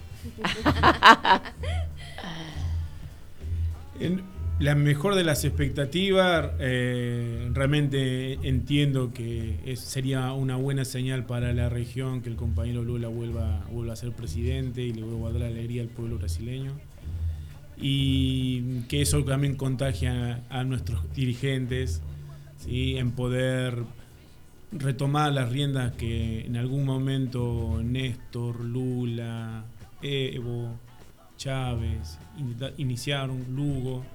La 4.58 4.74
mejor 4.74 5.16
de 5.16 5.26
las 5.26 5.44
expectativas, 5.44 6.52
eh, 6.60 7.50
realmente 7.54 8.34
entiendo 8.48 9.12
que 9.14 9.76
sería 9.76 10.32
una 10.32 10.56
buena 10.56 10.86
señal 10.86 11.26
para 11.26 11.52
la 11.52 11.68
región 11.68 12.22
que 12.22 12.30
el 12.30 12.38
compañero 12.38 12.82
Lula 12.82 13.10
vuelva, 13.10 13.66
vuelva 13.70 13.92
a 13.92 13.96
ser 13.98 14.14
presidente 14.14 14.82
y 14.82 14.94
le 14.94 15.04
vuelva 15.04 15.30
a 15.30 15.34
dar 15.34 15.44
alegría 15.44 15.82
al 15.82 15.90
pueblo 15.90 16.18
brasileño. 16.18 16.72
Y 17.78 18.82
que 18.84 19.02
eso 19.02 19.24
también 19.24 19.56
contagia 19.56 20.44
a, 20.50 20.64
nuestros 20.64 21.12
dirigentes 21.14 22.02
¿sí? 22.58 22.98
en 22.98 23.12
poder 23.12 23.84
retomar 24.72 25.34
las 25.34 25.52
riendas 25.52 25.94
que 25.94 26.46
en 26.46 26.58
algún 26.58 26.86
momento 26.86 27.82
Néstor, 27.84 28.62
Lula, 28.62 29.66
Evo, 30.02 30.80
Chávez 31.38 32.18
iniciaron, 32.78 33.46
Lugo, 33.56 34.06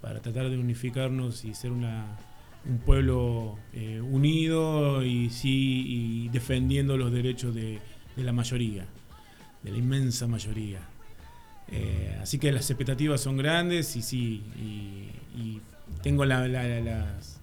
para 0.00 0.20
tratar 0.20 0.50
de 0.50 0.58
unificarnos 0.58 1.44
y 1.44 1.54
ser 1.54 1.72
una, 1.72 2.18
un 2.66 2.78
pueblo 2.78 3.58
eh, 3.72 4.00
unido 4.00 5.04
y 5.04 5.30
sí 5.30 6.28
defendiendo 6.32 6.96
los 6.96 7.12
derechos 7.12 7.54
de, 7.54 7.80
de 8.16 8.22
la 8.22 8.32
mayoría, 8.32 8.86
de 9.62 9.70
la 9.70 9.78
inmensa 9.78 10.26
mayoría. 10.26 10.80
Eh, 11.72 12.16
así 12.22 12.38
que 12.38 12.52
las 12.52 12.70
expectativas 12.70 13.20
son 13.20 13.36
grandes 13.36 13.96
y 13.96 14.02
sí, 14.02 14.42
y, 14.56 15.10
y 15.40 15.60
tengo 16.02 16.24
la, 16.24 16.46
la- 16.46 16.62
la- 16.68 16.80
las- 16.80 17.40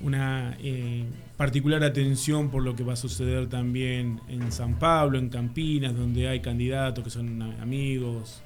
una 0.00 0.56
eh, 0.60 1.04
particular 1.38 1.82
atención 1.82 2.50
por 2.50 2.62
lo 2.62 2.76
que 2.76 2.84
va 2.84 2.92
a 2.92 2.96
suceder 2.96 3.48
también 3.48 4.20
en 4.28 4.52
San 4.52 4.78
Pablo, 4.78 5.18
en 5.18 5.30
Campinas, 5.30 5.96
donde 5.96 6.28
hay 6.28 6.40
candidatos 6.40 7.02
que 7.02 7.08
son 7.10 7.40
amigos 7.60 8.42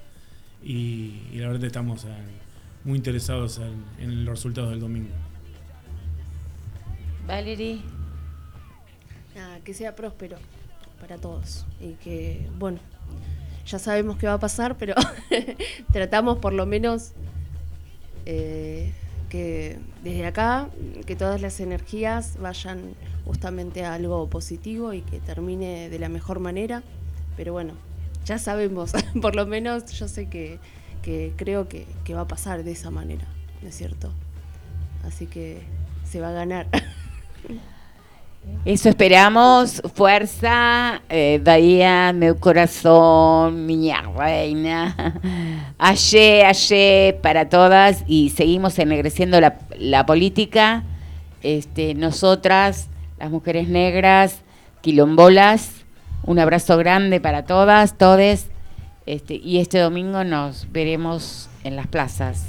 y, 0.62 1.22
y 1.32 1.38
la 1.38 1.48
verdad 1.48 1.64
estamos 1.64 2.06
muy 2.84 2.96
interesados 2.98 3.58
en, 3.58 3.84
en 4.04 4.24
los 4.24 4.34
resultados 4.36 4.70
del 4.70 4.80
domingo. 4.80 5.10
Valerie. 7.26 7.80
Nada, 9.34 9.60
que 9.60 9.74
sea 9.74 9.94
próspero 9.94 10.36
para 11.00 11.16
todos 11.18 11.66
y 11.80 11.92
que, 11.94 12.48
bueno, 12.58 12.78
ya 13.70 13.78
sabemos 13.78 14.16
qué 14.16 14.26
va 14.26 14.34
a 14.34 14.40
pasar, 14.40 14.76
pero 14.76 14.94
tratamos 15.92 16.38
por 16.38 16.52
lo 16.52 16.66
menos 16.66 17.12
eh, 18.26 18.92
que 19.28 19.78
desde 20.02 20.26
acá, 20.26 20.68
que 21.06 21.14
todas 21.14 21.40
las 21.40 21.60
energías 21.60 22.38
vayan 22.40 22.94
justamente 23.24 23.84
a 23.84 23.94
algo 23.94 24.28
positivo 24.28 24.92
y 24.92 25.02
que 25.02 25.20
termine 25.20 25.88
de 25.88 25.98
la 25.98 26.08
mejor 26.08 26.40
manera, 26.40 26.82
pero 27.36 27.52
bueno, 27.52 27.74
ya 28.24 28.38
sabemos, 28.38 28.92
por 29.22 29.36
lo 29.36 29.46
menos 29.46 29.86
yo 29.92 30.08
sé 30.08 30.28
que, 30.28 30.58
que 31.02 31.32
creo 31.36 31.68
que, 31.68 31.86
que 32.04 32.14
va 32.14 32.22
a 32.22 32.28
pasar 32.28 32.64
de 32.64 32.72
esa 32.72 32.90
manera, 32.90 33.26
¿no 33.62 33.68
es 33.68 33.76
cierto? 33.76 34.10
Así 35.04 35.26
que 35.26 35.62
se 36.04 36.20
va 36.20 36.30
a 36.30 36.32
ganar. 36.32 36.66
Eso 38.64 38.90
esperamos. 38.90 39.80
Fuerza, 39.94 41.00
eh, 41.08 41.40
Bahía, 41.42 42.12
meu 42.12 42.36
corazón, 42.36 43.64
miña 43.64 44.02
reina. 44.16 44.94
Ayer, 45.78 46.44
ayer 46.44 47.20
para 47.22 47.48
todas 47.48 48.04
y 48.06 48.28
seguimos 48.30 48.78
ennegreciendo 48.78 49.40
la, 49.40 49.58
la 49.78 50.04
política. 50.04 50.84
Este, 51.42 51.94
nosotras, 51.94 52.88
las 53.18 53.30
mujeres 53.30 53.68
negras, 53.68 54.42
quilombolas, 54.82 55.72
un 56.22 56.38
abrazo 56.38 56.76
grande 56.76 57.18
para 57.18 57.46
todas, 57.46 57.96
todes. 57.96 58.48
Este, 59.06 59.34
y 59.34 59.58
este 59.58 59.78
domingo 59.78 60.22
nos 60.22 60.70
veremos 60.70 61.48
en 61.64 61.76
las 61.76 61.86
plazas. 61.86 62.46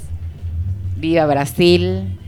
Viva 0.96 1.24
Brasil. 1.24 2.18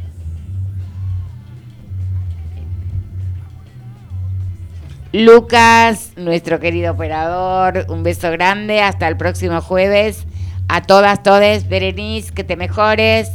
Lucas, 5.15 6.11
nuestro 6.17 6.59
querido 6.59 6.93
operador, 6.93 7.87
un 7.89 8.03
beso 8.03 8.33
grande. 8.33 8.81
Hasta 8.81 9.07
el 9.07 9.17
próximo 9.17 9.61
jueves. 9.61 10.25
A 10.67 10.83
todas, 10.83 11.23
todes, 11.23 11.69
Berenice, 11.69 12.35
que 12.35 12.43
te 12.43 12.57
mejores. 12.57 13.31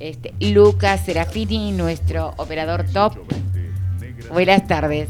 Este, 0.00 0.34
Lucas 0.40 1.04
Serafini, 1.06 1.70
nuestro 1.70 2.34
operador 2.36 2.84
top. 2.92 3.16
Buenas 4.32 4.66
tardes. 4.66 5.08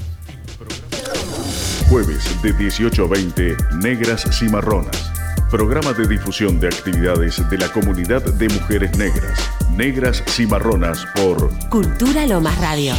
Jueves 1.89 2.43
de 2.43 2.53
18 2.53 3.05
a 3.05 3.09
20, 3.09 3.57
Negras 3.83 4.27
Cimarronas. 4.39 5.11
Programa 5.51 5.95
de 5.95 6.07
difusión 6.07 6.61
de 6.61 6.67
actividades 6.67 7.49
de 7.49 7.57
la 7.57 7.69
comunidad 7.69 8.23
de 8.23 8.49
mujeres 8.51 8.95
negras. 8.99 9.41
Negras 9.75 10.23
Cimarronas 10.27 11.07
por 11.15 11.49
Cultura 11.71 12.27
Lomas 12.27 12.61
Radio. 12.61 12.93